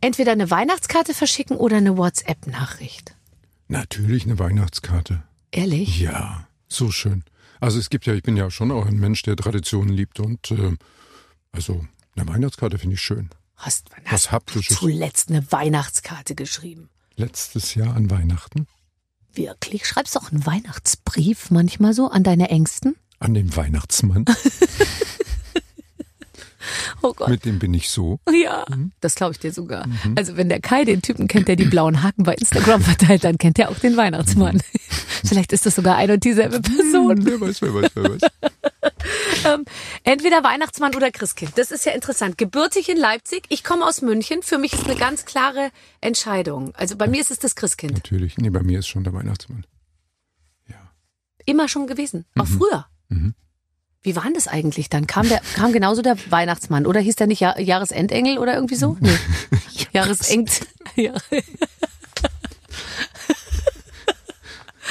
Entweder 0.00 0.32
eine 0.32 0.50
Weihnachtskarte 0.50 1.14
verschicken 1.14 1.56
oder 1.56 1.76
eine 1.76 1.96
WhatsApp-Nachricht. 1.96 3.14
Natürlich 3.68 4.24
eine 4.24 4.38
Weihnachtskarte. 4.38 5.22
Ehrlich? 5.50 6.00
Ja, 6.00 6.46
so 6.68 6.90
schön. 6.90 7.24
Also 7.60 7.78
es 7.78 7.90
gibt 7.90 8.06
ja, 8.06 8.14
ich 8.14 8.22
bin 8.22 8.36
ja 8.36 8.50
schon 8.50 8.70
auch 8.72 8.86
ein 8.86 8.98
Mensch, 8.98 9.22
der 9.22 9.36
Traditionen 9.36 9.90
liebt 9.90 10.18
und 10.20 10.50
äh, 10.50 10.76
also 11.52 11.84
eine 12.16 12.26
Weihnachtskarte 12.28 12.78
finde 12.78 12.94
ich 12.94 13.00
schön. 13.02 13.30
Hast, 13.56 13.90
wann 13.90 14.04
Was 14.06 14.12
hast 14.12 14.26
du 14.26 14.30
Haptisches. 14.32 14.78
zuletzt 14.78 15.28
eine 15.30 15.50
Weihnachtskarte 15.52 16.34
geschrieben? 16.34 16.88
Letztes 17.14 17.74
Jahr 17.74 17.94
an 17.94 18.10
Weihnachten 18.10 18.66
Wirklich? 19.34 19.86
Schreibst 19.86 20.14
du 20.14 20.20
auch 20.20 20.30
einen 20.30 20.44
Weihnachtsbrief 20.46 21.50
manchmal 21.50 21.94
so 21.94 22.08
an 22.08 22.22
deine 22.22 22.48
Ängsten? 22.50 22.96
an 23.22 23.34
den 23.34 23.54
Weihnachtsmann, 23.54 24.24
Oh 27.02 27.12
Gott. 27.14 27.28
mit 27.28 27.44
dem 27.44 27.58
bin 27.58 27.74
ich 27.74 27.90
so. 27.90 28.18
Ja, 28.30 28.64
das 29.00 29.14
glaube 29.14 29.32
ich 29.32 29.38
dir 29.38 29.52
sogar. 29.52 29.86
Also 30.16 30.36
wenn 30.36 30.48
der 30.48 30.60
Kai 30.60 30.84
den 30.84 31.02
Typen 31.02 31.28
kennt, 31.28 31.48
der 31.48 31.56
die 31.56 31.64
blauen 31.64 32.02
Haken 32.02 32.24
bei 32.24 32.34
Instagram 32.34 32.82
verteilt, 32.82 33.24
dann 33.24 33.38
kennt 33.38 33.58
er 33.58 33.70
auch 33.70 33.78
den 33.78 33.96
Weihnachtsmann. 33.96 34.62
Vielleicht 35.24 35.52
ist 35.52 35.66
das 35.66 35.74
sogar 35.74 35.96
ein 35.96 36.10
und 36.10 36.24
dieselbe 36.24 36.60
Person. 36.60 37.24
Wer 37.24 37.40
weiß, 37.40 37.62
wer 37.62 37.74
weiß, 37.74 37.90
wer 37.94 38.04
weiß. 38.04 38.20
Ähm, 39.44 39.64
entweder 40.04 40.44
Weihnachtsmann 40.44 40.94
oder 40.94 41.10
Christkind. 41.10 41.58
Das 41.58 41.72
ist 41.72 41.84
ja 41.84 41.92
interessant. 41.92 42.38
Gebürtig 42.38 42.88
in 42.88 42.96
Leipzig. 42.96 43.42
Ich 43.48 43.64
komme 43.64 43.84
aus 43.84 44.00
München. 44.00 44.42
Für 44.42 44.56
mich 44.56 44.72
ist 44.72 44.84
eine 44.84 44.94
ganz 44.94 45.24
klare 45.24 45.70
Entscheidung. 46.00 46.72
Also 46.76 46.96
bei 46.96 47.08
mir 47.08 47.20
ist 47.20 47.32
es 47.32 47.40
das 47.40 47.56
Christkind. 47.56 47.94
Natürlich. 47.94 48.38
Nee, 48.38 48.50
bei 48.50 48.62
mir 48.62 48.78
ist 48.78 48.86
schon 48.86 49.02
der 49.02 49.12
Weihnachtsmann. 49.12 49.66
Immer 51.44 51.68
schon 51.68 51.86
gewesen. 51.86 52.24
Auch 52.38 52.46
früher. 52.46 52.86
Wie 54.04 54.16
war 54.16 54.24
denn 54.24 54.34
das 54.34 54.48
eigentlich 54.48 54.90
dann? 54.90 55.06
Kam, 55.06 55.28
der, 55.28 55.40
kam 55.54 55.72
genauso 55.72 56.02
der 56.02 56.16
Weihnachtsmann 56.30 56.86
oder 56.86 56.98
hieß 56.98 57.14
der 57.16 57.28
nicht 57.28 57.40
Jahr, 57.40 57.58
Jahresendengel 57.60 58.38
oder 58.38 58.54
irgendwie 58.54 58.74
so? 58.74 58.96
Nee. 59.00 59.16
Jahresend. 59.92 60.66
Ja. 60.94 61.14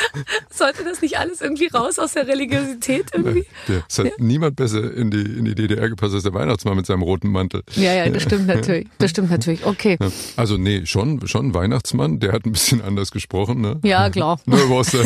Sollte 0.50 0.84
das 0.84 1.02
nicht 1.02 1.18
alles 1.18 1.42
irgendwie 1.42 1.68
raus 1.68 2.00
aus 2.00 2.14
der 2.14 2.28
Religiosität 2.28 3.08
irgendwie? 3.14 3.46
Es 3.88 4.00
hat 4.00 4.20
niemand 4.20 4.56
besser 4.56 4.94
in 4.94 5.12
die, 5.12 5.22
in 5.22 5.46
die 5.46 5.56
DDR 5.56 5.90
gepasst 5.90 6.14
als 6.14 6.24
der 6.24 6.34
Weihnachtsmann 6.34 6.76
mit 6.76 6.86
seinem 6.86 7.02
roten 7.02 7.30
Mantel. 7.30 7.64
Ja, 7.76 7.94
ja, 7.94 8.10
das 8.10 8.24
stimmt 8.24 8.48
natürlich. 8.48 8.88
Das 8.98 9.12
stimmt 9.12 9.32
natürlich. 9.32 9.66
Okay. 9.66 9.98
Ja. 10.00 10.10
Also 10.36 10.58
nee, 10.58 10.86
schon, 10.86 11.26
schon 11.28 11.54
Weihnachtsmann, 11.54 12.20
der 12.20 12.34
hat 12.34 12.46
ein 12.46 12.52
bisschen 12.52 12.82
anders 12.82 13.12
gesprochen, 13.12 13.62
ne? 13.62 13.80
Ja, 13.84 14.10
klar. 14.10 14.40
Ne, 14.52 14.58
warst 14.70 14.94
du, 14.94 14.98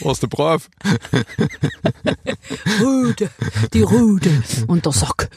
warst 0.00 0.22
du 0.24 0.28
brav? 0.28 0.68
Rüde, 2.80 3.30
die 3.72 3.82
Rüde 3.82 4.42
und 4.66 4.84
der 4.86 4.92
Sock. 4.92 5.28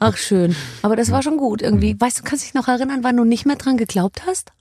Ach, 0.00 0.16
schön. 0.16 0.56
Aber 0.82 0.96
das 0.96 1.12
war 1.12 1.22
schon 1.22 1.36
gut 1.36 1.62
irgendwie. 1.62 1.94
Weißt 1.98 2.18
du, 2.18 2.22
kannst 2.24 2.44
dich 2.44 2.54
noch 2.54 2.66
erinnern, 2.66 3.00
wann 3.02 3.16
du 3.16 3.24
nicht 3.24 3.46
mehr 3.46 3.56
dran 3.56 3.76
geglaubt 3.76 4.22
hast? 4.26 4.52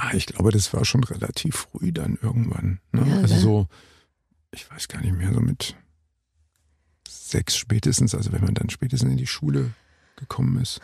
Ah, 0.00 0.14
ich 0.14 0.26
glaube, 0.26 0.52
das 0.52 0.72
war 0.72 0.84
schon 0.84 1.02
relativ 1.02 1.66
früh 1.72 1.90
dann 1.92 2.18
irgendwann. 2.22 2.78
Ne? 2.92 3.04
Ja, 3.04 3.16
also 3.16 3.34
gell? 3.34 3.42
so, 3.42 3.66
ich 4.52 4.70
weiß 4.70 4.86
gar 4.86 5.00
nicht 5.00 5.16
mehr, 5.16 5.32
so 5.34 5.40
mit 5.40 5.74
sechs 7.08 7.56
spätestens, 7.56 8.14
also 8.14 8.32
wenn 8.32 8.44
man 8.44 8.54
dann 8.54 8.70
spätestens 8.70 9.10
in 9.10 9.16
die 9.16 9.26
Schule 9.26 9.72
gekommen 10.16 10.60
ist. 10.62 10.80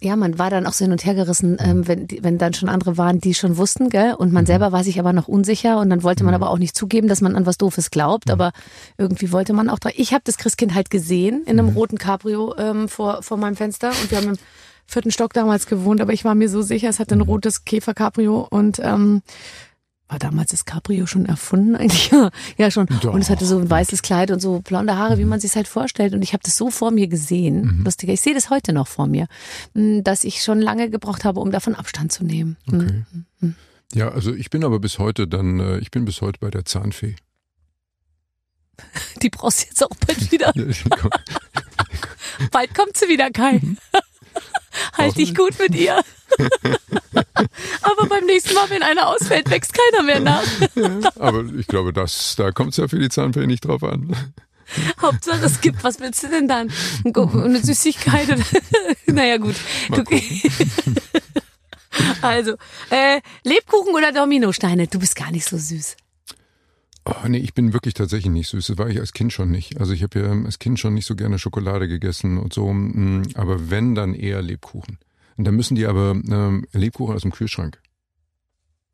Ja, 0.00 0.16
man 0.16 0.38
war 0.38 0.48
dann 0.48 0.64
auch 0.66 0.72
so 0.72 0.84
hin 0.84 0.92
und 0.92 1.04
her 1.04 1.14
gerissen, 1.14 1.58
ähm, 1.60 1.86
wenn, 1.86 2.06
wenn 2.20 2.38
dann 2.38 2.54
schon 2.54 2.68
andere 2.68 2.96
waren, 2.96 3.20
die 3.20 3.34
schon 3.34 3.56
wussten, 3.56 3.90
gell? 3.90 4.14
Und 4.14 4.32
man 4.32 4.46
selber 4.46 4.72
war 4.72 4.84
sich 4.84 4.98
aber 5.00 5.12
noch 5.12 5.28
unsicher 5.28 5.78
und 5.78 5.90
dann 5.90 6.04
wollte 6.04 6.24
man 6.24 6.34
aber 6.34 6.50
auch 6.50 6.58
nicht 6.58 6.76
zugeben, 6.76 7.08
dass 7.08 7.20
man 7.20 7.34
an 7.34 7.46
was 7.46 7.58
Doofes 7.58 7.90
glaubt. 7.90 8.30
Aber 8.30 8.52
irgendwie 8.96 9.32
wollte 9.32 9.52
man 9.52 9.68
auch 9.68 9.80
dran. 9.80 9.92
Ich 9.96 10.12
habe 10.12 10.22
das 10.24 10.38
Christkind 10.38 10.74
halt 10.74 10.90
gesehen 10.90 11.42
in 11.46 11.58
einem 11.58 11.70
roten 11.70 11.98
Cabrio 11.98 12.54
ähm, 12.56 12.88
vor, 12.88 13.22
vor 13.22 13.36
meinem 13.38 13.56
Fenster 13.56 13.90
und 13.90 14.10
wir 14.10 14.18
haben 14.18 14.38
vierten 14.88 15.12
Stock 15.12 15.32
damals 15.34 15.66
gewohnt, 15.66 16.00
aber 16.00 16.12
ich 16.12 16.24
war 16.24 16.34
mir 16.34 16.48
so 16.48 16.62
sicher, 16.62 16.88
es 16.88 16.98
hatte 16.98 17.14
ein 17.14 17.20
rotes 17.20 17.64
Käfer-Cabrio 17.64 18.48
und 18.50 18.80
ähm, 18.82 19.22
war 20.08 20.18
damals 20.18 20.50
das 20.50 20.64
Cabrio 20.64 21.04
schon 21.06 21.26
erfunden 21.26 21.76
eigentlich? 21.76 22.10
Ja, 22.12 22.30
ja 22.56 22.70
schon. 22.70 22.86
Doch. 23.02 23.12
Und 23.12 23.20
es 23.20 23.28
hatte 23.28 23.44
so 23.44 23.58
ein 23.58 23.68
weißes 23.68 24.00
Kleid 24.00 24.30
und 24.30 24.40
so 24.40 24.60
blonde 24.60 24.96
Haare, 24.96 25.18
wie 25.18 25.26
man 25.26 25.38
sich 25.38 25.54
halt 25.54 25.68
vorstellt. 25.68 26.14
Und 26.14 26.22
ich 26.22 26.32
habe 26.32 26.42
das 26.42 26.56
so 26.56 26.70
vor 26.70 26.90
mir 26.90 27.06
gesehen, 27.06 27.82
lustiger, 27.84 28.14
ich 28.14 28.22
sehe 28.22 28.32
das 28.32 28.48
heute 28.48 28.72
noch 28.72 28.88
vor 28.88 29.06
mir, 29.06 29.26
m, 29.74 30.02
dass 30.02 30.24
ich 30.24 30.42
schon 30.42 30.60
lange 30.60 30.88
gebraucht 30.88 31.26
habe, 31.26 31.40
um 31.40 31.50
davon 31.52 31.74
Abstand 31.74 32.10
zu 32.10 32.24
nehmen. 32.24 32.56
M. 32.72 33.04
Okay. 33.42 33.52
Ja, 33.94 34.08
also 34.08 34.32
ich 34.34 34.48
bin 34.48 34.64
aber 34.64 34.80
bis 34.80 34.98
heute 34.98 35.28
dann, 35.28 35.60
äh, 35.60 35.78
ich 35.78 35.90
bin 35.90 36.06
bis 36.06 36.22
heute 36.22 36.38
bei 36.40 36.50
der 36.50 36.64
Zahnfee. 36.64 37.16
Die 39.22 39.28
brauchst 39.28 39.62
du 39.62 39.66
jetzt 39.66 39.84
auch 39.84 39.96
bald 40.06 40.32
wieder. 40.32 40.52
Bald 42.52 42.72
kommt 42.72 42.96
sie 42.96 43.08
wieder, 43.08 43.30
Kai. 43.30 43.60
Halt 44.96 45.16
dich 45.16 45.34
gut 45.34 45.58
mit 45.58 45.74
ihr. 45.74 46.00
Aber 47.82 48.06
beim 48.08 48.26
nächsten 48.26 48.54
Mal, 48.54 48.68
wenn 48.70 48.82
einer 48.82 49.08
ausfällt, 49.08 49.50
wächst 49.50 49.72
keiner 49.72 50.02
mehr 50.04 50.20
nach. 50.20 50.42
aber 51.18 51.44
ich 51.56 51.66
glaube, 51.66 51.92
das, 51.92 52.36
da 52.36 52.50
kommt 52.50 52.70
es 52.72 52.76
ja 52.76 52.88
für 52.88 52.98
die 52.98 53.08
Zahnfee 53.08 53.46
nicht 53.46 53.64
drauf 53.64 53.82
an. 53.82 54.14
Hauptsache 55.00 55.46
es 55.46 55.60
gibt, 55.60 55.82
was 55.84 56.00
willst 56.00 56.22
du 56.22 56.28
denn 56.28 56.48
dann? 56.48 56.70
Eine 57.04 57.60
Süßigkeit? 57.62 58.28
Oder? 58.28 58.44
naja, 59.06 59.36
gut. 59.38 59.56
Also, 62.22 62.54
äh, 62.90 63.20
Lebkuchen 63.42 63.94
oder 63.94 64.12
Dominosteine? 64.12 64.86
Du 64.86 65.00
bist 65.00 65.16
gar 65.16 65.32
nicht 65.32 65.48
so 65.48 65.56
süß. 65.56 65.96
Oh, 67.10 67.26
nee, 67.28 67.38
ich 67.38 67.54
bin 67.54 67.72
wirklich 67.72 67.94
tatsächlich 67.94 68.30
nicht 68.30 68.48
süß. 68.48 68.66
Das 68.66 68.78
war 68.78 68.88
ich 68.88 69.00
als 69.00 69.12
Kind 69.14 69.32
schon 69.32 69.50
nicht. 69.50 69.80
Also 69.80 69.92
ich 69.94 70.02
habe 70.02 70.20
ja 70.20 70.30
als 70.44 70.58
Kind 70.58 70.78
schon 70.78 70.92
nicht 70.94 71.06
so 71.06 71.16
gerne 71.16 71.38
Schokolade 71.38 71.88
gegessen 71.88 72.36
und 72.36 72.52
so. 72.52 72.70
mm, 72.72 73.22
Aber 73.34 73.70
wenn, 73.70 73.94
dann 73.94 74.12
eher 74.14 74.42
Lebkuchen. 74.42 74.98
Und 75.36 75.44
dann 75.44 75.54
müssen 75.54 75.74
die 75.74 75.86
aber 75.86 76.10
ähm, 76.10 76.66
Lebkuchen 76.72 77.14
aus 77.14 77.22
dem 77.22 77.32
Kühlschrank. 77.32 77.80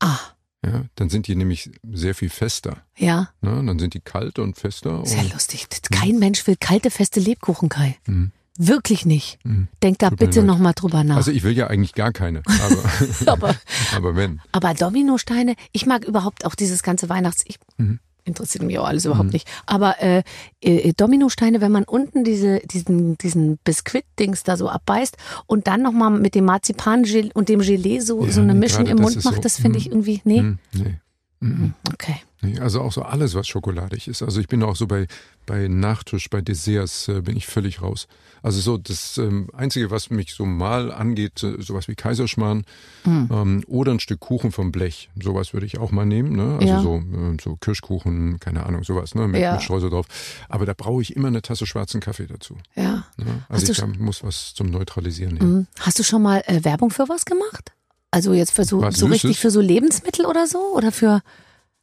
Ah, 0.00 0.18
Ja, 0.64 0.84
dann 0.94 1.08
sind 1.08 1.26
die 1.26 1.34
nämlich 1.34 1.70
sehr 1.92 2.14
viel 2.14 2.28
fester. 2.30 2.82
ja. 2.96 3.30
Ne? 3.40 3.62
Dann 3.66 3.78
sind 3.78 3.94
die 3.94 4.00
kalt 4.00 4.38
und 4.38 4.56
fester. 4.56 5.04
Sehr 5.04 5.20
Und, 5.24 5.32
lustig. 5.32 5.66
Kein 5.90 6.18
Mensch 6.18 6.46
will 6.46 6.56
kalte, 6.58 6.90
feste 6.90 7.20
Lebkuchen, 7.20 7.68
Kai. 7.68 7.96
Mhm. 8.06 8.30
Wirklich 8.56 9.04
nicht. 9.04 9.38
Mhm. 9.44 9.68
Denk 9.82 9.98
da 9.98 10.10
Tut 10.10 10.20
bitte 10.20 10.42
nochmal 10.42 10.74
drüber 10.74 11.02
nach. 11.02 11.16
also 11.16 11.32
ich 11.32 11.42
will 11.42 11.56
ja 11.56 11.66
eigentlich 11.66 11.94
gar 11.94 12.12
keine. 12.12 12.42
Aber, 12.46 12.84
aber, 13.32 13.56
aber 13.96 14.16
wenn. 14.16 14.40
aber 14.52 14.74
Dominosteine, 14.74 15.54
ich 15.72 15.86
mag 15.86 16.04
überhaupt 16.04 16.44
auch 16.44 16.54
dieses 16.54 16.82
ganze 16.82 17.08
Weihnachts... 17.08 17.42
Ich, 17.46 17.58
Mhm. 17.76 17.98
Interessiert 18.26 18.64
mich 18.64 18.78
auch 18.78 18.86
alles 18.86 19.04
überhaupt 19.04 19.34
nicht. 19.34 19.46
Aber 19.66 20.00
äh, 20.02 20.22
äh, 20.62 20.94
Dominosteine, 20.96 21.60
wenn 21.60 21.70
man 21.70 21.84
unten 21.84 22.24
diese, 22.24 22.60
diesen, 22.60 23.18
diesen 23.18 23.58
Biskuit-Dings 23.58 24.44
da 24.44 24.56
so 24.56 24.70
abbeißt 24.70 25.18
und 25.44 25.66
dann 25.66 25.82
nochmal 25.82 26.10
mit 26.10 26.34
dem 26.34 26.46
Marzipan 26.46 27.04
und 27.34 27.50
dem 27.50 27.60
Gelee 27.60 28.00
so, 28.00 28.24
Ja, 28.24 28.32
so 28.32 28.40
eine 28.40 28.54
nee, 28.54 28.60
Mischung 28.60 28.86
im 28.86 28.96
Mund 28.96 29.22
macht, 29.26 29.36
so, 29.36 29.40
das 29.42 29.56
finde 29.56 29.78
mm. 29.78 29.80
ich 29.80 29.86
irgendwie... 29.90 30.22
Nee? 30.24 30.40
Mm, 30.40 30.58
nee. 30.72 31.00
Mm, 31.40 31.74
Okay. 31.92 32.16
Nee. 32.44 32.58
Also 32.60 32.80
auch 32.80 32.92
so 32.92 33.02
alles, 33.02 33.34
was 33.34 33.46
schokoladig 33.48 34.08
ist. 34.08 34.22
Also 34.22 34.40
ich 34.40 34.48
bin 34.48 34.62
auch 34.62 34.76
so 34.76 34.86
bei, 34.86 35.06
bei 35.46 35.68
Nachtisch, 35.68 36.28
bei 36.30 36.40
Desserts 36.40 37.08
äh, 37.08 37.20
bin 37.20 37.36
ich 37.36 37.46
völlig 37.46 37.82
raus. 37.82 38.06
Also 38.42 38.60
so 38.60 38.76
das 38.76 39.16
ähm, 39.18 39.48
Einzige, 39.54 39.90
was 39.90 40.10
mich 40.10 40.34
so 40.34 40.44
mal 40.44 40.92
angeht, 40.92 41.42
äh, 41.42 41.60
sowas 41.62 41.88
wie 41.88 41.94
Kaiserschmarrn 41.94 42.64
Hm. 43.04 43.28
ähm, 43.32 43.64
oder 43.66 43.92
ein 43.92 44.00
Stück 44.00 44.20
Kuchen 44.20 44.50
vom 44.52 44.72
Blech. 44.72 45.10
Sowas 45.22 45.52
würde 45.52 45.66
ich 45.66 45.78
auch 45.78 45.90
mal 45.90 46.06
nehmen. 46.06 46.34
Ne? 46.36 46.54
Also 46.60 46.66
Ja. 46.66 46.80
so, 46.82 46.96
äh, 46.98 47.36
so 47.42 47.56
Kirschkuchen, 47.56 48.38
keine 48.40 48.64
Ahnung, 48.64 48.82
sowas 48.84 49.14
ne? 49.14 49.28
mit, 49.28 49.40
Ja. 49.40 49.52
mit 49.54 49.62
Streusel 49.62 49.90
drauf. 49.90 50.06
Aber 50.48 50.64
da 50.66 50.72
brauche 50.74 51.02
ich 51.02 51.14
immer 51.16 51.28
eine 51.28 51.42
Tasse 51.42 51.66
schwarzen 51.66 52.00
Kaffee 52.00 52.26
dazu. 52.26 52.56
Ja. 52.74 53.04
Ne? 53.18 53.44
Hast 53.48 53.50
Also 53.50 53.66
du 53.66 53.72
ich 53.72 53.78
da 53.78 53.86
muss 54.02 54.22
was 54.22 54.54
zum 54.54 54.66
Neutralisieren 54.70 55.34
nehmen. 55.34 55.52
Mhm. 55.54 55.66
Hast 55.80 55.98
du 55.98 56.02
schon 56.02 56.22
mal 56.22 56.42
äh, 56.46 56.64
Werbung 56.64 56.90
für 56.90 57.08
was 57.08 57.24
gemacht? 57.24 57.72
Also 58.10 58.32
jetzt 58.32 58.52
für 58.52 58.64
so, 58.64 58.80
Was 58.80 58.96
so 58.96 59.06
richtig 59.06 59.38
für 59.40 59.50
so 59.50 59.60
Lebensmittel 59.60 60.24
oder 60.26 60.46
so? 60.46 60.58
Oder 60.76 60.92
für. 60.92 61.20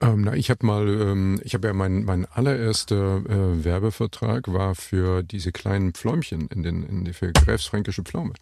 Ähm, 0.01 0.21
na, 0.21 0.33
ich 0.33 0.49
habe 0.49 0.65
mal, 0.65 0.87
ähm, 0.87 1.39
ich 1.43 1.53
habe 1.53 1.67
ja 1.67 1.73
mein, 1.73 2.03
mein 2.03 2.25
allererster 2.25 3.17
äh, 3.17 3.63
Werbevertrag 3.63 4.51
war 4.51 4.73
für 4.73 5.21
diese 5.21 5.51
kleinen 5.51 5.93
Pfläumchen 5.93 6.47
in 6.47 6.63
den, 6.63 6.83
in 6.83 7.05
die 7.05 7.13
für 7.13 7.31
Gräfsfränkische 7.31 8.01
Pflaume. 8.01 8.33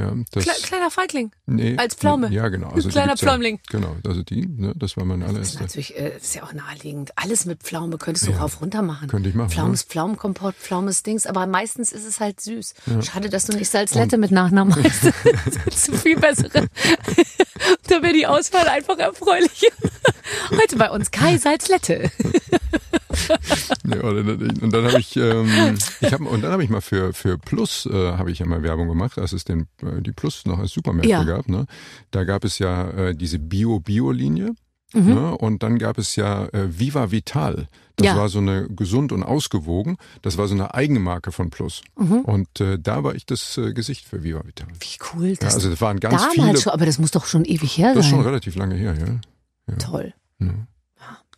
Ja, 0.00 0.12
das, 0.32 0.44
Kle 0.44 0.52
kleiner 0.62 0.90
Feigling. 0.90 1.30
nee, 1.46 1.76
als 1.76 1.94
Pflaume. 1.94 2.28
Ja, 2.30 2.48
genau. 2.48 2.68
Also 2.68 2.88
Kleiner 2.88 3.08
gibt's 3.14 3.20
ja. 3.22 3.28
Genau, 3.68 3.96
also 4.06 4.22
die, 4.22 4.46
ne, 4.46 4.72
das 4.76 4.96
war 4.96 5.04
mein 5.04 5.20
Das 5.20 5.28
ist 5.30 5.34
allererster. 5.34 5.60
natürlich, 5.60 5.96
äh, 5.98 6.16
ist 6.16 6.34
ja 6.34 6.42
auch 6.42 6.52
naheliegend. 6.52 7.12
Alles 7.16 7.44
mit 7.44 7.62
Pflaume 7.62 7.98
könntest 7.98 8.26
du 8.26 8.32
Ja. 8.32 8.38
rauf 8.38 8.60
runter 8.60 8.82
machen. 8.82 9.08
Könnte 9.08 9.28
ich 9.28 9.34
machen, 9.34 9.50
Pflaumes, 9.50 9.82
Pflaumenkompott, 9.82 10.54
Pflaumes 10.56 11.02
Dings, 11.02 11.26
aber 11.26 11.46
meistens 11.46 11.92
ist 11.92 12.06
es 12.06 12.20
halt 12.20 12.40
süß. 12.40 12.74
Schade, 13.02 13.28
dass 13.28 13.46
du 13.46 13.56
nicht 13.56 13.68
Salzlette 13.70 14.16
mit 14.18 14.30
Nachnamen 14.30 14.74
heißt. 14.82 15.04
das 15.66 15.88
ist 15.88 15.96
viel 16.02 16.18
bessere. 16.18 16.50
da 17.88 18.02
wäre 18.02 18.12
die 18.12 18.26
Auswahl 18.26 18.66
einfach 18.68 18.98
erfreulich. 18.98 19.66
Heute 20.50 20.76
bei 20.76 20.90
uns 20.90 21.10
Kai 21.10 21.36
Salzlette. 21.38 22.10
Ja, 23.84 24.02
oder- 24.04 24.20
und 24.62 24.70
dann 24.72 24.84
habe 24.86 25.00
ich, 25.00 25.16
ähm, 25.16 25.76
ich 26.00 26.12
hab, 26.12 26.20
und 26.20 26.42
dann 26.42 26.52
habe 26.52 26.62
ich 26.64 26.70
mal 26.70 26.80
für 26.80 27.12
für 27.12 27.38
Plus 27.38 27.86
äh, 27.86 28.12
habe 28.12 28.30
ich 28.30 28.38
ja 28.38 28.46
mal 28.46 28.62
Werbung 28.62 28.88
gemacht, 28.88 29.18
als 29.18 29.32
es 29.32 29.44
den 29.44 29.66
äh, 29.82 30.00
die 30.00 30.12
Plus 30.12 30.44
noch 30.46 30.58
als 30.58 30.72
Supermärkte 30.72 31.10
Ja. 31.10 31.24
gab. 31.24 31.48
Ne? 31.48 31.66
Da 32.10 32.24
gab 32.24 32.44
es 32.44 32.58
ja 32.58 32.88
äh, 32.90 33.14
diese 33.14 33.38
Bio-Bio-Linie. 33.38 34.54
Mhm. 34.92 35.06
Ne? 35.14 35.36
Und 35.38 35.62
dann 35.62 35.78
gab 35.78 35.98
es 35.98 36.16
ja 36.16 36.46
äh, 36.46 36.66
Viva 36.78 37.12
Vital. 37.12 37.68
Das 37.94 38.06
Ja. 38.08 38.16
war 38.16 38.28
so 38.28 38.38
eine 38.38 38.66
gesund 38.68 39.12
und 39.12 39.22
ausgewogen. 39.22 39.96
Das 40.22 40.36
war 40.36 40.48
so 40.48 40.54
eine 40.54 40.74
Eigenmarke 40.74 41.30
von 41.30 41.50
Plus. 41.50 41.82
Mhm. 41.96 42.20
Und 42.22 42.60
äh, 42.60 42.76
da 42.76 43.04
war 43.04 43.14
ich 43.14 43.24
das 43.24 43.56
äh, 43.56 43.72
Gesicht 43.72 44.04
für 44.06 44.24
Viva 44.24 44.44
Vital. 44.44 44.66
Wie 44.80 44.98
cool 45.14 45.28
Ja, 45.28 45.34
das 45.40 45.54
also 45.54 45.70
das 45.70 45.80
waren 45.80 46.00
ganz 46.00 46.16
damals 46.22 46.34
viele. 46.34 46.60
schon, 46.60 46.72
aber 46.72 46.86
das 46.86 46.98
muss 46.98 47.12
doch 47.12 47.26
schon 47.26 47.44
ewig 47.44 47.78
her 47.78 47.94
Das 47.94 48.04
ist 48.06 48.10
schon 48.10 48.18
sein. 48.18 48.26
relativ 48.28 48.56
lange 48.56 48.74
her, 48.74 48.96
ja. 48.98 49.74
Toll. 49.76 50.12
Ja. 50.40 50.48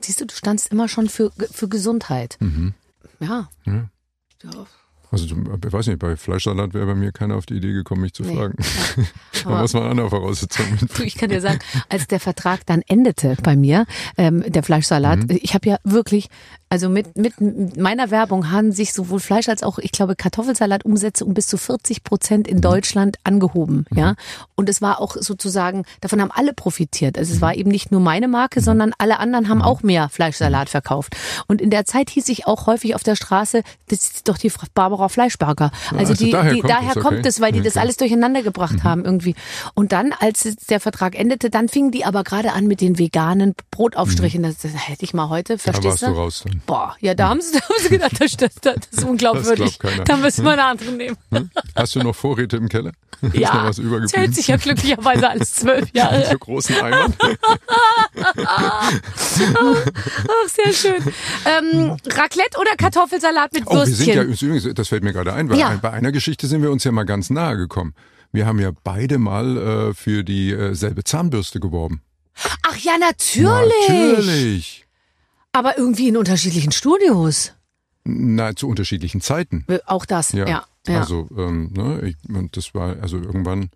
Siehst 0.03 0.21
du, 0.21 0.27
du 0.27 0.35
standst 0.35 0.69
immer 0.73 0.89
schon 0.89 1.09
für, 1.09 1.31
für 1.51 1.69
Gesundheit. 1.69 2.37
Mhm. 2.41 2.75
Ja. 3.21 3.49
Ja. 3.67 3.89
ja. 4.45 4.67
Also 5.11 5.27
du- 5.27 5.59
ich 5.67 5.73
weiß 5.73 5.89
nicht, 5.89 5.99
bei 5.99 6.17
Fleischsalat 6.17 6.73
wäre 6.73 6.87
bei 6.87 6.95
mir 6.95 7.13
keiner 7.13 7.37
auf 7.37 7.45
die 7.45 7.55
Idee 7.55 7.75
gekommen, 7.75 8.01
mich 8.01 8.15
zu 8.15 8.23
Nee. 8.23 8.35
fragen. 8.35 8.55
Da 9.45 9.51
Aber- 9.51 9.61
muss 9.63 9.73
man 9.75 9.83
andere 9.83 10.09
Voraussetzungen 10.09 10.71
mit. 10.81 10.99
Du, 10.99 11.03
ich 11.03 11.17
kann 11.17 11.29
dir 11.29 11.41
sagen, 11.41 11.59
als 11.89 12.07
der 12.07 12.19
Vertrag 12.21 12.65
dann 12.67 12.81
endete 12.87 13.37
bei 13.43 13.57
mir, 13.57 13.85
ähm, 14.17 14.43
der 14.47 14.63
Fleischsalat, 14.63 15.19
Mhm. 15.29 15.39
ich 15.43 15.53
habe 15.55 15.69
ja 15.69 15.79
wirklich, 15.85 16.29
also 16.73 16.89
mit, 16.89 17.19
mit 17.19 17.35
meiner 17.77 18.11
Werbung 18.11 18.51
haben 18.51 18.73
sich 18.73 18.95
sowohl 18.95 19.21
Fleisch 19.21 19.51
als 19.51 19.63
auch, 19.63 19.79
ich 19.79 19.93
glaube, 19.93 20.17
Kartoffelsalat-Umsätze 20.17 21.23
um 21.23 21.35
bis 21.35 21.47
zu 21.47 21.59
40 21.59 22.03
Prozent 22.03 22.47
Mhm. 22.47 22.53
in 22.57 22.61
Deutschland 22.63 23.19
angehoben, 23.25 23.85
ja. 23.95 24.15
Und 24.55 24.71
es 24.71 24.81
war 24.81 24.99
auch 24.99 25.17
sozusagen, 25.21 25.85
davon 26.01 26.23
haben 26.23 26.31
alle 26.31 26.55
profitiert. 26.55 27.19
Also 27.19 27.31
es 27.35 27.39
Mhm. 27.39 27.43
war 27.43 27.55
eben 27.57 27.71
nicht 27.71 27.93
nur 27.93 28.01
meine 28.01 28.27
Marke, 28.27 28.63
sondern 28.63 28.95
alle 28.97 29.19
anderen 29.19 29.51
haben 29.51 29.61
auch 29.61 29.83
mehr 29.83 30.09
Fleischsalat 30.09 30.71
verkauft. 30.71 31.15
Und 31.47 31.61
in 31.61 31.69
der 31.69 31.85
Zeit 31.85 32.09
hieß 32.09 32.27
ich 32.31 32.47
auch 32.47 32.67
häufig 32.67 32.95
auf 32.95 33.03
der 33.03 33.17
Straße, 33.17 33.63
das 33.89 33.99
ist 34.07 34.29
doch 34.29 34.39
die 34.39 34.51
Barbara 34.73 35.11
Fleischberger. 35.11 35.73
Also, 35.91 36.13
also 36.13 36.15
die, 36.25 36.31
daher 36.31 36.55
die, 36.55 36.61
kommt 36.61 36.71
daher 36.73 36.95
das, 36.95 37.03
kommt 37.05 37.19
okay. 37.19 37.29
es, 37.29 37.41
weil 37.43 37.53
die 37.53 37.61
das 37.61 37.75
Okay. 37.75 37.81
alles 37.81 37.99
durcheinander 37.99 38.43
gebracht 38.43 38.77
Mhm. 38.77 38.85
haben 38.85 39.05
irgendwie. 39.05 39.35
Und 39.75 39.93
dann, 39.93 40.15
als 40.19 40.45
der 40.71 40.81
Vertrag 40.81 41.19
endete, 41.19 41.51
dann 41.51 41.69
fingen 41.69 41.91
die 41.91 42.07
aber 42.07 42.25
gerade 42.25 42.53
an 42.55 42.67
mit 42.67 42.81
den 42.81 42.99
veganen 42.99 43.55
Brotaufstrichen. 43.71 44.43
Das, 44.43 44.57
das 44.57 44.73
hätte 44.89 45.05
ich 45.05 45.13
mal 45.13 45.29
heute, 45.29 45.55
Mhm. 45.57 45.59
Da 45.67 45.73
warst 45.75 45.83
verstehst 45.83 46.03
du 46.03 46.07
du? 46.07 46.13
raus 46.13 46.45
dann. 46.47 46.62
Boah, 46.67 46.97
ja, 47.01 47.15
da 47.15 47.29
haben 47.29 47.41
sie, 47.41 47.53
da 47.53 47.61
haben 47.69 47.75
sie 47.81 47.89
gedacht, 47.89 48.13
das, 48.21 48.37
das, 48.37 48.55
das 48.63 48.77
ist 48.91 49.05
unglaubwürdig. 49.05 49.79
keiner. 49.79 50.05
Da 50.05 50.17
müssen 50.17 50.45
wir 50.45 50.53
eine 50.53 50.65
andere 50.65 50.93
nehmen. 50.93 51.17
Hm? 51.33 51.51
Hast 51.75 51.95
du 51.97 52.01
noch 52.03 52.15
Vorräte 52.15 52.57
im 52.57 52.69
Keller? 52.69 52.93
Ist 53.21 53.35
noch 53.35 53.41
Ja, 53.41 53.65
was 53.69 53.77
das 53.77 54.13
hält 54.15 54.35
sich 54.35 54.49
ja 54.49 54.57
glücklicherweise 54.57 55.29
alles 55.29 55.55
zwölf 55.55 55.89
Jahre. 55.95 56.27
so 56.31 56.39
großen 56.39 56.77
Eimern? 56.77 57.15
Ach, 58.47 58.93
sehr 60.49 60.73
schön. 60.73 61.13
Ähm, 61.45 61.97
Raclette 62.07 62.59
oder 62.59 62.77
Kartoffelsalat 62.77 63.53
mit 63.53 63.65
Oh, 63.67 63.77
wir 63.77 63.87
sind 63.87 64.15
ja 64.15 64.73
das 64.73 64.89
fällt 64.89 65.05
mir 65.05 65.13
gerade 65.13 65.33
ein, 65.33 65.49
weil 65.49 65.59
Ja. 65.59 65.79
bei 65.81 65.91
einer 65.91 66.13
Geschichte 66.13 66.47
sind 66.47 66.63
wir 66.63 66.71
uns 66.71 66.85
ja 66.85 66.93
mal 66.93 67.05
ganz 67.05 67.31
nahe 67.31 67.57
gekommen. 67.57 67.95
Wir 68.33 68.47
haben 68.47 68.59
ja 68.59 68.71
beide 68.85 69.19
mal 69.19 69.91
äh, 69.91 69.95
für 69.95 70.25
die 70.25 70.53
äh, 70.53 70.75
Zahnbürste 71.05 71.61
geworben. 71.61 72.03
Ach 72.63 72.77
ja, 72.79 72.97
natürlich. 72.99 73.89
Natürlich. 73.89 74.87
Aber 75.53 75.77
irgendwie 75.79 76.09
in 76.09 76.17
unterschiedlichen 76.17 76.73
Studios. 76.73 77.53
Na, 78.05 78.57
zu 78.57 78.69
unterschiedlichen 78.69 79.21
Zeiten. 79.21 79.65
Äh, 79.69 79.79
Auch 79.87 80.05
das, 80.07 80.33
ja. 80.33 80.49
Ja. 80.49 80.65
ja. 80.89 81.01
Also, 81.01 81.29
ähm, 81.37 81.71
ne, 81.73 82.01
ich, 82.09 82.17
und 82.35 82.57
das 82.57 82.75
war, 82.75 82.97
also 83.01 83.19
irgendwann 83.19 83.71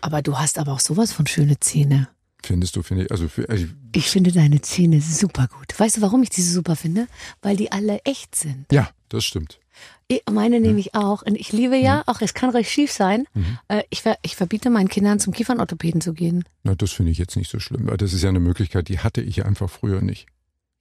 aber 0.00 0.20
du 0.20 0.36
hast 0.38 0.58
aber 0.58 0.72
auch 0.72 0.80
sowas 0.80 1.12
von 1.14 1.26
schöne 1.26 1.58
Zähne. 1.60 2.08
findest 2.44 2.76
du, 2.76 2.82
finde 2.82 3.04
ich, 3.04 3.10
also, 3.10 3.26
also 3.48 3.64
Ich 3.94 4.10
finde 4.10 4.32
deine 4.32 4.60
Zähne 4.60 5.00
super 5.00 5.48
gut. 5.48 5.80
Weißt 5.80 5.96
du, 5.96 6.02
warum 6.02 6.22
ich 6.22 6.28
diese 6.28 6.52
super 6.52 6.76
finde? 6.76 7.06
Weil 7.40 7.56
die 7.56 7.72
alle 7.72 8.00
echt 8.04 8.34
sind. 8.36 8.66
ja, 8.70 8.90
das 9.08 9.24
stimmt. 9.24 9.60
Ich- 10.06 10.22
Meine 10.30 10.60
nehme 10.60 10.78
ich 10.78 10.94
auch. 10.94 11.22
Und 11.22 11.36
ich 11.36 11.52
liebe 11.52 11.76
ja, 11.76 12.02
auch 12.06 12.20
es 12.20 12.34
kann 12.34 12.50
recht 12.50 12.70
schief 12.70 12.92
sein, 12.92 13.24
äh, 13.68 13.82
ich, 13.88 14.02
ver, 14.02 14.18
ich 14.22 14.36
verbiete 14.36 14.68
meinen 14.68 14.88
Kindern 14.88 15.18
zum 15.20 15.32
Kiefernorthopäden 15.32 16.02
zu 16.02 16.12
gehen. 16.12 16.44
Na, 16.64 16.74
das 16.74 16.92
finde 16.92 17.10
ich 17.10 17.16
jetzt 17.18 17.34
nicht 17.36 17.50
so 17.50 17.58
schlimm, 17.58 17.86
weil 17.88 17.96
das 17.96 18.12
ist 18.12 18.22
ja 18.22 18.28
eine 18.28 18.40
Möglichkeit, 18.40 18.88
die 18.88 18.98
hatte 18.98 19.22
ich 19.22 19.46
einfach 19.46 19.70
früher 19.70 20.02
nicht. 20.02 20.26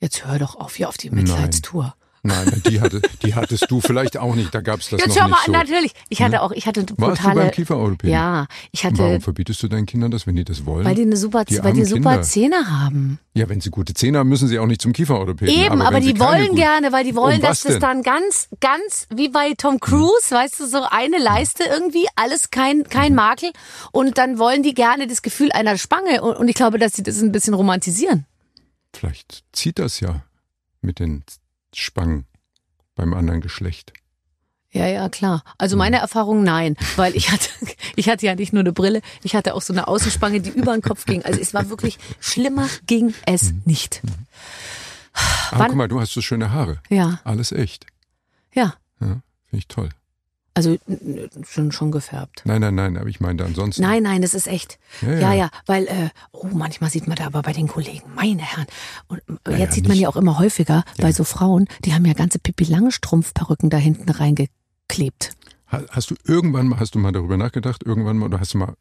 Jetzt 0.04 0.26
hör 0.26 0.38
doch 0.38 0.56
auf 0.58 0.76
hier 0.76 0.90
auf 0.90 0.98
die 0.98 1.10
Mitleidstour. 1.10 1.96
Nein, 2.26 2.62
die, 2.70 2.80
hatte, 2.80 3.02
die 3.22 3.36
hattest 3.36 3.70
du 3.70 3.82
vielleicht 3.82 4.18
auch 4.18 4.34
nicht, 4.36 4.54
da 4.56 4.62
gab 4.62 4.80
es 4.80 4.90
das 4.90 5.00
Jetzt 5.02 5.10
noch 5.10 5.16
hör 5.24 5.28
mal 5.28 5.36
nicht 5.36 5.46
so. 5.48 5.52
natürlich. 5.52 5.92
Ich 6.08 6.22
hatte 6.22 6.42
auch, 6.42 6.52
ich 6.52 6.68
hatte 6.68 6.82
Warst 6.96 7.22
du 7.22 7.26
beim 7.26 7.34
brutale. 7.36 7.52
Kieferorthopäden? 7.52 8.14
Ja, 8.14 8.48
ich 8.72 8.86
Und 8.86 8.98
warum 8.98 9.12
hatte, 9.16 9.22
verbietest 9.24 9.62
du 9.62 9.68
deinen 9.68 9.86
Kindern 9.86 10.10
das, 10.12 10.26
wenn 10.26 10.38
die 10.38 10.46
das 10.46 10.66
wollen? 10.66 10.86
weil 10.86 10.96
die 10.96 11.02
eine 11.02 11.18
super, 11.18 11.44
Die 11.44 11.62
weil 11.62 11.74
die 11.74 11.84
super 11.84 12.12
Kinder. 12.12 12.22
Zähne 12.22 12.70
haben. 12.70 13.20
ja, 13.34 13.50
wenn 13.50 13.60
sie 13.60 13.72
gute 13.72 13.94
Zähne 13.94 14.20
haben, 14.20 14.30
müssen 14.30 14.48
sie 14.48 14.58
auch 14.60 14.66
nicht 14.68 14.82
zum 14.82 14.94
Kieferorthopäden. 14.94 15.54
Eben, 15.54 15.82
aber, 15.82 16.02
sie 16.02 16.14
die 16.14 16.20
wollen 16.22 16.44
guten- 16.48 16.56
gerne, 16.56 16.94
weil 16.94 17.04
die 17.04 17.14
wollen, 17.16 17.38
Um 17.38 17.42
dass 17.42 17.64
das 17.64 17.74
denn? 17.74 17.82
dann 17.82 18.04
ganz, 18.04 18.48
ganz 18.62 19.08
wie 19.14 19.28
bei 19.28 19.54
Tom 19.58 19.82
Cruise, 19.82 20.32
weißt 20.32 20.62
du, 20.62 20.66
so 20.66 20.82
eine 20.90 21.18
Leiste 21.18 21.64
irgendwie, 21.66 22.06
alles 22.16 22.52
kein, 22.52 22.84
kein 22.86 23.16
Makel. 23.16 23.52
Und 23.92 24.18
dann 24.18 24.40
wollen 24.40 24.64
die 24.64 24.74
gerne 24.74 25.08
das 25.08 25.24
Gefühl 25.24 25.52
einer 25.52 25.78
Spange. 25.78 26.22
Und, 26.22 26.38
und 26.38 26.48
ich 26.48 26.56
glaube, 26.56 26.80
dass 26.80 26.94
sie 26.94 27.04
das 27.04 27.22
ein 27.22 27.34
bisschen 27.34 27.54
romantisieren. 27.54 28.26
Vielleicht 28.96 29.44
zieht 29.54 29.80
das 29.80 30.00
ja 30.00 30.24
mit 30.82 31.00
den 31.00 31.24
Spangen 31.74 32.26
beim 32.96 33.14
anderen 33.14 33.42
Geschlecht. 33.42 33.94
Ja, 34.72 34.88
ja, 34.88 35.08
klar. 35.10 35.44
Also 35.60 35.78
meine 35.78 35.98
Erfahrung 35.98 36.44
nein, 36.44 36.76
weil 36.96 37.16
ich 37.16 37.32
hatte, 37.32 37.50
ich 37.96 38.10
hatte 38.10 38.26
ja 38.26 38.34
nicht 38.36 38.54
nur 38.54 38.62
eine 38.62 38.74
Brille, 38.74 39.02
ich 39.24 39.36
hatte 39.36 39.54
auch 39.54 39.62
so 39.62 39.72
eine 39.74 39.88
Außenspange, 39.88 40.42
die 40.42 40.50
über 40.50 40.74
den 40.74 40.82
Kopf 40.82 41.06
ging. 41.06 41.24
Also 41.24 41.40
es 41.40 41.54
war 41.54 41.70
wirklich 41.70 42.00
schlimmer 42.20 42.68
ging 42.88 43.14
es 43.26 43.50
Hm. 43.50 43.62
nicht. 43.66 44.02
Aber 45.52 45.60
Wann- 45.60 45.68
guck 45.70 45.78
mal, 45.78 45.88
du 45.88 46.00
hast 46.02 46.14
so 46.14 46.22
schöne 46.22 46.52
Haare. 46.52 46.80
Ja, 46.90 47.20
Alles 47.24 47.52
echt. 47.52 47.86
ja. 48.54 48.74
Ja, 49.00 49.22
Finde 49.46 49.60
ich 49.60 49.68
toll. 49.68 49.90
Also 50.56 50.78
schon 51.48 51.72
schon 51.72 51.92
gefärbt. 51.92 52.44
Nein, 52.46 52.62
nein, 52.62 52.76
nein, 52.76 52.98
aber 52.98 53.08
ich 53.10 53.20
meine 53.20 53.44
ansonsten. 53.44 53.82
Nein, 53.82 54.04
nein, 54.04 54.22
das 54.22 54.36
ist 54.36 54.48
echt. 54.48 54.78
Ja, 55.02 55.10
Ja, 55.12 55.20
ja. 55.20 55.34
ja, 55.34 55.50
weil 55.66 55.86
äh, 55.88 56.10
oh, 56.32 56.48
manchmal 56.54 56.92
sieht 56.92 57.08
man 57.08 57.16
da 57.16 57.26
aber 57.26 57.42
bei 57.42 57.54
den 57.54 57.68
Kollegen, 57.68 58.04
meine 58.16 58.44
Herren. 58.44 58.68
Und 59.08 59.20
äh, 59.48 59.52
Ja, 59.54 59.58
jetzt 59.58 59.70
ja, 59.70 59.72
sieht 59.72 59.84
man 59.88 59.94
nicht- 59.94 60.02
ja 60.04 60.10
auch 60.10 60.16
immer 60.16 60.38
häufiger 60.38 60.84
bei 61.00 61.12
so 61.12 61.24
Frauen, 61.24 61.68
die 61.86 61.94
haben 61.96 62.06
ja 62.06 62.14
ganze 62.14 62.38
Pippi 62.38 62.66
Langstrumpfperücken 62.66 63.70
da 63.72 63.78
hinten 63.78 64.10
reingeklebt. 64.12 65.32
Ha- 65.72 65.82
Hast 65.90 66.12
du 66.12 66.16
irgendwann 66.26 66.68
mal, 66.68 66.80
hast 66.80 66.94
du 66.96 67.00
mal 67.00 67.12
darüber 67.12 67.38
nachgedacht, 67.38 67.84
irgendwann 67.84 68.18
mal, 68.18 68.26
oder 68.28 68.40
hast 68.40 68.54
du 68.54 68.60
mal 68.60 68.76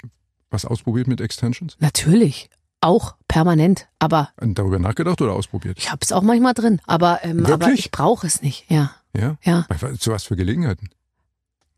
was 0.50 0.66
ausprobiert 0.66 1.08
mit 1.08 1.22
Extensions? 1.22 1.76
Natürlich, 1.80 2.50
auch 2.82 3.14
permanent, 3.28 3.88
aber 3.98 4.28
Darüber 4.36 4.78
nachgedacht 4.78 5.22
oder 5.22 5.32
ausprobiert? 5.32 5.78
ich 5.78 5.90
habe 5.90 6.00
es 6.02 6.12
auch 6.12 6.22
manchmal 6.22 6.52
drin, 6.52 6.80
aber 6.86 7.20
ähm, 7.22 7.46
aber 7.46 7.70
ich 7.72 7.90
brauche 7.90 8.26
es 8.26 8.42
nicht. 8.42 8.70
Ja, 8.70 8.90
Ja? 9.16 9.38
ja. 9.42 9.64
Bei- 9.70 9.94
Zu 9.94 10.10
was 10.10 10.24
für 10.24 10.36
Gelegenheiten? 10.36 10.90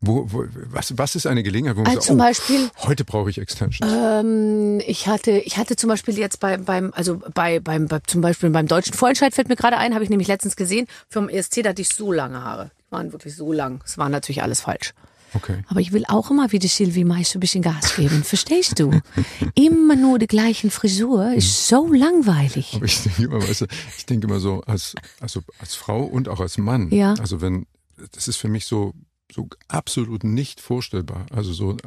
Wo, 0.01 0.27
wo, 0.31 0.45
was, 0.69 0.97
was 0.97 1.15
ist 1.15 1.25
eine 1.25 1.41
Gelegenheit, 1.41 1.77
wo 1.77 1.81
man 1.81 1.87
Also 1.87 1.99
sagt, 1.99 2.07
zum 2.07 2.17
oh, 2.17 2.23
Beispiel 2.23 2.69
heute 2.83 3.05
brauche 3.05 3.29
ich 3.29 3.37
Extensions? 3.37 3.91
Ähm, 3.91 4.81
ich 4.85 5.07
hatte, 5.07 5.31
ich 5.31 5.57
hatte 5.57 5.75
zum 5.75 5.89
Beispiel 5.89 6.17
jetzt 6.17 6.39
beim, 6.39 6.65
beim, 6.65 6.91
also 6.95 7.21
bei, 7.33 7.59
beim, 7.59 7.87
bei, 7.87 7.99
zum 8.05 8.21
Beispiel 8.21 8.49
beim 8.49 8.67
deutschen 8.67 8.93
Vorentscheid 8.93 9.33
fällt 9.33 9.49
mir 9.49 9.55
gerade 9.55 9.77
ein, 9.77 9.93
habe 9.93 10.03
ich 10.03 10.09
nämlich 10.09 10.27
letztens 10.27 10.55
gesehen. 10.55 10.87
Vom 11.09 11.29
ESC 11.29 11.63
da 11.63 11.69
hatte 11.69 11.81
ich 11.81 11.89
so 11.89 12.11
lange 12.11 12.43
Haare. 12.43 12.71
Die 12.87 12.91
waren 12.91 13.11
wirklich 13.13 13.35
so 13.35 13.51
lang. 13.51 13.81
Es 13.85 13.97
war 13.97 14.09
natürlich 14.09 14.43
alles 14.43 14.61
falsch. 14.61 14.93
Okay. 15.35 15.63
Aber 15.67 15.81
ich 15.81 15.91
will 15.91 16.05
auch 16.07 16.31
immer 16.31 16.51
wie 16.51 16.59
die 16.59 16.67
Sylvie 16.67 17.03
Meister 17.03 17.37
ein 17.37 17.41
bisschen 17.41 17.61
Gas 17.61 17.95
geben. 17.95 18.23
Verstehst 18.23 18.79
du? 18.79 19.01
Immer 19.55 19.95
nur 19.95 20.17
die 20.17 20.27
gleichen 20.27 20.71
Frisur 20.71 21.33
ist 21.33 21.67
so 21.67 21.91
langweilig. 21.91 22.73
Aber 22.75 22.85
ich 22.85 23.03
denke 23.03 23.23
immer, 23.23 23.41
weißt 23.41 23.61
du, 23.61 23.65
ich 23.97 24.05
denke 24.05 24.27
immer 24.27 24.39
so, 24.39 24.61
als, 24.61 24.95
also 25.19 25.41
als 25.59 25.75
Frau 25.75 26.03
und 26.03 26.29
auch 26.29 26.39
als 26.39 26.57
Mann. 26.57 26.89
Ja. 26.91 27.15
Also 27.19 27.41
wenn, 27.41 27.65
das 28.13 28.29
ist 28.29 28.37
für 28.37 28.47
mich 28.47 28.65
so, 28.65 28.93
so 29.31 29.47
absolut 29.67 30.23
nicht 30.23 30.61
vorstellbar. 30.61 31.25
Also 31.31 31.53
so 31.53 31.77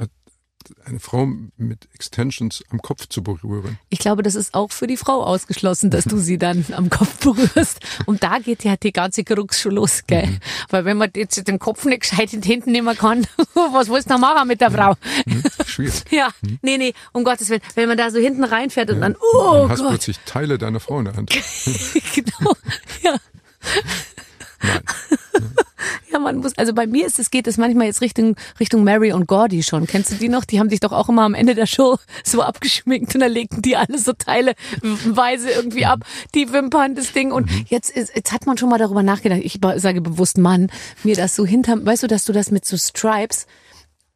eine 0.84 1.01
Frau 1.01 1.26
mit 1.57 1.89
Extensions 1.95 2.62
am 2.70 2.80
Kopf 2.82 3.07
zu 3.09 3.22
berühren. 3.22 3.78
Ich 3.89 3.99
glaube, 3.99 4.22
das 4.22 4.34
ist 4.34 4.55
auch 4.55 4.70
für 4.70 4.86
die 4.86 4.97
Frau 4.97 5.22
ausgeschlossen, 5.22 5.91
dass 5.91 6.05
du 6.05 6.18
sie 6.18 6.39
dann 6.39 6.64
am 6.72 6.91
Kopf 6.91 7.18
berührst. 7.20 7.80
Und 8.07 8.22
da 8.22 8.39
geht 8.39 8.64
ja 8.64 8.76
die 8.76 8.93
ganze 8.93 9.24
Krux 9.24 9.61
schon 9.61 9.72
los, 9.72 10.03
gell? 10.07 10.26
Mhm. 10.26 10.39
Weil 10.68 10.84
wenn 10.84 10.97
man 10.97 11.11
jetzt 11.14 11.47
den 11.47 11.59
Kopf 11.59 11.84
nicht 11.84 12.03
gescheit 12.03 12.32
in 12.32 12.41
die 12.41 12.49
Händen 12.51 12.72
nehmen 12.72 12.97
kann, 12.97 13.26
was 13.55 13.89
willst 13.89 14.11
du 14.11 14.14
noch 14.14 14.20
machen 14.20 14.49
mit 14.49 14.61
der 14.61 14.70
Frau? 14.70 14.95
Hm? 15.26 15.43
Schwierig. 15.66 16.05
Ja, 16.11 16.30
nee, 16.62 16.78
nee, 16.78 16.95
um 17.12 17.22
Gottes 17.22 17.49
Willen. 17.49 17.61
Wenn 17.74 17.89
man 17.89 17.97
da 17.97 18.11
so 18.11 18.18
hinten 18.18 18.43
reinfährt 18.43 18.91
und 18.91 19.01
dann, 19.01 19.12
Du 19.12 19.18
oh 19.34 19.68
hast 19.68 19.78
Gott, 19.78 19.91
plötzlich 19.91 20.18
Teile 20.24 20.59
deiner 20.59 20.80
Frau 20.80 20.99
in 20.99 21.05
der 21.05 21.14
Hand. 21.14 21.30
genau. 22.14 22.55
Ja, 23.03 23.16
Nein. 24.62 24.82
Ja, 26.18 26.24
man 26.24 26.38
muss, 26.38 26.56
also 26.58 26.74
bei 26.74 26.86
mir 26.86 27.06
ist 27.06 27.18
es, 27.18 27.30
geht 27.30 27.46
es 27.46 27.56
manchmal 27.56 27.86
jetzt 27.86 28.00
Richtung, 28.00 28.36
Richtung 28.60 28.84
Mary 28.84 29.12
und 29.12 29.26
Gordy 29.26 29.62
schon. 29.62 29.86
Kennst 29.86 30.12
du 30.12 30.16
die 30.16 30.28
noch? 30.28 30.44
Die 30.44 30.58
haben 30.58 30.68
sich 30.68 30.80
doch 30.80 30.92
auch 30.92 31.08
immer 31.08 31.22
am 31.22 31.34
Ende 31.34 31.54
der 31.54 31.66
Show 31.66 31.98
so 32.24 32.42
abgeschminkt 32.42 33.14
und 33.14 33.20
dann 33.20 33.32
legten 33.32 33.62
die 33.62 33.76
alle 33.76 33.98
so 33.98 34.12
Teile 34.12 34.54
weise 34.82 35.50
irgendwie 35.50 35.86
ab. 35.86 36.00
Die 36.34 36.52
Wimpern, 36.52 36.94
das 36.94 37.12
Ding. 37.12 37.32
Und 37.32 37.50
jetzt 37.68 37.90
ist, 37.90 38.14
jetzt 38.14 38.32
hat 38.32 38.46
man 38.46 38.58
schon 38.58 38.68
mal 38.68 38.78
darüber 38.78 39.02
nachgedacht. 39.02 39.40
Ich 39.42 39.58
sage 39.76 40.00
bewusst 40.00 40.38
Mann, 40.38 40.70
mir 41.04 41.16
das 41.16 41.34
so 41.34 41.46
hinterm, 41.46 41.86
weißt 41.86 42.02
du, 42.02 42.06
dass 42.06 42.24
du 42.24 42.32
das 42.32 42.50
mit 42.50 42.64
so 42.64 42.76
Stripes, 42.76 43.46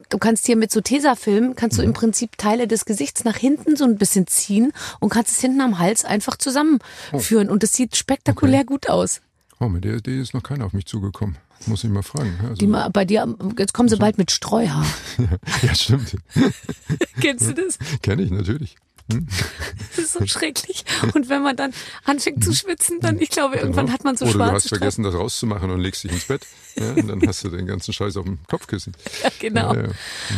du 0.08 0.18
kannst 0.18 0.46
hier 0.46 0.56
mit 0.56 0.70
so 0.70 0.80
Tesafilm, 0.80 1.54
kannst 1.56 1.78
du 1.78 1.82
im 1.82 1.92
Prinzip 1.92 2.36
Teile 2.36 2.66
des 2.66 2.84
Gesichts 2.84 3.24
nach 3.24 3.36
hinten 3.36 3.76
so 3.76 3.84
ein 3.84 3.96
bisschen 3.96 4.26
ziehen 4.26 4.72
und 5.00 5.10
kannst 5.10 5.32
es 5.32 5.40
hinten 5.40 5.60
am 5.60 5.78
Hals 5.78 6.04
einfach 6.04 6.36
zusammenführen. 6.36 7.48
Und 7.48 7.62
das 7.62 7.72
sieht 7.72 7.96
spektakulär 7.96 8.64
gut 8.64 8.88
aus. 8.88 9.20
Oh, 9.60 9.68
mit 9.68 9.84
der 9.84 9.94
Idee 9.94 10.20
ist 10.20 10.34
noch 10.34 10.42
keiner 10.42 10.66
auf 10.66 10.72
mich 10.72 10.86
zugekommen. 10.86 11.36
Muss 11.66 11.84
ich 11.84 11.90
mal 11.90 12.02
fragen. 12.02 12.38
Also, 12.42 12.54
Die 12.56 12.66
mal 12.66 12.88
bei 12.90 13.04
dir, 13.04 13.34
jetzt 13.58 13.72
kommen 13.74 13.88
sie 13.88 13.96
bald 13.96 14.18
mit 14.18 14.30
Streuhaar. 14.30 14.86
ja, 15.62 15.74
stimmt. 15.74 16.16
Kennst 17.20 17.48
du 17.48 17.54
das? 17.54 17.78
Kenne 18.02 18.22
ich 18.22 18.30
natürlich. 18.30 18.76
Das 19.08 19.98
ist 20.04 20.12
so 20.14 20.26
schrecklich. 20.26 20.84
Und 21.14 21.28
wenn 21.28 21.42
man 21.42 21.56
dann 21.56 21.72
anfängt 22.04 22.42
zu 22.44 22.52
schwitzen, 22.54 22.98
dann, 23.00 23.18
ich 23.20 23.30
glaube, 23.30 23.56
irgendwann 23.56 23.86
Genau. 23.86 23.94
hat 23.94 24.04
man 24.04 24.16
so 24.16 24.24
Oder 24.24 24.32
du 24.32 24.38
schwarze 24.38 24.54
hast 24.54 24.68
vergessen, 24.68 25.02
das 25.02 25.14
rauszumachen 25.14 25.70
und 25.70 25.80
legst 25.80 26.04
dich 26.04 26.12
ins 26.12 26.24
Bett. 26.26 26.46
Ja, 26.76 26.92
und 26.92 27.08
dann 27.08 27.20
hast 27.26 27.42
du 27.44 27.48
den 27.50 27.66
ganzen 27.66 27.92
Scheiß 27.92 28.16
auf 28.16 28.24
dem 28.24 28.38
Kopfkissen. 28.48 28.94
Streifen. 29.18 29.36
Genau. 29.40 29.74
Ja, 29.74 29.82
ja. 29.82 29.88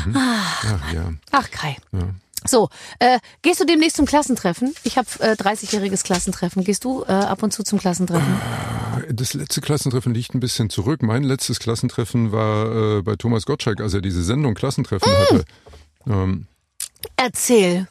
Mhm. 0.06 0.16
Ach 0.16 0.92
ja. 0.92 1.12
Ach, 1.30 1.50
Kai. 1.50 1.76
Ja. 1.92 2.08
So, 2.46 2.68
äh, 2.98 3.18
gehst 3.42 3.60
du 3.60 3.64
demnächst 3.64 3.96
zum 3.96 4.06
Klassentreffen? 4.06 4.74
Ich 4.84 4.98
habe 4.98 5.08
äh, 5.20 5.32
30-jähriges 5.32 6.04
Klassentreffen. 6.04 6.62
Gehst 6.64 6.84
du 6.84 7.02
äh, 7.04 7.12
ab 7.12 7.42
und 7.42 7.52
zu 7.52 7.62
zum 7.62 7.78
Klassentreffen? 7.78 8.40
Das 9.10 9.34
letzte 9.34 9.60
Klassentreffen 9.60 10.14
liegt 10.14 10.34
ein 10.34 10.40
bisschen 10.40 10.70
zurück. 10.70 11.02
Mein 11.02 11.24
letztes 11.24 11.58
Klassentreffen 11.58 12.32
war 12.32 12.98
äh, 12.98 13.02
bei 13.02 13.16
Thomas 13.16 13.46
Gottschalk, 13.46 13.80
als 13.80 13.94
er 13.94 14.00
diese 14.02 14.22
Sendung 14.22 14.54
Klassentreffen 14.54 15.10
Mm. 15.10 15.16
hatte. 15.16 15.44
Ähm, 16.06 16.46
Erzähl. 17.16 17.88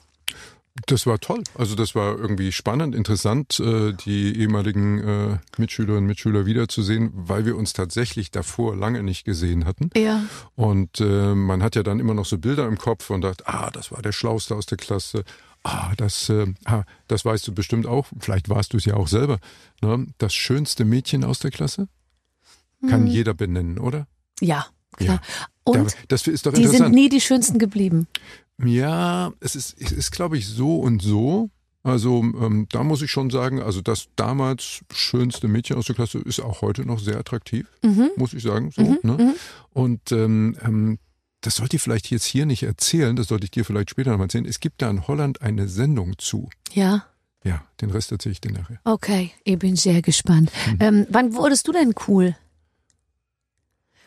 Das 0.88 1.05
war 1.05 1.19
toll. 1.19 1.43
Also 1.55 1.76
das 1.76 1.93
war 1.93 2.17
irgendwie 2.17 2.51
spannend, 2.51 2.95
interessant, 2.95 3.59
äh, 3.59 3.93
die 3.93 4.39
ehemaligen 4.39 4.99
äh, 4.99 5.38
Mitschülerinnen 5.57 6.03
und 6.03 6.07
Mitschüler 6.07 6.45
wiederzusehen, 6.45 7.11
weil 7.13 7.45
wir 7.45 7.55
uns 7.55 7.74
tatsächlich 7.74 8.32
davor 8.32 8.76
lange 8.76 9.03
nicht 9.03 9.24
gesehen 9.24 9.65
hatten. 9.65 9.89
Ja. 9.95 10.24
Und 10.55 10.99
äh, 10.99 11.36
man 11.36 11.61
hat 11.61 11.76
ja 11.76 11.84
dann 11.84 11.99
immer 11.99 12.15
noch 12.15 12.26
so 12.26 12.38
Bilder 12.39 12.67
im 12.67 12.78
Kopf 12.78 13.09
und 13.11 13.21
dachte, 13.21 13.47
ah, 13.47 13.69
das 13.71 13.91
war 13.91 14.01
der 14.01 14.11
Schlauste 14.13 14.55
aus 14.55 14.65
der 14.65 14.78
Klasse. 14.80 15.24
Ah, 15.63 15.93
das, 15.95 16.28
äh, 16.30 16.47
ah, 16.65 16.84
das 17.07 17.24
weißt 17.24 17.47
du 17.47 17.53
bestimmt 17.53 17.86
auch. 17.86 18.07
Vielleicht 18.19 18.49
warst 18.49 18.74
du 18.74 18.78
es 18.78 18.86
ja 18.86 18.95
auch 18.95 19.07
selber. 19.07 19.39
Ne? 19.82 20.07
Das 20.17 20.34
schönste 20.34 20.86
Mädchen 20.86 21.24
aus 21.24 21.39
der 21.39 21.51
Klasse 21.51 21.88
kann 22.89 23.07
jeder 23.07 23.34
benennen, 23.34 23.78
oder? 23.78 24.07
Ja, 24.41 24.65
klar. 24.97 25.21
Ja. 25.24 25.45
Und 25.63 25.78
Da- 25.93 25.97
das 26.09 26.28
ist 26.28 26.45
doch 26.45 26.51
die 26.51 26.67
sind 26.67 26.91
nie 26.93 27.07
die 27.07 27.21
schönsten 27.21 27.57
geblieben. 27.59 28.07
Ja, 28.64 29.32
es 29.39 29.56
ist, 29.56 29.76
es 29.82 29.91
ist 29.91 30.12
glaube 30.12 30.38
ich, 30.38 30.47
so 30.47 30.80
und 30.80 31.01
so. 31.01 31.49
Also 31.86 32.22
ähm, 32.22 32.68
da 32.72 32.84
muss 32.84 33.01
ich 33.01 33.12
schon 33.12 33.30
sagen, 33.30 33.62
also 33.62 33.82
das 33.82 34.08
damals 34.16 34.80
schönste 34.93 35.49
Mädchen 35.49 35.76
aus 35.76 35.86
der 35.86 35.95
Klasse 35.95 36.20
ist 36.20 36.39
auch 36.39 36.62
heute 36.62 36.86
noch 36.86 36.99
sehr 36.99 37.18
attraktiv, 37.18 37.68
Mhm. 37.84 38.10
muss 38.16 38.34
ich 38.34 38.41
sagen. 38.43 38.72
So, 38.72 38.97
ne? 39.04 39.36
Und 39.72 40.12
ähm, 40.14 40.56
ähm, 40.64 40.97
das 41.41 41.56
sollte 41.56 41.76
ich 41.76 41.82
vielleicht 41.82 42.10
jetzt 42.10 42.24
hier 42.24 42.45
nicht 42.45 42.64
erzählen, 42.64 43.18
das 43.18 43.28
sollte 43.28 43.43
ich 43.43 43.51
dir 43.51 43.66
vielleicht 43.66 43.89
später 43.89 44.12
noch 44.12 44.18
mal 44.18 44.26
erzählen. 44.26 44.45
Es 44.45 44.62
gibt 44.62 44.82
da 44.82 44.89
in 44.89 45.08
Holland 45.08 45.41
eine 45.41 45.68
Sendung 45.68 46.18
zu. 46.20 46.49
Ja. 46.72 47.06
Ja, 47.43 47.66
den 47.82 47.89
Rest 47.89 48.14
erzähle 48.14 48.32
ich 48.32 48.39
dir 48.39 48.54
nachher. 48.54 48.80
Okay, 48.86 49.32
ich 49.43 49.60
bin 49.60 49.76
sehr 49.76 50.01
gespannt. 50.01 50.49
Hm. 50.64 50.78
Ähm, 50.80 51.08
wann 51.10 51.34
wurdest 51.36 51.68
du 51.68 51.74
denn 51.74 51.93
cool? 52.08 52.38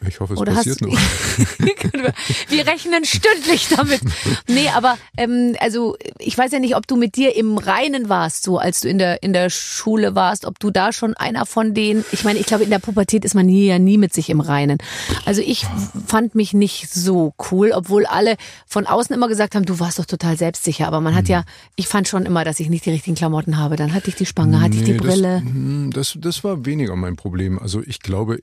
Ich 0.07 0.20
hoffe, 0.20 0.34
es 0.34 0.40
Oder 0.40 0.53
passiert 0.53 0.80
noch. 0.80 0.92
Wir 2.49 2.66
rechnen 2.66 3.05
stündlich 3.05 3.68
damit. 3.74 4.01
Nee, 4.47 4.68
aber 4.68 4.99
ähm, 5.16 5.57
also 5.61 5.97
ich 6.18 6.36
weiß 6.36 6.53
ja 6.53 6.59
nicht, 6.59 6.76
ob 6.76 6.86
du 6.86 6.97
mit 6.97 7.16
dir 7.16 7.34
im 7.34 7.59
Reinen 7.59 8.09
warst, 8.09 8.42
so 8.42 8.59
als 8.59 8.80
du 8.80 8.88
in 8.88 8.99
der 8.99 9.22
in 9.22 9.32
der 9.32 9.49
Schule 9.51 10.14
warst, 10.14 10.44
ob 10.44 10.59
du 10.59 10.70
da 10.70 10.92
schon 10.92 11.14
einer 11.14 11.47
von 11.47 11.72
denen. 11.74 12.05
Ich 12.12 12.24
meine, 12.24 12.38
ich 12.38 12.47
glaube, 12.47 12.64
in 12.64 12.70
der 12.70 12.78
Pubertät 12.78 13.24
ist 13.24 13.34
man 13.34 13.47
nie 13.47 13.66
ja 13.66 13.78
nie 13.78 13.99
mit 13.99 14.12
sich 14.12 14.28
im 14.30 14.40
Reinen. 14.40 14.78
Also 15.24 15.40
ich 15.40 15.66
fand 16.07 16.34
mich 16.34 16.53
nicht 16.53 16.90
so 16.92 17.32
cool, 17.51 17.72
obwohl 17.74 18.07
alle 18.07 18.36
von 18.66 18.86
außen 18.86 19.14
immer 19.14 19.28
gesagt 19.28 19.55
haben, 19.55 19.64
du 19.64 19.80
warst 19.80 19.99
doch 19.99 20.07
total 20.07 20.36
selbstsicher. 20.36 20.86
Aber 20.86 21.01
man 21.01 21.14
hat 21.14 21.28
ja, 21.28 21.44
ich 21.74 21.88
fand 21.88 22.07
schon 22.07 22.26
immer, 22.26 22.44
dass 22.44 22.61
ich 22.61 22.68
nicht 22.68 22.84
die 22.84 22.90
richtigen 22.90 23.16
Klamotten 23.16 23.57
habe. 23.57 23.76
Dann 23.76 23.94
hatte 23.94 24.09
ich 24.11 24.16
die 24.16 24.26
Spange, 24.26 24.61
hatte 24.61 24.76
ich 24.76 24.84
die 24.84 24.92
Nee, 24.92 24.99
Brille. 24.99 25.42
Das, 25.42 25.53
hm, 25.53 25.90
das, 25.92 26.18
das 26.20 26.44
war 26.44 26.64
weniger 26.66 26.97
mein 26.97 27.16
Problem. 27.16 27.59
Also 27.59 27.82
ich 27.84 28.01
glaube, 28.01 28.38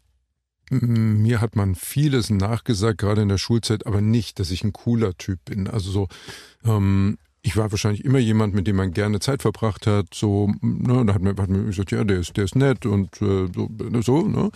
mir 0.69 1.41
hat 1.41 1.55
man 1.55 1.75
vieles 1.75 2.29
nachgesagt, 2.29 2.99
gerade 2.99 3.21
in 3.21 3.29
der 3.29 3.37
Schulzeit, 3.37 3.85
aber 3.85 4.01
nicht, 4.01 4.39
dass 4.39 4.51
ich 4.51 4.63
ein 4.63 4.73
cooler 4.73 5.17
Typ 5.17 5.45
bin. 5.45 5.67
Also 5.67 5.91
so, 5.91 6.07
ähm, 6.65 7.17
ich 7.41 7.57
war 7.57 7.71
wahrscheinlich 7.71 8.05
immer 8.05 8.19
jemand, 8.19 8.55
mit 8.55 8.67
dem 8.67 8.77
man 8.77 8.93
gerne 8.93 9.19
Zeit 9.19 9.41
verbracht 9.41 9.85
hat. 9.85 10.13
So, 10.13 10.49
ne, 10.61 11.05
da 11.05 11.13
hat 11.13 11.21
man, 11.21 11.37
hat 11.37 11.49
man 11.49 11.65
gesagt, 11.65 11.91
ja, 11.91 12.03
der 12.05 12.19
ist, 12.19 12.37
der 12.37 12.45
ist 12.45 12.55
nett 12.55 12.85
und 12.85 13.21
äh, 13.21 13.47
so, 13.53 13.69
so. 14.01 14.21
Ne? 14.21 14.49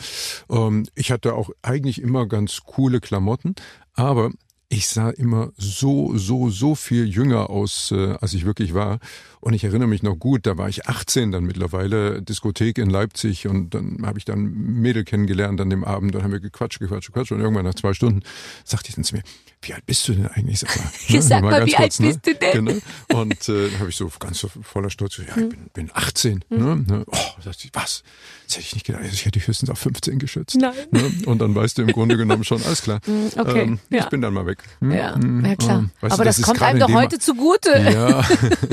Ähm, 0.50 0.86
ich 0.96 1.12
hatte 1.12 1.34
auch 1.34 1.50
eigentlich 1.62 2.02
immer 2.02 2.26
ganz 2.26 2.62
coole 2.66 3.02
Klamotten, 3.02 3.56
aber 3.94 4.32
ich 4.70 4.88
sah 4.88 5.10
immer 5.10 5.54
so, 5.58 6.18
so, 6.18 6.50
so 6.50 6.76
viel 6.76 7.06
jünger 7.06 7.50
aus, 7.50 7.92
äh, 7.92 8.18
als 8.20 8.34
ich 8.34 8.46
wirklich 8.46 8.74
war. 8.74 9.00
Und 9.40 9.54
ich 9.54 9.64
erinnere 9.64 9.88
mich 9.88 10.04
noch 10.04 10.16
gut, 10.16 10.46
da 10.46 10.58
war 10.58 10.68
ich 10.68 10.88
18 10.88 11.32
dann 11.32 11.46
mittlerweile, 11.46 12.22
Diskothek 12.22 12.78
in 12.78 12.90
Leipzig. 12.90 13.48
Und 13.48 13.74
dann 13.74 14.06
habe 14.06 14.20
ich 14.20 14.26
dann 14.26 14.44
Mädel 14.44 15.06
kennengelernt 15.06 15.62
an 15.62 15.70
dem 15.70 15.86
Abend, 15.86 16.16
dann 16.16 16.24
haben 16.24 16.34
wir 16.34 16.42
gequatscht, 16.42 16.80
gequatscht, 16.80 17.08
gequatscht. 17.08 17.32
Und 17.32 17.40
irgendwann 17.40 17.64
nach 17.64 17.76
zwei 17.76 17.94
Stunden 17.94 18.24
sagte 18.66 18.90
ich 18.90 18.96
dann 18.96 19.06
zu 19.06 19.16
mir, 19.16 19.24
wie 19.62 19.74
alt 19.74 19.86
bist 19.86 20.08
du 20.08 20.14
denn 20.14 20.28
eigentlich? 20.28 20.60
Sag 20.60 20.76
mal, 20.78 20.86
ne, 21.10 21.22
Sag 21.22 21.42
mal, 21.44 21.50
ganz 21.60 21.72
wie 21.72 21.76
alt 21.78 21.98
bist 22.00 22.26
du 22.26 22.36
denn? 22.36 22.66
Genau. 22.66 23.20
Und 23.20 23.50
äh, 23.50 23.70
dann 23.70 23.80
habe 23.80 23.90
ich 23.90 23.96
so 23.96 24.10
ganz 24.20 24.40
so 24.40 24.48
voller 24.48 24.90
Stolz, 24.90 25.18
ja, 25.18 25.36
Hm. 25.36 25.44
ich 25.44 25.50
bin, 25.50 25.70
bin 25.74 25.92
18. 25.94 26.46
Ne? 26.50 26.76
Ne? 26.88 27.04
Oh, 27.08 27.18
ich, 27.40 27.70
was? 27.74 28.04
Das 28.46 28.56
hätte 28.58 28.66
ich 28.68 28.74
nicht 28.76 28.86
gedacht. 28.86 29.02
Also 29.04 29.14
ich 29.14 29.22
hätte 29.26 29.40
dich 29.40 29.48
höchstens 29.48 29.70
auf 29.70 29.80
15 29.80 30.20
geschätzt. 30.20 30.56
Nein. 30.56 30.74
Ne? 30.92 31.12
Und 31.26 31.40
dann 31.40 31.54
weißt 31.56 31.78
du 31.78 31.82
im 31.82 31.92
Grunde 31.92 32.18
genommen 32.18 32.44
schon, 32.44 32.62
alles 32.64 32.82
klar. 32.82 33.00
okay, 33.38 33.62
Ähm, 33.62 33.80
ja. 33.90 34.00
Ich 34.04 34.10
bin 34.10 34.22
dann 34.22 34.34
mal 34.34 34.46
weg. 34.46 34.60
Hm? 34.80 34.92
Ja, 34.92 35.16
Hm, 35.16 35.44
ja 35.46 35.56
klar. 35.56 35.80
ähm, 35.80 35.92
weißt 36.02 36.12
du, 36.12 36.14
aber 36.16 36.26
das, 36.26 36.40
ist 36.40 36.46
kommt 36.46 36.62
einem 36.62 36.82
in 36.82 36.88
doch 36.88 36.94
heute 36.94 37.20
zugute. 37.20 37.72
Ja, 37.78 38.24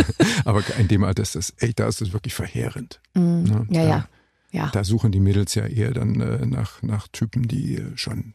aber 0.45 0.63
in 0.79 0.89
dem 0.89 1.05
Alter 1.05 1.23
ist 1.23 1.35
das, 1.35 1.53
ey, 1.59 1.73
da 1.75 1.87
ist 1.89 2.01
das 2.01 2.13
wirklich 2.13 2.35
verheerend. 2.35 3.01
Ne? 3.15 3.21
Mhm. 3.23 3.67
Ja, 3.71 3.83
da, 3.83 3.89
ja. 3.89 4.09
Ja. 4.53 4.71
Da 4.73 4.85
suchen 4.85 5.11
die 5.11 5.19
Mädels 5.19 5.57
ja 5.57 5.67
eher 5.67 5.91
dann 5.93 6.21
äh, 6.21 6.47
nach, 6.47 6.81
nach 6.83 7.09
Typen, 7.09 7.49
die 7.49 7.75
äh, 7.79 7.97
schon 7.97 8.35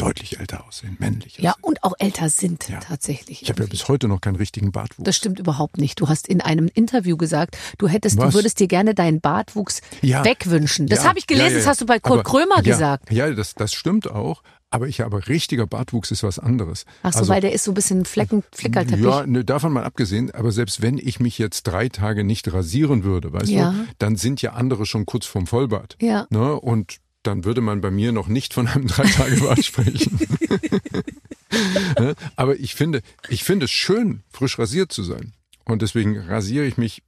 deutlich 0.00 0.38
älter 0.40 0.66
aussehen, 0.66 0.96
männlicher 0.98 1.42
Ja, 1.42 1.52
sind. 1.54 1.64
und 1.64 1.84
auch 1.84 1.94
älter 1.98 2.28
sind 2.28 2.68
Ja. 2.68 2.80
tatsächlich. 2.80 3.42
Ich 3.42 3.48
habe 3.50 3.62
ja 3.62 3.68
bis 3.68 3.88
heute 3.88 4.08
noch 4.08 4.20
keinen 4.20 4.36
richtigen 4.36 4.72
Bartwuchs. 4.72 5.04
das 5.04 5.16
stimmt 5.16 5.38
überhaupt 5.38 5.78
nicht. 5.78 6.00
Du 6.00 6.08
hast 6.08 6.28
in 6.28 6.40
einem 6.40 6.68
Interview 6.74 7.16
gesagt, 7.16 7.56
du 7.78 7.88
hättest, 7.88 8.18
Was? 8.18 8.28
du 8.32 8.34
würdest 8.38 8.60
dir 8.60 8.68
gerne 8.68 8.94
deinen 8.94 9.20
Bartwuchs 9.20 9.80
Ja. 10.02 10.24
wegwünschen. 10.24 10.86
Das 10.86 11.02
Ja, 11.04 11.08
habe 11.10 11.18
ich 11.18 11.26
gelesen, 11.26 11.56
das 11.56 11.66
hast 11.66 11.80
du 11.80 11.86
bei 11.86 11.98
Kurt 11.98 12.20
Aber- 12.20 12.22
Krömer 12.30 12.62
gesagt. 12.62 13.10
Ja, 13.12 13.30
das, 13.30 13.54
das 13.54 13.72
stimmt 13.72 14.10
auch. 14.10 14.42
Aber 14.72 14.86
ich 14.86 15.00
habe 15.00 15.26
richtiger 15.26 15.66
Bartwuchs 15.66 16.12
ist 16.12 16.22
was 16.22 16.38
anderes. 16.38 16.84
Ach 17.02 17.12
so, 17.12 17.18
Also, 17.20 17.32
weil 17.32 17.40
der 17.40 17.52
ist 17.52 17.64
so 17.64 17.72
ein 17.72 17.74
bisschen 17.74 18.04
Flecken, 18.04 18.44
Flickerteppich. 18.52 19.04
Ja, 19.04 19.26
ne, 19.26 19.44
davon 19.44 19.72
mal 19.72 19.82
abgesehen, 19.82 20.30
aber 20.30 20.52
selbst 20.52 20.80
wenn 20.80 20.96
ich 20.96 21.18
mich 21.18 21.38
jetzt 21.38 21.64
drei 21.64 21.88
Tage 21.88 22.22
nicht 22.22 22.52
rasieren 22.52 23.02
würde, 23.02 23.32
weißt 23.32 23.48
Ja. 23.50 23.72
du, 23.72 23.86
dann 23.98 24.14
sind 24.14 24.42
ja 24.42 24.52
andere 24.52 24.86
schon 24.86 25.06
kurz 25.06 25.26
vorm 25.26 25.48
Vollbart. 25.48 25.96
Ja. 26.00 26.28
Ne? 26.30 26.52
Und 26.60 26.98
dann 27.22 27.44
würde 27.44 27.60
man 27.60 27.80
bei 27.80 27.90
mir 27.90 28.12
noch 28.12 28.28
nicht 28.28 28.54
von 28.54 28.66
einem 28.66 28.86
Drei-Tage-Bart 28.88 29.64
sprechen. 29.64 30.18
ne? 31.98 32.14
Aber 32.36 32.58
ich 32.58 32.74
finde, 32.74 33.02
ich 33.28 33.44
finde 33.44 33.64
es 33.64 33.70
schön, 33.70 34.22
frisch 34.30 34.58
rasiert 34.58 34.92
zu 34.92 35.02
sein. 35.02 35.32
Und 35.64 35.82
deswegen 35.82 36.18
rasiere 36.18 36.66
ich 36.66 36.76
mich 36.78 37.02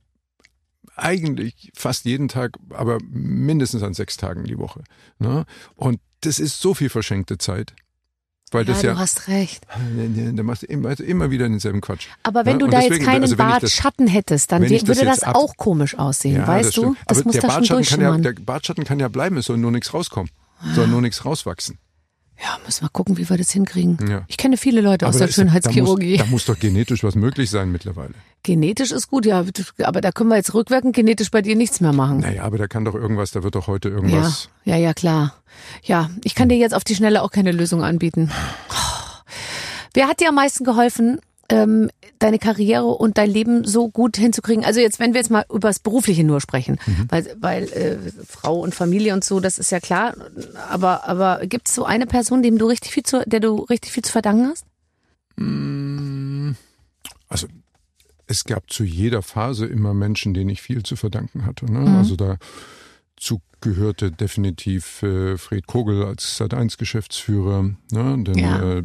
eigentlich 0.94 1.72
fast 1.74 2.04
jeden 2.04 2.28
Tag, 2.28 2.58
aber 2.70 2.98
mindestens 3.10 3.82
an 3.82 3.94
sechs 3.94 4.16
Tagen 4.16 4.44
die 4.44 4.58
Woche. 4.58 4.84
Ne? 5.18 5.46
Und 5.74 6.00
das 6.20 6.38
ist 6.38 6.60
so 6.60 6.74
viel 6.74 6.90
verschenkte 6.90 7.38
Zeit. 7.38 7.74
Weil 8.52 8.64
ja, 8.66 8.72
das 8.72 8.80
du 8.82 8.86
ja, 8.88 8.96
hast 8.98 9.28
recht. 9.28 9.66
da 10.34 10.42
machst 10.42 10.62
du 10.62 10.66
immer, 10.66 10.98
immer 11.00 11.30
wieder 11.30 11.48
denselben 11.48 11.80
Quatsch. 11.80 12.06
Aber 12.22 12.44
wenn 12.44 12.60
Ja, 12.60 12.66
du 12.66 12.66
da 12.68 12.78
deswegen, 12.80 12.94
jetzt 12.96 13.04
keinen 13.04 13.22
also 13.22 13.36
Bartschatten 13.36 14.06
hättest, 14.06 14.52
dann 14.52 14.62
das 14.62 14.86
würde 14.86 15.04
das 15.04 15.22
ab- 15.22 15.34
auch 15.36 15.56
komisch 15.56 15.98
aussehen, 15.98 16.46
weißt 16.46 16.68
das 16.68 16.74
du? 16.74 16.94
Das 17.08 17.18
Aber 17.18 17.24
muss 17.26 17.32
der 17.32 17.42
da 17.42 17.48
schon 17.64 17.76
Bartschatten 17.78 17.84
kann 18.04 18.22
ja, 18.24 18.32
der 18.32 18.40
Bartschatten 18.44 18.84
kann 18.84 19.00
ja 19.00 19.08
bleiben, 19.08 19.36
es 19.38 19.46
soll 19.46 19.58
nur 19.58 19.70
nichts 19.72 19.92
rauskommen. 19.94 20.30
Soll 20.74 20.86
nur 20.86 21.00
nichts 21.00 21.24
rauswachsen. 21.24 21.78
Ja, 22.40 22.58
müssen 22.64 22.84
wir 22.84 22.88
gucken, 22.88 23.16
wie 23.18 23.28
wir 23.28 23.36
das 23.36 23.50
hinkriegen. 23.50 23.98
Ja. 24.08 24.24
Ich 24.28 24.36
kenne 24.36 24.56
viele 24.56 24.80
Leute 24.80 25.06
aus 25.06 25.14
Aber 25.16 25.26
der 25.26 25.26
da 25.26 25.30
ist- 25.30 25.38
Da 25.38 25.42
Schönheitschirurgie. 25.42 26.12
muss, 26.12 26.18
da 26.18 26.26
muss 26.26 26.44
doch 26.46 26.58
genetisch 26.58 27.02
was 27.04 27.14
möglich 27.14 27.50
sein 27.50 27.70
mittlerweile. 27.72 28.14
Genetisch 28.44 28.90
ist 28.90 29.08
gut, 29.08 29.24
ja, 29.24 29.44
aber 29.84 30.00
da 30.00 30.10
können 30.10 30.28
wir 30.30 30.36
jetzt 30.36 30.52
rückwirkend 30.52 30.96
genetisch 30.96 31.30
bei 31.30 31.42
dir 31.42 31.54
nichts 31.54 31.80
mehr 31.80 31.92
machen. 31.92 32.18
Naja, 32.18 32.42
aber 32.42 32.58
da 32.58 32.66
kann 32.66 32.84
doch 32.84 32.94
irgendwas, 32.94 33.30
da 33.30 33.42
wird 33.44 33.54
doch 33.54 33.68
heute 33.68 33.88
Ja, 33.90 33.94
irgendwas. 33.94 34.48
ja, 34.64 34.76
ja, 34.76 34.94
klar. 34.94 35.34
Ja, 35.84 36.10
ich 36.24 36.34
kann 36.34 36.48
dir 36.48 36.56
jetzt 36.58 36.74
auf 36.74 36.82
die 36.82 36.96
Schnelle 36.96 37.22
auch 37.22 37.30
keine 37.30 37.52
Lösung 37.52 37.84
anbieten. 37.84 38.32
Wer 39.94 40.08
hat 40.08 40.20
dir 40.20 40.30
am 40.30 40.34
meisten 40.34 40.64
geholfen, 40.64 41.20
ähm, 41.50 41.90
deine 42.18 42.38
Karriere 42.38 42.86
und 42.86 43.16
dein 43.18 43.30
Leben 43.30 43.64
so 43.64 43.88
gut 43.90 44.16
hinzukriegen? 44.16 44.64
Also 44.64 44.80
jetzt, 44.80 44.98
wenn 44.98 45.12
wir 45.12 45.20
jetzt 45.20 45.30
mal 45.30 45.44
über 45.48 45.68
das 45.68 45.78
Berufliche 45.78 46.24
nur 46.24 46.40
sprechen, 46.40 46.78
Mhm. 46.86 47.06
weil, 47.10 47.36
weil 47.38 47.62
äh, 47.64 47.98
Frau 48.26 48.58
und 48.58 48.74
Familie 48.74 49.12
und 49.14 49.22
so, 49.22 49.38
das 49.38 49.58
ist 49.58 49.70
ja 49.70 49.78
klar. 49.78 50.14
Aber, 50.70 51.06
aber 51.06 51.46
gibt 51.46 51.68
es 51.68 51.74
so 51.76 51.84
eine 51.84 52.06
Person, 52.06 52.42
dem 52.42 52.58
du 52.58 52.66
richtig 52.66 52.90
viel 52.92 53.02
zu, 53.04 53.22
der 53.26 53.38
du 53.40 53.56
richtig 53.64 53.92
viel 53.92 54.02
zu 54.02 54.10
verdanken 54.10 54.48
hast? 54.48 54.64
Also 57.28 57.46
es 58.32 58.44
gab 58.44 58.70
zu 58.70 58.82
jeder 58.82 59.22
Phase 59.22 59.66
immer 59.66 59.94
Menschen, 59.94 60.32
denen 60.34 60.50
ich 60.50 60.62
viel 60.62 60.82
zu 60.82 60.96
verdanken 60.96 61.44
hatte. 61.44 61.66
Ne? 61.70 61.80
Mhm. 61.80 61.96
Also 61.96 62.16
dazu 62.16 63.40
gehörte 63.60 64.10
definitiv 64.10 65.02
äh, 65.02 65.36
Fred 65.36 65.66
Kogel 65.66 66.04
als 66.04 66.40
Sat1 66.40 66.78
Geschäftsführer, 66.78 67.62
ne? 67.92 68.24
denn 68.24 68.38
Ja. 68.38 68.78
äh, 68.78 68.82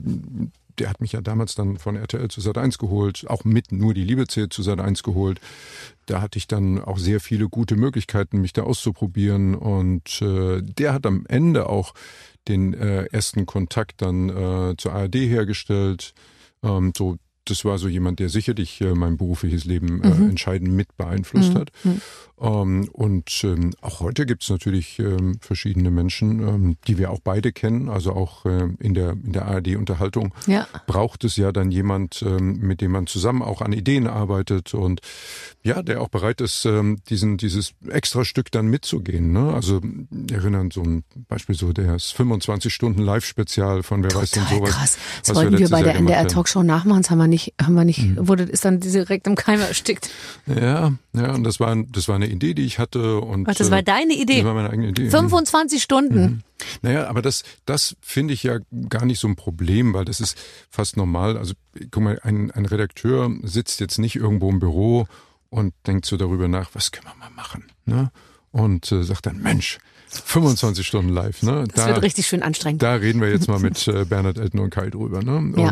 der 0.77 0.89
hat 0.89 1.01
mich 1.01 1.13
ja 1.13 1.21
damals 1.21 1.55
dann 1.55 1.77
von 1.77 1.95
RTL 1.95 2.27
zu 2.27 2.39
Sat 2.39 2.57
1 2.57 2.77
geholt, 2.77 3.25
auch 3.27 3.43
mit 3.45 3.71
nur 3.71 3.95
die 3.95 4.03
Liebe 4.03 4.27
zählt 4.27 4.53
zu 4.53 4.61
Sat 4.61 4.79
1 4.79 5.01
geholt. 5.01 5.39
Da 6.05 6.21
hatte 6.21 6.37
ich 6.37 6.45
dann 6.45 6.83
auch 6.83 6.99
sehr 6.99 7.19
viele 7.19 7.49
gute 7.49 7.75
Möglichkeiten, 7.75 8.41
mich 8.41 8.53
da 8.53 8.61
auszuprobieren. 8.61 9.55
Und 9.55 10.21
äh, 10.21 10.61
der 10.61 10.93
hat 10.93 11.07
am 11.07 11.25
Ende 11.27 11.67
auch 11.67 11.95
den 12.47 12.75
äh, 12.75 13.05
ersten 13.05 13.47
Kontakt 13.47 14.03
dann 14.03 14.29
äh, 14.29 14.75
zur 14.77 14.93
ARD 14.93 15.15
hergestellt. 15.15 16.13
Ähm, 16.61 16.93
so 16.95 17.17
das 17.49 17.65
war 17.65 17.77
so 17.77 17.87
jemand, 17.87 18.19
der 18.19 18.29
sicherlich 18.29 18.81
äh, 18.81 18.93
mein 18.93 19.17
berufliches 19.17 19.65
Leben 19.65 20.03
äh, 20.03 20.09
Mhm. 20.09 20.29
entscheidend 20.29 20.71
mit 20.73 20.95
beeinflusst 20.97 21.55
hat. 21.55 21.71
Ähm, 22.39 22.87
und 22.93 23.43
ähm, 23.43 23.73
auch 23.81 23.99
heute 23.99 24.25
gibt 24.25 24.43
es 24.43 24.49
natürlich 24.49 24.99
ähm, 24.99 25.37
verschiedene 25.41 25.89
Menschen, 25.89 26.39
ähm, 26.47 26.77
die 26.87 26.97
wir 26.97 27.11
auch 27.11 27.19
beide 27.23 27.51
kennen. 27.51 27.89
Also 27.89 28.13
auch 28.13 28.45
äh, 28.45 28.67
in 28.79 28.93
der, 28.93 29.11
in 29.11 29.33
der 29.33 29.45
ARD-Unterhaltung 29.45 30.33
Ja. 30.45 30.67
braucht 30.85 31.23
es 31.23 31.35
ja 31.35 31.51
dann 31.51 31.71
jemand, 31.71 32.21
ähm, 32.21 32.59
mit 32.59 32.81
dem 32.81 32.91
man 32.91 33.07
zusammen 33.07 33.41
auch 33.41 33.61
an 33.61 33.73
Ideen 33.73 34.07
arbeitet 34.07 34.73
und 34.73 35.01
ja, 35.63 35.81
der 35.81 36.01
auch 36.01 36.09
bereit 36.09 36.39
ist, 36.41 36.65
ähm, 36.65 36.99
diesen, 37.09 37.37
dieses 37.37 37.73
extra 37.89 38.23
Stück 38.23 38.51
dann 38.51 38.67
mitzugehen. 38.67 39.31
Ne? 39.31 39.51
Also 39.53 39.81
erinnern 40.31 40.69
so 40.71 40.83
ein 40.83 41.03
Beispiel 41.27 41.55
so 41.55 41.73
das 41.73 42.11
25 42.11 42.73
Stunden 42.73 43.01
Live-Spezial 43.01 43.83
von 43.83 44.03
Wer 44.03 44.13
weiß 44.13 44.31
denn 44.31 44.43
Total 44.43 44.57
sowas. 44.59 44.69
krass. 44.69 44.97
Das 45.25 45.35
wollten 45.35 45.51
wir 45.53 45.59
letztes 45.59 45.71
bei 45.71 45.83
der 45.83 45.95
NDR. 45.95 46.27
Talkshow 46.27 46.61
nachmachen, 46.63 47.01
das 47.01 47.09
haben 47.11 47.17
wir 47.17 47.27
nicht, 47.27 47.53
haben 47.61 47.73
wir 47.73 47.83
nicht, 47.85 48.15
wurde, 48.17 48.43
ist 48.43 48.63
dann 48.63 48.79
direkt 48.79 49.25
im 49.27 49.35
Keim 49.35 49.59
erstickt. 49.59 50.09
Ja, 50.45 50.93
ja, 51.13 51.33
und 51.33 51.43
das 51.43 51.59
war, 51.59 51.75
das 51.75 52.07
war 52.07 52.15
eine 52.15 52.26
Idee, 52.27 52.53
die 52.53 52.65
ich 52.65 52.79
hatte. 52.79 53.19
Und, 53.21 53.47
Ach, 53.49 53.55
das 53.55 53.71
war 53.71 53.79
äh, 53.79 53.83
deine 53.83 54.13
Idee? 54.13 54.37
Das 54.37 54.45
war 54.45 54.53
meine 54.53 54.69
eigene 54.69 54.89
Idee. 54.89 55.09
25 55.09 55.81
Stunden. 55.81 56.43
Naja, 56.81 57.07
aber 57.07 57.21
das, 57.21 57.43
das 57.65 57.95
finde 58.01 58.33
ich 58.33 58.43
ja 58.43 58.59
gar 58.89 59.05
nicht 59.05 59.19
so 59.19 59.27
ein 59.27 59.35
Problem, 59.35 59.93
weil 59.93 60.05
das 60.05 60.19
ist 60.21 60.37
fast 60.69 60.97
normal. 60.97 61.37
Also 61.37 61.53
guck 61.91 62.03
mal, 62.03 62.19
ein, 62.23 62.51
ein 62.51 62.65
Redakteur 62.65 63.31
sitzt 63.43 63.79
jetzt 63.79 63.97
nicht 63.99 64.15
irgendwo 64.15 64.49
im 64.49 64.59
Büro 64.59 65.07
und 65.49 65.73
denkt 65.85 66.05
so 66.05 66.17
darüber 66.17 66.47
nach, 66.47 66.71
was 66.73 66.91
können 66.91 67.07
wir 67.07 67.15
mal 67.15 67.29
machen, 67.31 67.65
ne? 67.85 68.11
Und 68.51 68.91
äh, 68.91 69.03
sagt 69.03 69.25
dann, 69.27 69.37
Mensch, 69.41 69.77
25 70.09 70.85
Stunden 70.87 71.09
live, 71.09 71.43
ne? 71.43 71.65
Das 71.73 71.85
Da, 71.85 71.93
wird 71.93 72.03
richtig 72.03 72.27
schön 72.27 72.41
anstrengend. 72.41 72.81
da 72.81 72.95
reden 72.95 73.21
wir 73.21 73.29
jetzt 73.29 73.47
mal 73.47 73.59
mit 73.61 73.87
äh, 73.87 74.05
Bernhard 74.05 74.37
Elton 74.37 74.59
und 74.61 74.69
Kai 74.71 74.89
drüber, 74.89 75.21
ne? 75.23 75.35
Und, 75.37 75.57
Ja. 75.57 75.69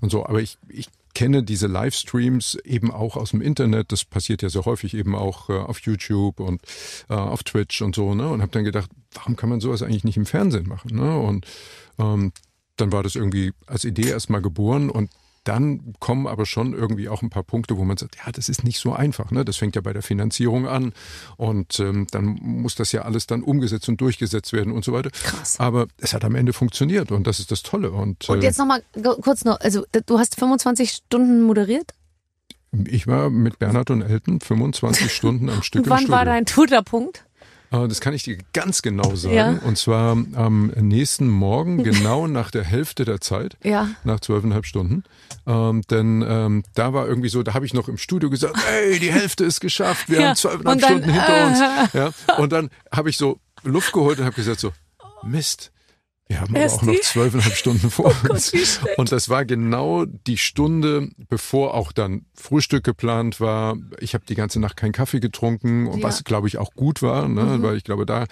und 0.00 0.10
so. 0.10 0.26
Aber 0.26 0.40
ich, 0.42 0.58
ich 0.68 0.88
kenne 1.14 1.42
diese 1.42 1.66
Livestreams 1.66 2.56
eben 2.64 2.90
auch 2.90 3.16
aus 3.16 3.30
dem 3.30 3.40
Internet. 3.40 3.92
Das 3.92 4.04
passiert 4.04 4.42
ja 4.42 4.48
sehr 4.48 4.64
häufig 4.64 4.94
eben 4.94 5.14
auch 5.14 5.48
äh, 5.48 5.54
auf 5.54 5.80
YouTube 5.80 6.40
und 6.40 6.62
äh, 7.08 7.14
auf 7.14 7.44
Twitch 7.44 7.82
und 7.82 7.94
so, 7.94 8.14
ne? 8.14 8.28
Und 8.28 8.42
habe 8.42 8.52
dann 8.52 8.64
gedacht, 8.64 8.90
warum 9.14 9.36
kann 9.36 9.48
man 9.48 9.60
sowas 9.60 9.82
eigentlich 9.82 10.04
nicht 10.04 10.16
im 10.16 10.26
Fernsehen 10.26 10.68
machen, 10.68 10.96
ne? 10.96 11.18
Und 11.18 11.46
ähm, 11.98 12.32
dann 12.76 12.92
war 12.92 13.02
das 13.02 13.14
irgendwie 13.14 13.52
als 13.66 13.84
Idee 13.84 14.08
erstmal 14.08 14.42
geboren 14.42 14.90
und 14.90 15.10
dann 15.44 15.94
kommen 16.00 16.26
aber 16.26 16.46
schon 16.46 16.72
irgendwie 16.72 17.08
auch 17.08 17.22
ein 17.22 17.30
paar 17.30 17.42
Punkte, 17.42 17.76
wo 17.76 17.84
man 17.84 17.96
sagt, 17.96 18.16
ja, 18.16 18.32
das 18.32 18.48
ist 18.48 18.64
nicht 18.64 18.78
so 18.78 18.92
einfach. 18.92 19.30
Ne? 19.30 19.44
Das 19.44 19.56
fängt 19.56 19.76
ja 19.76 19.82
bei 19.82 19.92
der 19.92 20.02
Finanzierung 20.02 20.66
an 20.66 20.92
und 21.36 21.78
ähm, 21.80 22.06
dann 22.10 22.38
muss 22.40 22.74
das 22.74 22.92
ja 22.92 23.02
alles 23.02 23.26
dann 23.26 23.42
umgesetzt 23.42 23.88
und 23.88 24.00
durchgesetzt 24.00 24.52
werden 24.52 24.72
und 24.72 24.84
so 24.84 24.92
weiter. 24.92 25.10
Krass. 25.10 25.60
Aber 25.60 25.86
es 25.98 26.14
hat 26.14 26.24
am 26.24 26.34
Ende 26.34 26.52
funktioniert 26.52 27.12
und 27.12 27.26
das 27.26 27.38
ist 27.38 27.50
das 27.50 27.62
Tolle. 27.62 27.90
Und, 27.90 28.28
Und 28.28 28.42
äh, 28.42 28.46
jetzt 28.46 28.58
nochmal 28.58 28.82
kurz 29.20 29.44
noch, 29.44 29.60
also 29.60 29.84
du 30.06 30.18
hast 30.18 30.38
25 30.38 30.90
Stunden 30.90 31.42
moderiert? 31.42 31.92
ich 32.88 33.06
war 33.06 33.30
mit 33.30 33.58
Bernhard 33.58 33.90
und 33.90 34.02
Elton 34.02 34.40
25 34.40 35.12
Stunden 35.14 35.48
am 35.48 35.62
Stück 35.62 35.84
Und 35.84 35.90
wann 35.90 36.08
war 36.08 36.24
dein 36.24 36.46
Tuterpunkt? 36.46 37.24
Äh, 37.84 37.88
Das 37.88 38.00
kann 38.00 38.14
ich 38.14 38.22
dir 38.22 38.38
ganz 38.52 38.82
genau 38.82 39.14
sagen. 39.14 39.34
Ja. 39.34 39.58
Und 39.64 39.76
zwar 39.78 40.12
am 40.12 40.66
nächsten 40.76 41.28
Morgen, 41.28 41.82
genau 41.82 42.26
nach 42.28 42.50
der 42.50 42.64
Hälfte 42.64 43.04
der 43.04 43.20
Zeit. 43.20 43.56
Ja. 43.62 43.88
Nach 44.04 44.20
zwölfeinhalb 44.20 44.66
Stunden. 44.66 45.04
Ähm, 45.46 45.82
denn 45.90 46.24
ähm, 46.26 46.62
da 46.74 46.92
war 46.92 47.06
irgendwie 47.06 47.28
so, 47.28 47.42
da 47.42 47.54
habe 47.54 47.66
ich 47.66 47.74
noch 47.74 47.88
im 47.88 47.98
Studio 47.98 48.30
gesagt, 48.30 48.56
ey, 48.72 48.98
die 48.98 49.12
Hälfte 49.12 49.44
ist 49.44 49.60
geschafft, 49.60 50.08
wir 50.08 50.20
Ja, 50.20 50.28
haben 50.28 50.36
zwölfeinhalb 50.36 50.82
Stunden 50.84 51.10
hinter 51.10 51.46
uns. 51.46 51.60
äh. 51.94 51.98
Ja. 51.98 52.10
Und 52.38 52.52
dann 52.52 52.70
habe 52.92 53.10
ich 53.10 53.16
so 53.16 53.38
Luft 53.62 53.92
geholt 53.92 54.18
und 54.18 54.24
habe 54.24 54.34
gesagt 54.36 54.60
so, 54.60 54.72
Mist, 55.22 55.70
wir 56.26 56.40
haben 56.40 56.56
aber 56.56 56.64
auch 56.72 56.82
noch 56.82 57.00
zwölfeinhalb 57.00 57.54
Stunden 57.54 57.90
vor 57.90 58.14
Gott, 58.22 58.30
uns. 58.30 58.48
schlecht. 58.48 58.80
Und 58.96 59.12
das 59.12 59.28
war 59.28 59.44
genau 59.44 60.04
die 60.06 60.38
Stunde, 60.38 61.10
bevor 61.28 61.74
auch 61.74 61.92
dann 61.92 62.24
Frühstück 62.34 62.82
geplant 62.84 63.40
war. 63.40 63.76
Ich 64.00 64.14
habe 64.14 64.24
die 64.26 64.34
ganze 64.34 64.58
Nacht 64.58 64.76
keinen 64.76 64.92
Kaffee 64.92 65.20
getrunken, 65.20 65.86
Ja. 65.86 66.02
was 66.02 66.24
glaube 66.24 66.48
ich 66.48 66.56
auch 66.58 66.72
gut 66.74 67.02
war, 67.02 67.28
ne? 67.28 67.58
weil 67.60 67.76
ich 67.76 67.84
glaube, 67.84 68.06
da, 68.06 68.24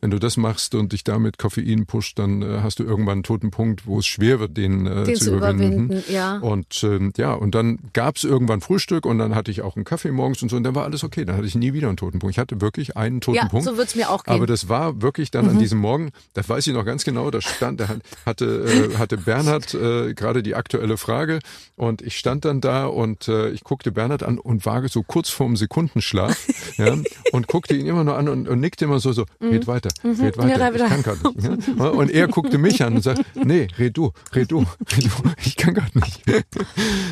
wenn 0.00 0.10
du 0.10 0.18
das 0.20 0.36
machst 0.36 0.74
und 0.76 0.92
dich 0.92 1.02
damit 1.04 1.38
Koffein 1.38 1.86
pusht, 1.86 2.18
dann 2.18 2.42
äh, 2.42 2.60
hast 2.62 2.78
du 2.78 2.84
irgendwann 2.84 3.12
einen 3.14 3.22
toten 3.24 3.50
Punkt, 3.50 3.86
wo 3.86 3.98
es 3.98 4.06
schwer 4.06 4.38
wird, 4.40 4.56
den, 4.56 4.86
äh, 4.86 5.04
Den 5.04 5.16
zu, 5.16 5.24
zu 5.26 5.36
überwinden. 5.36 5.84
überwinden, 5.86 6.12
ja. 6.12 6.38
Und 6.38 6.82
ähm, 6.84 7.12
ja, 7.16 7.32
und 7.34 7.54
dann 7.56 7.78
gab's 7.92 8.22
irgendwann 8.24 8.60
Frühstück 8.60 9.04
und 9.04 9.18
dann 9.18 9.34
hatte 9.34 9.50
ich 9.50 9.62
auch 9.62 9.74
einen 9.76 9.84
Kaffee 9.84 10.12
morgens 10.12 10.42
und 10.42 10.48
so 10.48 10.56
und 10.56 10.62
dann 10.62 10.74
war 10.76 10.84
alles 10.84 11.02
okay. 11.04 11.24
Dann 11.24 11.36
hatte 11.36 11.46
ich 11.46 11.54
nie 11.56 11.72
wieder 11.72 11.88
einen 11.88 11.96
toten 11.96 12.18
Punkt. 12.20 12.34
Ich 12.34 12.38
hatte 12.38 12.60
wirklich 12.60 12.96
einen 12.96 13.20
toten 13.20 13.36
Ja, 13.38 13.48
Punkt. 13.48 13.64
so 13.66 13.76
wird's 13.76 13.94
mir 13.96 14.10
auch 14.10 14.24
gehen. 14.24 14.34
Aber 14.34 14.46
das 14.46 14.68
war 14.68 15.02
wirklich 15.02 15.30
dann 15.32 15.48
an 15.48 15.58
diesem 15.58 15.78
Morgen, 15.78 16.10
das 16.34 16.48
weiß 16.48 16.66
ich 16.68 16.72
noch 16.74 16.84
ganz 16.84 17.04
genau, 17.04 17.30
da 17.32 17.40
stand, 17.40 17.80
da 17.80 17.88
hat- 17.88 18.00
hatte, 18.24 18.44
äh, 18.92 18.96
hatte 18.98 19.16
Bernhard 19.16 19.74
äh, 19.74 20.14
gerade 20.14 20.42
die 20.42 20.54
aktuelle 20.54 20.96
Frage 20.96 21.40
und 21.76 22.02
ich 22.02 22.16
stand 22.18 22.44
dann 22.44 22.60
da 22.60 22.86
und 22.86 23.26
äh, 23.28 23.48
ich 23.50 23.64
guckte 23.64 23.90
Bernhard 23.92 24.22
an 24.22 24.38
und 24.38 24.64
war 24.66 24.86
so 24.88 25.02
kurz 25.02 25.28
vorm 25.28 25.56
Sekundenschlaf 25.56 26.36
ja, 26.78 26.96
und 27.32 27.46
guckte 27.48 27.74
ihn 27.74 27.86
immer 27.86 28.04
nur 28.04 28.16
an 28.16 28.28
und, 28.28 28.48
und 28.48 28.60
nickte 28.60 28.84
immer 28.84 29.00
so, 29.00 29.12
so, 29.12 29.24
red 29.40 29.66
weiter, 29.66 29.90
red 30.04 30.36
Mhm. 30.36 30.48
Ja, 30.48 30.60
weiter, 30.60 30.74
red 30.74 30.80
ich 30.82 30.88
kann 30.88 31.02
gerade 31.02 31.28
nicht. 31.56 31.68
Ja? 31.78 31.84
Und 32.02 32.10
er 32.10 32.28
guckte 32.28 32.58
mich 32.58 32.82
an 32.82 32.94
und 32.94 33.02
sagt, 33.02 33.22
nee, 33.34 33.68
red 33.78 33.96
du, 33.96 34.12
red 34.34 34.50
du, 34.50 34.60
red 34.96 35.04
du, 35.04 35.10
ich 35.44 35.56
kann 35.56 35.74
gerade 35.74 35.98
nicht. 35.98 36.22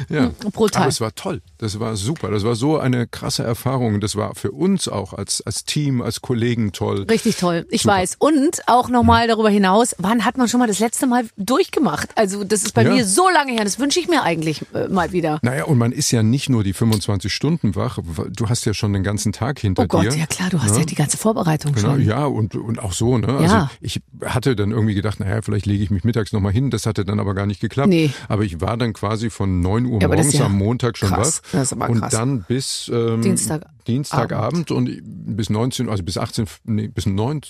Ja, 0.08 0.30
brutal. 0.52 0.82
aber 0.82 0.88
es 0.88 1.00
war 1.00 1.14
toll, 1.14 1.40
das 1.58 1.78
war 1.78 1.94
super, 1.96 2.30
das 2.30 2.44
war 2.44 2.54
so 2.56 2.78
eine 2.78 3.06
krasse 3.06 3.42
Erfahrung, 3.44 4.00
das 4.00 4.16
war 4.16 4.34
für 4.34 4.50
uns 4.50 4.88
auch 4.88 5.12
als, 5.12 5.40
als 5.42 5.64
Team, 5.64 6.02
als 6.02 6.20
Kollegen 6.20 6.72
toll. 6.72 7.06
Richtig 7.08 7.36
toll, 7.36 7.66
ich 7.70 7.82
Super. 7.82 7.94
weiß. 7.94 8.16
Und 8.18 8.60
auch 8.66 8.88
nochmal 8.88 9.28
darüber 9.28 9.50
hinaus, 9.50 9.94
wann 10.10 10.24
hat 10.24 10.36
man 10.36 10.48
schon 10.48 10.58
mal 10.60 10.66
das 10.66 10.80
letzte 10.80 11.06
Mal 11.06 11.24
durchgemacht? 11.36 12.10
Also 12.16 12.42
das 12.44 12.62
ist 12.62 12.74
bei 12.74 12.82
Ja. 12.82 12.92
mir 12.92 13.04
so 13.06 13.28
lange 13.32 13.52
her, 13.52 13.62
das 13.64 13.78
wünsche 13.78 14.00
ich 14.00 14.08
mir 14.08 14.22
eigentlich 14.22 14.64
äh, 14.74 14.88
mal 14.88 15.12
wieder. 15.12 15.38
Naja, 15.42 15.64
und 15.64 15.78
man 15.78 15.92
ist 15.92 16.10
ja 16.10 16.22
nicht 16.22 16.48
nur 16.48 16.64
die 16.64 16.72
25 16.72 17.32
Stunden 17.32 17.76
wach, 17.76 17.98
du 18.34 18.48
hast 18.48 18.64
ja 18.64 18.74
schon 18.74 18.92
den 18.92 19.04
ganzen 19.04 19.32
Tag 19.32 19.60
hinter 19.60 19.84
Oh 19.84 19.86
Gott, 19.86 20.04
dir. 20.06 20.16
ja 20.16 20.26
klar, 20.26 20.50
du 20.50 20.60
hast 20.60 20.76
ja, 20.76 20.84
die 20.84 20.94
ganze 20.96 21.16
Vorbereitung 21.16 21.72
Genau, 21.74 21.92
schon. 21.92 22.04
ja, 22.04 22.24
und, 22.26 22.56
und 22.56 22.80
auch 22.80 22.92
so, 22.92 23.18
ne? 23.18 23.28
Also 23.28 23.54
Ja. 23.54 23.70
ich 23.80 24.00
hatte 24.24 24.56
dann 24.56 24.72
irgendwie 24.72 24.94
gedacht, 24.94 25.20
naja, 25.20 25.40
vielleicht 25.42 25.66
lege 25.66 25.82
ich 25.84 25.90
mich 25.90 26.02
mittags 26.04 26.32
nochmal 26.32 26.52
hin. 26.52 26.70
Das 26.70 26.86
hatte 26.86 27.04
dann 27.04 27.20
aber 27.20 27.34
gar 27.34 27.46
nicht 27.46 27.60
geklappt. 27.60 27.88
Nee. 27.88 28.10
Aber 28.28 28.42
ich 28.42 28.60
war 28.60 28.76
dann 28.76 28.92
quasi 28.92 29.30
von 29.30 29.60
9 29.60 29.86
Uhr 29.86 30.00
Ja, 30.02 30.08
morgens 30.08 30.32
ja 30.34 30.46
am 30.46 30.56
Montag 30.58 30.98
schon 30.98 31.10
krass. 31.10 31.42
wach. 31.44 31.52
Das 31.52 31.62
ist 31.62 31.72
aber 31.72 31.88
und 31.88 32.00
krass. 32.00 32.10
dann 32.12 32.42
bis 32.48 32.90
ähm, 32.92 33.22
Dienstag- 33.22 33.66
Dienstagabend 33.86 34.70
und 34.72 34.90
bis 35.36 35.50
19, 35.50 35.88
also 35.88 36.02
bis 36.02 36.18
18, 36.18 36.46
nee, 36.64 36.88
bis 36.88 37.06
9, 37.06 37.40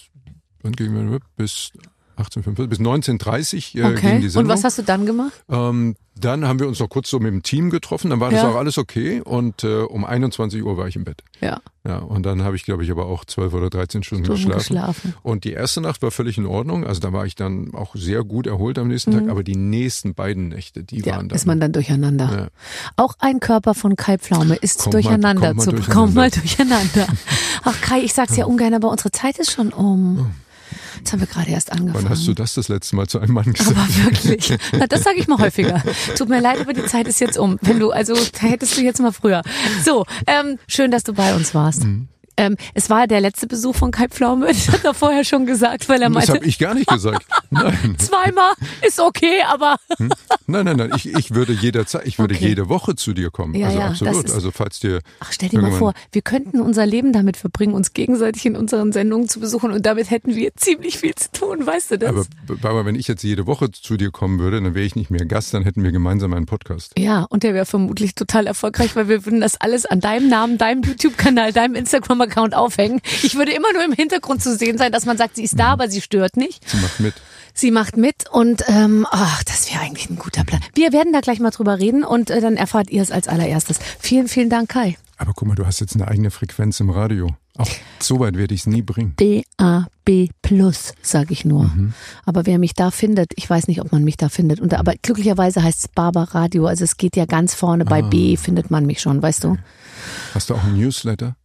wann 0.62 0.72
gingen 0.72 1.10
wir? 1.10 1.20
Bis 1.36 1.70
18.45, 2.20 2.66
bis 2.68 2.78
19.30 2.80 3.56
äh, 3.56 3.60
ging 3.72 3.84
Okay. 3.84 4.18
die 4.20 4.24
Und 4.26 4.30
Sendung. 4.30 4.52
was 4.52 4.64
hast 4.64 4.78
du 4.78 4.82
dann 4.82 5.06
gemacht? 5.06 5.32
Ähm, 5.50 5.96
dann 6.16 6.46
haben 6.46 6.58
wir 6.60 6.68
uns 6.68 6.78
noch 6.80 6.88
kurz 6.90 7.08
so 7.08 7.18
mit 7.18 7.32
dem 7.32 7.42
Team 7.42 7.70
getroffen, 7.70 8.10
dann 8.10 8.20
war 8.20 8.30
das 8.30 8.42
Ja. 8.42 8.50
auch 8.50 8.56
alles 8.56 8.76
okay 8.76 9.22
und 9.22 9.64
äh, 9.64 9.78
um 9.82 10.04
21 10.04 10.62
Uhr 10.62 10.76
war 10.76 10.86
ich 10.86 10.96
im 10.96 11.04
Bett. 11.04 11.22
Ja. 11.40 11.60
Ja, 11.86 11.96
und 12.00 12.26
dann 12.26 12.42
habe 12.42 12.56
ich, 12.56 12.64
glaube 12.66 12.84
ich, 12.84 12.90
aber 12.90 13.06
auch 13.06 13.24
12 13.24 13.54
oder 13.54 13.70
13 13.70 14.02
Stunden, 14.02 14.26
Stunden 14.26 14.42
geschlafen. 14.50 14.74
geschlafen. 14.74 15.14
Und 15.22 15.44
die 15.44 15.52
erste 15.52 15.80
Nacht 15.80 16.02
war 16.02 16.10
völlig 16.10 16.36
in 16.36 16.44
Ordnung, 16.44 16.84
also 16.86 17.00
da 17.00 17.14
war 17.14 17.24
ich 17.24 17.36
dann 17.36 17.72
auch 17.74 17.94
sehr 17.94 18.22
gut 18.22 18.46
erholt 18.46 18.78
am 18.78 18.88
nächsten 18.88 19.12
Tag, 19.12 19.30
aber 19.30 19.42
die 19.42 19.56
nächsten 19.56 20.12
beiden 20.14 20.48
Nächte, 20.48 20.84
die 20.84 20.98
Mhm. 20.98 21.04
Ja, 21.04 21.16
waren 21.16 21.28
dann... 21.30 21.36
ist 21.36 21.46
man 21.46 21.58
dann 21.58 21.72
durcheinander. 21.72 22.30
Ja. 22.38 22.48
Auch 22.96 23.14
ein 23.20 23.40
Körper 23.40 23.72
von 23.74 23.96
Kai 23.96 24.18
Pflaume 24.18 24.56
ist 24.56 24.80
Kommt 24.80 24.92
mal- 24.94 25.02
durcheinander 25.02 25.54
mal 25.54 25.62
zu 25.64 25.70
durcheinander. 25.70 25.94
Kommt 26.02 26.14
mal 26.16 26.30
durcheinander. 26.30 27.06
Ach 27.64 27.80
Kai, 27.80 28.00
ich 28.00 28.12
sag's 28.12 28.36
ja 28.36 28.44
ungern, 28.44 28.74
aber 28.74 28.90
unsere 28.90 29.10
Zeit 29.10 29.38
ist 29.38 29.50
schon 29.52 29.70
um. 29.72 30.32
Jetzt 30.98 31.12
haben 31.12 31.20
wir 31.20 31.26
gerade 31.26 31.50
erst 31.50 31.72
angefangen. 31.72 32.04
Wann 32.04 32.10
hast 32.10 32.26
du 32.26 32.34
das 32.34 32.54
das 32.54 32.68
letzte 32.68 32.96
Mal 32.96 33.06
zu 33.06 33.18
einem 33.18 33.34
Mann 33.34 33.52
gesagt? 33.52 33.76
Aber 33.76 34.04
wirklich. 34.04 34.58
Na, 34.72 34.86
das 34.86 35.02
sage 35.02 35.18
ich 35.18 35.28
mal 35.28 35.38
häufiger. 35.38 35.82
Tut 36.16 36.28
mir 36.28 36.40
leid, 36.40 36.60
aber 36.60 36.72
die 36.72 36.84
Zeit 36.86 37.08
ist 37.08 37.20
jetzt 37.20 37.38
um. 37.38 37.58
Wenn 37.62 37.78
du, 37.80 37.90
also 37.90 38.14
da 38.14 38.46
hättest 38.46 38.76
du 38.76 38.82
jetzt 38.82 39.00
mal 39.00 39.12
früher. 39.12 39.42
So, 39.84 40.04
ähm, 40.26 40.58
schön, 40.66 40.90
dass 40.90 41.04
du 41.04 41.12
bei 41.12 41.34
uns 41.34 41.54
warst. 41.54 41.84
Mhm. 41.84 42.08
Ähm, 42.40 42.56
es 42.74 42.88
war 42.88 43.06
der 43.06 43.20
letzte 43.20 43.46
Besuch 43.46 43.74
von 43.76 43.90
Kai 43.90 44.08
Pflaume. 44.08 44.46
Das 44.60 44.68
hat 44.68 44.84
er 44.84 44.94
vorher 44.94 45.24
schon 45.24 45.46
gesagt, 45.46 45.88
weil 45.88 46.00
er 46.02 46.08
das 46.08 46.14
meinte, 46.14 46.32
habe 46.34 46.44
ich 46.46 46.58
gar 46.58 46.74
nicht 46.74 46.88
gesagt. 46.88 47.26
Nein, 47.50 47.96
zweimal 47.98 48.52
ist 48.86 48.98
okay, 49.00 49.42
aber 49.48 49.76
nein, 50.46 50.64
nein, 50.64 50.76
nein. 50.76 50.92
Ich, 50.96 51.06
ich 51.06 51.34
würde 51.34 51.52
jederzeit, 51.52 52.06
ich 52.06 52.18
würde 52.18 52.34
Okay. 52.34 52.48
jede 52.48 52.68
Woche 52.68 52.94
zu 52.96 53.12
dir 53.12 53.30
kommen. 53.30 53.54
Ja, 53.54 53.66
also 53.68 53.78
ja, 53.78 53.88
das 53.88 54.00
absolut. 54.02 54.24
ist- 54.26 54.34
Also 54.34 54.50
falls 54.52 54.78
dir 54.80 55.00
Ach, 55.20 55.32
stell 55.32 55.48
dir 55.48 55.60
mal 55.60 55.72
vor, 55.72 55.92
wir 56.12 56.22
könnten 56.22 56.60
unser 56.60 56.86
Leben 56.86 57.12
damit 57.12 57.36
verbringen, 57.36 57.74
uns 57.74 57.92
gegenseitig 57.92 58.46
in 58.46 58.56
unseren 58.56 58.92
Sendungen 58.92 59.28
zu 59.28 59.40
besuchen 59.40 59.72
und 59.72 59.84
damit 59.84 60.10
hätten 60.10 60.34
wir 60.36 60.54
ziemlich 60.56 60.98
viel 60.98 61.14
zu 61.14 61.30
tun, 61.32 61.66
weißt 61.66 61.90
du 61.92 61.98
das? 61.98 62.08
Aber 62.10 62.24
Barbara, 62.62 62.86
wenn 62.86 62.94
ich 62.94 63.08
jetzt 63.08 63.22
jede 63.24 63.46
Woche 63.46 63.70
zu 63.70 63.96
dir 63.96 64.10
kommen 64.10 64.38
würde, 64.38 64.60
dann 64.62 64.74
wäre 64.74 64.86
ich 64.86 64.96
nicht 64.96 65.10
mehr 65.10 65.26
Gast, 65.26 65.52
dann 65.54 65.64
hätten 65.64 65.82
wir 65.82 65.92
gemeinsam 65.92 66.32
einen 66.34 66.46
Podcast. 66.46 66.92
ja, 66.98 67.26
und 67.30 67.42
der 67.42 67.52
wäre 67.54 67.66
vermutlich 67.66 68.14
total 68.14 68.46
erfolgreich, 68.46 68.94
weil 68.96 69.08
wir 69.08 69.24
würden 69.26 69.40
das 69.40 69.60
alles 69.60 69.86
an 69.86 70.00
deinem 70.00 70.28
Namen, 70.28 70.56
deinem 70.58 70.82
YouTube-Kanal, 70.82 71.52
deinem 71.52 71.74
Instagram-Account 72.30 72.54
aufhängen. 72.54 73.00
Ich 73.22 73.34
würde 73.34 73.52
immer 73.52 73.72
nur 73.72 73.84
im 73.84 73.92
Hintergrund 73.92 74.42
zu 74.42 74.56
sehen 74.56 74.78
sein, 74.78 74.92
dass 74.92 75.04
man 75.04 75.16
sagt, 75.16 75.36
sie 75.36 75.44
ist 75.44 75.58
da, 75.58 75.72
aber 75.72 75.88
sie 75.88 76.00
stört 76.00 76.36
nicht. 76.36 76.68
Sie 76.68 76.78
macht 76.78 77.00
mit. 77.00 77.14
Sie 77.52 77.70
macht 77.70 77.96
mit 77.96 78.30
und 78.30 78.62
ähm, 78.68 79.06
ach, 79.10 79.42
das 79.42 79.70
wäre 79.70 79.82
eigentlich 79.82 80.08
ein 80.08 80.16
guter 80.16 80.44
Plan. 80.44 80.60
Wir 80.74 80.92
werden 80.92 81.12
da 81.12 81.20
gleich 81.20 81.40
mal 81.40 81.50
drüber 81.50 81.78
reden 81.78 82.04
und 82.04 82.30
äh, 82.30 82.40
dann 82.40 82.56
erfahrt 82.56 82.90
ihr 82.90 83.02
es 83.02 83.10
als 83.10 83.26
allererstes. 83.26 83.78
Vielen, 83.98 84.28
vielen 84.28 84.50
Dank, 84.50 84.70
Kai. 84.70 84.96
Aber 85.18 85.32
guck 85.34 85.48
mal, 85.48 85.56
du 85.56 85.66
hast 85.66 85.80
jetzt 85.80 85.94
eine 85.96 86.08
eigene 86.08 86.30
Frequenz 86.30 86.80
im 86.80 86.90
Radio. 86.90 87.28
Auch 87.58 87.68
so 87.98 88.20
weit 88.20 88.38
werde 88.38 88.54
ich 88.54 88.60
es 88.60 88.66
nie 88.66 88.80
bringen. 88.80 89.14
DAB 89.16 90.30
Plus, 90.40 90.94
sage 91.02 91.32
ich 91.32 91.44
nur. 91.44 91.70
Aber 92.24 92.46
wer 92.46 92.58
mich 92.58 92.72
da 92.72 92.90
findet, 92.90 93.32
ich 93.36 93.50
weiß 93.50 93.66
nicht, 93.68 93.82
ob 93.82 93.92
man 93.92 94.02
mich 94.02 94.16
da 94.16 94.30
findet. 94.30 94.60
Und, 94.60 94.72
aber 94.72 94.94
glücklicherweise 95.02 95.62
heißt 95.62 95.80
es 95.80 95.88
Barber 95.88 96.28
Radio. 96.32 96.66
Also 96.66 96.84
es 96.84 96.96
geht 96.96 97.16
ja 97.16 97.26
ganz 97.26 97.54
vorne 97.54 97.84
bei 97.84 98.00
B 98.00 98.36
findet 98.36 98.70
man 98.70 98.86
mich 98.86 99.00
schon, 99.02 99.20
weißt 99.20 99.44
du? 99.44 99.58
Hast 100.32 100.48
du 100.48 100.54
auch 100.54 100.64
einen 100.64 100.78
Newsletter? 100.78 101.36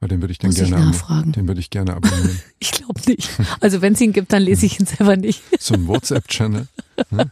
Weil 0.00 0.08
den 0.08 0.22
würde 0.22 0.32
ich 0.32 0.38
dann 0.38 0.48
Muss 0.50 0.58
ich 0.58 0.68
gerne 0.70 0.82
ab- 0.86 0.92
nachfragen. 0.92 1.32
Den 1.32 1.46
würde 1.46 1.60
ich 1.60 1.68
gerne 1.70 1.94
abonnieren. 1.94 2.40
Ich 2.58 2.72
glaube 2.72 3.00
nicht. 3.06 3.30
Also 3.60 3.80
wenn 3.82 3.92
es 3.94 4.00
ihn 4.00 4.12
gibt, 4.12 4.32
dann 4.32 4.42
lese 4.42 4.66
ich 4.66 4.80
ihn 4.80 4.86
selber 4.86 5.16
nicht. 5.16 5.42
so 5.60 5.74
ein 5.74 5.86
WhatsApp-Channel. 5.86 6.66
Ne? 7.10 7.30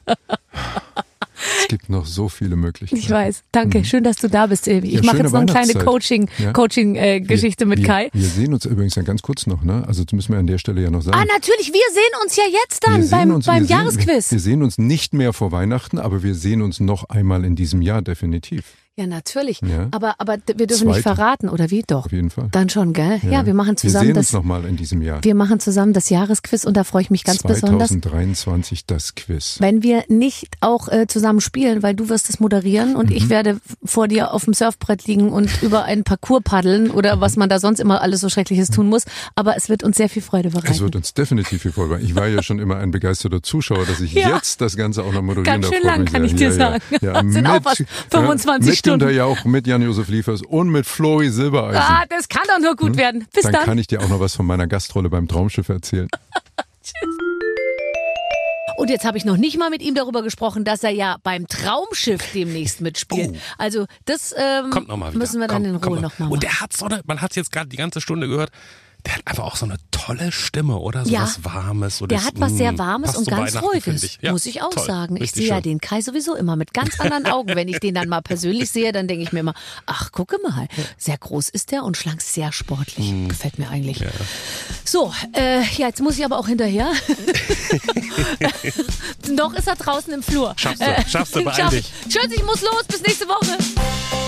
Es 1.61 1.69
gibt 1.69 1.89
noch 1.89 2.05
so 2.07 2.29
viele 2.29 2.57
Möglichkeiten. 2.57 3.01
Ich 3.01 3.09
weiß. 3.11 3.43
Danke. 3.53 3.85
Schön, 3.85 4.03
dass 4.05 4.17
du 4.17 4.29
da 4.29 4.47
bist, 4.47 4.67
Ilvi. 4.67 4.89
Ich 4.89 4.95
Ja, 4.95 5.03
mache 5.05 5.19
jetzt 5.19 5.33
noch 5.33 5.41
eine 5.41 5.47
kleine 5.47 5.69
Weihnachtszeit. 5.69 5.85
Coaching, 5.87 6.29
Ja. 6.39 6.53
Coaching 6.53 6.97
äh, 6.97 7.21
Geschichte 7.21 7.65
mit 7.67 7.79
wir, 7.81 7.87
Kai. 7.87 8.11
Wir 8.13 8.27
sehen 8.29 8.53
uns 8.55 8.65
übrigens 8.65 8.95
dann 8.95 9.05
ganz 9.05 9.23
kurz 9.23 9.47
noch, 9.47 9.63
ne? 9.63 9.85
Also 9.87 10.05
das 10.05 10.13
müssen 10.13 10.33
wir 10.33 10.39
an 10.39 10.47
der 10.47 10.59
Stelle 10.59 10.83
ja 10.83 10.91
noch 10.91 11.03
sagen. 11.03 11.17
Ah, 11.19 11.25
natürlich. 11.33 11.69
Wir 11.69 11.95
sehen 11.95 12.23
uns 12.25 12.37
ja 12.37 12.45
jetzt 12.65 12.87
dann 12.87 13.03
sehen 13.03 13.11
beim, 13.11 13.31
uns, 13.33 13.47
beim 13.47 13.65
sehen, 13.65 13.71
Jahresquiz. 13.77 14.31
Wir, 14.31 14.37
wir 14.37 14.41
sehen 14.41 14.63
uns 14.63 14.79
nicht 14.79 15.15
mehr 15.15 15.33
vor 15.33 15.53
Weihnachten, 15.53 15.99
aber 15.99 16.23
wir 16.23 16.35
sehen 16.35 16.61
uns 16.63 16.81
noch 16.81 17.05
einmal 17.09 17.45
in 17.45 17.55
diesem 17.55 17.83
Jahr 17.83 18.03
definitiv. 18.03 18.65
Ja, 18.99 19.07
natürlich. 19.07 19.61
Ja. 19.61 19.87
Aber, 19.93 20.17
aber 20.19 20.39
wir 20.57 20.67
dürfen 20.67 20.89
nicht 20.89 21.03
Zweite. 21.03 21.15
verraten, 21.17 21.49
oder 21.49 21.71
wie? 21.71 21.85
Doch. 21.87 22.07
Auf 22.07 22.13
jeden 22.13 22.31
Fall. 22.31 22.49
Dann 22.51 22.69
schon, 22.69 22.93
gell? 22.93 23.21
Ja, 23.31 23.47
wir 23.47 23.55
machen 23.55 23.71
Wir 23.71 23.77
zusammen 23.77 24.07
sehen 24.07 24.15
das. 24.17 24.27
uns 24.27 24.33
nochmal 24.33 24.65
in 24.65 24.77
diesem 24.77 25.03
Jahr. 25.03 25.23
Wir 25.23 25.37
machen 25.37 25.61
zusammen 25.61 25.93
das 25.93 26.11
Jahresquiz 26.11 26.65
und 26.65 26.77
da 26.77 26.83
freue 26.83 27.03
ich 27.03 27.11
mich 27.11 27.23
ganz 27.23 27.43
besonders. 27.45 27.91
2023 27.91 28.87
das 28.87 29.15
Quiz. 29.15 29.59
Wenn 29.61 29.85
wir 29.85 30.03
nicht 30.09 30.49
auch 30.61 30.89
äh, 30.89 31.07
zusammen 31.07 31.41
spielen, 31.41 31.83
weil 31.85 31.95
du 31.95 32.09
wirst 32.09 32.29
es 32.29 32.41
moderieren 32.41 32.97
und 32.97 33.11
Mhm. 33.11 33.17
ich 33.17 33.29
werde 33.29 33.59
vor 33.85 34.09
dir 34.09 34.33
auf 34.35 34.45
dem 34.47 34.53
Surfbrett 34.55 35.07
liegen 35.07 35.31
und 35.31 35.49
über 35.63 35.85
einen 35.85 36.03
Parcours 36.03 36.43
paddeln 36.43 36.91
oder 36.91 37.21
was 37.21 37.37
man 37.37 37.49
da 37.49 37.61
sonst 37.61 37.79
immer 37.79 38.03
alles 38.03 38.21
so 38.21 38.29
Schreckliches 38.29 38.69
tun 38.71 38.89
muss. 38.89 39.05
Aber 39.37 39.57
es 39.57 39.69
wird 39.69 39.85
uns 39.85 39.97
sehr 39.97 40.09
viel 40.09 40.23
Freude 40.23 40.49
Es 40.49 40.55
wird 40.55 40.65
bereiten. 40.65 40.97
uns 40.97 41.15
definitiv 41.15 41.63
viel 41.63 41.71
Freude 41.73 41.91
machen. 41.91 42.05
Ich 42.05 42.17
war 42.17 42.27
ja 42.27 42.43
schon 42.43 42.59
immer 42.59 42.79
ein 42.79 42.91
begeisterter 42.91 43.43
Zuschauer, 43.45 43.87
dass 43.87 44.01
ich 44.01 44.13
Ja. 44.19 44.35
jetzt 44.35 44.61
das 44.61 44.77
Ganze 44.77 45.05
auch 45.05 45.13
noch 45.13 45.23
moderieren 45.23 45.45
Ganz 45.61 45.67
darf. 45.67 45.75
schön 45.75 45.83
freut 45.83 45.97
lang, 45.99 46.05
kann 46.07 46.25
ich 46.25 46.35
dir 46.35 46.49
ja, 46.49 46.53
sagen. 46.53 46.83
Ja, 47.01 47.23
ja, 47.23 47.23
sind 47.31 47.47
auch 47.47 47.65
was, 47.65 47.85
25 48.11 48.69
mit 48.71 48.77
Stunden. 48.89 49.07
Günter 49.07 49.15
Jauch, 49.15 49.45
mit 49.45 49.67
Jan-Josef 49.67 50.09
Liefers 50.09 50.43
und 50.43 50.71
mit 50.71 50.87
Flori 50.87 51.31
Silbereisen. 51.31 51.81
Ah, 51.81 52.05
das 52.09 52.29
kann 52.29 52.43
doch 52.49 52.59
nur 52.61 52.77
gut 52.77 52.97
werden. 52.97 53.27
Bis 53.33 53.45
Dann 53.45 53.53
dann. 53.53 53.65
kann 53.65 53.79
ich 53.79 53.87
dir 53.87 54.01
auch 54.03 54.09
noch 54.09 54.21
was 54.21 54.35
von 54.35 54.47
meiner 54.47 54.67
Gastrolle 54.67 55.09
beim 55.11 55.29
Traumschiff 55.29 55.69
erzählen. 55.69 56.09
Und 58.77 58.91
jetzt 58.91 59.05
habe 59.05 59.19
ich 59.19 59.25
noch 59.25 59.37
nicht 59.37 59.59
mal 59.59 59.71
mit 59.71 59.83
ihm 59.83 59.97
darüber 59.97 60.23
gesprochen, 60.23 60.63
dass 60.65 60.85
er 60.85 60.91
ja 60.91 61.17
beim 61.25 61.49
Traumschiff 61.49 62.23
demnächst 62.33 62.81
mitspielt. 62.81 63.37
Also 63.59 63.87
das 64.05 64.33
ähm, 64.39 64.67
Oh. 64.67 64.71
Kommt 64.71 64.87
nochmal 64.89 65.11
wieder. 65.11 65.19
müssen 65.19 65.41
wir 65.41 65.49
dann 65.49 65.65
Komm, 65.65 65.75
in 65.75 65.77
Ruhe 65.77 65.97
noch. 66.01 66.03
nochmal 66.13 66.29
Und 66.31 66.37
machen. 66.37 66.41
der 66.41 66.61
hat 66.61 66.73
so 66.77 66.87
eine, 66.87 67.01
man 67.05 67.21
hat 67.21 67.31
es 67.33 67.37
jetzt 67.37 67.51
gerade 67.51 67.69
die 67.69 67.77
ganze 67.77 68.01
Stunde 68.01 68.29
gehört, 68.29 68.51
der 69.09 69.15
hat 69.17 69.23
einfach 69.27 69.45
auch 69.45 69.57
so 69.57 69.65
eine 69.65 69.77
tolle 69.91 70.33
Stimme, 70.33 70.77
oder? 70.77 71.07
So 71.07 71.13
Ja. 71.13 71.23
was 71.23 71.43
Warmes. 71.43 71.97
So 71.97 72.07
Der 72.07 72.23
hat 72.25 72.35
was 72.37 72.53
mm, 72.53 72.57
sehr 72.59 72.79
Warmes 72.79 73.13
passt 73.13 73.19
und 73.19 73.29
ganz 73.31 73.57
Ruhiges. 73.63 74.19
Ja, 74.21 74.33
muss 74.33 74.45
ich 74.45 74.61
auch 74.61 74.69
toll. 74.69 74.85
sagen. 74.85 75.17
Ich 75.23 75.33
sehe 75.33 75.49
ja 75.49 75.63
den 75.63 75.81
Kai 75.81 76.03
sowieso 76.03 76.35
immer 76.37 76.57
mit 76.57 76.75
ganz 76.75 77.01
anderen 77.01 77.25
Augen. 77.25 77.57
Wenn 77.57 77.69
ich 77.69 77.81
den 77.81 77.95
dann 77.95 78.11
mal 78.11 78.21
persönlich 78.21 78.69
sehe, 78.71 78.93
dann 78.93 79.09
denke 79.09 79.23
ich 79.25 79.33
mir 79.33 79.41
immer, 79.41 79.55
ach, 79.87 80.13
gucke 80.13 80.37
mal, 80.43 80.69
sehr 80.99 81.17
groß 81.17 81.49
ist 81.49 81.71
der 81.71 81.85
und 81.85 81.97
schlank 81.97 82.21
sehr 82.21 82.53
sportlich. 82.53 83.11
Mhm. 83.11 83.29
Gefällt 83.29 83.59
mir 83.59 83.71
eigentlich. 83.71 84.05
So, 84.85 85.11
äh, 85.35 85.61
ja, 85.63 85.87
jetzt 85.87 86.03
muss 86.03 86.19
ich 86.19 86.25
aber 86.27 86.39
auch 86.39 86.49
hinterher. 86.49 86.89
Noch 89.31 89.55
ist 89.55 89.67
er 89.69 89.77
draußen 89.77 90.13
im 90.13 90.23
Flur. 90.23 90.51
Äh, 90.51 90.55
Schaffst 90.59 90.83
du, 90.83 91.09
schaffst 91.11 91.35
du, 91.35 91.45
beeil 91.45 91.55
schaff 91.57 91.71
dich. 91.71 91.91
ich. 92.07 92.15
Tschüss, 92.15 92.31
ich 92.31 92.45
muss 92.45 92.61
los, 92.61 92.85
bis 92.89 93.01
nächste 93.03 93.27
Woche. 93.27 93.57